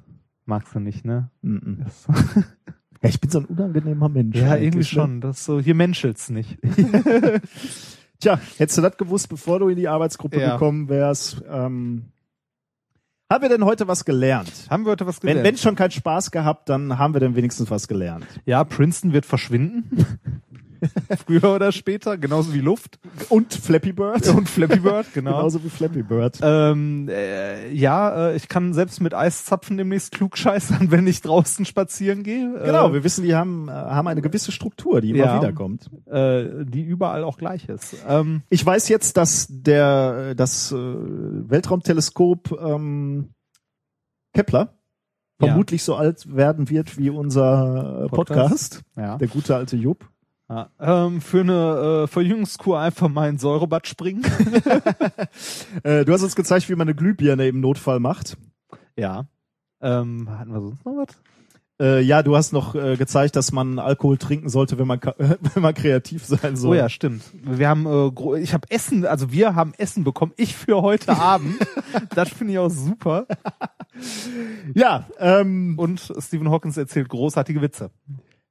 [0.46, 1.30] Magst du nicht, ne?
[1.44, 1.86] Mm -mm.
[3.04, 4.38] Ja, ich bin so ein unangenehmer Mensch.
[4.38, 4.84] Ja, irgendwie ne?
[4.86, 5.22] schon.
[5.22, 6.58] Das ist so, hier menschelt's nicht.
[8.22, 10.54] Tja, hättest du das gewusst, bevor du in die Arbeitsgruppe Ja.
[10.54, 11.44] gekommen wärst?
[11.50, 12.06] Ähm,
[13.32, 14.52] haben wir denn heute was gelernt?
[14.70, 15.48] Haben wir heute was Wenn, gelernt?
[15.48, 18.26] wenn schon keinen Spaß gehabt, dann haben wir denn wenigstens was gelernt.
[18.46, 20.06] ja, Princeton wird verschwinden.
[21.26, 23.00] Früher oder später, genauso wie Luft.
[23.30, 24.28] Und Flappy Bird.
[24.30, 25.32] Und Flappy Bird, genau.
[25.38, 26.40] Genauso wie Flappy Bird.
[26.42, 31.66] Ähm, äh, ja, äh, ich kann selbst mit Eiszapfen demnächst klug scheißern, wenn ich draußen
[31.66, 32.54] spazieren gehe.
[32.64, 35.38] Genau, äh, wir wissen, die haben, äh, haben eine gewisse Struktur, die immer Ja.
[35.38, 35.90] wiederkommt.
[36.10, 37.96] äh, die überall auch gleich ist.
[38.08, 43.30] Ähm, Ich weiß jetzt, dass der das äh, Weltraumteleskop ähm,
[44.34, 44.74] Kepler
[45.42, 45.48] Ja.
[45.48, 48.82] vermutlich so alt werden wird wie unser äh, Podcast, Podcast.
[48.98, 49.18] ja.
[49.18, 50.10] der gute alte Jupp.
[50.52, 50.70] Ja.
[51.06, 54.24] Ähm, für eine äh, Verjüngungskur einfach mal in Säurebad springen.
[55.84, 58.38] Äh, du hast uns gezeigt, wie man eine Glühbirne im Notfall macht.
[58.96, 59.26] ja.
[59.84, 61.16] Ähm, hatten wir sonst noch was?
[61.82, 65.16] Äh, ja, du hast noch äh, gezeigt, dass man Alkohol trinken sollte, wenn man ka-
[65.18, 66.72] wenn man kreativ sein soll.
[66.72, 67.24] Oh ja, stimmt.
[67.44, 70.34] Wir haben, äh, ich habe Essen, also wir haben Essen bekommen.
[70.38, 71.56] Ich für heute Abend.
[72.14, 73.26] das finde ich auch super.
[74.76, 77.90] Ja, ähm, Und Stephen Hawkins erzählt großartige Witze.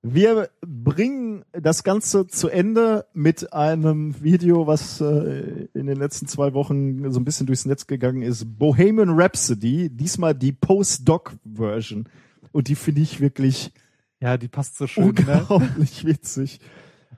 [0.03, 6.55] Wir bringen das Ganze zu Ende mit einem Video, was äh, in den letzten zwei
[6.55, 8.59] Wochen so ein bisschen durchs Netz gegangen ist.
[8.59, 12.09] Bohemian Rhapsody, diesmal die Post-Doc-Version.
[12.53, 13.73] Und die finde ich wirklich
[14.21, 15.15] Ja, die passt so schön.
[15.15, 15.47] Ne?
[15.49, 16.61] unglaublich witzig.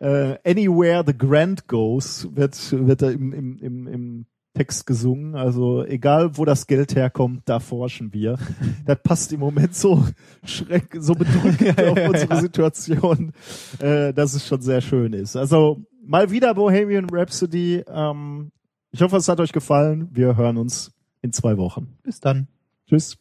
[0.01, 5.35] Äh, Anywhere the Grand Goes wird, wird da im, im, im, im Text gesungen.
[5.35, 8.39] Also egal, wo das Geld herkommt, da forschen wir.
[8.85, 10.05] Das passt im Moment so
[10.45, 13.33] schreck, so bedrückend auf unsere Situation,
[13.79, 15.37] äh, dass es schon sehr schön ist.
[15.37, 17.85] Also mal wieder Bohemian Rhapsody.
[17.87, 18.51] Ähm,
[18.91, 20.09] ich hoffe, es hat euch gefallen.
[20.13, 21.97] Wir hören uns in zwei Wochen.
[22.03, 22.49] Bis dann.
[22.89, 23.17] Tschüss.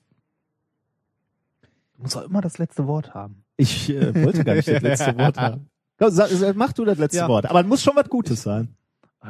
[1.95, 3.43] Du musst auch immer das letzte Wort haben.
[3.57, 5.69] Ich äh, wollte gar nicht das letzte Wort haben.
[5.99, 7.27] Komm, sag, sag- mach du das letzte Ja.
[7.27, 7.45] Wort.
[7.45, 8.69] Aber es muss schon was Gutes sein.
[9.23, 9.29] Ist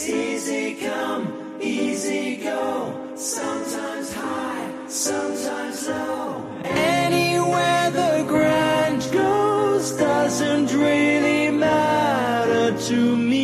[0.00, 2.94] it's easy come, easy go.
[3.16, 6.46] Sometimes high, sometimes low.
[6.62, 13.38] Anywhere the grand goes doesn't really matter to me.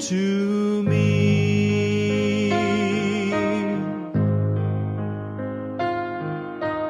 [0.00, 2.50] To me.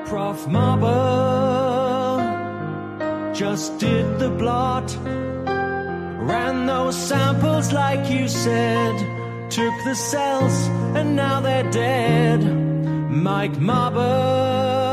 [0.07, 0.47] Prof.
[0.49, 0.89] Mobber
[3.33, 4.99] just did the blot.
[6.29, 8.95] Ran those samples like you said.
[9.49, 10.57] Took the cells
[10.97, 12.41] and now they're dead.
[13.29, 14.88] Mike Mobber,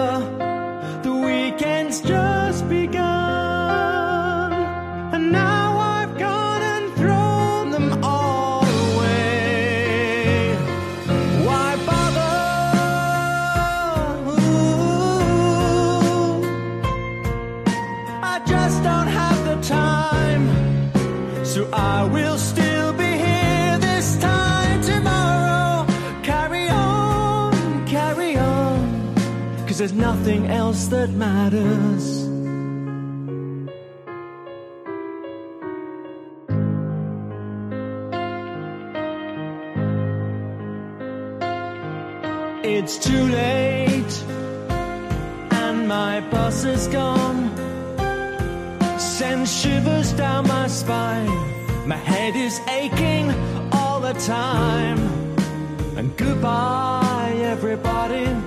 [29.85, 32.25] there's nothing else that matters.
[42.65, 44.23] It's too late,
[45.51, 47.55] and my bus is gone.
[48.97, 51.29] Sends shivers down my spine.
[51.87, 53.29] My head is aching
[53.71, 54.97] all the time.
[55.95, 58.44] And goodbye, everybody.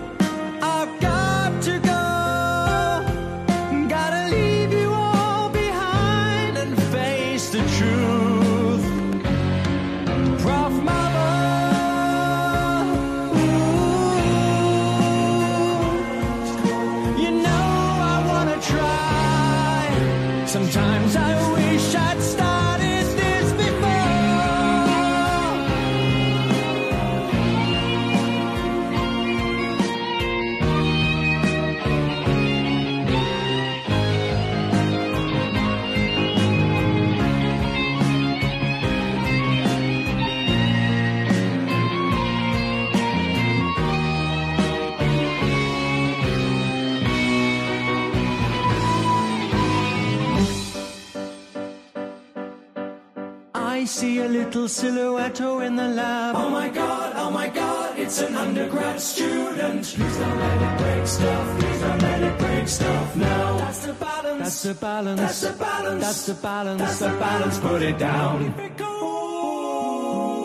[54.59, 56.35] Little silhouette in the lab.
[56.37, 59.85] Oh my god, oh my god, it's an undergrad student.
[59.85, 63.59] Please don't let it break stuff, please don't let it break stuff now.
[63.59, 67.59] That's the balance, that's the balance, that's the balance, that's the balance, that's the balance,
[67.59, 68.55] put it down.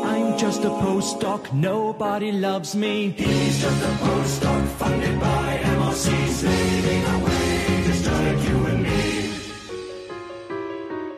[0.05, 3.11] I'm just a postdoc, nobody loves me.
[3.17, 7.32] He's just a postdoc funded by MRC's leading away,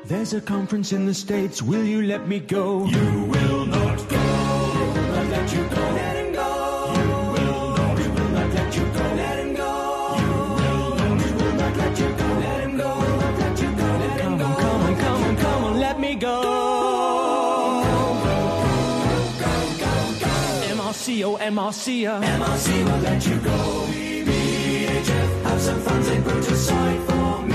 [0.07, 2.85] There's a conference in the States, will you let me go?
[2.85, 4.21] You will not go.
[4.75, 5.81] You will not let you go.
[5.81, 6.93] Let him go.
[6.95, 7.97] You will not.
[7.97, 9.01] We will not let you go.
[9.01, 10.15] Let him go.
[10.21, 11.25] You will not.
[11.25, 12.27] We will not let you go.
[12.45, 12.89] Let him go.
[12.99, 13.85] We will not let you go.
[14.05, 14.45] Let him go.
[14.45, 16.41] Come on, come on, come on, let me go.
[20.69, 23.57] MRC MRC, oh MRC, will let you go.
[23.89, 27.54] BBHF, have some fun, they put aside for